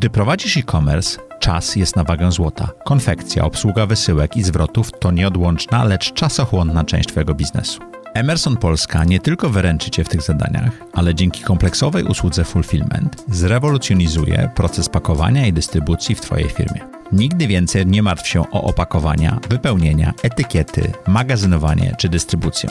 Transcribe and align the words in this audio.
Gdy 0.00 0.10
prowadzisz 0.10 0.56
e-commerce, 0.56 1.20
czas 1.40 1.76
jest 1.76 1.96
na 1.96 2.04
wagę 2.04 2.32
złota. 2.32 2.68
Konfekcja, 2.84 3.44
obsługa 3.44 3.86
wysyłek 3.86 4.36
i 4.36 4.42
zwrotów 4.42 4.92
to 4.98 5.10
nieodłączna, 5.10 5.84
lecz 5.84 6.12
czasochłonna 6.12 6.84
część 6.84 7.08
Twojego 7.08 7.34
biznesu. 7.34 7.80
Emerson 8.14 8.56
Polska 8.56 9.04
nie 9.04 9.20
tylko 9.20 9.50
wyręczy 9.50 9.90
Cię 9.90 10.04
w 10.04 10.08
tych 10.08 10.22
zadaniach, 10.22 10.72
ale 10.92 11.14
dzięki 11.14 11.42
kompleksowej 11.42 12.04
usłudze 12.04 12.44
Fulfillment 12.44 13.24
zrewolucjonizuje 13.28 14.50
proces 14.54 14.88
pakowania 14.88 15.46
i 15.46 15.52
dystrybucji 15.52 16.14
w 16.14 16.20
Twojej 16.20 16.48
firmie. 16.48 16.80
Nigdy 17.12 17.46
więcej 17.46 17.86
nie 17.86 18.02
martw 18.02 18.28
się 18.28 18.50
o 18.50 18.62
opakowania, 18.62 19.40
wypełnienia, 19.48 20.12
etykiety, 20.22 20.92
magazynowanie 21.06 21.94
czy 21.98 22.08
dystrybucję. 22.08 22.70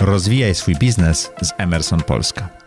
Rozwijaj 0.00 0.54
swój 0.54 0.76
biznes 0.76 1.30
z 1.42 1.52
Emerson 1.58 2.00
Polska. 2.00 2.65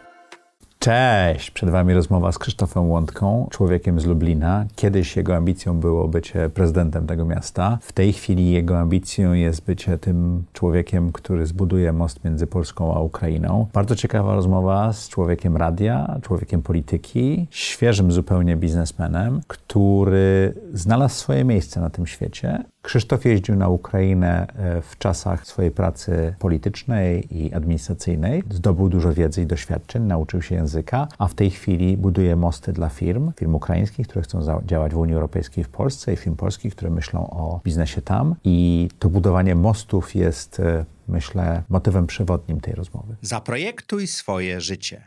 Cześć! 0.83 1.51
Przed 1.51 1.69
Wami 1.69 1.93
rozmowa 1.93 2.31
z 2.31 2.37
Krzysztofem 2.37 2.89
Łądką, 2.89 3.47
człowiekiem 3.51 3.99
z 3.99 4.05
Lublina. 4.05 4.65
Kiedyś 4.75 5.17
jego 5.17 5.35
ambicją 5.35 5.79
było 5.79 6.07
bycie 6.07 6.49
prezydentem 6.49 7.07
tego 7.07 7.25
miasta. 7.25 7.77
W 7.81 7.93
tej 7.93 8.13
chwili 8.13 8.51
jego 8.51 8.79
ambicją 8.79 9.33
jest 9.33 9.65
bycie 9.65 9.97
tym 9.97 10.43
człowiekiem, 10.53 11.11
który 11.11 11.45
zbuduje 11.45 11.93
most 11.93 12.23
między 12.23 12.47
Polską 12.47 12.95
a 12.95 12.99
Ukrainą. 12.99 13.67
Bardzo 13.73 13.95
ciekawa 13.95 14.35
rozmowa 14.35 14.93
z 14.93 15.09
człowiekiem 15.09 15.57
radia, 15.57 16.19
człowiekiem 16.21 16.61
polityki, 16.61 17.47
świeżym 17.51 18.11
zupełnie 18.11 18.55
biznesmenem, 18.55 19.41
który 19.47 20.53
znalazł 20.73 21.15
swoje 21.15 21.43
miejsce 21.43 21.81
na 21.81 21.89
tym 21.89 22.07
świecie 22.07 22.63
Krzysztof 22.81 23.25
jeździł 23.25 23.55
na 23.55 23.69
Ukrainę 23.69 24.47
e, 24.47 24.81
w 24.81 24.97
czasach 24.97 25.47
swojej 25.47 25.71
pracy 25.71 26.35
politycznej 26.39 27.37
i 27.37 27.53
administracyjnej. 27.53 28.43
Zdobył 28.49 28.89
dużo 28.89 29.13
wiedzy 29.13 29.41
i 29.41 29.45
doświadczeń, 29.45 30.03
nauczył 30.03 30.41
się 30.41 30.55
języka, 30.55 30.68
a 31.17 31.27
w 31.27 31.33
tej 31.33 31.49
chwili 31.49 31.97
buduje 31.97 32.35
mosty 32.35 32.73
dla 32.73 32.89
firm, 32.89 33.31
firm 33.39 33.55
ukraińskich, 33.55 34.07
które 34.07 34.21
chcą 34.21 34.61
działać 34.65 34.93
w 34.93 34.97
Unii 34.97 35.15
Europejskiej 35.15 35.63
w 35.63 35.69
Polsce 35.69 36.13
i 36.13 36.15
firm 36.15 36.35
polskich, 36.35 36.75
które 36.75 36.91
myślą 36.91 37.29
o 37.29 37.61
biznesie 37.63 38.01
tam. 38.01 38.35
I 38.43 38.89
to 38.99 39.09
budowanie 39.09 39.55
mostów 39.55 40.15
jest, 40.15 40.59
e, 40.59 40.85
myślę, 41.07 41.63
motywem 41.69 42.07
przewodnim 42.07 42.61
tej 42.61 42.73
rozmowy. 42.73 43.15
Zaprojektuj 43.21 44.07
swoje 44.07 44.61
życie. 44.61 45.01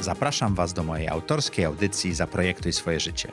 Zapraszam 0.00 0.54
Was 0.54 0.72
do 0.72 0.82
mojej 0.82 1.08
autorskiej 1.08 1.64
audycji 1.64 2.14
Zaprojektuj 2.14 2.72
swoje 2.72 3.00
życie. 3.00 3.32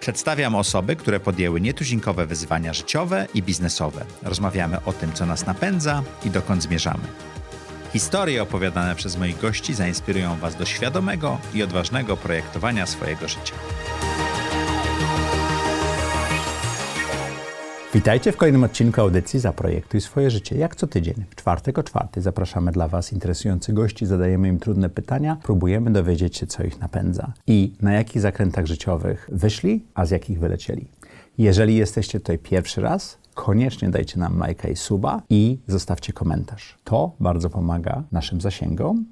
Przedstawiam 0.00 0.54
osoby, 0.54 0.96
które 0.96 1.20
podjęły 1.20 1.60
nietuzinkowe 1.60 2.26
wyzwania 2.26 2.72
życiowe 2.72 3.26
i 3.34 3.42
biznesowe. 3.42 4.04
Rozmawiamy 4.22 4.84
o 4.84 4.92
tym, 4.92 5.12
co 5.12 5.26
nas 5.26 5.46
napędza 5.46 6.02
i 6.24 6.30
dokąd 6.30 6.62
zmierzamy. 6.62 7.04
Historie 7.92 8.42
opowiadane 8.42 8.94
przez 8.94 9.18
moich 9.18 9.40
gości 9.40 9.74
zainspirują 9.74 10.36
Was 10.36 10.56
do 10.56 10.64
świadomego 10.64 11.38
i 11.54 11.62
odważnego 11.62 12.16
projektowania 12.16 12.86
swojego 12.86 13.28
życia. 13.28 13.54
Witajcie 17.94 18.32
w 18.32 18.36
kolejnym 18.36 18.64
odcinku 18.64 19.00
audycji 19.00 19.40
Zaprojektuj 19.40 20.00
swoje 20.00 20.30
życie. 20.30 20.56
Jak 20.56 20.76
co 20.76 20.86
tydzień, 20.86 21.14
w 21.30 21.34
czwartek 21.36 21.78
o 21.78 21.82
czwarty 21.82 22.22
zapraszamy 22.22 22.72
dla 22.72 22.88
Was 22.88 23.12
interesujących 23.12 23.74
gości, 23.74 24.06
zadajemy 24.06 24.48
im 24.48 24.58
trudne 24.58 24.88
pytania, 24.88 25.36
próbujemy 25.42 25.90
dowiedzieć 25.90 26.36
się, 26.36 26.46
co 26.46 26.62
ich 26.62 26.80
napędza 26.80 27.32
i 27.46 27.72
na 27.80 27.92
jakich 27.92 28.22
zakrętach 28.22 28.66
życiowych 28.66 29.30
wyszli, 29.32 29.84
a 29.94 30.06
z 30.06 30.10
jakich 30.10 30.38
wylecieli. 30.38 30.88
Jeżeli 31.38 31.76
jesteście 31.76 32.20
tutaj 32.20 32.38
pierwszy 32.38 32.80
raz, 32.80 33.18
koniecznie 33.38 33.88
dajcie 33.88 34.18
nam 34.18 34.38
lajka 34.38 34.68
i 34.68 34.76
suba 34.76 35.22
i 35.30 35.58
zostawcie 35.66 36.12
komentarz. 36.12 36.78
To 36.84 37.12
bardzo 37.20 37.50
pomaga 37.50 38.02
naszym 38.12 38.40
zasięgom 38.40 39.04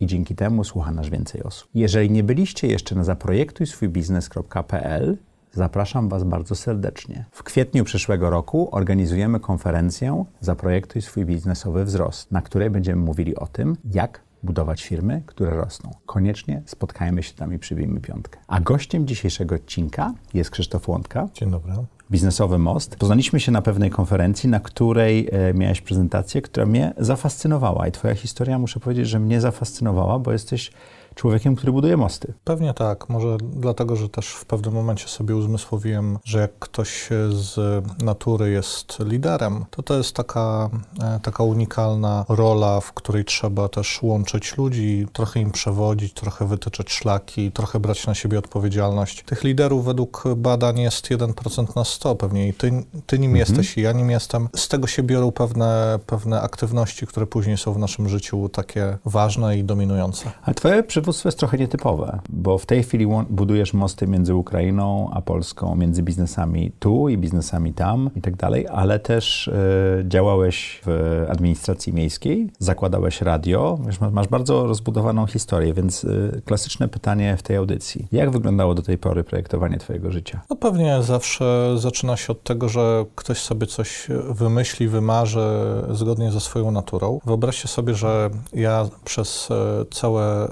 i 0.00 0.06
dzięki 0.06 0.34
temu 0.34 0.64
słucha 0.64 0.92
nas 0.92 1.08
więcej 1.08 1.42
osób. 1.42 1.68
Jeżeli 1.74 2.10
nie 2.10 2.24
byliście 2.24 2.66
jeszcze 2.66 2.94
na 2.94 3.04
zaprojektujswójbiznes.pl, 3.04 5.18
zapraszam 5.52 6.08
Was 6.08 6.24
bardzo 6.24 6.54
serdecznie. 6.54 7.24
W 7.30 7.42
kwietniu 7.42 7.84
przyszłego 7.84 8.30
roku 8.30 8.68
organizujemy 8.72 9.40
konferencję 9.40 10.24
Zaprojektuj 10.40 11.02
swój 11.02 11.24
biznesowy 11.24 11.84
wzrost, 11.84 12.32
na 12.32 12.42
której 12.42 12.70
będziemy 12.70 13.02
mówili 13.02 13.36
o 13.36 13.46
tym, 13.46 13.76
jak 13.84 14.20
budować 14.44 14.84
firmy, 14.84 15.22
które 15.26 15.50
rosną. 15.50 15.90
Koniecznie 16.06 16.62
spotkajmy 16.66 17.22
się 17.22 17.34
tam 17.34 17.54
i 17.54 17.58
przybijmy 17.58 18.00
piątkę. 18.00 18.38
A 18.48 18.60
gościem 18.60 19.06
dzisiejszego 19.06 19.54
odcinka 19.54 20.14
jest 20.34 20.50
Krzysztof 20.50 20.88
Łądka. 20.88 21.28
Dzień 21.34 21.50
dobry. 21.50 21.72
Biznesowy 22.10 22.58
Most. 22.58 22.96
Poznaliśmy 22.96 23.40
się 23.40 23.52
na 23.52 23.62
pewnej 23.62 23.90
konferencji, 23.90 24.48
na 24.48 24.60
której 24.60 25.28
e, 25.32 25.54
miałeś 25.54 25.80
prezentację, 25.80 26.42
która 26.42 26.66
mnie 26.66 26.94
zafascynowała. 26.98 27.88
I 27.88 27.92
Twoja 27.92 28.14
historia, 28.14 28.58
muszę 28.58 28.80
powiedzieć, 28.80 29.08
że 29.08 29.20
mnie 29.20 29.40
zafascynowała, 29.40 30.18
bo 30.18 30.32
jesteś 30.32 30.72
człowiekiem, 31.14 31.56
który 31.56 31.72
buduje 31.72 31.96
mosty. 31.96 32.34
Pewnie 32.44 32.74
tak. 32.74 33.08
Może 33.08 33.36
dlatego, 33.40 33.96
że 33.96 34.08
też 34.08 34.28
w 34.28 34.44
pewnym 34.44 34.74
momencie 34.74 35.08
sobie 35.08 35.36
uzmysłowiłem, 35.36 36.18
że 36.24 36.40
jak 36.40 36.58
ktoś 36.58 37.08
z 37.30 37.84
natury 38.02 38.50
jest 38.50 38.98
liderem, 39.00 39.64
to 39.70 39.82
to 39.82 39.96
jest 39.96 40.16
taka, 40.16 40.70
e, 41.02 41.20
taka 41.22 41.44
unikalna 41.44 42.24
rola, 42.28 42.80
w 42.80 42.92
której 42.92 43.24
trzeba 43.24 43.68
też 43.68 44.02
łączyć 44.02 44.56
ludzi, 44.56 45.06
trochę 45.12 45.40
im 45.40 45.50
przewodzić, 45.50 46.12
trochę 46.12 46.46
wytyczać 46.46 46.92
szlaki, 46.92 47.52
trochę 47.52 47.80
brać 47.80 48.06
na 48.06 48.14
siebie 48.14 48.38
odpowiedzialność. 48.38 49.22
Tych 49.22 49.44
liderów 49.44 49.84
według 49.84 50.24
badań 50.36 50.80
jest 50.80 51.10
1% 51.10 51.76
na 51.76 51.84
100 51.84 52.14
pewnie 52.14 52.48
i 52.48 52.54
ty, 52.54 52.84
ty 53.06 53.18
nim 53.18 53.30
mhm. 53.30 53.36
jesteś 53.36 53.78
i 53.78 53.80
ja 53.80 53.92
nim 53.92 54.10
jestem. 54.10 54.48
Z 54.56 54.68
tego 54.68 54.86
się 54.86 55.02
biorą 55.02 55.32
pewne, 55.32 55.98
pewne 56.06 56.40
aktywności, 56.40 57.06
które 57.06 57.26
później 57.26 57.56
są 57.56 57.72
w 57.72 57.78
naszym 57.78 58.08
życiu 58.08 58.48
takie 58.48 58.98
ważne 59.04 59.58
i 59.58 59.64
dominujące. 59.64 60.30
A 60.42 60.54
twoje 60.54 60.82
przywództwo 61.04 61.28
jest 61.28 61.38
trochę 61.38 61.58
nietypowe, 61.58 62.20
bo 62.28 62.58
w 62.58 62.66
tej 62.66 62.82
chwili 62.82 63.06
budujesz 63.30 63.74
mosty 63.74 64.06
między 64.06 64.34
Ukrainą 64.34 65.10
a 65.12 65.22
Polską, 65.22 65.76
między 65.76 66.02
biznesami 66.02 66.72
tu 66.78 67.08
i 67.08 67.18
biznesami 67.18 67.72
tam 67.72 68.10
i 68.16 68.20
tak 68.20 68.36
dalej, 68.36 68.66
ale 68.68 68.98
też 68.98 69.48
y, 69.48 70.04
działałeś 70.08 70.80
w 70.86 71.26
administracji 71.28 71.92
miejskiej, 71.92 72.50
zakładałeś 72.58 73.20
radio, 73.20 73.78
masz 74.12 74.28
bardzo 74.28 74.66
rozbudowaną 74.66 75.26
historię, 75.26 75.74
więc 75.74 76.04
y, 76.04 76.42
klasyczne 76.44 76.88
pytanie 76.88 77.36
w 77.36 77.42
tej 77.42 77.56
audycji. 77.56 78.08
Jak 78.12 78.30
wyglądało 78.30 78.74
do 78.74 78.82
tej 78.82 78.98
pory 78.98 79.24
projektowanie 79.24 79.78
twojego 79.78 80.10
życia? 80.10 80.40
No 80.50 80.56
pewnie 80.56 81.02
zawsze 81.02 81.74
zaczyna 81.78 82.16
się 82.16 82.32
od 82.32 82.42
tego, 82.42 82.68
że 82.68 83.04
ktoś 83.14 83.38
sobie 83.38 83.66
coś 83.66 84.08
wymyśli, 84.30 84.88
wymarzy 84.88 85.46
zgodnie 85.90 86.32
ze 86.32 86.40
swoją 86.40 86.70
naturą. 86.70 87.20
Wyobraźcie 87.24 87.68
sobie, 87.68 87.94
że 87.94 88.30
ja 88.52 88.88
przez 89.04 89.48
e, 89.50 89.84
całe 89.90 90.48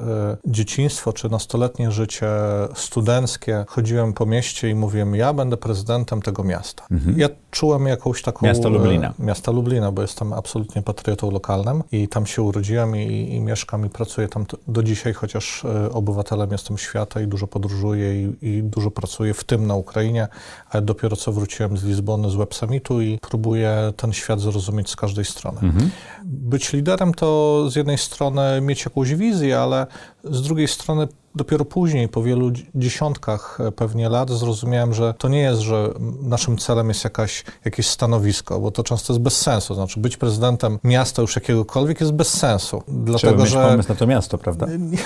dzieciństwo 0.47 1.13
czy 1.13 1.29
nastoletnie 1.29 1.91
życie 1.91 2.29
studenckie 2.75 3.65
chodziłem 3.69 4.13
po 4.13 4.27
mieście 4.27 4.71
i 4.71 4.75
mówiłem, 4.75 5.15
ja 5.15 5.33
będę 5.33 5.57
prezydentem 5.57 6.23
tego 6.23 6.45
miasta. 6.45 6.87
Mhm. 6.91 7.19
Ja 7.19 7.29
czułem 7.51 7.87
jakąś 7.87 8.23
taką... 8.23 8.47
Miasto 8.47 8.69
Lublina. 8.69 9.15
E, 9.21 9.25
miasta 9.25 9.53
Lublina, 9.53 9.93
bo 9.93 10.03
jestem 10.03 10.33
absolutnie 10.33 10.83
patriotą 10.83 11.31
lokalnym 11.31 11.83
i 11.93 12.09
tam 12.09 12.27
się 12.27 12.43
urodziłem 12.43 12.97
i, 12.97 13.35
i 13.35 13.41
mieszkam 13.41 13.87
i 13.87 13.89
pracuję 13.89 14.29
tam 14.29 14.47
do 14.69 14.83
dzisiaj, 14.83 15.13
chociaż 15.13 15.65
e, 15.65 15.93
obywatelem 15.93 16.53
jestem 16.53 16.79
świata 16.79 17.21
i 17.21 17.27
dużo 17.27 17.47
podróżuję 17.47 18.23
i, 18.23 18.37
i 18.43 18.63
dużo 18.63 18.91
pracuję, 18.91 19.35
w 19.35 19.45
tym 19.45 19.67
na 19.67 19.75
Ukrainie, 19.75 20.29
ale 20.71 20.83
dopiero 20.83 21.17
co 21.17 21.33
wróciłem 21.33 21.77
z 21.77 21.85
Lizbony, 21.85 22.31
z 22.31 22.35
Web 22.35 22.55
Summitu 22.55 23.01
i 23.01 23.19
próbuję 23.23 23.93
ten 23.97 24.13
świat 24.13 24.41
zrozumieć 24.41 24.91
z 24.91 24.97
każdej 24.97 25.25
strony. 25.25 25.59
Mhm. 25.63 25.91
Być 26.25 26.73
liderem 26.73 27.15
to 27.15 27.71
z 27.71 27.77
jednej 27.77 27.99
strony 27.99 28.61
mieć 28.61 28.85
jakąś 28.85 29.15
wizję, 29.15 29.61
ale 29.61 29.87
z 30.25 30.43
drugiej 30.43 30.69
strony 30.69 31.09
dopiero 31.35 31.65
później, 31.65 32.09
po 32.09 32.23
wielu 32.23 32.51
dziesiątkach 32.75 33.59
e, 33.61 33.73
pewnie 33.73 34.09
lat, 34.09 34.31
zrozumiałem, 34.31 34.95
że 34.95 35.15
to 35.19 35.29
nie 35.29 35.41
jest, 35.41 35.61
że 35.61 35.91
naszym 36.23 36.59
celem 36.59 36.89
jest 36.89 37.05
jakaś, 37.05 37.45
jakieś 37.65 37.87
stanowisko, 37.87 38.61
bo 38.61 38.71
to 38.71 38.83
często 38.83 39.13
jest 39.13 39.23
bez 39.23 39.41
sensu. 39.41 39.75
Znaczy, 39.75 40.01
być 40.01 40.17
prezydentem 40.17 40.79
miasta 40.85 41.23
już 41.23 41.37
jakiegokolwiek 41.37 42.01
jest 42.01 42.13
bez 42.13 42.29
sensu. 42.29 42.83
Dlatego, 42.89 43.45
Trzeba 43.45 43.47
że. 43.47 43.69
pomysł 43.71 43.89
na 43.89 43.95
to 43.95 44.07
miasto, 44.07 44.39
prawda? 44.39 44.67
Nie, 44.93 44.99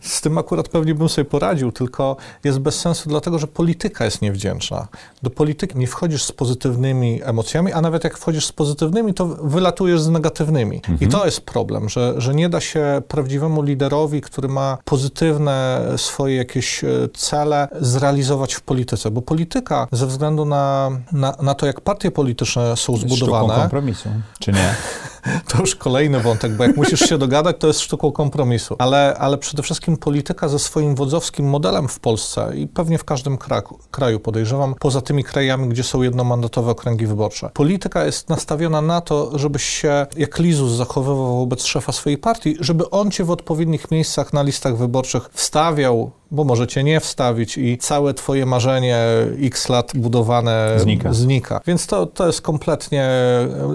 z 0.00 0.20
tym 0.20 0.38
akurat 0.38 0.68
pewnie 0.68 0.94
bym 0.94 1.08
sobie 1.08 1.24
poradził, 1.24 1.72
tylko 1.72 2.16
jest 2.44 2.58
bez 2.58 2.80
sensu, 2.80 3.08
dlatego 3.08 3.38
że 3.38 3.46
polityka 3.46 4.04
jest 4.04 4.22
niewdzięczna. 4.22 4.88
Do 5.22 5.30
polityki 5.30 5.78
nie 5.78 5.86
wchodzisz 5.86 6.24
z 6.24 6.32
pozytywnymi 6.32 7.20
emocjami, 7.24 7.72
a 7.72 7.80
nawet 7.80 8.04
jak 8.04 8.18
wchodzisz 8.18 8.46
z 8.46 8.52
pozytywnymi, 8.52 9.14
to 9.14 9.26
wylatujesz 9.26 10.00
z 10.00 10.08
negatywnymi. 10.08 10.76
Mhm. 10.76 10.98
I 11.00 11.08
to 11.08 11.24
jest 11.24 11.40
problem, 11.40 11.88
że, 11.88 12.14
że 12.16 12.34
nie 12.34 12.48
da 12.48 12.60
się 12.60 13.02
prawdziwemu 13.08 13.62
liderowi, 13.62 14.20
który 14.20 14.48
ma 14.48 14.78
pozytywne 14.84 15.71
swoje 15.96 16.36
jakieś 16.36 16.84
e, 16.84 16.88
cele 17.14 17.68
zrealizować 17.80 18.54
w 18.54 18.60
polityce, 18.60 19.10
bo 19.10 19.22
polityka 19.22 19.88
ze 19.92 20.06
względu 20.06 20.44
na, 20.44 20.90
na, 21.12 21.36
na 21.42 21.54
to, 21.54 21.66
jak 21.66 21.80
partie 21.80 22.10
polityczne 22.10 22.76
są 22.76 22.96
zbudowane... 22.96 23.44
Sztuką 23.44 23.60
kompromisu, 23.60 24.08
czy 24.38 24.52
nie? 24.52 24.74
to 25.48 25.58
już 25.60 25.76
kolejny 25.76 26.20
wątek, 26.20 26.52
bo 26.52 26.64
jak 26.64 26.76
musisz 26.76 27.00
się 27.00 27.18
dogadać, 27.18 27.56
to 27.58 27.66
jest 27.66 27.80
sztuką 27.80 28.12
kompromisu. 28.12 28.76
Ale, 28.78 29.16
ale 29.18 29.38
przede 29.38 29.62
wszystkim 29.62 29.96
polityka 29.96 30.48
ze 30.48 30.58
swoim 30.58 30.94
wodzowskim 30.94 31.46
modelem 31.48 31.88
w 31.88 32.00
Polsce 32.00 32.52
i 32.56 32.66
pewnie 32.66 32.98
w 32.98 33.04
każdym 33.04 33.38
kraju, 33.38 33.78
kraju 33.90 34.20
podejrzewam, 34.20 34.74
poza 34.74 35.00
tymi 35.00 35.24
krajami, 35.24 35.68
gdzie 35.68 35.82
są 35.82 36.02
jednomandatowe 36.02 36.70
okręgi 36.70 37.06
wyborcze. 37.06 37.50
Polityka 37.54 38.04
jest 38.04 38.28
nastawiona 38.28 38.82
na 38.82 39.00
to, 39.00 39.38
żebyś 39.38 39.64
się 39.64 40.06
jak 40.16 40.38
Lizus 40.38 40.72
zachowywał 40.72 41.36
wobec 41.36 41.64
szefa 41.64 41.92
swojej 41.92 42.18
partii, 42.18 42.56
żeby 42.60 42.90
on 42.90 43.10
cię 43.10 43.24
w 43.24 43.30
odpowiednich 43.30 43.90
miejscach 43.90 44.32
na 44.32 44.42
listach 44.42 44.76
wyborczych 44.76 45.28
wstawiał 45.32 46.10
bo 46.32 46.44
możecie 46.44 46.84
nie 46.84 47.00
wstawić 47.00 47.58
i 47.58 47.78
całe 47.78 48.14
twoje 48.14 48.46
marzenie 48.46 48.98
x 49.40 49.68
lat 49.68 49.92
budowane 49.94 50.74
Znika. 50.76 51.12
znika. 51.12 51.60
Więc 51.66 51.86
to, 51.86 52.06
to 52.06 52.26
jest 52.26 52.40
kompletnie, 52.40 53.08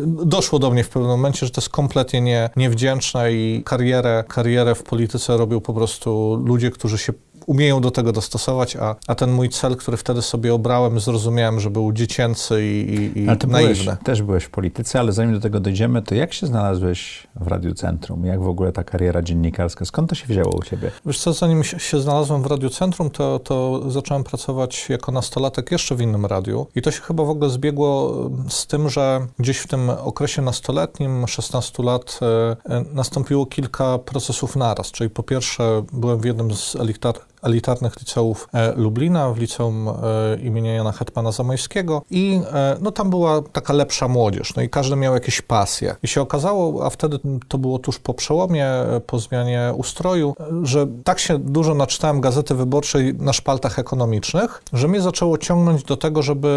doszło 0.06 0.59
do 0.59 0.71
mnie 0.71 0.83
w 0.83 0.89
pewnym 0.89 1.12
momencie, 1.12 1.45
że 1.45 1.51
to 1.51 1.62
jest 1.62 1.69
kompletnie 1.69 2.21
nie, 2.21 2.50
niewdzięczne 2.56 3.33
i 3.33 3.63
karierę, 3.65 4.24
karierę 4.27 4.75
w 4.75 4.83
polityce 4.83 5.38
robią 5.38 5.62
po 5.62 5.74
prostu 5.74 6.42
ludzie, 6.45 6.71
którzy 6.71 6.98
się 6.98 7.13
umieją 7.47 7.81
do 7.81 7.91
tego 7.91 8.11
dostosować, 8.11 8.75
a, 8.75 8.95
a 9.07 9.15
ten 9.15 9.31
mój 9.31 9.49
cel, 9.49 9.75
który 9.75 9.97
wtedy 9.97 10.21
sobie 10.21 10.53
obrałem, 10.53 10.99
zrozumiałem, 10.99 11.59
że 11.59 11.69
był 11.69 11.94
dziecięcy 11.94 12.65
i, 12.65 12.95
i, 12.95 13.23
i 13.23 13.27
ale 13.27 13.38
ty 13.38 13.47
naiwny. 13.47 13.83
byłeś, 13.83 13.99
też 14.03 14.21
byłeś 14.21 14.44
w 14.44 14.49
polityce, 14.49 14.99
ale 14.99 15.11
zanim 15.11 15.33
do 15.33 15.39
tego 15.39 15.59
dojdziemy, 15.59 16.01
to 16.01 16.15
jak 16.15 16.33
się 16.33 16.47
znalazłeś 16.47 17.27
w 17.35 17.47
Radiu 17.47 17.73
Centrum? 17.73 18.25
Jak 18.25 18.41
w 18.41 18.47
ogóle 18.47 18.71
ta 18.71 18.83
kariera 18.83 19.21
dziennikarska? 19.21 19.85
Skąd 19.85 20.09
to 20.09 20.15
się 20.15 20.25
wzięło 20.27 20.57
u 20.57 20.63
ciebie? 20.63 20.91
Wiesz 21.05 21.19
co, 21.19 21.33
zanim 21.33 21.63
się, 21.63 21.99
znalazłem 21.99 22.41
w 22.41 22.45
Radiu 22.45 22.69
Centrum, 22.69 23.09
to, 23.09 23.39
to 23.39 23.81
zacząłem 23.91 24.23
pracować 24.23 24.89
jako 24.89 25.11
nastolatek 25.11 25.71
jeszcze 25.71 25.95
w 25.95 26.01
innym 26.01 26.25
radiu 26.25 26.67
i 26.75 26.81
to 26.81 26.91
się 26.91 27.01
chyba 27.01 27.23
w 27.23 27.29
ogóle 27.29 27.49
zbiegło 27.49 28.13
z 28.49 28.67
tym, 28.67 28.89
że 28.89 29.27
gdzieś 29.39 29.57
w 29.57 29.67
tym 29.67 29.89
okresie 29.89 30.41
nastoletnim, 30.41 31.27
16 31.27 31.83
lat, 31.83 32.19
e, 32.21 32.55
e, 32.75 32.85
nastąpiło 32.94 33.45
kilka 33.45 33.97
procesów 33.97 34.55
naraz, 34.55 34.91
czyli 34.91 35.09
po 35.09 35.23
pierwsze 35.23 35.83
byłem 35.94 36.19
w 36.19 36.25
jednym 36.25 36.53
z 36.53 36.75
elitar, 36.75 37.15
elitarnych 37.43 37.99
liceów 37.99 38.47
e, 38.53 38.73
Lublina, 38.75 39.31
w 39.31 39.37
liceum 39.37 39.87
e, 39.87 39.93
imienia 40.41 40.73
Jana 40.73 40.91
Hetmana 40.91 41.31
Zamojskiego 41.31 42.01
i 42.09 42.41
e, 42.53 42.77
no, 42.81 42.91
tam 42.91 43.09
była 43.09 43.41
taka 43.41 43.73
lepsza 43.73 44.07
młodzież, 44.07 44.55
no 44.55 44.61
i 44.61 44.69
każdy 44.69 44.95
miał 44.95 45.13
jakieś 45.13 45.41
pasje. 45.41 45.95
I 46.03 46.07
się 46.07 46.21
okazało, 46.21 46.85
a 46.85 46.89
wtedy 46.89 47.19
to 47.47 47.57
było 47.57 47.79
tuż 47.79 47.99
po 47.99 48.13
przełomie, 48.13 48.67
po 49.05 49.19
zmianie 49.19 49.73
ustroju, 49.75 50.35
że 50.63 50.87
tak 51.03 51.19
się 51.19 51.39
dużo 51.39 51.73
naczytałem 51.73 52.21
Gazety 52.21 52.55
Wyborczej 52.55 53.13
na 53.13 53.33
szpaltach 53.33 53.79
ekonomicznych, 53.79 54.63
że 54.73 54.87
mnie 54.87 55.01
zaczęło 55.01 55.37
ciągnąć 55.37 55.83
do 55.83 55.97
tego, 55.97 56.21
żeby 56.21 56.47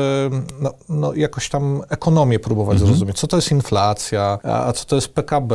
no, 0.60 0.72
no 0.88 1.14
jakoś 1.14 1.48
tam 1.48 1.82
ekonomię 1.88 2.38
próbować 2.38 2.78
zrozumieć. 2.78 3.18
Co 3.18 3.26
to 3.26 3.36
jest 3.36 3.50
inflacja, 3.50 4.38
a, 4.42 4.66
a 4.66 4.72
co 4.72 4.84
to 4.84 4.94
jest 4.96 5.08
PKB, 5.08 5.54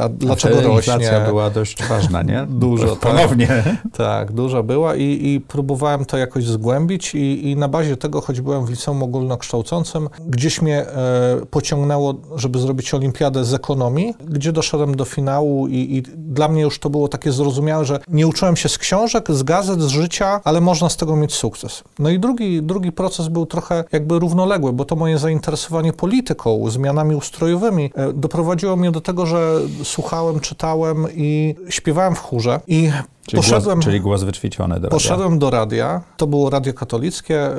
a 0.00 0.08
dlaczego 0.08 0.54
Wtedy 0.54 0.68
rośnie. 0.68 0.92
inflacja 0.92 1.20
była 1.26 1.50
dość 1.50 1.84
ważna, 1.84 2.22
nie? 2.22 2.46
Dużo, 2.48 2.96
tak. 2.96 3.12
Ponownie. 3.12 3.64
Tak, 3.96 4.32
duża 4.32 4.62
była 4.62 4.75
i, 4.96 5.34
i 5.34 5.40
próbowałem 5.40 6.04
to 6.04 6.16
jakoś 6.16 6.44
zgłębić 6.44 7.14
i, 7.14 7.50
i 7.50 7.56
na 7.56 7.68
bazie 7.68 7.96
tego, 7.96 8.20
choć 8.20 8.40
byłem 8.40 8.66
w 8.66 8.70
liceum 8.70 9.02
ogólnokształcącym, 9.02 10.08
gdzieś 10.26 10.62
mnie 10.62 10.86
e, 10.86 11.46
pociągnęło, 11.50 12.14
żeby 12.36 12.58
zrobić 12.58 12.94
olimpiadę 12.94 13.44
z 13.44 13.54
ekonomii, 13.54 14.14
gdzie 14.28 14.52
doszedłem 14.52 14.96
do 14.96 15.04
finału 15.04 15.68
i, 15.68 15.96
i 15.96 16.02
dla 16.16 16.48
mnie 16.48 16.62
już 16.62 16.78
to 16.78 16.90
było 16.90 17.08
takie 17.08 17.32
zrozumiałe, 17.32 17.84
że 17.84 18.00
nie 18.08 18.26
uczyłem 18.26 18.56
się 18.56 18.68
z 18.68 18.78
książek, 18.78 19.32
z 19.32 19.42
gazet, 19.42 19.82
z 19.82 19.88
życia, 19.88 20.40
ale 20.44 20.60
można 20.60 20.88
z 20.88 20.96
tego 20.96 21.16
mieć 21.16 21.34
sukces. 21.34 21.84
No 21.98 22.10
i 22.10 22.18
drugi, 22.18 22.62
drugi 22.62 22.92
proces 22.92 23.28
był 23.28 23.46
trochę 23.46 23.84
jakby 23.92 24.18
równoległy, 24.18 24.72
bo 24.72 24.84
to 24.84 24.96
moje 24.96 25.18
zainteresowanie 25.18 25.92
polityką, 25.92 26.70
zmianami 26.70 27.14
ustrojowymi 27.14 27.90
e, 27.94 28.12
doprowadziło 28.12 28.76
mnie 28.76 28.90
do 28.90 29.00
tego, 29.00 29.26
że 29.26 29.60
słuchałem, 29.84 30.40
czytałem 30.40 31.06
i 31.14 31.54
śpiewałem 31.68 32.14
w 32.14 32.18
chórze 32.18 32.60
i 32.66 32.90
Czyli, 33.26 33.42
poszedłem... 33.42 33.76
głos, 33.76 33.84
czyli 33.84 34.00
głos 34.00 34.22
wyćwiczony 34.22 34.74
do 34.74 34.74
radia. 34.74 34.90
Poszedłem 34.90 35.38
do 35.38 35.50
radia, 35.50 36.00
to 36.16 36.26
było 36.26 36.50
radio 36.50 36.74
katolickie, 36.74 37.50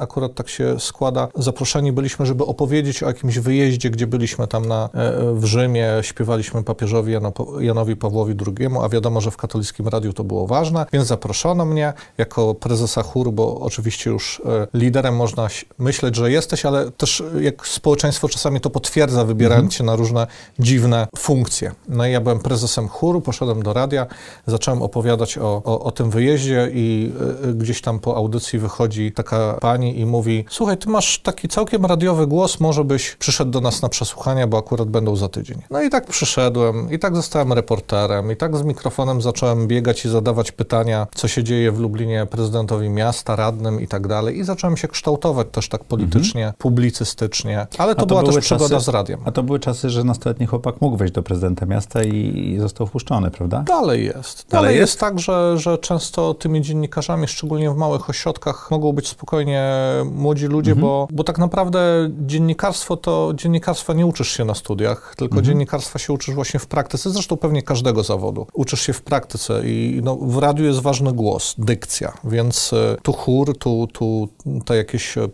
akurat 0.00 0.34
tak 0.34 0.48
się 0.48 0.80
składa. 0.80 1.28
Zaproszeni 1.34 1.92
byliśmy, 1.92 2.26
żeby 2.26 2.44
opowiedzieć 2.44 3.02
o 3.02 3.06
jakimś 3.06 3.38
wyjeździe, 3.38 3.90
gdzie 3.90 4.06
byliśmy 4.06 4.46
tam 4.46 4.66
na, 4.66 4.88
e, 4.94 5.34
w 5.34 5.44
Rzymie, 5.44 5.88
śpiewaliśmy 6.02 6.64
papieżowi 6.64 7.12
Jano, 7.12 7.32
Janowi 7.60 7.96
Pawłowi 7.96 8.34
II, 8.46 8.68
a 8.82 8.88
wiadomo, 8.88 9.20
że 9.20 9.30
w 9.30 9.36
katolickim 9.36 9.88
radiu 9.88 10.12
to 10.12 10.24
było 10.24 10.46
ważne, 10.46 10.86
więc 10.92 11.06
zaproszono 11.06 11.64
mnie 11.64 11.92
jako 12.18 12.54
prezesa 12.54 13.02
chóru, 13.02 13.32
bo 13.32 13.60
oczywiście 13.60 14.10
już 14.10 14.42
e, 14.46 14.66
liderem 14.74 15.16
można 15.16 15.48
myśleć, 15.78 16.16
że 16.16 16.30
jesteś, 16.30 16.66
ale 16.66 16.90
też 16.90 17.20
e, 17.20 17.42
jak 17.42 17.66
społeczeństwo 17.66 18.28
czasami 18.28 18.60
to 18.60 18.70
potwierdza, 18.70 19.24
wybierając 19.24 19.76
cię 19.76 19.84
na 19.84 19.96
różne 19.96 20.26
dziwne 20.58 21.06
funkcje. 21.16 21.72
No 21.88 22.06
i 22.06 22.12
ja 22.12 22.20
byłem 22.20 22.38
prezesem 22.38 22.88
chóru, 22.88 23.20
poszedłem 23.20 23.62
do 23.62 23.72
radia, 23.72 24.06
zacząłem 24.46 24.82
opowiadać 24.88 25.38
o, 25.38 25.62
o, 25.64 25.80
o 25.80 25.90
tym 25.90 26.10
wyjeździe 26.10 26.70
i 26.72 27.12
y, 27.50 27.54
gdzieś 27.54 27.80
tam 27.80 27.98
po 27.98 28.16
audycji 28.16 28.58
wychodzi 28.58 29.12
taka 29.12 29.58
pani 29.60 30.00
i 30.00 30.06
mówi 30.06 30.44
słuchaj, 30.50 30.76
ty 30.78 30.88
masz 30.90 31.18
taki 31.18 31.48
całkiem 31.48 31.86
radiowy 31.86 32.26
głos, 32.26 32.60
może 32.60 32.84
byś 32.84 33.14
przyszedł 33.14 33.50
do 33.50 33.60
nas 33.60 33.82
na 33.82 33.88
przesłuchania, 33.88 34.46
bo 34.46 34.58
akurat 34.58 34.88
będą 34.88 35.16
za 35.16 35.28
tydzień. 35.28 35.62
No 35.70 35.82
i 35.82 35.90
tak 35.90 36.06
przyszedłem 36.06 36.90
i 36.90 36.98
tak 36.98 37.16
zostałem 37.16 37.52
reporterem 37.52 38.32
i 38.32 38.36
tak 38.36 38.56
z 38.56 38.62
mikrofonem 38.62 39.22
zacząłem 39.22 39.66
biegać 39.68 40.04
i 40.04 40.08
zadawać 40.08 40.52
pytania, 40.52 41.06
co 41.14 41.28
się 41.28 41.44
dzieje 41.44 41.72
w 41.72 41.78
Lublinie 41.78 42.26
prezydentowi 42.30 42.88
miasta, 42.88 43.36
radnym 43.36 43.80
i 43.80 43.88
tak 43.88 44.06
dalej 44.06 44.38
i 44.38 44.44
zacząłem 44.44 44.76
się 44.76 44.88
kształtować 44.88 45.46
też 45.52 45.68
tak 45.68 45.84
politycznie, 45.84 46.52
publicystycznie, 46.58 47.66
ale 47.78 47.94
to, 47.94 48.00
to 48.00 48.06
była 48.06 48.20
też 48.20 48.30
były 48.30 48.40
przygoda 48.40 48.76
czasy- 48.76 48.84
z 48.84 48.88
radiem. 48.88 49.20
A 49.24 49.32
to 49.32 49.42
były 49.42 49.60
czasy, 49.60 49.90
że 49.90 50.04
nastoletni 50.04 50.46
chłopak 50.46 50.80
mógł 50.80 50.96
wejść 50.96 51.14
do 51.14 51.22
prezydenta 51.22 51.66
miasta 51.66 52.02
i, 52.02 52.38
i 52.54 52.58
został 52.58 52.86
wpuszczony, 52.86 53.30
prawda? 53.30 53.64
Dalej 53.66 54.04
jest. 54.04 54.46
Dalej 54.50 54.68
Dalej 54.68 54.77
jest? 54.80 55.00
tak, 55.00 55.18
że, 55.18 55.58
że 55.58 55.78
często 55.78 56.34
tymi 56.34 56.62
dziennikarzami, 56.62 57.28
szczególnie 57.28 57.70
w 57.70 57.76
małych 57.76 58.10
ośrodkach, 58.10 58.70
mogą 58.70 58.92
być 58.92 59.08
spokojnie 59.08 59.70
młodzi 60.12 60.46
ludzie, 60.46 60.70
Mhm. 60.70 60.86
bo, 60.86 61.08
bo 61.10 61.24
tak 61.24 61.38
naprawdę 61.38 62.10
dziennikarstwo 62.26 62.96
to 62.96 63.32
dziennikarstwa 63.34 63.92
nie 63.92 64.06
uczysz 64.06 64.28
się 64.36 64.44
na 64.44 64.54
studiach, 64.54 65.14
tylko 65.16 65.32
Mhm. 65.36 65.44
dziennikarstwa 65.44 65.98
się 65.98 66.12
uczysz 66.12 66.34
właśnie 66.34 66.60
w 66.60 66.66
praktyce, 66.66 67.10
zresztą 67.10 67.36
pewnie 67.36 67.62
każdego 67.62 68.02
zawodu. 68.02 68.46
Uczysz 68.52 68.80
się 68.80 68.92
w 68.92 69.02
praktyce 69.02 69.62
i 69.64 70.00
no, 70.04 70.16
w 70.16 70.38
radiu 70.38 70.64
jest 70.64 70.80
ważny 70.80 71.12
głos, 71.12 71.54
dykcja, 71.58 72.12
więc 72.24 72.72
e, 72.72 72.96
tu 73.02 73.12
chór, 73.12 73.58
tu, 73.58 73.88
tu 73.92 74.28
te 74.64 74.76
jakieś 74.76 75.18
e, 75.18 75.28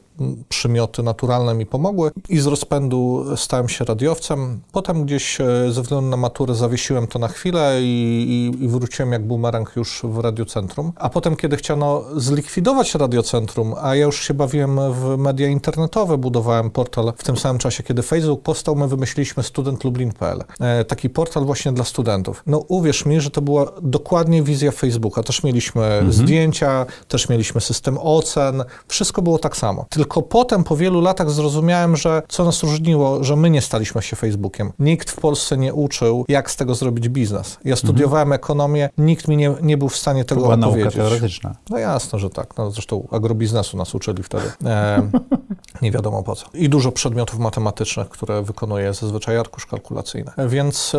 przymioty 0.49 1.03
naturalne 1.03 1.55
mi 1.55 1.67
pomogły 1.67 2.11
i 2.29 2.39
z 2.39 2.47
rozpędu 2.47 3.25
stałem 3.37 3.69
się 3.69 3.85
radiowcem. 3.85 4.61
Potem 4.73 5.05
gdzieś 5.05 5.41
e, 5.41 5.73
ze 5.73 5.83
względu 5.83 6.11
na 6.11 6.17
maturę 6.17 6.55
zawiesiłem 6.55 7.07
to 7.07 7.19
na 7.19 7.29
chwilę 7.29 7.79
i, 7.83 8.55
i, 8.61 8.65
i 8.65 8.69
wróciłem 8.69 9.13
jak 9.13 9.27
bumerang 9.27 9.77
już 9.77 10.03
w 10.05 10.19
Radiocentrum. 10.19 10.93
A 10.97 11.11
potem, 11.11 11.37
kiedy 11.37 11.57
chciano 11.57 12.05
zlikwidować 12.17 12.95
Radiocentrum, 12.95 13.75
a 13.83 13.95
ja 13.95 14.05
już 14.05 14.23
się 14.23 14.35
bawiłem 14.35 14.93
w 14.93 15.17
media 15.19 15.49
internetowe, 15.49 16.19
budowałem 16.19 16.71
portal 16.71 17.13
w 17.17 17.25
tym 17.25 17.37
samym 17.37 17.59
czasie, 17.59 17.83
kiedy 17.83 18.03
Facebook 18.03 18.43
powstał, 18.43 18.77
my 18.77 18.89
wymyśliliśmy 18.89 19.43
studentlublin.pl. 19.43 20.45
E, 20.61 20.85
taki 20.85 21.11
portal 21.11 21.45
właśnie 21.45 21.73
dla 21.73 21.85
studentów. 21.85 22.43
No 22.47 22.59
uwierz 22.59 23.07
mi, 23.07 23.21
że 23.21 23.31
to 23.31 23.43
była 23.43 23.73
dokładnie 23.83 24.43
wizja 24.43 24.71
Facebooka. 24.71 25.23
Też 25.23 25.43
mieliśmy 25.43 26.07
zdjęcia, 26.09 26.87
też 27.09 27.29
mieliśmy 27.29 27.61
system 27.61 27.99
ocen, 27.99 28.65
wszystko 28.89 29.23
było 29.23 29.39
tak 29.39 29.57
samo. 29.57 29.87
Tylko 30.05 30.23
potem, 30.23 30.65
po 30.65 30.77
wielu 30.77 31.01
latach 31.01 31.31
zrozumiałem, 31.31 31.97
że 31.97 32.23
co 32.29 32.45
nas 32.45 32.63
różniło, 32.63 33.25
że 33.25 33.37
my 33.37 33.51
nie 33.51 33.61
staliśmy 33.61 34.03
się 34.03 34.17
Facebookiem. 34.17 34.73
Nikt 34.79 35.11
w 35.11 35.21
Polsce 35.21 35.57
nie 35.57 35.75
uczył, 35.75 36.25
jak 36.29 36.51
z 36.51 36.57
tego 36.57 36.75
zrobić 36.75 37.09
biznes. 37.09 37.59
Ja 37.65 37.77
studiowałem 37.77 38.33
ekonomię, 38.33 38.91
nikt 38.99 39.29
mi 39.29 39.37
nie, 39.37 39.55
nie 39.63 39.77
był 39.77 39.89
w 39.89 39.97
stanie 39.97 40.25
To 40.25 40.29
tego 40.29 40.41
była 40.41 40.57
nauka 40.57 40.77
opowiedzieć. 40.77 40.95
teoretyczna. 40.95 41.55
No 41.71 41.79
jasno, 41.79 42.19
że 42.19 42.31
tak. 42.31 42.57
No, 42.57 42.71
zresztą 42.71 43.09
agrobiznesu 43.11 43.77
nas 43.77 43.95
uczyli 43.95 44.23
wtedy. 44.23 44.45
E, 44.65 45.09
nie 45.83 45.91
wiadomo 45.91 46.23
po 46.23 46.37
co. 46.37 46.47
I 46.55 46.69
dużo 46.69 46.93
przedmiotów 46.93 47.39
matematycznych, 47.39 48.09
które 48.09 48.43
wykonuje 48.43 48.95
zazwyczaj 48.95 49.37
arkusz 49.37 49.67
kalkulacyjny. 49.67 50.33
Więc 50.49 50.95
e, 50.95 50.99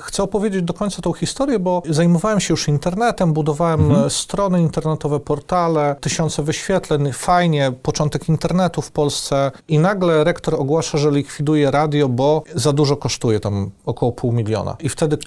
chcę 0.00 0.22
opowiedzieć 0.22 0.62
do 0.62 0.74
końca 0.74 1.02
tą 1.02 1.12
historię, 1.12 1.58
bo 1.58 1.82
zajmowałem 1.90 2.40
się 2.40 2.52
już 2.52 2.68
internetem, 2.68 3.32
budowałem 3.32 3.92
e, 3.94 4.10
strony 4.10 4.60
internetowe, 4.60 5.20
portale, 5.20 5.96
tysiące 6.00 6.42
wyświetleń, 6.42 7.12
fajnie, 7.12 7.72
początek 7.82 8.28
internetu 8.28 8.43
w 8.82 8.90
Polsce 8.90 9.50
i 9.68 9.78
nagle 9.78 10.24
rektor 10.24 10.54
ogłasza, 10.54 10.98
że 10.98 11.10
likwiduje 11.10 11.70
radio, 11.70 12.08
bo 12.08 12.42
za 12.54 12.72
dużo 12.72 12.96
kosztuje, 12.96 13.40
tam 13.40 13.70
około 13.86 14.12
pół 14.12 14.32
miliona. 14.32 14.76
I 14.80 14.88
wtedy... 14.88 15.18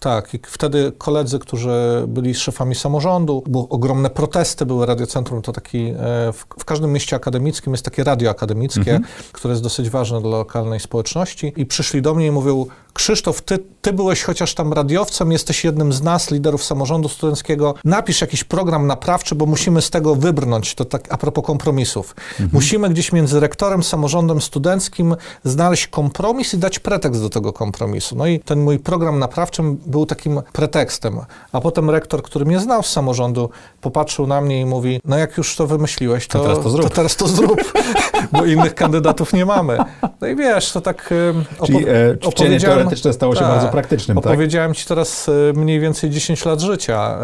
tak, 0.00 0.34
i 0.34 0.40
wtedy 0.46 0.92
koledzy, 0.98 1.38
którzy 1.38 2.04
byli 2.08 2.34
szefami 2.34 2.74
samorządu, 2.74 3.42
bo 3.46 3.68
ogromne 3.68 4.10
protesty 4.10 4.66
były, 4.66 4.86
Radiocentrum 4.86 5.42
to 5.42 5.52
taki, 5.52 5.78
e, 5.78 5.94
w, 6.32 6.46
w 6.58 6.64
każdym 6.64 6.92
mieście 6.92 7.16
akademickim 7.16 7.72
jest 7.72 7.84
takie 7.84 8.04
radio 8.04 8.30
akademickie, 8.30 9.00
które 9.32 9.52
jest 9.52 9.62
dosyć 9.62 9.90
ważne 9.90 10.20
dla 10.20 10.30
lokalnej 10.30 10.80
społeczności. 10.80 11.52
I 11.56 11.66
przyszli 11.66 12.02
do 12.02 12.14
mnie 12.14 12.26
i 12.26 12.30
mówią, 12.30 12.66
Krzysztof, 12.92 13.42
ty, 13.42 13.58
ty 13.82 13.92
byłeś 13.92 14.22
chociaż 14.22 14.54
tam 14.54 14.72
radiowcem, 14.72 15.32
jesteś 15.32 15.64
jednym 15.64 15.92
z 15.92 16.02
nas, 16.02 16.30
liderów 16.30 16.64
samorządu 16.64 17.08
studenckiego, 17.08 17.74
napisz 17.84 18.20
jakiś 18.20 18.44
program 18.44 18.86
naprawczy, 18.86 19.34
bo 19.34 19.46
musimy 19.46 19.82
z 19.82 19.90
tego 19.90 20.14
wybrnąć, 20.14 20.74
to 20.74 20.84
tak 20.84 21.12
a 21.12 21.16
propos 21.16 21.44
kompromisów. 21.44 22.16
Musimy 22.52 22.90
gdzieś 22.90 23.12
między 23.12 23.40
rektorem, 23.40 23.82
samorządem 23.82 24.40
studenckim 24.40 25.16
znaleźć 25.44 25.86
kompromis 25.86 26.54
i 26.54 26.58
dać 26.58 26.78
pretekst 26.78 27.20
do 27.20 27.30
tego 27.30 27.52
kompromisu. 27.52 28.16
No 28.16 28.26
i 28.26 28.40
ten 28.40 28.60
mój 28.60 28.78
program 28.78 29.18
naprawczy 29.18 29.62
był 29.90 30.06
takim 30.06 30.42
pretekstem. 30.52 31.20
A 31.52 31.60
potem 31.60 31.90
rektor, 31.90 32.22
który 32.22 32.44
mnie 32.44 32.60
znał 32.60 32.82
z 32.82 32.86
samorządu, 32.86 33.50
popatrzył 33.80 34.26
na 34.26 34.40
mnie 34.40 34.60
i 34.60 34.66
mówi, 34.66 35.00
no 35.04 35.18
jak 35.18 35.36
już 35.36 35.56
to 35.56 35.66
wymyśliłeś, 35.66 36.28
to, 36.28 36.38
to 36.38 36.44
teraz 36.44 36.62
to 36.62 36.70
zrób. 36.70 36.88
To 36.88 36.94
teraz 36.94 37.16
to 37.16 37.28
zrób 37.28 37.72
bo 38.32 38.44
innych 38.44 38.74
kandydatów 38.74 39.32
nie 39.32 39.46
mamy. 39.46 39.78
No 40.20 40.26
i 40.26 40.36
wiesz, 40.36 40.72
to 40.72 40.80
tak 40.80 41.14
opow- 41.58 41.66
Czyli 41.66 41.88
e, 41.88 42.16
opowiedziałem... 42.24 42.76
teoretyczne 42.78 43.12
stało 43.12 43.34
się 43.34 43.40
ta, 43.40 43.48
bardzo 43.48 43.68
praktycznym, 43.68 44.16
tak? 44.16 44.26
Opowiedziałem 44.26 44.74
ci 44.74 44.86
teraz 44.86 45.28
e, 45.28 45.32
mniej 45.52 45.80
więcej 45.80 46.10
10 46.10 46.44
lat 46.44 46.60
życia, 46.60 47.18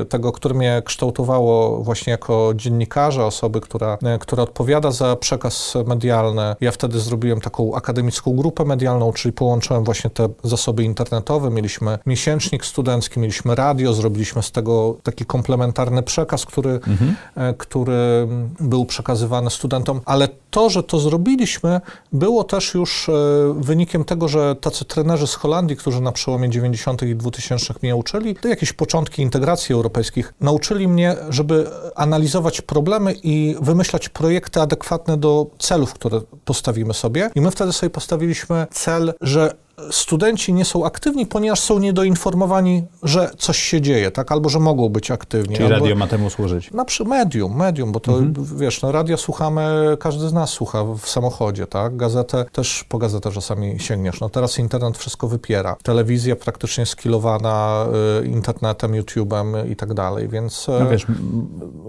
e, 0.00 0.04
tego, 0.04 0.32
które 0.32 0.54
mnie 0.54 0.82
kształtowało 0.84 1.78
właśnie 1.78 2.10
jako 2.10 2.52
dziennikarza, 2.56 3.26
osoby, 3.26 3.60
która, 3.60 3.98
e, 4.02 4.18
która 4.18 4.42
odpowiada 4.42 4.90
za 4.90 5.16
przekaz 5.16 5.74
medialny. 5.86 6.54
Ja 6.60 6.70
wtedy 6.70 7.00
zrobiłem 7.00 7.40
taką 7.40 7.74
akademicką 7.74 8.36
grupę 8.36 8.64
medialną, 8.64 9.12
czyli 9.12 9.32
połączyłem 9.32 9.84
właśnie 9.84 10.10
te 10.10 10.28
zasoby 10.42 10.84
internetowe, 10.84 11.50
mieliśmy 11.50 11.98
miesięcznik 12.12 12.64
studencki, 12.64 13.20
mieliśmy 13.20 13.54
radio, 13.54 13.94
zrobiliśmy 13.94 14.42
z 14.42 14.50
tego 14.50 14.96
taki 15.02 15.24
komplementarny 15.24 16.02
przekaz, 16.02 16.46
który, 16.46 16.70
mhm. 16.70 17.14
który 17.58 18.28
był 18.60 18.84
przekazywany 18.84 19.50
studentom, 19.50 20.00
ale 20.04 20.28
to, 20.50 20.70
że 20.70 20.82
to 20.82 20.98
zrobiliśmy, 20.98 21.80
było 22.12 22.44
też 22.44 22.74
już 22.74 23.08
e, 23.08 23.12
wynikiem 23.56 24.04
tego, 24.04 24.28
że 24.28 24.56
tacy 24.56 24.84
trenerzy 24.84 25.26
z 25.26 25.34
Holandii, 25.34 25.76
którzy 25.76 26.00
na 26.00 26.12
przełomie 26.12 26.50
90. 26.50 27.02
i 27.02 27.16
2000 27.16 27.74
mnie 27.82 27.96
uczyli, 27.96 28.34
to 28.34 28.48
jakieś 28.48 28.72
początki 28.72 29.22
integracji 29.22 29.74
europejskich, 29.74 30.34
nauczyli 30.40 30.88
mnie, 30.88 31.16
żeby 31.28 31.70
analizować 31.94 32.60
problemy 32.60 33.14
i 33.22 33.56
wymyślać 33.60 34.08
projekty 34.08 34.60
adekwatne 34.60 35.16
do 35.16 35.46
celów, 35.58 35.94
które 35.94 36.20
postawimy 36.44 36.94
sobie. 36.94 37.30
I 37.34 37.40
my 37.40 37.50
wtedy 37.50 37.72
sobie 37.72 37.90
postawiliśmy 37.90 38.66
cel, 38.70 39.14
że 39.20 39.54
studenci 39.90 40.52
nie 40.52 40.64
są 40.64 40.84
aktywni, 40.84 41.26
ponieważ 41.26 41.60
są 41.60 41.78
niedoinformowani, 41.78 42.84
że 43.02 43.30
coś 43.38 43.58
się 43.58 43.80
dzieje, 43.80 44.10
tak? 44.10 44.32
Albo 44.32 44.48
że 44.48 44.58
mogą 44.58 44.88
być 44.88 45.10
aktywni. 45.10 45.56
Czyli 45.56 45.72
albo, 45.72 45.78
radio 45.78 45.96
ma 45.96 46.06
temu 46.06 46.30
służyć? 46.30 46.70
Na 46.70 46.84
przykład 46.84 47.08
medium, 47.08 47.56
medium, 47.56 47.92
bo 47.92 48.00
to, 48.00 48.18
mhm. 48.18 48.58
wiesz, 48.58 48.82
no 48.82 48.92
radia 48.92 49.16
słuchamy, 49.16 49.96
każdy 50.00 50.28
z 50.28 50.32
nas 50.32 50.50
słucha 50.50 50.84
w 50.84 51.08
samochodzie, 51.08 51.66
tak? 51.66 51.96
Gazetę 51.96 52.44
też, 52.52 52.84
po 52.88 52.98
gazetę 52.98 53.30
czasami 53.30 53.80
sięgniesz. 53.80 54.20
No 54.20 54.28
teraz 54.28 54.58
internet 54.58 54.98
wszystko 54.98 55.28
wypiera. 55.28 55.76
Telewizja 55.82 56.36
praktycznie 56.36 56.86
skilowana 56.86 57.86
y, 58.22 58.26
internetem, 58.26 58.92
YouTube'em 58.92 59.70
i 59.70 59.76
tak 59.76 59.94
dalej, 59.94 60.28
więc... 60.28 60.68
No 60.68 60.88
wiesz, 60.88 61.06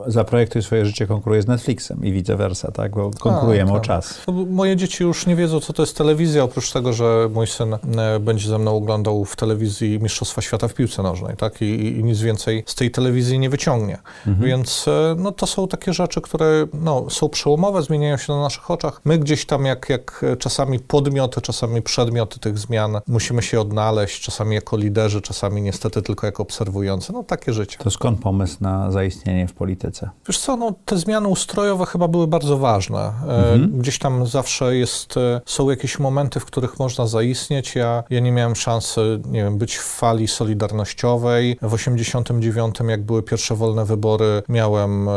za 0.08 0.24
projekty 0.24 0.62
swoje 0.62 0.86
życie 0.86 1.08
konkuruje 1.08 1.42
z 1.42 1.48
Netflixem 1.48 2.06
i 2.06 2.12
vice 2.12 2.36
versa, 2.36 2.72
tak? 2.72 2.92
Bo 2.92 3.12
konkurujemy 3.20 3.72
tak. 3.72 3.80
o 3.80 3.82
czas. 3.82 4.22
No, 4.28 4.34
moje 4.34 4.76
dzieci 4.76 5.04
już 5.04 5.26
nie 5.26 5.36
wiedzą, 5.36 5.60
co 5.60 5.74
to 5.74 5.84
jest 5.84 5.98
telewizja, 5.98 6.44
oprócz 6.44 6.72
tego, 6.72 6.94
że 6.94 7.30
mój 7.34 7.48
syn 7.48 7.73
E, 7.98 8.20
będzie 8.20 8.50
ze 8.50 8.60
mną 8.60 8.76
oglądał 8.76 9.26
w 9.26 9.36
telewizji 9.36 10.00
Mistrzostwa 10.00 10.42
Świata 10.42 10.68
w 10.68 10.74
piłce 10.74 11.04
nożnej, 11.04 11.36
tak? 11.38 11.62
I, 11.62 11.98
i 12.00 12.04
nic 12.04 12.20
więcej 12.20 12.64
z 12.66 12.76
tej 12.76 12.92
telewizji 12.92 13.40
nie 13.40 13.50
wyciągnie. 13.50 13.98
Mhm. 14.28 14.48
Więc 14.48 14.88
e, 14.88 15.16
no, 15.18 15.32
to 15.32 15.48
są 15.48 15.68
takie 15.68 15.94
rzeczy, 15.94 16.22
które 16.22 16.68
no, 16.74 17.10
są 17.10 17.30
przełomowe, 17.30 17.82
zmieniają 17.82 18.18
się 18.18 18.34
na 18.34 18.42
naszych 18.42 18.72
oczach. 18.72 19.02
My 19.06 19.18
gdzieś 19.18 19.46
tam 19.46 19.66
jak, 19.66 19.90
jak 19.90 20.26
czasami 20.40 20.80
podmioty, 20.80 21.42
czasami 21.42 21.82
przedmioty 21.82 22.40
tych 22.40 22.58
zmian 22.58 23.00
musimy 23.08 23.42
się 23.42 23.62
odnaleźć, 23.62 24.22
czasami 24.22 24.56
jako 24.56 24.78
liderzy, 24.78 25.22
czasami 25.22 25.62
niestety 25.62 26.02
tylko 26.02 26.26
jako 26.26 26.44
obserwujący. 26.44 27.14
No 27.14 27.24
takie 27.24 27.54
życie. 27.54 27.78
To 27.78 27.92
skąd 27.92 28.20
pomysł 28.20 28.58
na 28.62 28.92
zaistnienie 28.92 29.48
w 29.48 29.54
polityce? 29.54 30.10
Wiesz 30.28 30.40
co, 30.40 30.58
no, 30.58 30.74
te 30.86 30.98
zmiany 30.98 31.28
ustrojowe 31.28 31.86
chyba 31.86 32.08
były 32.08 32.28
bardzo 32.28 32.58
ważne. 32.58 33.00
E, 33.00 33.54
mhm. 33.54 33.80
Gdzieś 33.80 34.00
tam 34.00 34.28
zawsze 34.28 34.76
jest, 34.76 35.16
są 35.46 35.70
jakieś 35.70 36.00
momenty, 36.00 36.40
w 36.40 36.46
których 36.46 36.80
można 36.80 37.08
zaistnieć 37.08 37.63
ja, 37.76 38.04
ja 38.10 38.20
nie 38.20 38.32
miałem 38.32 38.56
szansy, 38.56 39.20
nie 39.26 39.44
wiem, 39.44 39.58
być 39.58 39.78
w 39.78 39.84
fali 39.84 40.28
solidarnościowej. 40.28 41.58
W 41.62 41.74
89, 41.74 42.76
jak 42.88 43.04
były 43.04 43.24
pierwsze 43.24 43.56
wolne 43.56 43.86
wybory, 43.86 44.44
miałem 44.50 45.10
e, 45.10 45.12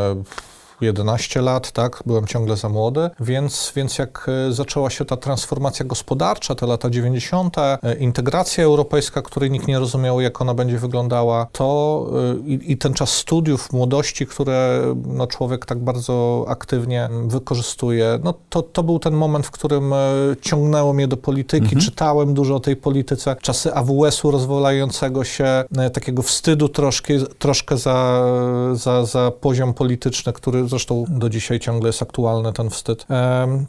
11 0.80 1.42
lat, 1.42 1.72
tak, 1.72 2.02
byłem 2.06 2.26
ciągle 2.26 2.56
za 2.56 2.68
młody, 2.68 3.10
więc, 3.20 3.72
więc 3.76 3.98
jak 3.98 4.26
e, 4.48 4.52
zaczęła 4.52 4.90
się 4.90 5.04
ta 5.04 5.16
transformacja 5.16 5.84
gospodarcza, 5.84 6.54
te 6.54 6.66
lata 6.66 6.90
90., 6.90 7.56
e, 7.58 7.78
integracja 7.98 8.64
europejska, 8.64 9.22
której 9.22 9.50
nikt 9.50 9.68
nie 9.68 9.78
rozumiał, 9.78 10.20
jak 10.20 10.40
ona 10.40 10.54
będzie 10.54 10.78
wyglądała, 10.78 11.46
to 11.52 12.06
e, 12.34 12.48
i, 12.48 12.72
i 12.72 12.76
ten 12.76 12.94
czas 12.94 13.10
studiów, 13.10 13.72
młodości, 13.72 14.26
które 14.26 14.82
no, 15.06 15.26
człowiek 15.26 15.66
tak 15.66 15.78
bardzo 15.78 16.44
aktywnie 16.48 17.08
wykorzystuje, 17.26 18.18
no 18.24 18.34
to, 18.48 18.62
to 18.62 18.82
był 18.82 18.98
ten 18.98 19.14
moment, 19.14 19.46
w 19.46 19.50
którym 19.50 19.94
ciągnęło 20.40 20.92
mnie 20.92 21.08
do 21.08 21.16
polityki, 21.16 21.64
mhm. 21.64 21.82
czytałem 21.82 22.34
dużo 22.34 22.54
o 22.54 22.60
tej 22.60 22.76
polityce, 22.76 23.36
czasy 23.42 23.74
AWS-u 23.74 24.30
rozwalającego 24.30 25.24
się, 25.24 25.64
takiego 25.92 26.22
wstydu 26.22 26.68
troszkę, 26.68 27.14
troszkę 27.38 27.76
za, 27.76 28.24
za, 28.72 29.04
za 29.04 29.30
poziom 29.30 29.74
polityczny, 29.74 30.32
który 30.32 30.65
zresztą 30.68 31.04
do 31.08 31.28
dzisiaj 31.28 31.60
ciągle 31.60 31.88
jest 31.88 32.02
aktualny 32.02 32.52
ten 32.52 32.70
wstyd. 32.70 33.06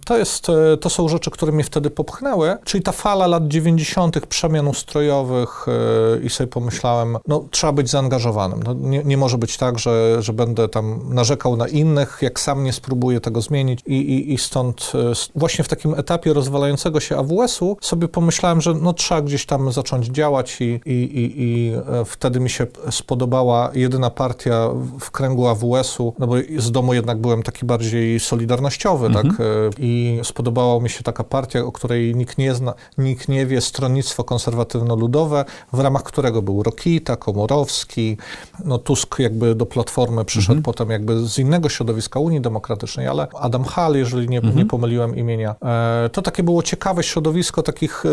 To, 0.05 0.17
jest, 0.17 0.49
e, 0.49 0.77
to 0.77 0.89
są 0.89 1.09
rzeczy, 1.09 1.31
które 1.31 1.51
mnie 1.51 1.63
wtedy 1.63 1.89
popchnęły, 1.89 2.57
czyli 2.63 2.83
ta 2.83 2.91
fala 2.91 3.27
lat 3.27 3.47
90., 3.47 4.25
przemian 4.25 4.67
ustrojowych 4.67 5.65
e, 5.67 6.19
i 6.25 6.29
sobie 6.29 6.47
pomyślałem, 6.47 7.17
no 7.27 7.45
trzeba 7.51 7.73
być 7.73 7.89
zaangażowanym. 7.89 8.63
No, 8.63 8.73
nie, 8.73 9.03
nie 9.03 9.17
może 9.17 9.37
być 9.37 9.57
tak, 9.57 9.79
że, 9.79 10.21
że 10.21 10.33
będę 10.33 10.69
tam 10.69 11.13
narzekał 11.13 11.57
na 11.57 11.67
innych, 11.67 12.17
jak 12.21 12.39
sam 12.39 12.63
nie 12.63 12.73
spróbuję 12.73 13.19
tego 13.19 13.41
zmienić 13.41 13.79
i, 13.85 13.95
i, 13.95 14.33
i 14.33 14.37
stąd 14.37 14.91
e, 14.95 14.97
właśnie 15.35 15.63
w 15.63 15.67
takim 15.67 15.93
etapie 15.93 16.33
rozwalającego 16.33 16.99
się 16.99 17.17
AWS-u 17.17 17.77
sobie 17.81 18.07
pomyślałem, 18.07 18.61
że 18.61 18.73
no 18.73 18.93
trzeba 18.93 19.21
gdzieś 19.21 19.45
tam 19.45 19.71
zacząć 19.71 20.05
działać 20.05 20.61
i, 20.61 20.81
i, 20.85 20.91
i, 20.91 21.33
i 21.37 21.73
wtedy 22.05 22.39
mi 22.39 22.49
się 22.49 22.67
spodobała 22.91 23.71
jedyna 23.73 24.09
partia 24.09 24.69
w 24.99 25.11
kręgu 25.11 25.47
AWS-u, 25.47 26.13
no 26.19 26.27
bo 26.27 26.35
z 26.57 26.71
domu 26.71 26.86
jednak 26.93 27.17
byłem 27.17 27.43
taki 27.43 27.65
bardziej 27.65 28.19
solidarnościowy, 28.19 29.13
tak? 29.13 29.25
mhm. 29.25 29.71
tak? 29.71 29.79
I 29.79 30.19
spodobało 30.23 30.81
mi 30.81 30.89
się 30.89 31.03
taka 31.03 31.23
partia, 31.23 31.59
o 31.59 31.71
której 31.71 32.15
nikt 32.15 32.37
nie 32.37 32.55
zna, 32.55 32.73
nikt 32.97 33.27
nie 33.27 33.45
wie, 33.45 33.61
Stronnictwo 33.61 34.23
Konserwatywno-Ludowe, 34.23 35.45
w 35.73 35.79
ramach 35.79 36.03
którego 36.03 36.41
był 36.41 36.63
Rokita, 36.63 37.15
Komorowski, 37.15 38.17
no 38.65 38.77
Tusk 38.77 39.19
jakby 39.19 39.55
do 39.55 39.65
Platformy 39.65 40.25
przyszedł 40.25 40.57
mhm. 40.57 40.63
potem 40.63 40.89
jakby 40.89 41.27
z 41.27 41.39
innego 41.39 41.69
środowiska 41.69 42.19
Unii 42.19 42.41
Demokratycznej, 42.41 43.07
ale 43.07 43.27
Adam 43.33 43.63
Hall, 43.63 43.95
jeżeli 43.95 44.29
nie, 44.29 44.37
mhm. 44.37 44.57
nie 44.57 44.65
pomyliłem 44.65 45.15
imienia. 45.15 45.55
E, 45.61 46.09
to 46.09 46.21
takie 46.21 46.43
było 46.43 46.63
ciekawe 46.63 47.03
środowisko 47.03 47.63
takich 47.63 48.05
e, 48.05 48.09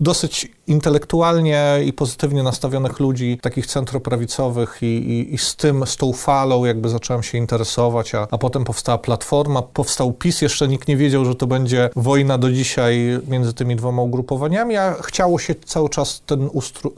dosyć 0.00 0.52
intelektualnie 0.66 1.78
i 1.84 1.92
pozytywnie 1.92 2.42
nastawionych 2.42 3.00
ludzi, 3.00 3.38
takich 3.42 3.66
centroprawicowych 3.66 4.78
i, 4.82 4.86
i, 4.86 5.34
i 5.34 5.38
z 5.38 5.56
tym, 5.56 5.86
z 5.86 5.96
tą 5.96 6.12
falą 6.12 6.64
jakby 6.64 6.88
zacząłem 6.88 7.22
się 7.22 7.38
interesować 7.38 7.91
a, 7.98 8.26
a 8.30 8.38
potem 8.38 8.64
powstała 8.64 8.98
Platforma, 8.98 9.62
powstał 9.62 10.12
PiS, 10.12 10.42
jeszcze 10.42 10.68
nikt 10.68 10.88
nie 10.88 10.96
wiedział, 10.96 11.24
że 11.24 11.34
to 11.34 11.46
będzie 11.46 11.90
wojna 11.96 12.38
do 12.38 12.52
dzisiaj 12.52 13.20
między 13.28 13.54
tymi 13.54 13.76
dwoma 13.76 14.02
ugrupowaniami, 14.02 14.76
a 14.76 14.94
chciało 15.02 15.38
się 15.38 15.54
cały 15.54 15.88
czas 15.88 16.22
ten 16.26 16.50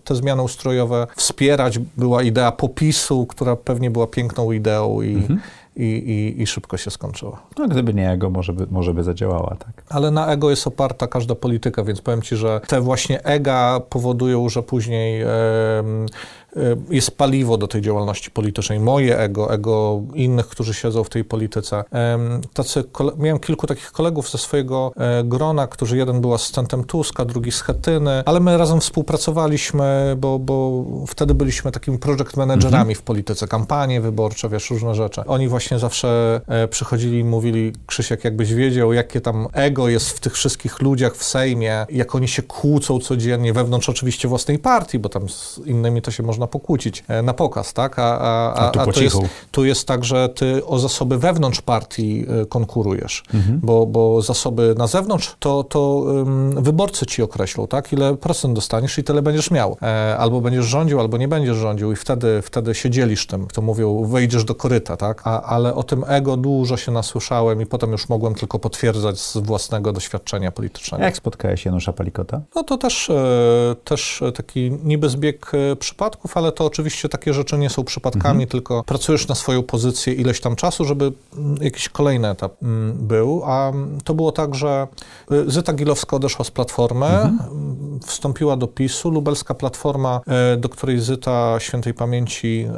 te 0.04 0.14
zmiany 0.14 0.42
ustrojowe 0.42 1.06
wspierać. 1.16 1.78
Była 1.78 2.22
idea 2.22 2.52
popisu, 2.52 3.26
która 3.26 3.56
pewnie 3.56 3.90
była 3.90 4.06
piękną 4.06 4.52
ideą 4.52 5.02
i 5.02 5.14
mhm 5.14 5.40
i, 5.76 5.82
i, 5.82 6.42
i, 6.42 6.46
szybko 6.46 6.76
się 6.76 6.90
skończyła. 6.90 7.42
No 7.58 7.68
gdyby 7.68 7.94
nie 7.94 8.10
ego, 8.10 8.30
może 8.30 8.52
by, 8.52 8.66
może 8.70 8.94
by 8.94 9.02
zadziałała, 9.02 9.56
tak. 9.58 9.84
Ale 9.88 10.10
na 10.10 10.26
ego 10.26 10.50
jest 10.50 10.66
oparta 10.66 11.06
każda 11.06 11.34
polityka, 11.34 11.84
więc 11.84 12.00
powiem 12.00 12.22
ci, 12.22 12.36
że 12.36 12.60
te 12.66 12.80
właśnie 12.80 13.24
ega 13.24 13.80
powodują, 13.88 14.48
że 14.48 14.62
później 14.62 15.22
e, 15.22 15.28
Y, 15.28 16.06
jest 16.90 17.10
paliwo 17.16 17.56
do 17.56 17.68
tej 17.68 17.82
działalności 17.82 18.30
politycznej. 18.30 18.80
Moje 18.80 19.18
ego, 19.18 19.52
ego 19.52 20.02
innych, 20.14 20.48
którzy 20.48 20.74
siedzą 20.74 21.04
w 21.04 21.08
tej 21.08 21.24
polityce. 21.24 21.84
Tacy, 22.54 22.84
miałem 23.18 23.38
kilku 23.38 23.66
takich 23.66 23.92
kolegów 23.92 24.30
ze 24.30 24.38
swojego 24.38 24.92
e, 24.96 25.24
grona, 25.24 25.66
którzy 25.66 25.96
jeden 25.96 26.20
był 26.20 26.34
asystentem 26.34 26.84
Tuska, 26.84 27.24
drugi 27.24 27.52
z 27.52 27.60
Chetyny, 27.60 28.22
ale 28.26 28.40
my 28.40 28.58
razem 28.58 28.80
współpracowaliśmy, 28.80 30.16
bo, 30.18 30.38
bo 30.38 30.84
wtedy 31.06 31.34
byliśmy 31.34 31.72
takimi 31.72 31.98
project 31.98 32.36
managerami 32.36 32.78
mhm. 32.78 32.94
w 32.94 33.02
polityce, 33.02 33.48
kampanie 33.48 34.00
wyborcze, 34.00 34.48
wiesz, 34.48 34.70
różne 34.70 34.94
rzeczy. 34.94 35.20
Oni 35.26 35.48
właśnie 35.48 35.78
zawsze 35.78 36.40
e, 36.46 36.68
przychodzili 36.68 37.18
i 37.18 37.24
mówili, 37.24 37.72
Krzysiek, 37.86 38.24
jakbyś 38.24 38.54
wiedział, 38.54 38.92
jakie 38.92 39.20
tam 39.20 39.46
ego 39.52 39.88
jest 39.88 40.10
w 40.10 40.20
tych 40.20 40.32
wszystkich 40.32 40.82
ludziach 40.82 41.16
w 41.16 41.24
Sejmie, 41.24 41.86
jak 41.90 42.14
oni 42.14 42.28
się 42.28 42.42
kłócą 42.42 43.00
codziennie, 43.00 43.52
wewnątrz 43.52 43.88
oczywiście 43.88 44.28
własnej 44.28 44.58
partii, 44.58 44.98
bo 44.98 45.08
tam 45.08 45.28
z 45.28 45.60
innymi 45.66 46.02
to 46.02 46.10
się 46.10 46.22
można 46.22 46.43
można 46.44 46.46
pokłócić 46.46 47.04
e, 47.08 47.22
na 47.22 47.34
pokaz, 47.34 47.72
tak? 47.72 47.98
A, 47.98 48.18
a, 48.18 48.54
a, 48.54 48.80
a 48.80 48.86
tu, 48.86 49.02
jest, 49.02 49.16
tu 49.50 49.64
jest 49.64 49.88
tak, 49.88 50.04
że 50.04 50.28
ty 50.28 50.66
o 50.66 50.78
zasoby 50.78 51.18
wewnątrz 51.18 51.60
partii 51.60 52.26
e, 52.42 52.46
konkurujesz, 52.46 53.22
mhm. 53.34 53.60
bo, 53.62 53.86
bo 53.86 54.22
zasoby 54.22 54.74
na 54.78 54.86
zewnątrz 54.86 55.36
to, 55.38 55.64
to 55.64 56.04
wyborcy 56.56 57.06
ci 57.06 57.22
określą, 57.22 57.66
tak? 57.66 57.92
Ile 57.92 58.16
procent 58.16 58.54
dostaniesz 58.54 58.98
i 58.98 59.04
tyle 59.04 59.22
będziesz 59.22 59.50
miał. 59.50 59.76
E, 59.82 60.16
albo 60.18 60.40
będziesz 60.40 60.66
rządził, 60.66 61.00
albo 61.00 61.16
nie 61.16 61.28
będziesz 61.28 61.56
rządził 61.56 61.92
i 61.92 61.96
wtedy, 61.96 62.42
wtedy 62.42 62.74
się 62.74 62.90
dzielisz 62.90 63.26
tym. 63.26 63.46
To 63.46 63.62
mówią, 63.62 64.04
wejdziesz 64.04 64.44
do 64.44 64.54
koryta, 64.54 64.96
tak? 64.96 65.22
A, 65.24 65.42
ale 65.42 65.74
o 65.74 65.82
tym 65.82 66.04
ego 66.06 66.36
dużo 66.36 66.76
się 66.76 66.92
nasłyszałem 66.92 67.62
i 67.62 67.66
potem 67.66 67.92
już 67.92 68.08
mogłem 68.08 68.34
tylko 68.34 68.58
potwierdzać 68.58 69.20
z 69.20 69.36
własnego 69.36 69.92
doświadczenia 69.92 70.52
politycznego. 70.52 71.04
Jak 71.04 71.16
spotkałeś 71.16 71.64
Janusza 71.64 71.92
Palikota? 71.92 72.40
No 72.54 72.64
to 72.64 72.78
też, 72.78 73.10
też 73.84 74.22
taki 74.34 74.70
niby 74.84 75.08
zbieg 75.08 75.52
przypadków, 75.78 76.33
ale 76.36 76.52
to 76.52 76.64
oczywiście 76.64 77.08
takie 77.08 77.34
rzeczy 77.34 77.58
nie 77.58 77.70
są 77.70 77.84
przypadkami, 77.84 78.42
mhm. 78.42 78.48
tylko 78.48 78.82
pracujesz 78.82 79.28
na 79.28 79.34
swoją 79.34 79.62
pozycję 79.62 80.12
ileś 80.12 80.40
tam 80.40 80.56
czasu, 80.56 80.84
żeby 80.84 81.12
mm, 81.36 81.56
jakiś 81.60 81.88
kolejny 81.88 82.28
etap 82.28 82.62
mm, 82.62 83.06
był, 83.06 83.42
a 83.44 83.72
to 84.04 84.14
było 84.14 84.32
tak, 84.32 84.54
że 84.54 84.86
Zyta 85.46 85.72
Gilowska 85.72 86.16
odeszła 86.16 86.44
z 86.44 86.50
Platformy, 86.50 87.06
mhm. 87.06 88.00
wstąpiła 88.06 88.56
do 88.56 88.66
PiSu, 88.66 89.10
lubelska 89.10 89.54
Platforma, 89.54 90.20
do 90.58 90.68
której 90.68 91.00
Zyta 91.00 91.56
świętej 91.58 91.94
pamięci 91.94 92.68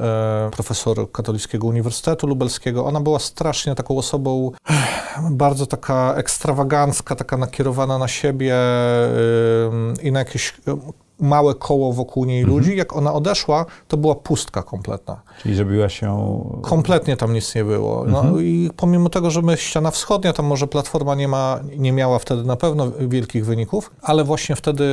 profesor 0.52 1.12
Katolickiego 1.12 1.66
Uniwersytetu 1.66 2.26
Lubelskiego. 2.26 2.84
Ona 2.84 3.00
była 3.00 3.18
strasznie 3.18 3.74
taką 3.74 3.98
osobą 3.98 4.52
bardzo 5.30 5.66
taka 5.66 6.14
ekstrawagancka, 6.14 7.16
taka 7.16 7.36
nakierowana 7.36 7.98
na 7.98 8.08
siebie 8.08 8.56
i 10.02 10.12
na 10.12 10.18
jakieś 10.18 10.54
małe 11.20 11.54
koło 11.54 11.92
wokół 11.92 12.24
niej 12.24 12.40
mhm. 12.40 12.58
ludzi. 12.58 12.76
Jak 12.76 12.96
ona 12.96 13.12
odeszła, 13.12 13.66
to 13.88 13.96
była 13.96 14.14
pustka 14.14 14.62
kompletna. 14.62 15.20
Czyli 15.42 15.54
zrobiła 15.54 15.88
się... 15.88 16.40
Kompletnie 16.62 17.16
tam 17.16 17.32
nic 17.32 17.54
nie 17.54 17.64
było. 17.64 18.04
No 18.08 18.20
mhm. 18.20 18.44
i 18.44 18.70
pomimo 18.76 19.08
tego, 19.08 19.30
że 19.30 19.42
my 19.42 19.56
ściana 19.56 19.90
wschodnia, 19.90 20.32
tam 20.32 20.46
może 20.46 20.66
Platforma 20.66 21.14
nie, 21.14 21.28
ma, 21.28 21.60
nie 21.76 21.92
miała 21.92 22.18
wtedy 22.18 22.44
na 22.44 22.56
pewno 22.56 22.90
wielkich 23.00 23.46
wyników, 23.46 23.90
ale 24.02 24.24
właśnie 24.24 24.56
wtedy 24.56 24.84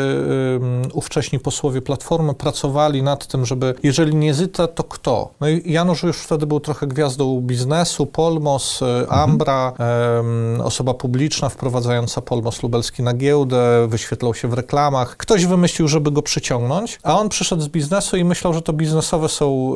um, 0.60 0.82
ówcześni 0.94 1.40
posłowie 1.40 1.82
Platformy 1.82 2.34
pracowali 2.34 3.04
nad 3.04 3.28
tym, 3.28 3.46
żeby 3.46 3.76
jeżeli 3.84 4.16
nie 4.16 4.34
Zyta, 4.34 4.68
to 4.68 4.84
kto? 4.84 5.30
No 5.42 5.50
i 5.50 5.72
Janusz 5.72 6.04
już 6.04 6.18
wtedy 6.18 6.48
był 6.48 6.60
trochę 6.60 6.88
gwiazdą 6.88 7.42
biznesu, 7.42 8.06
Polmos, 8.06 8.82
e, 8.82 8.86
mhm. 8.86 9.20
Ambra, 9.20 9.74
um, 10.18 10.62
osoba 10.62 10.94
publiczna 10.94 11.50
wprowadzająca 11.50 12.22
Polmos 12.22 12.64
lubelski 12.64 13.04
na 13.04 13.14
giełdę, 13.14 13.88
wyświetlał 13.88 14.34
się 14.34 14.48
w 14.48 14.54
reklamach. 14.54 15.18
Ktoś 15.18 15.46
wymyślił, 15.46 15.88
żeby 15.88 16.12
go 16.14 16.22
przyciągnąć, 16.22 17.00
a 17.04 17.20
on 17.20 17.30
przyszedł 17.30 17.62
z 17.62 17.68
biznesu 17.68 18.18
i 18.18 18.24
myślał, 18.24 18.54
że 18.54 18.62
to 18.62 18.74
biznesowe 18.74 19.30
są 19.30 19.76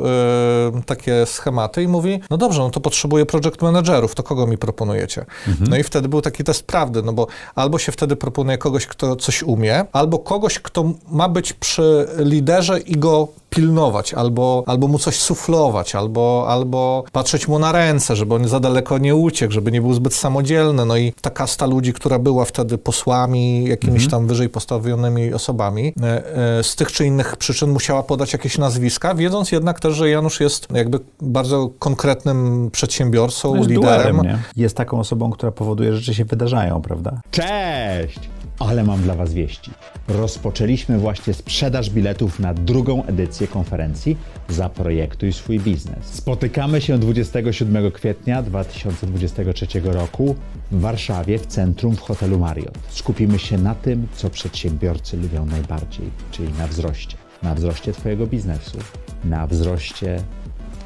y, 0.79 0.84
takie 0.84 1.25
schematy 1.25 1.84
i 1.84 1.88
mówi, 1.88 2.20
no 2.29 2.38
dobrze, 2.38 2.60
no 2.60 2.70
to 2.70 2.79
potrzebuję 2.79 3.25
project 3.25 3.62
managerów, 3.62 4.15
to 4.15 4.24
kogo 4.24 4.48
mi 4.48 4.58
proponujecie? 4.58 5.25
Mhm. 5.48 5.70
No 5.70 5.77
i 5.77 5.84
wtedy 5.84 6.10
był 6.10 6.22
taki 6.22 6.44
test 6.44 6.63
prawdy, 6.63 7.01
no 7.03 7.13
bo 7.13 7.27
albo 7.56 7.79
się 7.79 7.91
wtedy 7.91 8.15
proponuje 8.15 8.58
kogoś, 8.58 8.86
kto 8.86 9.15
coś 9.15 9.44
umie, 9.44 9.86
albo 9.91 10.20
kogoś, 10.20 10.60
kto 10.60 10.91
ma 11.08 11.29
być 11.29 11.53
przy 11.53 12.08
liderze 12.17 12.79
i 12.79 12.96
go 12.96 13.27
pilnować, 13.50 14.13
albo, 14.13 14.63
albo 14.68 14.88
mu 14.88 15.00
coś 15.00 15.20
suflować, 15.20 15.96
albo, 15.96 16.46
albo 16.48 17.04
patrzeć 17.12 17.48
mu 17.48 17.60
na 17.60 17.72
ręce, 17.72 18.16
żeby 18.16 18.36
on 18.36 18.48
za 18.48 18.60
daleko 18.60 18.98
nie 18.98 19.16
uciekł, 19.16 19.54
żeby 19.54 19.72
nie 19.72 19.82
był 19.82 19.94
zbyt 19.94 20.13
samodzielny. 20.13 20.86
No 20.86 20.98
i 20.98 21.13
ta 21.22 21.30
kasta 21.30 21.66
ludzi, 21.66 21.94
która 21.94 22.20
była 22.20 22.46
wtedy 22.46 22.77
posłami, 22.77 23.63
jakimiś 23.63 24.04
mhm. 24.04 24.12
tam 24.12 24.27
wyżej 24.27 24.50
postawionymi 24.50 25.34
osobami, 25.34 25.94
e, 26.01 26.58
e, 26.60 26.63
z 26.63 26.75
tych 26.75 26.92
czy 26.92 27.06
innych 27.06 27.38
przyczyn 27.38 27.70
musiała 27.70 28.04
podać 28.04 28.34
jakieś 28.34 28.58
nazwiska, 28.58 29.16
wiedząc 29.16 29.51
jednak 29.51 29.80
też, 29.80 29.96
że 29.96 30.10
Janusz 30.10 30.39
jest 30.39 30.68
jakby 30.74 31.00
bardzo 31.22 31.70
konkretnym 31.80 32.70
przedsiębiorcą, 32.72 33.51
no 33.51 33.58
jest 33.58 33.70
liderem. 33.70 34.18
Duelem, 34.18 34.39
jest 34.56 34.77
taką 34.77 35.00
osobą, 35.00 35.32
która 35.32 35.51
powoduje, 35.51 35.94
że 35.94 35.98
rzeczy 35.98 36.13
się 36.13 36.25
wydarzają, 36.25 36.82
prawda? 36.82 37.22
Cześć! 37.32 38.37
Ale 38.60 38.84
mam 38.84 39.02
dla 39.02 39.16
Was 39.16 39.34
wieści. 39.34 39.72
Rozpoczęliśmy 40.08 41.00
właśnie 41.00 41.34
sprzedaż 41.34 41.90
biletów 41.90 42.40
na 42.40 42.54
drugą 42.54 43.06
edycję 43.06 43.48
konferencji 43.48 44.18
Zaprojektuj 44.50 45.34
swój 45.34 45.60
biznes. 45.60 46.06
Spotykamy 46.06 46.82
się 46.82 46.98
27 46.98 47.92
kwietnia 47.92 48.42
2023 48.42 49.68
roku 49.84 50.36
w 50.72 50.82
Warszawie 50.82 51.40
w 51.40 51.46
centrum 51.46 51.96
w 51.96 52.00
hotelu 52.02 52.40
Marriott. 52.40 52.78
Skupimy 52.90 53.40
się 53.40 53.58
na 53.58 53.76
tym, 53.76 54.08
co 54.16 54.30
przedsiębiorcy 54.30 55.18
lubią 55.18 55.46
najbardziej, 55.46 56.10
czyli 56.32 56.54
na 56.54 56.68
wzroście. 56.68 57.18
Na 57.44 57.56
wzroście 57.56 57.94
Twojego 57.94 58.28
biznesu, 58.28 58.78
na 59.26 59.48
wzroście 59.48 60.24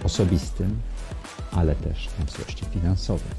osobistym, 0.03 0.79
ale 1.51 1.75
też 1.75 2.09
na 2.19 2.25
wzroście 2.25 2.65
finansowym. 2.65 3.31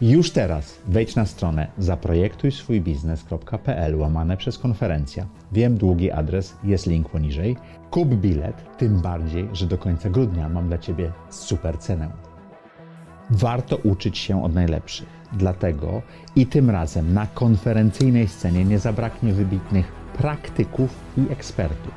Już 0.00 0.30
teraz 0.30 0.78
wejdź 0.86 1.16
na 1.16 1.26
stronę 1.26 1.66
zaprojektuj 1.78 2.52
swój 2.52 2.80
biznes.pl 2.80 3.96
łamane 3.96 4.36
przez 4.36 4.58
konferencja. 4.58 5.26
Wiem, 5.52 5.78
długi 5.78 6.10
adres, 6.10 6.56
jest 6.64 6.86
link 6.86 7.08
poniżej. 7.08 7.56
Kup 7.90 8.08
bilet, 8.08 8.64
tym 8.78 9.00
bardziej, 9.00 9.48
że 9.52 9.66
do 9.66 9.78
końca 9.78 10.10
grudnia 10.10 10.48
mam 10.48 10.68
dla 10.68 10.78
Ciebie 10.78 11.12
super 11.30 11.78
cenę. 11.78 12.08
Warto 13.30 13.76
uczyć 13.76 14.18
się 14.18 14.44
od 14.44 14.54
najlepszych. 14.54 15.08
Dlatego 15.32 16.02
i 16.36 16.46
tym 16.46 16.70
razem 16.70 17.14
na 17.14 17.26
konferencyjnej 17.26 18.28
scenie 18.28 18.64
nie 18.64 18.78
zabraknie 18.78 19.32
wybitnych 19.32 19.92
praktyków 20.18 20.94
i 21.18 21.32
ekspertów. 21.32 21.94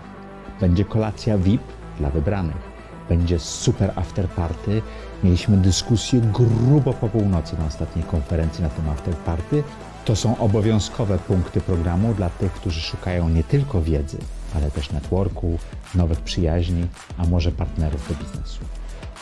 Będzie 0.62 0.86
kolacja 0.86 1.38
VIP 1.38 1.62
dla 1.98 2.10
wybranych. 2.10 2.69
Będzie 3.10 3.40
super 3.40 3.92
afterparty 3.96 4.82
Mieliśmy 5.24 5.58
dyskusję 5.58 6.22
grubo 6.22 6.94
po 6.94 7.10
północy 7.10 7.58
na 7.58 7.66
ostatniej 7.66 8.06
konferencji 8.06 8.64
na 8.64 8.70
temat 8.70 9.00
afterparty. 9.00 9.64
To 10.06 10.16
są 10.16 10.38
obowiązkowe 10.38 11.18
punkty 11.18 11.62
programu 11.62 12.14
dla 12.14 12.30
tych, 12.30 12.52
którzy 12.52 12.82
szukają 12.82 13.30
nie 13.30 13.44
tylko 13.44 13.82
wiedzy, 13.82 14.18
ale 14.56 14.72
też 14.72 14.92
networku, 14.92 15.60
nowych 15.96 16.22
przyjaźni, 16.22 16.88
a 17.18 17.26
może 17.26 17.52
partnerów 17.52 18.10
do 18.10 18.16
biznesu. 18.16 18.60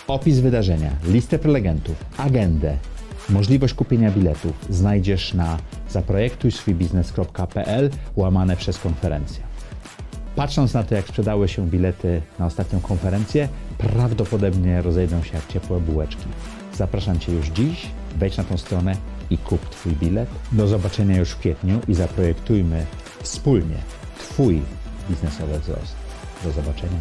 Opis 0.08 0.40
wydarzenia, 0.40 0.92
listę 1.04 1.40
prelegentów, 1.40 1.96
agendę, 2.18 2.78
możliwość 3.30 3.74
kupienia 3.74 4.12
biletów 4.12 4.66
znajdziesz 4.70 5.34
na 5.34 5.58
zaprojektujswójbiznes.pl 5.90 7.90
łamane 8.16 8.58
przez 8.58 8.78
konferencję. 8.78 9.44
Patrząc 10.36 10.74
na 10.74 10.84
to, 10.84 10.96
jak 10.96 11.08
sprzedały 11.08 11.48
się 11.48 11.68
bilety 11.68 12.22
na 12.40 12.46
ostatnią 12.46 12.80
konferencję, 12.80 13.50
prawdopodobnie 13.78 14.82
rozejdą 14.82 15.24
się 15.24 15.36
jak 15.36 15.48
ciepłe 15.48 15.80
bułeczki. 15.80 16.26
Zapraszam 16.74 17.20
Cię 17.20 17.32
już 17.32 17.48
dziś, 17.48 17.88
wejdź 18.16 18.38
na 18.38 18.44
tą 18.44 18.58
stronę 18.58 18.96
i 19.30 19.38
kup 19.38 19.70
Twój 19.70 19.92
bilet. 19.92 20.30
Do 20.52 20.68
zobaczenia 20.68 21.18
już 21.18 21.30
w 21.30 21.40
kwietniu 21.40 21.80
i 21.88 21.94
zaprojektujmy 21.94 22.86
wspólnie 23.24 23.78
Twój 24.20 24.62
biznesowy 25.10 25.60
wzrost. 25.60 25.96
Do 26.44 26.52
zobaczenia. 26.52 27.00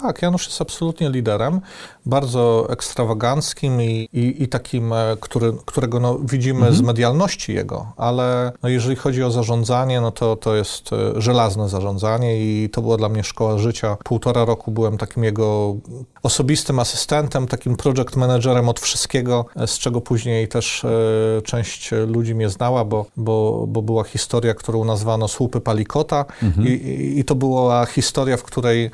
Tak, 0.00 0.22
Janusz 0.22 0.46
jest 0.46 0.60
absolutnie 0.60 1.10
liderem, 1.10 1.60
bardzo 2.06 2.66
ekstrawaganckim 2.70 3.82
i, 3.82 4.08
i, 4.12 4.42
i 4.42 4.48
takim, 4.48 4.92
e, 4.92 5.16
który, 5.20 5.52
którego 5.64 6.00
no, 6.00 6.18
widzimy 6.18 6.58
mhm. 6.58 6.74
z 6.74 6.80
medialności 6.80 7.54
jego, 7.54 7.92
ale 7.96 8.52
no, 8.62 8.68
jeżeli 8.68 8.96
chodzi 8.96 9.22
o 9.22 9.30
zarządzanie, 9.30 10.00
no 10.00 10.10
to, 10.10 10.36
to 10.36 10.54
jest 10.54 10.90
e, 10.92 11.20
żelazne 11.20 11.68
zarządzanie 11.68 12.36
i 12.40 12.70
to 12.70 12.82
była 12.82 12.96
dla 12.96 13.08
mnie 13.08 13.24
szkoła 13.24 13.58
życia. 13.58 13.96
Półtora 14.04 14.44
roku 14.44 14.70
byłem 14.70 14.98
takim 14.98 15.24
jego 15.24 15.76
osobistym 16.22 16.78
asystentem, 16.78 17.46
takim 17.46 17.76
project 17.76 18.16
managerem 18.16 18.68
od 18.68 18.80
wszystkiego, 18.80 19.46
e, 19.56 19.66
z 19.66 19.78
czego 19.78 20.00
później 20.00 20.48
też 20.48 20.84
e, 20.84 21.42
część 21.42 21.90
ludzi 22.06 22.34
mnie 22.34 22.48
znała, 22.48 22.84
bo, 22.84 23.06
bo, 23.16 23.64
bo 23.68 23.82
była 23.82 24.04
historia, 24.04 24.54
którą 24.54 24.84
nazwano 24.84 25.28
słupy 25.28 25.60
Palikota 25.60 26.24
mhm. 26.42 26.68
I, 26.68 27.14
i 27.18 27.24
to 27.24 27.34
była 27.34 27.86
historia, 27.86 28.36
w 28.36 28.42
której 28.42 28.90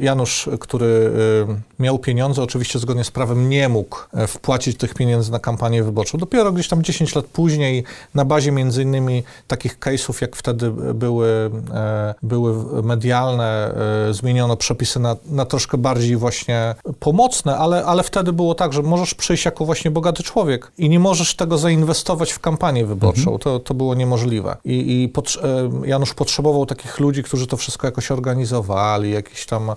Janusz, 0.00 0.48
który 0.60 0.86
y, 0.86 1.82
miał 1.82 1.98
pieniądze, 1.98 2.42
oczywiście 2.42 2.78
zgodnie 2.78 3.04
z 3.04 3.10
prawem 3.10 3.48
nie 3.48 3.68
mógł 3.68 3.96
e, 4.14 4.26
wpłacić 4.26 4.76
tych 4.76 4.94
pieniędzy 4.94 5.32
na 5.32 5.38
kampanię 5.38 5.82
wyborczą. 5.82 6.18
Dopiero 6.18 6.52
gdzieś 6.52 6.68
tam 6.68 6.82
10 6.82 7.14
lat 7.14 7.24
później, 7.24 7.84
na 8.14 8.24
bazie 8.24 8.52
między 8.52 8.82
innymi 8.82 9.22
takich 9.46 9.78
case'ów, 9.78 10.22
jak 10.22 10.36
wtedy 10.36 10.70
były, 10.94 11.50
e, 11.74 12.14
były 12.22 12.82
medialne, 12.82 13.74
e, 14.08 14.14
zmieniono 14.14 14.56
przepisy 14.56 15.00
na, 15.00 15.16
na 15.26 15.44
troszkę 15.44 15.78
bardziej 15.78 16.16
właśnie 16.16 16.74
pomocne, 17.00 17.56
ale, 17.56 17.84
ale 17.84 18.02
wtedy 18.02 18.32
było 18.32 18.54
tak, 18.54 18.72
że 18.72 18.82
możesz 18.82 19.14
przyjść 19.14 19.44
jako 19.44 19.64
właśnie 19.64 19.90
bogaty 19.90 20.22
człowiek 20.22 20.72
i 20.78 20.88
nie 20.88 21.00
możesz 21.00 21.36
tego 21.36 21.58
zainwestować 21.58 22.32
w 22.32 22.38
kampanię 22.38 22.86
wyborczą. 22.86 23.20
Mhm. 23.20 23.38
To, 23.38 23.58
to 23.58 23.74
było 23.74 23.94
niemożliwe. 23.94 24.56
I, 24.64 25.02
i 25.02 25.08
pot, 25.08 25.36
Janusz 25.84 26.14
potrzebował 26.14 26.66
takich 26.66 27.00
ludzi, 27.00 27.22
którzy 27.22 27.46
to 27.46 27.56
wszystko 27.56 27.86
jakoś 27.86 28.10
organizowali, 28.10 29.10
jakiś 29.10 29.46
tam 29.46 29.69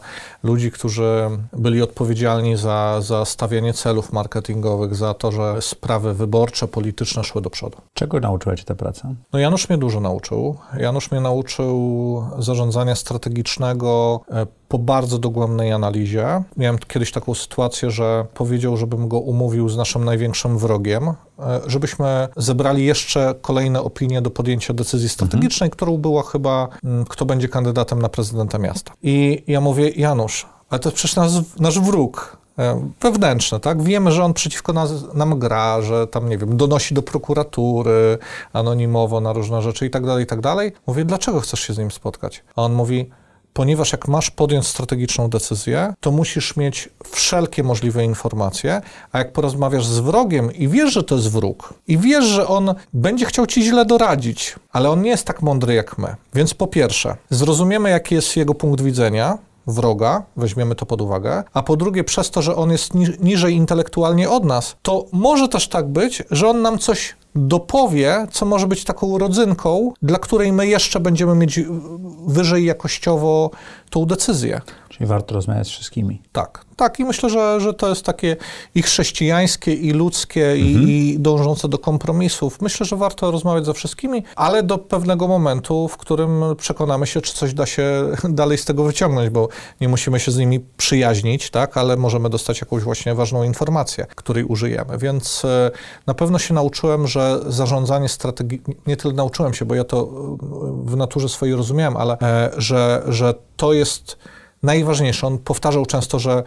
ludzi, 0.43 0.71
którzy 0.71 1.29
byli 1.53 1.81
odpowiedzialni 1.81 2.57
za, 2.57 3.01
za 3.01 3.25
stawianie 3.25 3.73
celów 3.73 4.11
marketingowych, 4.13 4.95
za 4.95 5.13
to, 5.13 5.31
że 5.31 5.61
sprawy 5.61 6.13
wyborcze, 6.13 6.67
polityczne 6.67 7.23
szły 7.23 7.41
do 7.41 7.49
przodu. 7.49 7.77
Czego 7.93 8.19
nauczyła 8.19 8.55
Cię 8.55 8.63
ta 8.63 8.75
praca? 8.75 9.09
No 9.33 9.39
Janusz 9.39 9.69
mnie 9.69 9.77
dużo 9.77 9.99
nauczył. 9.99 10.57
Janusz 10.77 11.11
mnie 11.11 11.21
nauczył 11.21 11.73
zarządzania 12.39 12.95
strategicznego, 12.95 14.21
e, 14.31 14.45
po 14.73 14.79
bardzo 14.79 15.19
dogłębnej 15.19 15.71
analizie. 15.71 16.43
Miałem 16.57 16.77
kiedyś 16.77 17.11
taką 17.11 17.33
sytuację, 17.33 17.91
że 17.91 18.25
powiedział, 18.33 18.77
żebym 18.77 19.07
go 19.07 19.19
umówił 19.19 19.69
z 19.69 19.77
naszym 19.77 20.05
największym 20.05 20.57
wrogiem, 20.57 21.09
e, 21.09 21.13
żebyśmy 21.67 22.27
zebrali 22.37 22.85
jeszcze 22.85 23.35
kolejne 23.41 23.81
opinie 23.81 24.21
do 24.21 24.29
podjęcia 24.29 24.73
decyzji 24.73 25.09
strategicznej, 25.09 25.67
mhm. 25.67 25.71
którą 25.71 25.97
była 25.97 26.23
chyba, 26.23 26.67
mm, 26.83 27.05
kto 27.05 27.25
będzie 27.25 27.47
kandydatem 27.47 28.01
na 28.01 28.09
prezydenta 28.09 28.57
miasta. 28.57 28.93
I 29.03 29.43
ja 29.47 29.61
mówię, 29.61 29.89
Janusz, 29.89 30.45
ale 30.69 30.79
to 30.79 30.89
jest 30.89 30.97
przecież 30.97 31.15
nasz, 31.15 31.31
nasz 31.59 31.79
wróg 31.79 32.37
e, 32.59 32.89
wewnętrzny, 33.01 33.59
tak? 33.59 33.83
Wiemy, 33.83 34.11
że 34.11 34.23
on 34.23 34.33
przeciwko 34.33 34.73
nas, 34.73 34.91
nam 35.13 35.39
gra, 35.39 35.81
że 35.81 36.07
tam, 36.07 36.29
nie 36.29 36.37
wiem, 36.37 36.57
donosi 36.57 36.95
do 36.95 37.01
prokuratury 37.01 38.17
anonimowo 38.53 39.21
na 39.21 39.33
różne 39.33 39.61
rzeczy 39.61 39.85
i 39.85 39.89
tak 39.89 40.05
dalej, 40.05 40.23
i 40.23 40.27
tak 40.27 40.41
dalej. 40.41 40.71
Mówię, 40.87 41.05
dlaczego 41.05 41.39
chcesz 41.39 41.59
się 41.59 41.73
z 41.73 41.77
nim 41.77 41.91
spotkać? 41.91 42.43
A 42.55 42.61
on 42.61 42.73
mówi, 42.73 43.09
ponieważ 43.53 43.91
jak 43.91 44.07
masz 44.07 44.31
podjąć 44.31 44.67
strategiczną 44.67 45.29
decyzję, 45.29 45.93
to 45.99 46.11
musisz 46.11 46.55
mieć 46.55 46.89
wszelkie 47.11 47.63
możliwe 47.63 48.05
informacje, 48.05 48.81
a 49.11 49.17
jak 49.17 49.33
porozmawiasz 49.33 49.85
z 49.85 49.99
wrogiem 49.99 50.53
i 50.53 50.67
wiesz, 50.67 50.93
że 50.93 51.03
to 51.03 51.15
jest 51.15 51.31
wróg, 51.31 51.73
i 51.87 51.97
wiesz, 51.97 52.25
że 52.25 52.47
on 52.47 52.75
będzie 52.93 53.25
chciał 53.25 53.45
ci 53.45 53.63
źle 53.63 53.85
doradzić, 53.85 54.55
ale 54.71 54.89
on 54.89 55.01
nie 55.01 55.09
jest 55.09 55.25
tak 55.25 55.41
mądry 55.41 55.73
jak 55.73 55.97
my. 55.97 56.15
Więc 56.33 56.53
po 56.53 56.67
pierwsze, 56.67 57.15
zrozumiemy, 57.29 57.89
jaki 57.89 58.15
jest 58.15 58.37
jego 58.37 58.53
punkt 58.55 58.81
widzenia, 58.81 59.37
wroga, 59.67 60.23
weźmiemy 60.37 60.75
to 60.75 60.85
pod 60.85 61.01
uwagę, 61.01 61.43
a 61.53 61.63
po 61.63 61.77
drugie 61.77 62.03
przez 62.03 62.31
to, 62.31 62.41
że 62.41 62.55
on 62.55 62.71
jest 62.71 62.93
ni 62.93 63.07
niżej 63.19 63.55
intelektualnie 63.55 64.29
od 64.29 64.45
nas, 64.45 64.75
to 64.81 65.05
może 65.11 65.47
też 65.47 65.67
tak 65.67 65.87
być, 65.87 66.23
że 66.31 66.49
on 66.49 66.61
nam 66.61 66.79
coś 66.79 67.15
dopowie, 67.35 68.27
co 68.31 68.45
może 68.45 68.67
być 68.67 68.83
taką 68.83 69.17
rodzynką, 69.17 69.93
dla 70.01 70.19
której 70.19 70.51
my 70.51 70.67
jeszcze 70.67 70.99
będziemy 70.99 71.35
mieć 71.35 71.59
wyżej 72.25 72.65
jakościowo 72.65 73.51
tą 73.89 74.05
decyzję. 74.05 74.61
Czyli 74.97 75.05
warto 75.05 75.35
rozmawiać 75.35 75.67
z 75.67 75.69
wszystkimi. 75.69 76.21
Tak, 76.31 76.65
tak 76.75 76.99
i 76.99 77.05
myślę, 77.05 77.29
że, 77.29 77.59
że 77.61 77.73
to 77.73 77.89
jest 77.89 78.05
takie 78.05 78.35
i 78.75 78.81
chrześcijańskie, 78.81 79.73
i 79.73 79.91
ludzkie, 79.91 80.51
mhm. 80.51 80.89
i, 80.89 81.15
dążące 81.19 81.67
do 81.67 81.77
kompromisów. 81.77 82.61
Myślę, 82.61 82.85
że 82.85 82.95
warto 82.95 83.31
rozmawiać 83.31 83.65
ze 83.65 83.73
wszystkimi, 83.73 84.23
ale 84.35 84.63
do 84.63 84.77
pewnego 84.77 85.27
momentu, 85.27 85.87
w 85.87 85.97
którym 85.97 86.41
przekonamy 86.57 87.07
się, 87.07 87.21
czy 87.21 87.33
coś 87.33 87.53
da 87.53 87.65
się 87.65 87.83
dalej 88.29 88.57
z 88.57 88.65
tego 88.65 88.83
wyciągnąć, 88.83 89.29
bo 89.29 89.49
nie 89.81 89.87
musimy 89.87 90.19
się 90.19 90.31
z 90.31 90.37
nimi 90.37 90.59
przyjaźnić, 90.77 91.49
tak, 91.49 91.77
ale 91.77 91.97
możemy 91.97 92.29
dostać 92.29 92.61
jakąś 92.61 92.83
właśnie 92.83 93.15
ważną 93.15 93.43
informację, 93.43 94.05
której 94.15 94.43
użyjemy. 94.43 94.97
Więc 94.97 95.45
e, 95.45 95.71
na 96.07 96.13
pewno 96.13 96.39
się 96.39 96.53
nauczyłem, 96.53 97.07
że 97.07 97.39
zarządzanie 97.47 98.09
strategii, 98.09 98.61
nie 98.87 98.97
tyle 98.97 99.13
nauczyłem 99.13 99.53
się, 99.53 99.65
bo 99.65 99.75
ja 99.75 99.83
to 99.83 100.01
e, 100.01 100.37
w 100.85 100.95
naturze 100.95 101.29
swojej 101.29 101.55
rozumiałem, 101.55 101.97
ale 101.97 102.17
e, 102.19 102.51
że, 102.57 103.03
że 103.07 103.33
to 103.57 103.73
jest 103.73 104.17
najważniejsze. 104.63 105.27
On 105.27 105.37
powtarzał 105.37 105.85
często, 105.85 106.19
że 106.19 106.43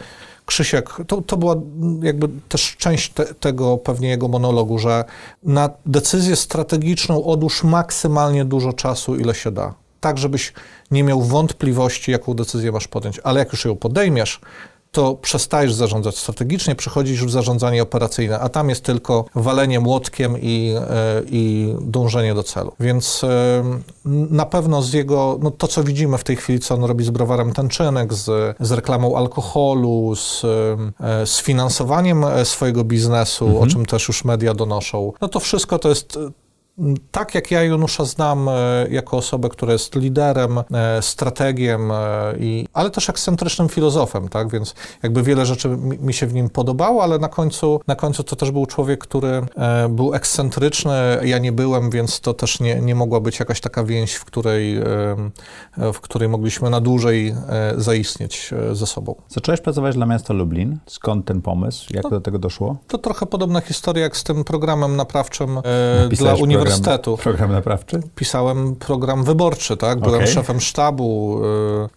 Krzysiek, 0.46 0.90
to, 1.06 1.22
to 1.22 1.36
była 1.36 1.54
jakby 2.02 2.28
też 2.48 2.76
część 2.76 3.12
te, 3.12 3.24
tego 3.24 3.78
pewnie 3.78 4.08
jego 4.08 4.28
monologu, 4.28 4.78
że 4.78 5.04
na 5.42 5.70
decyzję 5.86 6.36
strategiczną 6.36 7.24
odłóż 7.24 7.64
maksymalnie 7.64 8.44
dużo 8.44 8.72
czasu, 8.72 9.16
ile 9.16 9.34
się 9.34 9.50
da. 9.50 9.74
Tak, 10.00 10.18
żebyś 10.18 10.52
nie 10.90 11.02
miał 11.02 11.22
wątpliwości, 11.22 12.10
jaką 12.10 12.34
decyzję 12.34 12.72
masz 12.72 12.88
podjąć. 12.88 13.20
Ale 13.24 13.38
jak 13.38 13.52
już 13.52 13.64
ją 13.64 13.76
podejmiesz, 13.76 14.40
to 14.96 15.14
przestajesz 15.14 15.74
zarządzać 15.74 16.18
strategicznie, 16.18 16.74
przechodzisz 16.74 17.24
w 17.24 17.30
zarządzanie 17.30 17.82
operacyjne, 17.82 18.40
a 18.40 18.48
tam 18.48 18.68
jest 18.68 18.84
tylko 18.84 19.24
walenie 19.34 19.80
młotkiem 19.80 20.36
i, 20.40 20.74
e, 20.90 21.22
i 21.30 21.74
dążenie 21.80 22.34
do 22.34 22.42
celu. 22.42 22.72
Więc 22.80 23.24
e, 23.24 23.64
na 24.30 24.46
pewno 24.46 24.82
z 24.82 24.92
jego, 24.92 25.38
no 25.42 25.50
to 25.50 25.68
co 25.68 25.84
widzimy 25.84 26.18
w 26.18 26.24
tej 26.24 26.36
chwili, 26.36 26.60
co 26.60 26.74
on 26.74 26.84
robi 26.84 27.04
z 27.04 27.10
browarem 27.10 27.52
Tęczynek, 27.52 28.14
z, 28.14 28.56
z 28.60 28.72
reklamą 28.72 29.16
alkoholu, 29.16 30.16
z, 30.16 30.44
e, 31.00 31.26
z 31.26 31.40
finansowaniem 31.40 32.24
swojego 32.44 32.84
biznesu, 32.84 33.46
mhm. 33.46 33.64
o 33.64 33.66
czym 33.66 33.86
też 33.86 34.08
już 34.08 34.24
media 34.24 34.54
donoszą, 34.54 35.12
no 35.20 35.28
to 35.28 35.40
wszystko 35.40 35.78
to 35.78 35.88
jest 35.88 36.18
tak 37.10 37.34
jak 37.34 37.50
ja 37.50 37.62
Janusza 37.62 38.04
znam 38.04 38.48
e, 38.48 38.52
jako 38.90 39.16
osobę, 39.16 39.48
która 39.48 39.72
jest 39.72 39.94
liderem, 39.94 40.58
e, 40.58 41.02
strategiem, 41.02 41.90
e, 41.90 41.94
i, 42.38 42.68
ale 42.72 42.90
też 42.90 43.10
ekscentrycznym 43.10 43.68
filozofem, 43.68 44.28
tak? 44.28 44.50
Więc 44.50 44.74
jakby 45.02 45.22
wiele 45.22 45.46
rzeczy 45.46 45.68
mi 45.78 46.14
się 46.14 46.26
w 46.26 46.34
nim 46.34 46.50
podobało, 46.50 47.02
ale 47.02 47.18
na 47.18 47.28
końcu, 47.28 47.80
na 47.86 47.96
końcu 47.96 48.24
to 48.24 48.36
też 48.36 48.50
był 48.50 48.66
człowiek, 48.66 49.00
który 49.00 49.46
był 49.88 50.14
ekscentryczny, 50.14 50.94
ja 51.22 51.38
nie 51.38 51.52
byłem, 51.52 51.90
więc 51.90 52.20
to 52.20 52.34
też 52.34 52.60
nie, 52.60 52.80
nie 52.80 52.94
mogła 52.94 53.20
być 53.20 53.38
jakaś 53.38 53.60
taka 53.60 53.84
więź, 53.84 54.14
w 54.14 54.24
której, 54.24 54.80
w 55.76 56.00
której 56.00 56.28
mogliśmy 56.28 56.70
na 56.70 56.80
dłużej 56.80 57.34
zaistnieć 57.76 58.50
ze 58.72 58.86
sobą. 58.86 59.14
Zacząłeś 59.28 59.60
pracować 59.60 59.94
dla 59.94 60.06
miasta 60.06 60.34
Lublin. 60.34 60.78
Skąd 60.86 61.26
ten 61.26 61.42
pomysł? 61.42 61.86
Jak 61.94 62.02
to, 62.02 62.10
do 62.10 62.20
tego 62.20 62.38
doszło? 62.38 62.76
To 62.88 62.98
trochę 62.98 63.26
podobna 63.26 63.60
historia 63.60 64.02
jak 64.02 64.16
z 64.16 64.24
tym 64.24 64.44
programem 64.44 64.96
naprawczym 64.96 65.60
dla 66.10 66.34
Uniwersytetu 66.34 66.65
uniwersytetu. 66.66 67.16
Program 67.16 67.52
naprawczy? 67.52 68.00
Pisałem 68.14 68.76
program 68.76 69.24
wyborczy, 69.24 69.76
tak? 69.76 70.00
Byłem 70.00 70.14
okay. 70.14 70.26
szefem 70.26 70.60
sztabu. 70.60 71.40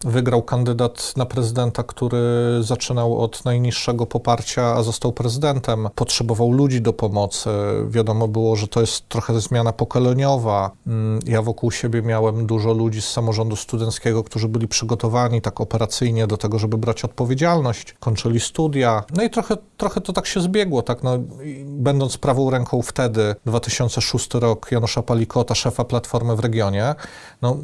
Y, 0.06 0.10
wygrał 0.10 0.44
kandydat 0.44 1.14
na 1.18 1.26
prezydenta, 1.26 1.84
który 1.84 2.20
zaczynał 2.62 3.22
od 3.22 3.46
najniższego 3.46 4.06
poparcia, 4.06 4.64
a 4.64 4.84
został 4.84 5.12
prezydentem. 5.12 5.90
Potrzebował 5.96 6.52
ludzi 6.52 6.82
do 6.82 6.94
pomocy. 6.94 7.50
Wiadomo 7.90 8.28
było, 8.28 8.56
że 8.56 8.68
to 8.68 8.82
jest 8.82 9.10
trochę 9.10 9.42
zmiana 9.42 9.74
pokoleniowa. 9.74 10.72
Mm, 10.88 11.20
ja 11.26 11.42
wokół 11.42 11.72
siebie 11.72 12.02
miałem 12.02 12.46
dużo 12.46 12.74
ludzi 12.74 13.02
z 13.02 13.10
samorządu 13.10 13.56
studenckiego, 13.56 14.24
którzy 14.24 14.48
byli 14.48 14.68
przygotowani 14.68 15.42
tak 15.42 15.62
operacyjnie 15.62 16.28
do 16.28 16.38
tego, 16.38 16.60
żeby 16.60 16.78
brać 16.78 17.06
odpowiedzialność. 17.06 17.96
Kończyli 18.00 18.40
studia. 18.40 19.04
No 19.16 19.24
i 19.24 19.30
trochę, 19.30 19.58
trochę 19.78 20.02
to 20.02 20.14
tak 20.14 20.26
się 20.26 20.42
zbiegło, 20.42 20.82
tak? 20.82 21.04
No, 21.04 21.18
będąc 21.66 22.18
prawą 22.18 22.50
ręką 22.50 22.82
wtedy, 22.82 23.36
2006 23.46 24.34
rok, 24.34 24.59
rok 24.60 24.72
Janusza 24.72 25.02
Palikota, 25.02 25.56
szefa 25.56 25.84
Platformy 25.84 26.36
w 26.36 26.40
regionie, 26.40 26.96
no, 27.42 27.58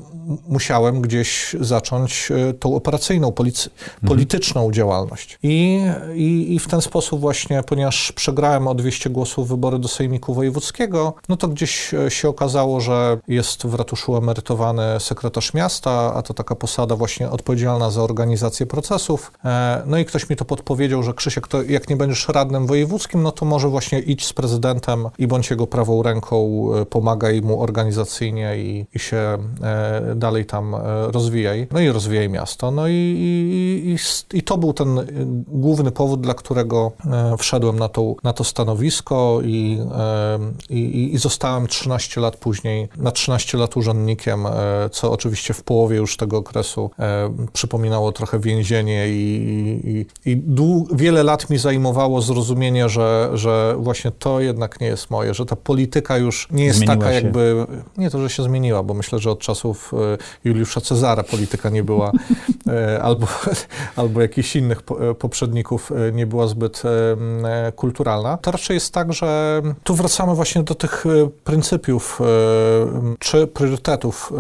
musiałem 0.48 1.02
gdzieś 1.02 1.56
zacząć 1.60 2.32
e, 2.32 2.54
tą 2.54 2.76
operacyjną, 2.76 3.32
policy, 3.32 3.70
mhm. 3.70 4.08
polityczną 4.08 4.72
działalność. 4.72 5.40
I, 5.44 5.82
i, 6.14 6.56
I 6.56 6.60
w 6.60 6.68
ten 6.68 6.82
sposób 6.82 7.22
właśnie, 7.22 7.64
ponieważ 7.64 8.12
przegrałem 8.12 8.68
o 8.68 8.76
200 8.76 9.10
głosów 9.10 9.48
wybory 9.48 9.80
do 9.80 9.88
Sejmiku 9.88 10.34
Wojewódzkiego, 10.34 11.14
no 11.30 11.38
to 11.38 11.48
gdzieś 11.48 11.94
e, 11.94 12.12
się 12.12 12.30
okazało, 12.30 12.82
że 12.82 13.18
jest 13.28 13.68
w 13.68 13.74
ratuszu 13.74 14.18
emerytowany 14.18 14.84
sekretarz 15.00 15.54
miasta, 15.54 16.14
a 16.14 16.22
to 16.22 16.34
taka 16.34 16.56
posada 16.56 16.96
właśnie 16.96 17.30
odpowiedzialna 17.30 17.92
za 17.92 18.04
organizację 18.04 18.66
procesów. 18.66 19.32
E, 19.46 19.84
no 19.86 19.98
i 19.98 20.06
ktoś 20.06 20.30
mi 20.30 20.36
to 20.36 20.46
podpowiedział, 20.46 21.04
że 21.04 21.14
Krzysiek, 21.14 21.48
to 21.48 21.64
jak 21.64 21.90
nie 21.90 21.96
będziesz 21.96 22.28
radnym 22.28 22.68
wojewódzkim, 22.68 23.24
no 23.24 23.32
to 23.32 23.46
może 23.46 23.70
właśnie 23.70 24.00
idź 24.00 24.26
z 24.26 24.34
prezydentem 24.34 25.10
i 25.18 25.28
bądź 25.28 25.50
jego 25.50 25.68
prawą 25.68 26.04
ręką 26.04 26.66
pomagaj 26.86 27.42
mu 27.42 27.62
organizacyjnie 27.62 28.58
i, 28.58 28.86
i 28.96 29.00
się 29.00 29.38
e, 29.64 30.16
dalej 30.16 30.46
tam 30.46 30.76
e, 30.76 30.80
rozwijaj. 31.12 31.68
No 31.72 31.80
i 31.80 31.90
rozwijaj 31.90 32.30
miasto. 32.30 32.72
No 32.72 32.88
i, 32.88 32.94
i, 32.94 33.96
i, 34.38 34.44
to 34.44 34.58
był 34.58 34.74
ten 34.74 35.00
e, 35.00 35.06
główny 35.48 35.92
powód, 35.92 36.22
dla 36.22 36.34
którego 36.34 36.92
wszedłem 37.38 37.80
na, 37.80 37.90
tą, 37.90 38.16
na 38.24 38.34
to 38.34 38.44
stanowisko 38.44 39.40
i, 39.44 39.80
i, 40.70 41.18
zostałem 41.18 41.68
13 41.68 42.22
lat 42.22 42.38
później, 42.38 42.90
na 42.98 43.12
13 43.12 43.58
lat 43.58 43.78
urzędnikiem, 43.78 44.46
co 44.92 45.12
oczywiście 45.12 45.54
w 45.54 45.64
połowie 45.64 45.98
już 45.98 46.18
tego 46.18 46.38
okresu 46.38 46.92
przypominało 47.54 48.12
trochę 48.12 48.40
więzienie 48.40 49.08
i 49.08 50.06
wiele 50.92 51.24
lat 51.24 51.50
mi 51.50 51.58
zajmowało 51.58 52.22
zrozumienie, 52.22 52.90
że, 52.90 53.30
że 53.34 53.76
właśnie 53.80 54.12
to 54.12 54.40
jednak 54.40 54.82
nie 54.82 54.88
jest 54.88 55.10
moje, 55.10 55.34
że 55.34 55.46
ta 55.46 55.56
polityka 55.56 56.18
już 56.18 56.48
nie 56.52 56.66
jest 56.66 56.75
Zmieniła 56.78 56.98
taka 56.98 57.10
się. 57.10 57.16
jakby, 57.16 57.66
nie 57.98 58.10
to, 58.10 58.22
że 58.22 58.30
się 58.30 58.44
zmieniła, 58.44 58.84
bo 58.84 58.94
myślę, 58.94 59.20
że 59.20 59.32
od 59.32 59.40
czasów 59.40 59.94
e, 59.94 60.18
Juliusza 60.44 60.82
Cezara 60.82 61.24
polityka 61.24 61.70
nie 61.70 61.84
była, 61.84 62.12
e, 62.68 63.02
albo, 63.02 63.28
albo 63.96 64.22
jakichś 64.22 64.56
innych 64.56 64.80
e, 65.12 65.14
poprzedników 65.14 65.92
nie 66.14 66.28
była 66.28 66.48
zbyt 66.48 66.84
kulturalna. 67.76 68.38
To 68.38 68.52
raczej 68.52 68.74
jest 68.74 68.94
tak, 68.94 69.14
że 69.14 69.62
tu 69.84 69.96
wracamy 69.96 70.36
właśnie 70.36 70.64
do 70.64 70.76
tych 70.76 71.06
pryncypiów 71.44 72.20
czy 73.20 73.48
priorytetów 73.48 74.34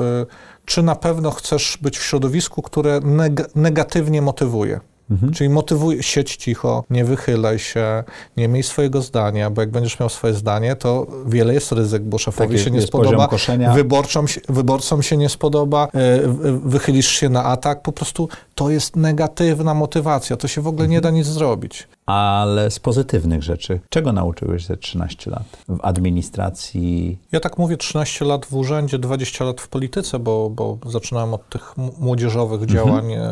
czy 0.66 0.84
na 0.84 0.96
pewno 0.96 1.32
chcesz 1.32 1.78
być 1.82 1.98
w 1.98 2.04
środowisku, 2.04 2.62
które 2.62 3.00
neg 3.00 3.56
negatywnie 3.56 4.22
motywuje. 4.22 4.80
Mhm. 5.12 5.34
Czyli 5.34 5.50
motywuj, 5.50 6.04
siedź 6.04 6.36
cicho, 6.36 6.84
nie 6.90 7.06
wychylaj 7.06 7.60
się, 7.60 8.04
nie 8.38 8.48
miej 8.48 8.64
swojego 8.64 9.02
zdania, 9.02 9.50
bo 9.50 9.62
jak 9.62 9.72
będziesz 9.72 10.00
miał 10.00 10.10
swoje 10.10 10.34
zdanie, 10.34 10.76
to 10.76 11.08
wiele 11.26 11.54
jest 11.54 11.72
ryzyk, 11.72 12.04
bo 12.04 12.18
szefowi 12.18 12.56
tak, 12.56 12.66
się 12.66 12.72
nie 12.72 12.82
spodoba, 12.82 13.30
wyborcom, 13.74 14.26
wyborcom 14.50 15.04
się 15.04 15.18
nie 15.18 15.30
spodoba, 15.30 15.88
e, 15.94 16.20
wychylisz 16.64 17.08
się 17.08 17.30
na 17.30 17.44
atak, 17.44 17.82
po 17.82 17.92
prostu 17.92 18.30
to 18.56 18.70
jest 18.70 18.96
negatywna 18.96 19.74
motywacja, 19.74 20.38
to 20.38 20.48
się 20.48 20.62
w 20.62 20.68
ogóle 20.68 20.88
nie 20.88 21.02
da 21.02 21.10
nic 21.10 21.28
zrobić 21.28 21.88
ale 22.06 22.72
z 22.72 22.80
pozytywnych 22.80 23.44
rzeczy. 23.44 23.80
Czego 23.90 24.12
nauczyłeś 24.12 24.66
ze 24.66 24.78
13 24.78 25.32
lat 25.32 25.44
w 25.68 25.80
administracji? 25.82 27.18
Ja 27.32 27.40
tak 27.40 27.58
mówię 27.58 27.78
13 27.78 28.26
lat 28.26 28.46
w 28.46 28.56
urzędzie, 28.56 29.00
20 29.00 29.46
lat 29.46 29.62
w 29.62 29.68
polityce, 29.68 30.20
bo, 30.20 30.50
bo 30.50 30.78
zaczynałem 30.86 31.34
od 31.34 31.50
tych 31.50 31.78
młodzieżowych 32.00 32.62
mhm. 32.62 32.70
działań, 32.70 33.14
e, 33.14 33.30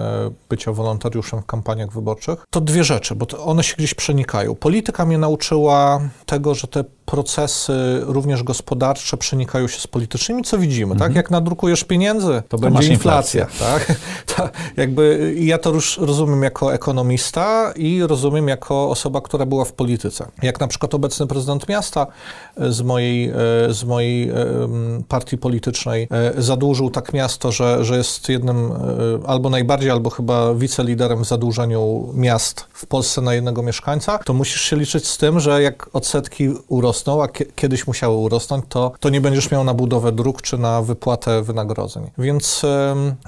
bycia 0.50 0.72
wolontariuszem 0.72 1.42
w 1.42 1.46
kampaniach 1.46 1.92
wyborczych. 1.92 2.46
To 2.50 2.62
dwie 2.62 2.84
rzeczy, 2.84 3.16
bo 3.16 3.28
one 3.46 3.64
się 3.64 3.76
gdzieś 3.78 3.94
przenikają. 3.94 4.56
Polityka 4.56 5.06
mnie 5.06 5.18
nauczyła 5.18 6.02
tego, 6.26 6.56
że 6.56 6.68
te 6.68 6.84
procesy 7.06 7.74
również 8.02 8.44
gospodarcze 8.44 9.18
przenikają 9.18 9.68
się 9.68 9.80
z 9.80 9.88
politycznymi, 9.88 10.44
co 10.44 10.58
widzimy, 10.58 10.90
tak? 10.90 10.96
mhm. 10.96 11.10
tak? 11.10 11.16
Jak 11.16 11.32
nadrukujesz 11.32 11.84
pieniędzy, 11.84 12.42
to, 12.50 12.58
to 12.58 12.58
będzie 12.58 12.88
inflacja, 12.88 13.48
tak? 13.60 13.86
To 14.36 14.50
jakby 14.78 15.36
ja 15.40 15.58
to 15.58 15.70
już 15.70 15.98
rozumiem 15.98 16.44
jako 16.44 16.74
ekonomista 16.74 17.74
i 17.76 18.04
rozumiem 18.04 18.48
jako 18.48 18.63
osoba, 18.72 19.22
która 19.22 19.46
była 19.46 19.66
w 19.66 19.74
polityce. 19.74 20.28
Jak 20.42 20.60
na 20.60 20.68
przykład 20.68 20.94
obecny 20.94 21.28
prezydent 21.28 21.70
miasta 21.70 22.08
e, 22.58 22.72
z 22.72 22.82
mojej, 22.82 23.30
e, 23.30 23.34
z 23.70 23.84
mojej 23.84 24.32
partii 25.08 25.38
politycznej 25.38 26.08
e, 26.12 26.42
zadłużył 26.42 26.90
tak 26.90 27.14
miasto, 27.14 27.52
że, 27.52 27.86
że 27.86 27.98
jest 27.98 28.30
jednym 28.30 28.72
albo 29.26 29.50
najbardziej, 29.50 29.92
albo 29.92 30.10
chyba 30.10 30.54
wiceliderem 30.54 31.24
w 31.24 31.28
zadłużeniu 31.28 32.10
miast 32.14 32.66
w 32.74 32.86
Polsce 32.86 33.22
na 33.22 33.34
jednego 33.34 33.64
mieszkańca, 33.64 34.18
to 34.18 34.34
musisz 34.34 34.62
się 34.62 34.76
liczyć 34.76 35.08
z 35.08 35.18
tym, 35.18 35.40
że 35.40 35.62
jak 35.62 35.90
odsetki 35.94 36.50
urosną, 36.68 37.24
a 37.24 37.28
kiedyś 37.56 37.88
musiały 37.88 38.16
urosnąć, 38.16 38.66
to, 38.70 38.92
to 39.00 39.10
nie 39.10 39.22
będziesz 39.22 39.52
miał 39.52 39.64
na 39.64 39.74
budowę 39.74 40.12
dróg 40.12 40.42
czy 40.42 40.58
na 40.58 40.82
wypłatę 40.82 41.42
wynagrodzeń. 41.42 42.04
Więc, 42.18 42.62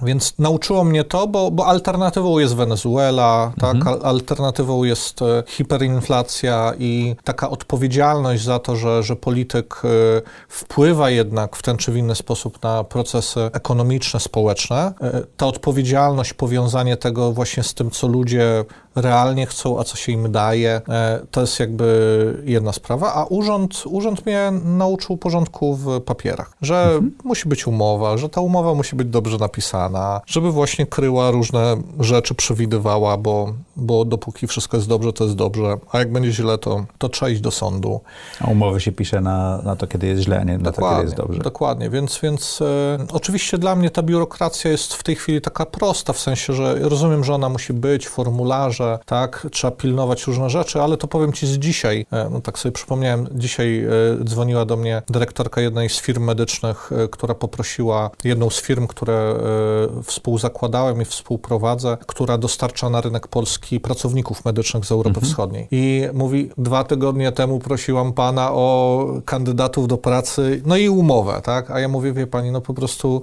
więc 0.01 0.33
nauczyło 0.39 0.83
mnie 0.83 1.03
to, 1.03 1.27
bo, 1.27 1.51
bo 1.51 1.65
alternatywą 1.65 2.39
jest 2.39 2.55
Wenezuela, 2.55 3.51
tak? 3.61 3.75
mhm. 3.75 3.95
tak? 3.95 4.05
alternatywą 4.05 4.83
jest 4.83 5.21
e, 5.21 5.24
hiperinflacja 5.47 6.73
i 6.79 7.15
taka 7.23 7.49
odpowiedzialność 7.49 8.43
za 8.43 8.59
to, 8.59 8.75
że, 8.75 9.03
że 9.03 9.15
polityk 9.15 9.81
e, 9.83 9.87
wpływa 10.49 11.09
jednak 11.09 11.55
w 11.55 11.61
ten 11.61 11.77
czy 11.77 11.91
w 11.91 11.97
inny 11.97 12.15
sposób 12.15 12.63
na 12.63 12.83
procesy 12.83 13.39
ekonomiczne, 13.53 14.19
społeczne. 14.19 14.93
E, 15.01 15.21
ta 15.37 15.47
odpowiedzialność, 15.47 16.33
powiązanie 16.33 16.97
tego 16.97 17.31
właśnie 17.31 17.63
z 17.63 17.73
tym, 17.73 17.91
co 17.91 18.07
ludzie 18.07 18.65
realnie 18.95 19.45
chcą, 19.45 19.79
a 19.79 19.83
co 19.83 19.97
się 19.97 20.11
im 20.11 20.31
daje, 20.31 20.81
to 21.31 21.41
jest 21.41 21.59
jakby 21.59 22.43
jedna 22.45 22.73
sprawa, 22.73 23.13
a 23.13 23.25
urząd, 23.25 23.83
urząd 23.85 24.25
mnie 24.25 24.51
nauczył 24.63 25.17
porządku 25.17 25.75
w 25.75 26.01
papierach, 26.01 26.51
że 26.61 26.83
mhm. 26.83 27.11
musi 27.23 27.49
być 27.49 27.67
umowa, 27.67 28.17
że 28.17 28.29
ta 28.29 28.41
umowa 28.41 28.73
musi 28.73 28.95
być 28.95 29.07
dobrze 29.07 29.37
napisana, 29.37 30.21
żeby 30.25 30.51
właśnie 30.51 30.85
kryła 30.85 31.31
różne 31.31 31.77
rzeczy, 31.99 32.35
przewidywała, 32.35 33.17
bo, 33.17 33.53
bo 33.75 34.05
dopóki 34.05 34.47
wszystko 34.47 34.77
jest 34.77 34.89
dobrze, 34.89 35.13
to 35.15 35.23
jest 35.23 35.35
dobrze, 35.35 35.77
a 35.91 35.99
jak 35.99 36.11
będzie 36.11 36.31
źle, 36.31 36.57
to, 36.57 36.85
to 36.97 37.09
trzeba 37.09 37.29
iść 37.29 37.41
do 37.41 37.51
sądu. 37.51 38.01
A 38.41 38.47
umowy 38.47 38.81
się 38.81 38.91
pisze 38.91 39.21
na, 39.21 39.61
na 39.63 39.75
to, 39.75 39.87
kiedy 39.87 40.07
jest 40.07 40.21
źle, 40.21 40.39
a 40.39 40.43
nie 40.43 40.57
na 40.57 40.71
to, 40.71 40.89
kiedy 40.89 41.01
jest 41.03 41.15
dobrze. 41.15 41.39
Dokładnie, 41.39 41.89
więc, 41.89 42.19
więc 42.23 42.61
e, 42.61 42.97
oczywiście 43.13 43.57
dla 43.57 43.75
mnie 43.75 43.89
ta 43.89 44.03
biurokracja 44.03 44.71
jest 44.71 44.93
w 44.93 45.03
tej 45.03 45.15
chwili 45.15 45.41
taka 45.41 45.65
prosta, 45.65 46.13
w 46.13 46.19
sensie, 46.19 46.53
że 46.53 46.79
rozumiem, 46.79 47.23
że 47.23 47.33
ona 47.33 47.49
musi 47.49 47.73
być, 47.73 48.07
formularze, 48.07 48.99
tak, 49.05 49.47
trzeba 49.51 49.71
pilnować 49.71 50.27
różne 50.27 50.49
rzeczy, 50.49 50.81
ale 50.81 50.97
to 50.97 51.07
powiem 51.07 51.33
Ci 51.33 51.47
z 51.47 51.57
dzisiaj, 51.57 52.05
e, 52.11 52.29
no 52.31 52.41
tak 52.41 52.59
sobie 52.59 52.71
przypomniałem, 52.71 53.27
dzisiaj 53.31 53.83
e, 53.83 53.89
dzwoniła 54.23 54.65
do 54.65 54.77
mnie 54.77 55.01
dyrektorka 55.09 55.61
jednej 55.61 55.89
z 55.89 56.01
firm 56.01 56.23
medycznych, 56.23 56.91
e, 56.91 57.07
która 57.07 57.35
poprosiła, 57.35 58.09
jedną 58.23 58.49
z 58.49 58.61
firm, 58.61 58.87
które 58.87 59.35
współzakładałem 60.03 61.01
i 61.01 61.05
współprowadzę, 61.05 61.97
która 62.07 62.37
dostarcza 62.37 62.89
na 62.89 63.01
rynek 63.01 63.27
polski 63.27 63.79
pracowników 63.79 64.45
medycznych 64.45 64.85
z 64.85 64.91
Europy 64.91 65.04
mhm. 65.09 65.25
Wschodniej. 65.25 65.67
I 65.71 66.03
mówi, 66.13 66.49
dwa 66.57 66.83
tygodnie 66.83 67.31
temu 67.31 67.59
prosiłam 67.59 68.13
pana 68.13 68.51
o 68.51 69.07
kandydatów 69.25 69.87
do 69.87 69.97
pracy, 69.97 70.61
no 70.65 70.77
i 70.77 70.89
umowę, 70.89 71.41
tak? 71.43 71.71
A 71.71 71.79
ja 71.79 71.87
mówię, 71.87 72.13
wie 72.13 72.27
pani, 72.27 72.51
no 72.51 72.61
po 72.61 72.73
prostu, 72.73 73.21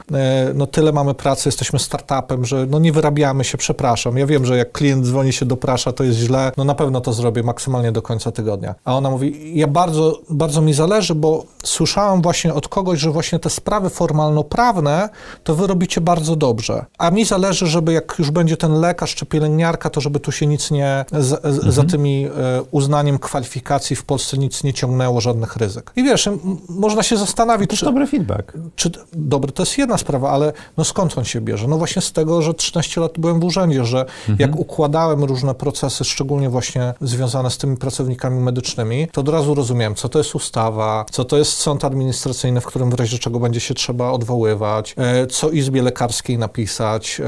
no 0.55 0.67
tyle 0.67 0.93
mamy 0.93 1.15
pracy, 1.15 1.49
jesteśmy 1.49 1.79
startupem, 1.79 2.45
że 2.45 2.67
no 2.67 2.79
nie 2.79 2.93
wyrabiamy 2.93 3.45
się, 3.45 3.59
przepraszam. 3.59 4.19
Ja 4.19 4.27
wiem, 4.27 4.47
że 4.47 4.57
jak 4.57 4.73
klient 4.73 5.07
dzwoni 5.07 5.33
się 5.33 5.47
do 5.47 5.57
pracy, 5.57 5.73
to 5.93 6.05
jest 6.05 6.19
źle, 6.19 6.53
no 6.57 6.65
na 6.65 6.75
pewno 6.75 7.01
to 7.01 7.13
zrobię 7.13 7.43
maksymalnie 7.43 7.93
do 7.93 8.03
końca 8.03 8.33
tygodnia. 8.33 8.75
A 8.85 8.97
ona 8.97 9.11
mówi, 9.11 9.59
ja 9.59 9.67
bardzo, 9.67 10.19
bardzo 10.31 10.61
mi 10.61 10.75
zależy, 10.75 11.15
bo 11.15 11.45
słyszałam 11.65 12.23
właśnie 12.23 12.55
od 12.55 12.69
kogoś, 12.69 12.99
że 12.99 13.11
właśnie 13.11 13.39
te 13.39 13.51
sprawy 13.51 13.91
formalno-prawne 13.91 15.09
to 15.45 15.55
wy 15.55 15.67
robicie 15.67 16.01
bardzo 16.01 16.37
dobrze. 16.37 16.85
A 16.99 17.11
mi 17.11 17.25
zależy, 17.25 17.67
żeby 17.67 17.93
jak 17.93 18.15
już 18.19 18.31
będzie 18.31 18.57
ten 18.57 18.81
lekarz 18.81 19.15
czy 19.15 19.27
pielęgniarka, 19.27 19.91
to 19.91 20.01
żeby 20.01 20.21
tu 20.21 20.33
się 20.33 20.47
nic 20.47 20.71
nie, 20.71 21.05
z, 21.13 21.33
mhm. 21.33 21.72
Za 21.73 21.85
tymi 21.85 22.27
e, 22.27 22.31
uznaniem 22.71 23.19
kwalifikacji 23.19 23.97
w 23.97 24.05
Polsce 24.05 24.39
nic 24.39 24.65
nie 24.65 24.75
ciągnęło, 24.75 25.21
żadnych 25.21 25.57
ryzyk. 25.57 25.93
I 25.97 26.03
wiesz, 26.03 26.29
można 26.69 27.03
się 27.03 27.17
zastanowić, 27.17 27.71
to 27.71 27.77
czy... 27.77 27.85
dobry 27.85 28.07
feedback. 28.07 28.53
Czy, 28.77 28.91
dobry, 29.13 29.53
to 29.53 29.63
jest 29.63 29.79
jedna 29.79 29.99
sprawa, 29.99 30.31
ale 30.31 30.53
no 30.77 30.85
skąd 30.85 31.19
on 31.19 31.25
się 31.25 31.41
bierze? 31.41 31.69
No 31.69 31.79
właśnie 31.79 32.03
z 32.03 32.13
tego, 32.13 32.43
że 32.43 32.55
13 32.55 33.01
lat 33.01 33.13
byłem 33.19 33.41
w 33.41 33.45
urzędzie, 33.45 33.85
że 33.85 34.01
mhm. 34.01 34.39
jak 34.39 34.57
układałem 34.57 35.25
różne 35.25 35.55
procesy, 35.55 36.05
szczególnie 36.05 36.51
właśnie 36.51 36.95
związane 37.01 37.51
z 37.51 37.59
tymi 37.59 37.77
pracownikami 37.77 38.41
medycznymi, 38.41 39.09
to 39.13 39.21
od 39.21 39.29
razu 39.29 39.55
rozumiałem, 39.55 39.95
co 39.95 40.09
to 40.09 40.19
jest 40.19 40.35
ustawa, 40.35 41.05
co 41.11 41.25
to 41.25 41.39
jest 41.39 41.53
sąd 41.53 41.85
administracyjny, 41.85 42.61
w 42.61 42.67
którym 42.67 42.91
w 42.91 42.95
razie 42.95 43.19
czego 43.19 43.41
będzie 43.41 43.61
się 43.61 43.75
trzeba 43.75 44.11
odwoływać, 44.11 44.95
e, 44.99 45.27
co 45.27 45.51
Izbie 45.51 45.83
Lekarskiej 45.83 46.39
napisać, 46.39 47.21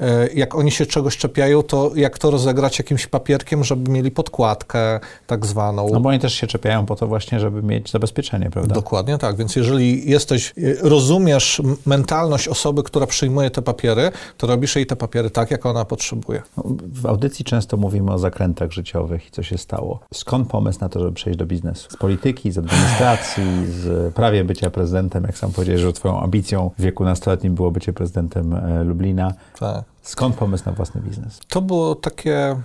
e, 0.00 0.28
jak 0.34 0.54
oni 0.54 0.70
się 0.70 0.86
czegoś 0.86 1.16
czepiają, 1.16 1.62
to 1.62 1.90
jak 1.94 2.18
to 2.18 2.30
rozegrać 2.30 2.78
jakimś 2.78 3.06
papierkiem, 3.06 3.61
żeby 3.62 3.90
mieli 3.90 4.10
podkładkę 4.10 5.00
tak 5.26 5.46
zwaną. 5.46 5.88
No 5.92 6.00
bo 6.00 6.08
oni 6.08 6.18
też 6.18 6.34
się 6.34 6.46
czepiają 6.46 6.86
po 6.86 6.96
to 6.96 7.06
właśnie, 7.06 7.40
żeby 7.40 7.62
mieć 7.62 7.90
zabezpieczenie, 7.90 8.50
prawda? 8.50 8.74
Dokładnie 8.74 9.18
tak, 9.18 9.36
więc 9.36 9.56
jeżeli 9.56 10.10
jesteś, 10.10 10.54
rozumiesz 10.80 11.62
mentalność 11.86 12.48
osoby, 12.48 12.82
która 12.82 13.06
przyjmuje 13.06 13.50
te 13.50 13.62
papiery, 13.62 14.10
to 14.36 14.46
robisz 14.46 14.76
jej 14.76 14.86
te 14.86 14.96
papiery 14.96 15.30
tak, 15.30 15.50
jak 15.50 15.66
ona 15.66 15.84
potrzebuje. 15.84 16.42
W 16.92 17.06
audycji 17.06 17.44
często 17.44 17.76
mówimy 17.76 18.12
o 18.12 18.18
zakrętach 18.18 18.72
życiowych 18.72 19.28
i 19.28 19.30
co 19.30 19.42
się 19.42 19.58
stało. 19.58 20.00
Skąd 20.14 20.48
pomysł 20.48 20.80
na 20.80 20.88
to, 20.88 21.00
żeby 21.00 21.12
przejść 21.12 21.38
do 21.38 21.46
biznesu? 21.46 21.90
Z 21.90 21.96
polityki, 21.96 22.52
z 22.52 22.58
administracji, 22.58 23.44
z 23.66 24.14
prawie 24.14 24.44
bycia 24.44 24.70
prezydentem, 24.70 25.24
jak 25.24 25.38
sam 25.38 25.52
powiedziałeś, 25.52 25.80
że 25.80 25.92
twoją 25.92 26.20
ambicją 26.20 26.70
w 26.78 26.82
wieku 26.82 27.04
nastoletnim 27.04 27.54
było 27.54 27.70
bycie 27.70 27.92
prezydentem 27.92 28.54
e, 28.54 28.84
Lublina. 28.84 29.34
Tak. 29.58 29.91
Skąd 30.02 30.36
pomysł 30.36 30.64
na 30.66 30.72
własny 30.72 31.00
biznes? 31.00 31.40
To 31.48 31.62
był 31.62 31.94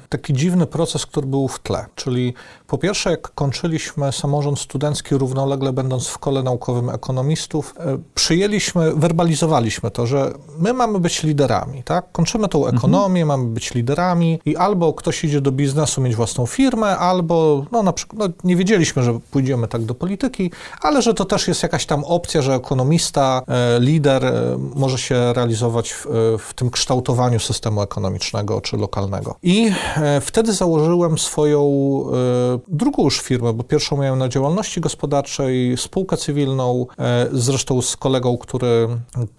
taki 0.10 0.34
dziwny 0.34 0.65
proces, 0.65 1.06
który 1.06 1.28
był 1.28 1.47
w 1.47 1.60
tle. 1.60 1.86
Czyli 1.95 2.34
po 2.67 2.78
pierwsze, 2.78 3.12
jak 3.12 3.32
kończyliśmy 3.32 4.12
samorząd 4.12 4.60
studencki, 4.60 5.15
równolegle 5.15 5.73
będąc 5.73 6.08
w 6.08 6.17
kole 6.17 6.43
naukowym 6.43 6.89
ekonomistów, 6.89 7.73
e, 7.80 7.97
przyjęliśmy, 8.15 8.95
werbalizowaliśmy 8.95 9.91
to, 9.91 10.08
że 10.08 10.34
my 10.60 10.73
mamy 10.73 11.00
być 11.00 11.23
liderami, 11.23 11.84
tak? 11.84 12.12
Kończymy 12.12 12.47
tą 12.47 12.67
ekonomię, 12.67 13.21
mhm. 13.21 13.28
mamy 13.28 13.54
być 13.54 13.73
liderami 13.73 14.39
i 14.45 14.56
albo 14.56 14.93
ktoś 14.93 15.23
idzie 15.23 15.41
do 15.41 15.52
biznesu, 15.52 16.02
mieć 16.02 16.15
własną 16.15 16.45
firmę, 16.45 16.97
albo, 16.97 17.65
no 17.71 17.84
na 17.84 17.93
przykład, 17.93 18.19
no, 18.19 18.36
nie 18.43 18.56
wiedzieliśmy, 18.56 19.04
że 19.04 19.19
pójdziemy 19.32 19.67
tak 19.67 19.82
do 19.82 19.95
polityki, 19.95 20.52
ale 20.82 21.02
że 21.02 21.13
to 21.13 21.26
też 21.26 21.47
jest 21.47 21.63
jakaś 21.63 21.86
tam 21.86 22.04
opcja, 22.04 22.41
że 22.41 22.54
ekonomista, 22.54 23.41
e, 23.47 23.80
lider 23.80 24.26
e, 24.26 24.58
może 24.76 24.97
się 24.97 25.34
realizować 25.34 25.93
w, 25.93 26.06
w 26.39 26.54
tym 26.54 26.69
kształtowaniu 26.69 27.27
systemu 27.40 27.82
ekonomicznego 27.82 28.62
czy 28.62 28.78
lokalnego. 28.78 29.36
I 29.44 29.72
e, 29.96 30.22
wtedy 30.22 30.54
założyłem 30.54 31.18
swoją 31.18 31.62
e, 31.63 32.60
drugą 32.68 33.04
już 33.04 33.22
firmę, 33.22 33.54
bo 33.54 33.63
pierwszą 33.63 33.98
miałem 33.98 34.20
na 34.20 34.30
działalności 34.30 34.82
gospodarczej, 34.82 35.78
spółkę 35.78 36.18
cywilną, 36.18 36.86
e, 37.00 37.28
zresztą 37.32 37.82
z 37.82 37.98
kolegą, 37.98 38.38
który, 38.38 38.88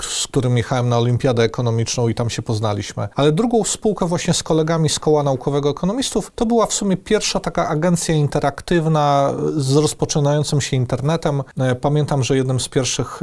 z 0.02 0.26
którym 0.26 0.56
jechałem 0.56 0.88
na 0.88 0.98
olimpiadę 0.98 1.42
ekonomiczną 1.42 2.08
i 2.08 2.14
tam 2.14 2.30
się 2.30 2.42
poznaliśmy. 2.42 3.08
Ale 3.14 3.32
drugą 3.32 3.64
spółkę 3.64 4.06
właśnie 4.06 4.34
z 4.34 4.42
kolegami 4.42 4.88
z 4.88 4.98
Koła 4.98 5.22
Naukowego 5.22 5.70
Ekonomistów, 5.70 6.32
to 6.34 6.46
była 6.46 6.66
w 6.66 6.72
sumie 6.72 6.96
pierwsza 6.96 7.40
taka 7.40 7.68
agencja 7.68 8.14
interaktywna 8.14 9.34
z 9.56 9.76
rozpoczynającym 9.76 10.60
się 10.60 10.76
internetem. 10.76 11.42
Pamiętam, 11.80 12.24
że 12.24 12.36
jednym 12.36 12.60
z 12.60 12.68
pierwszych, 12.68 13.20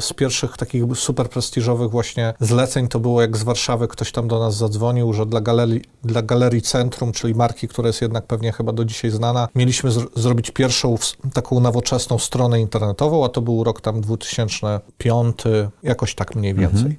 z 0.00 0.12
pierwszych 0.12 0.56
takich 0.56 0.84
super 0.94 1.28
prestiżowych 1.28 1.90
właśnie 1.90 2.34
zleceń 2.40 2.88
to 2.88 3.00
było 3.00 3.20
jak 3.20 3.36
z 3.36 3.42
Warszawy 3.42 3.88
ktoś 3.90 4.12
tam 4.12 4.28
do 4.28 4.38
nas 4.38 4.56
zadzwonił, 4.56 5.12
że 5.12 5.26
dla 5.26 5.40
galerii, 5.40 5.82
dla 6.04 6.22
galerii 6.22 6.62
Centrum, 6.62 7.12
czyli 7.12 7.34
marki, 7.34 7.68
która 7.68 7.86
jest 7.86 8.02
jednak 8.02 8.26
pewnie 8.26 8.52
chyba 8.52 8.72
do 8.72 8.84
dzisiaj 8.84 9.10
znana, 9.10 9.48
mieliśmy 9.54 9.90
zrobić 10.16 10.50
pierwszą 10.50 10.98
taką 11.32 11.60
nowoczesną 11.60 12.18
stronę 12.18 12.60
internetową, 12.60 13.24
a 13.24 13.28
to 13.28 13.40
był 13.40 13.64
rok 13.64 13.80
tam 13.80 14.00
2005, 14.00 15.36
jakoś 15.82 16.14
tak 16.14 16.34
mniej 16.34 16.54
więcej. 16.54 16.80
Mhm. 16.80 16.96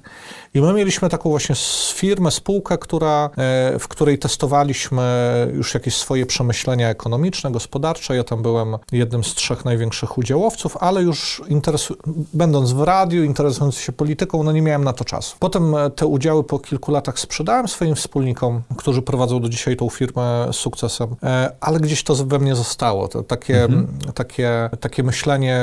I 0.54 0.60
my 0.60 0.72
mieliśmy 0.72 1.08
taką 1.08 1.30
właśnie 1.30 1.54
firmę, 1.94 2.30
spółkę, 2.30 2.78
która, 2.78 3.30
e, 3.36 3.78
w 3.78 3.88
której 3.88 4.18
testowaliśmy 4.18 5.02
już 5.54 5.74
jakieś 5.74 5.96
swoje 5.96 6.26
przemyślenia 6.26 6.88
ekonomiczne, 6.88 7.50
gospodarcze. 7.50 8.16
Ja 8.16 8.24
tam 8.24 8.42
byłem 8.42 8.76
jednym 8.92 9.24
z 9.24 9.34
trzech 9.34 9.64
największych 9.64 10.18
udziałowców, 10.18 10.76
ale 10.80 11.02
już 11.02 11.42
będąc 12.34 12.72
w 12.72 12.82
radiu, 12.82 13.24
interesując 13.24 13.76
się 13.76 13.92
polityką, 13.92 14.42
no 14.42 14.52
nie 14.52 14.62
miałem 14.62 14.84
na 14.84 14.92
to 14.92 15.04
czasu. 15.04 15.36
Potem 15.38 15.74
e, 15.74 15.90
te 15.90 16.06
udziały 16.06 16.44
po 16.44 16.58
kilku 16.58 16.81
latach 16.90 17.18
sprzedałem 17.18 17.68
swoim 17.68 17.94
wspólnikom, 17.94 18.62
którzy 18.76 19.02
prowadzą 19.02 19.40
do 19.40 19.48
dzisiaj 19.48 19.76
tą 19.76 19.88
firmę 19.88 20.48
z 20.52 20.56
sukcesem, 20.56 21.16
e, 21.22 21.50
ale 21.60 21.80
gdzieś 21.80 22.04
to 22.04 22.14
we 22.14 22.38
mnie 22.38 22.54
zostało. 22.54 23.08
To 23.08 23.22
takie, 23.22 23.64
mhm. 23.64 23.88
takie, 24.14 24.70
takie 24.80 25.02
myślenie 25.02 25.60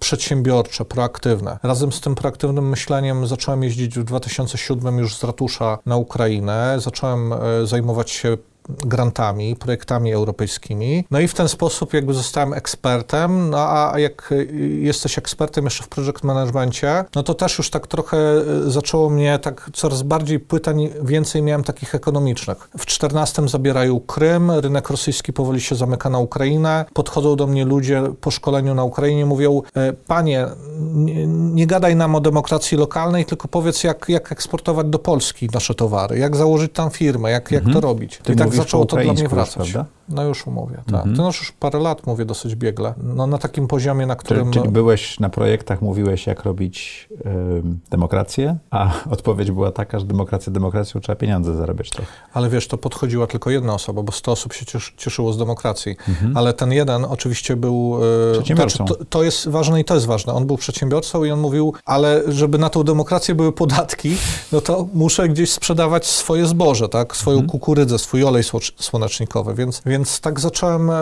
przedsiębiorcze, 0.00 0.84
proaktywne. 0.84 1.58
Razem 1.62 1.92
z 1.92 2.00
tym 2.00 2.14
proaktywnym 2.14 2.68
myśleniem 2.68 3.26
zacząłem 3.26 3.62
jeździć 3.62 3.98
w 3.98 4.04
2007 4.04 4.98
już 4.98 5.16
z 5.16 5.24
ratusza 5.24 5.78
na 5.86 5.96
Ukrainę. 5.96 6.76
Zacząłem 6.78 7.32
e, 7.32 7.36
zajmować 7.64 8.10
się 8.10 8.36
grantami, 8.68 9.56
projektami 9.56 10.12
europejskimi. 10.12 11.04
No 11.10 11.20
i 11.20 11.28
w 11.28 11.34
ten 11.34 11.48
sposób 11.48 11.94
jakby 11.94 12.14
zostałem 12.14 12.52
ekspertem, 12.52 13.50
no 13.50 13.58
a 13.58 13.98
jak 13.98 14.34
jesteś 14.78 15.18
ekspertem 15.18 15.64
jeszcze 15.64 15.84
w 15.84 15.88
project 15.88 16.22
managemencie, 16.22 17.04
no 17.14 17.22
to 17.22 17.34
też 17.34 17.58
już 17.58 17.70
tak 17.70 17.86
trochę 17.86 18.16
e, 18.16 18.70
zaczęło 18.70 19.10
mnie 19.10 19.38
tak 19.38 19.70
coraz 19.72 20.02
bardziej 20.02 20.40
pytań, 20.40 20.88
więcej 21.02 21.42
miałem 21.42 21.64
takich 21.64 21.94
ekonomicznych. 21.94 22.68
W 22.78 22.86
14 22.86 23.48
zabierają 23.48 24.00
Krym, 24.00 24.50
rynek 24.50 24.90
rosyjski 24.90 25.32
powoli 25.32 25.60
się 25.60 25.74
zamyka 25.74 26.10
na 26.10 26.18
Ukrainę, 26.18 26.84
podchodzą 26.92 27.36
do 27.36 27.46
mnie 27.46 27.64
ludzie 27.64 28.02
po 28.20 28.30
szkoleniu 28.30 28.74
na 28.74 28.84
Ukrainie, 28.84 29.26
mówią, 29.26 29.62
e, 29.76 29.92
panie, 29.92 30.46
nie, 30.78 31.26
nie 31.26 31.66
gadaj 31.66 31.96
nam 31.96 32.14
o 32.14 32.20
demokracji 32.20 32.78
lokalnej, 32.78 33.24
tylko 33.24 33.48
powiedz, 33.48 33.84
jak, 33.84 34.08
jak 34.08 34.32
eksportować 34.32 34.86
do 34.86 34.98
Polski 34.98 35.48
nasze 35.54 35.74
towary, 35.74 36.18
jak 36.18 36.36
założyć 36.36 36.72
tam 36.72 36.90
firmę, 36.90 37.30
jak, 37.30 37.50
jak 37.50 37.62
to 37.62 37.68
mhm. 37.68 37.82
robić. 37.82 38.20
Ty 38.22 38.32
I 38.32 38.36
tak 38.36 38.54
zaczęło 38.58 38.86
to 38.86 38.96
dla 38.96 39.12
mnie 39.12 39.28
wracać. 39.28 39.72
Prawda? 39.72 39.98
No 40.08 40.24
już 40.24 40.46
umówię, 40.46 40.76
tak. 40.76 40.94
Mhm. 40.94 41.16
To 41.16 41.26
już 41.26 41.52
parę 41.52 41.78
lat 41.78 42.06
mówię 42.06 42.24
dosyć 42.24 42.54
biegle. 42.54 42.94
No 43.02 43.26
na 43.26 43.38
takim 43.38 43.68
poziomie, 43.68 44.06
na 44.06 44.16
którym... 44.16 44.50
Czyli, 44.50 44.62
czyli 44.62 44.72
byłeś 44.72 45.20
na 45.20 45.28
projektach, 45.28 45.82
mówiłeś, 45.82 46.26
jak 46.26 46.42
robić 46.42 47.08
y, 47.12 47.62
demokrację, 47.90 48.56
a 48.70 48.92
odpowiedź 49.10 49.50
była 49.50 49.72
taka, 49.72 49.98
że 49.98 50.06
demokracja 50.06 50.52
demokracją 50.52 51.00
trzeba 51.00 51.16
pieniądze 51.16 51.54
zarabiać 51.54 51.90
trochę. 51.90 52.10
Ale 52.32 52.48
wiesz, 52.48 52.68
to 52.68 52.78
podchodziła 52.78 53.26
tylko 53.26 53.50
jedna 53.50 53.74
osoba, 53.74 54.02
bo 54.02 54.12
100 54.12 54.32
osób 54.32 54.52
się 54.52 54.66
cieszyło 54.96 55.32
z 55.32 55.38
demokracji. 55.38 55.96
Mhm. 56.08 56.36
Ale 56.36 56.52
ten 56.52 56.72
jeden 56.72 57.04
oczywiście 57.04 57.56
był... 57.56 57.98
Y, 58.30 58.32
przedsiębiorcą. 58.32 58.84
To, 58.84 59.04
to, 59.04 59.22
jest 59.22 59.48
ważne 59.48 59.80
i 59.80 59.84
to 59.84 59.94
jest 59.94 60.06
ważne. 60.06 60.32
On 60.32 60.46
był 60.46 60.56
przedsiębiorcą 60.56 61.24
i 61.24 61.30
on 61.30 61.40
mówił, 61.40 61.74
ale 61.84 62.22
żeby 62.28 62.58
na 62.58 62.70
tą 62.70 62.82
demokrację 62.82 63.34
były 63.34 63.52
podatki, 63.52 64.16
no 64.52 64.60
to 64.60 64.88
muszę 64.94 65.28
gdzieś 65.28 65.52
sprzedawać 65.52 66.06
swoje 66.06 66.46
zboże, 66.46 66.88
tak? 66.88 67.16
Swoją 67.16 67.36
mhm. 67.36 67.50
kukurydzę, 67.50 67.98
swój 67.98 68.24
olej 68.24 68.44
słonecznikowy, 68.80 69.54
więc, 69.54 69.82
więc 69.86 70.20
tak 70.20 70.40
zacząłem 70.40 70.90
e, 70.90 70.94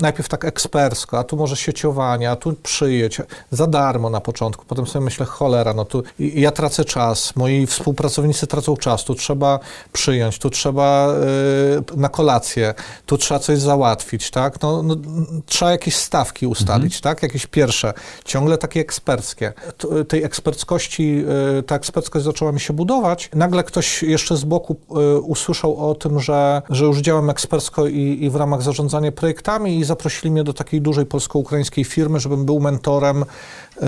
najpierw 0.00 0.28
tak 0.28 0.44
ekspercko, 0.44 1.18
a 1.18 1.24
tu 1.24 1.36
może 1.36 1.56
sieciowanie, 1.56 2.30
a 2.30 2.36
tu 2.36 2.52
przyjedź, 2.62 3.20
za 3.50 3.66
darmo 3.66 4.10
na 4.10 4.20
początku. 4.20 4.64
Potem 4.64 4.86
sobie 4.86 5.04
myślę, 5.04 5.26
cholera, 5.26 5.74
no 5.74 5.84
tu 5.84 6.02
ja 6.18 6.50
tracę 6.50 6.84
czas, 6.84 7.36
moi 7.36 7.66
współpracownicy 7.66 8.46
tracą 8.46 8.76
czas, 8.76 9.04
tu 9.04 9.14
trzeba 9.14 9.58
przyjąć, 9.92 10.38
tu 10.38 10.50
trzeba 10.50 11.08
e, 11.96 11.96
na 11.96 12.08
kolację, 12.08 12.74
tu 13.06 13.18
trzeba 13.18 13.40
coś 13.40 13.58
załatwić, 13.58 14.30
tak? 14.30 14.62
No, 14.62 14.82
no 14.82 14.96
trzeba 15.46 15.70
jakieś 15.70 15.96
stawki 15.96 16.46
ustalić, 16.46 16.96
mhm. 16.96 17.02
tak? 17.02 17.22
Jakieś 17.22 17.46
pierwsze, 17.46 17.92
ciągle 18.24 18.58
takie 18.58 18.80
eksperckie. 18.80 19.52
tej 20.08 20.24
eksperckości, 20.24 21.24
e, 21.58 21.62
ta 21.62 21.76
eksperckość 21.76 22.24
zaczęła 22.24 22.52
mi 22.52 22.60
się 22.60 22.72
budować. 22.72 23.30
Nagle 23.34 23.64
ktoś 23.64 24.02
jeszcze 24.02 24.36
z 24.36 24.44
boku 24.44 24.76
usłyszał 25.22 25.90
o 25.90 25.94
tym, 25.94 26.20
że, 26.20 26.62
że 26.78 26.84
już 26.84 26.98
działam 26.98 27.30
ekspercko 27.30 27.86
i, 27.86 28.18
i 28.20 28.30
w 28.30 28.36
ramach 28.36 28.62
zarządzania 28.62 29.12
projektami 29.12 29.78
i 29.78 29.84
zaprosili 29.84 30.30
mnie 30.30 30.44
do 30.44 30.52
takiej 30.52 30.80
dużej 30.80 31.06
polsko-ukraińskiej 31.06 31.84
firmy, 31.84 32.20
żebym 32.20 32.44
był 32.44 32.60
mentorem 32.60 33.24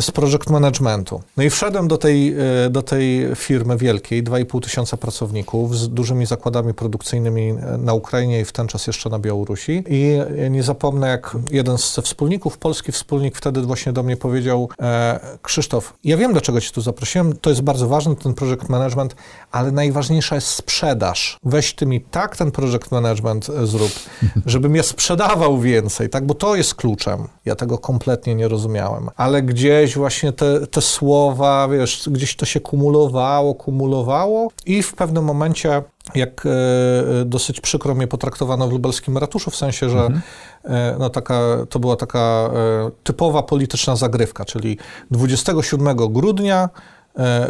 z 0.00 0.10
project 0.10 0.50
managementu. 0.50 1.22
No 1.36 1.42
i 1.42 1.50
wszedłem 1.50 1.88
do 1.88 1.98
tej, 1.98 2.34
e, 2.66 2.70
do 2.70 2.82
tej 2.82 3.26
firmy 3.36 3.76
wielkiej, 3.76 4.24
2,5 4.24 4.60
tysiąca 4.60 4.96
pracowników 4.96 5.76
z 5.76 5.88
dużymi 5.88 6.26
zakładami 6.26 6.74
produkcyjnymi 6.74 7.50
e, 7.50 7.78
na 7.78 7.94
Ukrainie 7.94 8.40
i 8.40 8.44
w 8.44 8.52
ten 8.52 8.66
czas 8.66 8.86
jeszcze 8.86 9.10
na 9.10 9.18
Białorusi. 9.18 9.84
I 9.88 10.18
nie 10.50 10.62
zapomnę, 10.62 11.08
jak 11.08 11.36
jeden 11.50 11.78
ze 11.78 12.02
wspólników, 12.02 12.58
polski 12.58 12.92
wspólnik 12.92 13.36
wtedy 13.36 13.62
właśnie 13.62 13.92
do 13.92 14.02
mnie 14.02 14.16
powiedział, 14.16 14.68
e, 14.80 15.20
Krzysztof, 15.42 15.94
ja 16.04 16.16
wiem, 16.16 16.32
dlaczego 16.32 16.60
cię 16.60 16.70
tu 16.70 16.80
zaprosiłem, 16.80 17.36
to 17.36 17.50
jest 17.50 17.62
bardzo 17.62 17.88
ważny, 17.88 18.16
ten 18.16 18.34
project 18.34 18.68
management, 18.68 19.16
ale 19.52 19.72
najważniejsza 19.72 20.34
jest 20.34 20.48
sprzedaż. 20.48 21.38
Weź 21.44 21.74
ty 21.74 21.86
mi 21.86 22.00
tak 22.00 22.36
ten 22.36 22.50
project 22.50 22.69
management 22.90 23.46
zrób, 23.64 23.90
żebym 24.46 24.76
ja 24.76 24.82
sprzedawał 24.82 25.58
więcej, 25.58 26.08
tak, 26.08 26.26
bo 26.26 26.34
to 26.34 26.56
jest 26.56 26.74
kluczem. 26.74 27.28
Ja 27.44 27.56
tego 27.56 27.78
kompletnie 27.78 28.34
nie 28.34 28.48
rozumiałem. 28.48 29.08
Ale 29.16 29.42
gdzie 29.42 29.70
gdzieś 29.70 29.96
właśnie 29.96 30.32
te, 30.32 30.66
te 30.66 30.80
słowa, 30.80 31.68
wiesz, 31.68 32.08
gdzieś 32.12 32.36
to 32.36 32.46
się 32.46 32.60
kumulowało, 32.60 33.54
kumulowało 33.54 34.50
i 34.66 34.82
w 34.82 34.94
pewnym 34.94 35.24
momencie 35.24 35.82
jak 36.14 36.46
e, 36.46 37.24
dosyć 37.24 37.60
przykro 37.60 37.94
mnie 37.94 38.06
potraktowano 38.06 38.68
w 38.68 38.72
lubelskim 38.72 39.18
ratuszu, 39.18 39.50
w 39.50 39.56
sensie, 39.56 39.90
że 39.90 39.98
mhm. 39.98 40.20
e, 40.64 40.96
no 40.98 41.10
taka, 41.10 41.40
to 41.70 41.78
była 41.78 41.96
taka 41.96 42.18
e, 42.18 42.90
typowa 43.04 43.42
polityczna 43.42 43.96
zagrywka, 43.96 44.44
czyli 44.44 44.78
27 45.10 45.96
grudnia 45.96 46.64
e, 46.64 46.99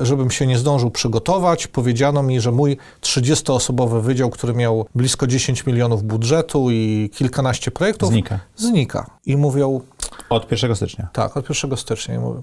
żebym 0.02 0.30
się 0.30 0.46
nie 0.46 0.58
zdążył 0.58 0.90
przygotować, 0.90 1.66
powiedziano 1.66 2.22
mi, 2.22 2.40
że 2.40 2.52
mój 2.52 2.76
30-osobowy 3.00 4.02
wydział, 4.02 4.30
który 4.30 4.54
miał 4.54 4.86
blisko 4.94 5.26
10 5.26 5.66
milionów 5.66 6.02
budżetu 6.02 6.70
i 6.70 7.10
kilkanaście 7.14 7.70
projektów, 7.70 8.08
znika. 8.08 8.40
znika. 8.56 9.10
I 9.26 9.36
mówią, 9.36 9.80
od 10.30 10.50
1 10.52 10.76
stycznia. 10.76 11.08
Tak, 11.12 11.36
od 11.36 11.48
1 11.48 11.76
stycznia. 11.76 12.14
I 12.14 12.18
mówię, 12.18 12.40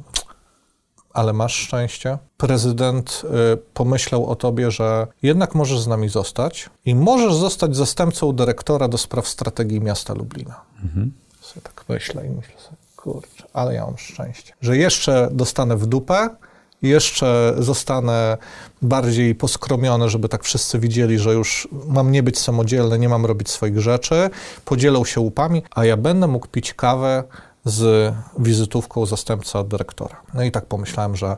ale 1.18 1.34
masz 1.34 1.56
szczęście. 1.56 2.18
Prezydent 2.38 3.22
y, 3.54 3.58
pomyślał 3.74 4.26
o 4.26 4.36
tobie, 4.36 4.72
że 4.72 5.08
jednak 5.24 5.56
możesz 5.56 5.80
z 5.80 5.88
nami 5.88 6.10
zostać 6.10 6.70
i 6.86 6.96
możesz 6.96 7.34
zostać 7.34 7.76
zastępcą 7.76 8.32
dyrektora 8.32 8.88
do 8.88 8.98
spraw 8.98 9.28
strategii 9.28 9.82
miasta 9.82 10.14
Lublina. 10.14 10.62
Mhm. 10.84 11.12
Sobie 11.42 11.62
tak 11.62 11.86
myślę 11.90 12.28
i 12.28 12.30
myślę 12.30 12.54
sobie, 12.60 12.78
kurczę, 12.96 13.44
ale 13.54 13.74
ja 13.74 13.86
mam 13.86 13.98
szczęście, 13.98 14.54
że 14.62 14.78
jeszcze 14.78 15.30
dostanę 15.32 15.78
w 15.78 15.86
dupę, 15.86 16.30
jeszcze 16.82 17.54
zostanę 17.58 18.38
bardziej 18.82 19.36
poskromiony, 19.36 20.10
żeby 20.10 20.30
tak 20.30 20.44
wszyscy 20.44 20.80
widzieli, 20.80 21.20
że 21.20 21.34
już 21.34 21.68
mam 21.88 22.12
nie 22.12 22.24
być 22.24 22.40
samodzielny, 22.40 23.00
nie 23.00 23.10
mam 23.10 23.26
robić 23.26 23.50
swoich 23.50 23.80
rzeczy, 23.80 24.30
podzielą 24.66 25.06
się 25.06 25.22
łupami, 25.22 25.64
a 25.76 25.86
ja 25.86 25.98
będę 25.98 26.28
mógł 26.28 26.48
pić 26.48 26.74
kawę 26.74 27.24
z 27.66 28.14
wizytówką 28.40 29.06
zastępca 29.06 29.64
dyrektora. 29.64 30.22
No 30.34 30.44
i 30.44 30.52
tak 30.52 30.66
pomyślałem, 30.66 31.16
że 31.16 31.38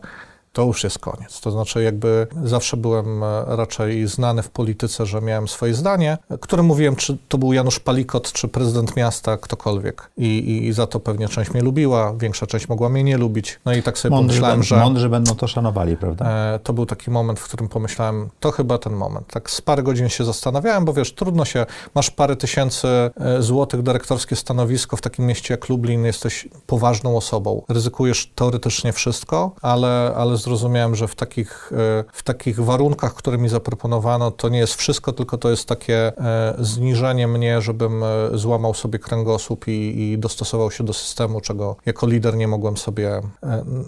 to 0.60 0.66
już 0.66 0.84
jest 0.84 1.00
koniec. 1.00 1.42
To 1.42 1.52
znaczy, 1.52 1.84
jakby 1.84 2.28
zawsze 2.44 2.78
byłem 2.78 3.24
e, 3.24 3.44
raczej 3.48 4.08
znany 4.08 4.44
w 4.44 4.50
polityce, 4.50 5.06
że 5.06 5.22
miałem 5.22 5.48
swoje 5.48 5.74
zdanie, 5.74 6.18
które 6.40 6.64
mówiłem, 6.64 6.96
czy 6.96 7.18
to 7.30 7.38
był 7.38 7.54
Janusz 7.54 7.80
Palikot, 7.80 8.32
czy 8.32 8.48
prezydent 8.48 8.96
miasta, 8.96 9.38
ktokolwiek. 9.38 10.12
I, 10.18 10.68
i 10.68 10.74
za 10.74 10.88
to 10.88 11.00
pewnie 11.00 11.28
część 11.28 11.52
mnie 11.52 11.62
lubiła, 11.62 12.14
większa 12.14 12.48
część 12.48 12.70
mogła 12.70 12.90
mnie 12.90 13.04
nie 13.04 13.18
lubić. 13.18 13.60
No 13.66 13.74
i 13.74 13.84
tak 13.84 13.98
sobie 13.98 14.16
mądrzy 14.16 14.40
pomyślałem, 14.40 14.64
że. 14.64 14.78
Mądrzy 14.78 15.10
będą 15.10 15.36
to 15.36 15.48
szanowali, 15.48 15.98
prawda? 15.98 16.26
E, 16.26 16.60
to 16.60 16.74
był 16.74 16.86
taki 16.86 17.12
moment, 17.12 17.40
w 17.40 17.44
którym 17.44 17.68
pomyślałem, 17.68 18.30
to 18.40 18.52
chyba 18.52 18.78
ten 18.78 18.94
moment. 18.94 19.28
Tak 19.28 19.50
z 19.50 19.62
parę 19.62 19.84
godzin 19.84 20.10
się 20.10 20.26
zastanawiałem, 20.26 20.86
bo 20.86 20.94
wiesz, 20.94 21.14
trudno 21.14 21.46
się, 21.46 21.66
masz 21.96 22.12
parę 22.12 22.36
tysięcy 22.36 22.88
e, 22.88 23.42
złotych 23.42 23.82
dyrektorskie 23.82 24.36
stanowisko 24.36 24.98
w 24.98 25.02
takim 25.02 25.26
mieście 25.26 25.54
jak 25.54 25.70
Lublin, 25.70 26.06
jesteś 26.06 26.48
poważną 26.68 27.18
osobą. 27.18 27.64
Ryzykujesz 27.70 28.32
teoretycznie 28.36 28.94
wszystko, 28.94 29.52
ale, 29.62 30.14
ale 30.16 30.38
zrozumiałem, 30.50 30.96
że 30.96 31.08
w 31.08 31.16
takich, 31.16 31.72
e, 31.74 32.04
w 32.14 32.24
takich 32.24 32.60
warunkach, 32.60 33.14
które 33.14 33.38
mi 33.38 33.50
zaproponowano, 33.50 34.32
to 34.32 34.50
nie 34.50 34.60
jest 34.60 34.74
wszystko, 34.74 35.14
tylko 35.14 35.38
to 35.38 35.50
jest 35.50 35.66
takie 35.66 36.18
e, 36.18 36.56
zniżenie 36.60 37.28
mnie, 37.28 37.62
żebym 37.62 38.04
e, 38.04 38.08
złamał 38.34 38.74
sobie 38.74 39.00
kręgosłup 39.00 39.68
i, 39.68 40.02
i 40.02 40.18
dostosował 40.18 40.72
się 40.72 40.84
do 40.84 40.94
systemu, 40.94 41.42
czego 41.42 41.76
jako 41.86 42.08
lider 42.08 42.38
nie 42.38 42.48
mogłem 42.48 42.78
sobie, 42.78 43.22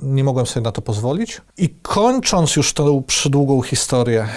nie 0.02 0.24
mogłem 0.24 0.46
sobie 0.46 0.64
na 0.64 0.72
to 0.72 0.82
pozwolić. 0.82 1.42
I 1.58 1.70
kończąc 1.82 2.56
już 2.56 2.74
tę 2.74 3.02
przydługą 3.08 3.62
historię, 3.62 4.28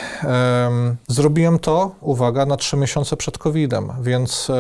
zrobiłem 1.08 1.58
to, 1.58 1.94
uwaga, 2.00 2.46
na 2.46 2.56
trzy 2.56 2.76
miesiące 2.76 3.16
przed 3.16 3.38
COVID-em, 3.38 3.92
więc 4.02 4.50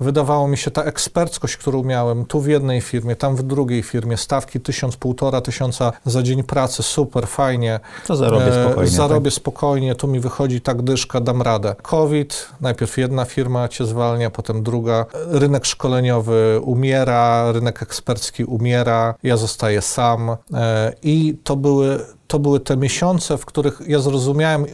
wydawało 0.00 0.48
mi 0.48 0.56
się 0.56 0.70
ta 0.70 0.82
eksperckość, 0.82 1.56
którą 1.56 1.82
miałem 1.82 2.24
tu 2.24 2.40
w 2.40 2.46
jednej 2.46 2.80
firmie, 2.80 3.16
tam 3.16 3.36
w 3.36 3.42
drugiej 3.42 3.82
firmie, 3.82 4.16
stawki 4.16 4.60
tysiąc, 4.60 4.96
półtora 4.96 5.40
tysiąca 5.40 5.92
za 6.04 6.22
dzień 6.22 6.42
pracy, 6.42 6.82
super, 6.90 7.26
fajnie. 7.26 7.80
To 8.06 8.16
zarobię 8.16 8.46
e, 8.46 8.64
spokojnie. 8.64 8.90
Zarobię 8.90 9.30
tak? 9.30 9.34
spokojnie, 9.34 9.94
tu 9.94 10.08
mi 10.08 10.20
wychodzi 10.20 10.60
tak 10.60 10.82
dyszka, 10.82 11.20
dam 11.20 11.42
radę. 11.42 11.74
COVID, 11.82 12.48
najpierw 12.60 12.98
jedna 12.98 13.24
firma 13.24 13.68
cię 13.68 13.86
zwalnia, 13.86 14.30
potem 14.30 14.62
druga. 14.62 15.06
Rynek 15.28 15.64
szkoleniowy 15.64 16.60
umiera, 16.62 17.52
rynek 17.52 17.82
ekspercki 17.82 18.44
umiera, 18.44 19.14
ja 19.22 19.36
zostaję 19.36 19.82
sam 19.82 20.30
e, 20.30 20.92
i 21.02 21.36
to 21.44 21.56
były 21.56 22.00
to 22.30 22.38
były 22.38 22.60
te 22.60 22.76
miesiące, 22.76 23.38
w 23.38 23.46
których 23.46 23.82
ja 23.86 23.98
zrozumiałem, 23.98 24.66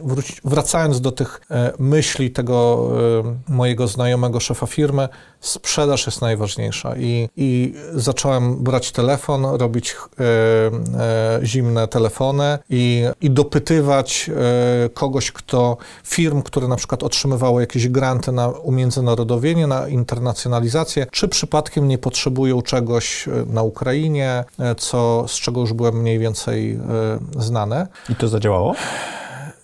wracając 0.43 1.01
do 1.01 1.11
tych 1.11 1.41
e, 1.51 1.73
myśli 1.79 2.31
tego 2.31 2.89
e, 3.49 3.53
mojego 3.53 3.87
znajomego 3.87 4.39
szefa 4.39 4.67
firmy, 4.67 5.09
sprzedaż 5.41 6.05
jest 6.05 6.21
najważniejsza. 6.21 6.97
I, 6.97 7.29
i 7.37 7.73
zacząłem 7.93 8.63
brać 8.63 8.91
telefon, 8.91 9.45
robić 9.45 9.95
e, 10.19 11.39
zimne 11.43 11.87
telefony 11.87 12.59
i, 12.69 13.03
i 13.21 13.31
dopytywać 13.31 14.29
kogoś, 14.93 15.31
kto, 15.31 15.77
firm, 16.03 16.41
które 16.41 16.67
na 16.67 16.75
przykład 16.75 17.03
otrzymywały 17.03 17.61
jakieś 17.61 17.87
granty 17.87 18.31
na 18.31 18.47
umiędzynarodowienie, 18.47 19.67
na 19.67 19.87
internacjonalizację, 19.87 21.05
czy 21.11 21.27
przypadkiem 21.27 21.87
nie 21.87 21.97
potrzebują 21.97 22.61
czegoś 22.61 23.29
na 23.47 23.63
Ukrainie, 23.63 24.43
co, 24.77 25.25
z 25.27 25.31
czego 25.31 25.61
już 25.61 25.73
byłem 25.73 26.01
mniej 26.01 26.19
więcej 26.19 26.79
znane. 27.47 27.87
I 28.09 28.15
to 28.15 28.27
zadziałało? 28.27 28.75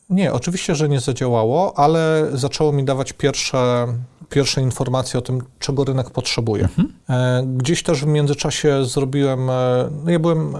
Nie, 0.09 0.33
oczywiście, 0.33 0.75
że 0.75 0.89
nie 0.89 0.99
zadziałało, 0.99 1.73
ale 1.77 2.27
zaczęło 2.33 2.71
mi 2.71 2.83
dawać 2.83 3.13
pierwsze 3.13 3.87
pierwsze 4.33 4.61
informacje 4.61 5.19
o 5.19 5.21
tym, 5.21 5.41
czego 5.59 5.83
rynek 5.83 6.09
potrzebuje. 6.09 6.63
Mhm. 6.63 6.93
E, 7.09 7.43
gdzieś 7.57 7.83
też 7.83 8.01
w 8.01 8.07
międzyczasie 8.07 8.85
zrobiłem, 8.85 9.49
e, 9.49 9.89
no 10.03 10.11
ja 10.11 10.19
byłem 10.19 10.55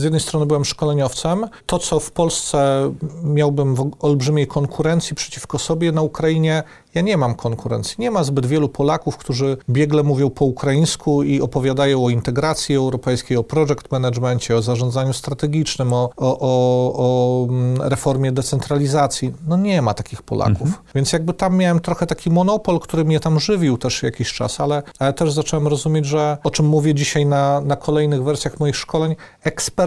z 0.00 0.04
jednej 0.04 0.20
strony 0.20 0.46
byłem 0.46 0.64
szkoleniowcem. 0.64 1.46
To, 1.66 1.78
co 1.78 2.00
w 2.00 2.10
Polsce 2.10 2.90
miałbym 3.24 3.74
w 3.74 3.90
olbrzymiej 4.00 4.46
konkurencji 4.46 5.16
przeciwko 5.16 5.58
sobie, 5.58 5.92
na 5.92 6.02
Ukrainie 6.02 6.62
ja 6.94 7.02
nie 7.02 7.16
mam 7.16 7.34
konkurencji. 7.34 7.96
Nie 7.98 8.10
ma 8.10 8.24
zbyt 8.24 8.46
wielu 8.46 8.68
Polaków, 8.68 9.16
którzy 9.16 9.56
biegle 9.70 10.02
mówią 10.02 10.30
po 10.30 10.44
ukraińsku 10.44 11.22
i 11.22 11.40
opowiadają 11.40 12.04
o 12.04 12.10
integracji 12.10 12.74
europejskiej, 12.74 13.36
o 13.36 13.44
project 13.44 13.90
managementie, 13.90 14.56
o 14.56 14.62
zarządzaniu 14.62 15.12
strategicznym, 15.12 15.92
o, 15.92 16.10
o, 16.16 16.38
o, 16.40 16.92
o 16.94 17.46
mm, 17.48 17.82
reformie 17.82 18.32
decentralizacji. 18.32 19.32
No 19.48 19.56
nie 19.56 19.82
ma 19.82 19.94
takich 19.94 20.22
Polaków. 20.22 20.62
Mhm. 20.62 20.84
Więc 20.94 21.12
jakby 21.12 21.34
tam 21.34 21.56
miałem 21.56 21.80
trochę 21.80 22.06
taki 22.06 22.30
monopol, 22.30 22.80
który 22.80 23.04
mnie 23.04 23.20
tam 23.20 23.40
żywił 23.40 23.78
też 23.78 24.02
jakiś 24.02 24.32
czas, 24.32 24.60
ale, 24.60 24.82
ale 24.98 25.12
też 25.12 25.32
zacząłem 25.32 25.68
rozumieć, 25.68 26.06
że 26.06 26.38
o 26.44 26.50
czym 26.50 26.66
mówię 26.66 26.94
dzisiaj 26.94 27.26
na, 27.26 27.60
na 27.60 27.76
kolejnych 27.76 28.24
wersjach 28.24 28.60
moich 28.60 28.76
szkoleń, 28.76 29.16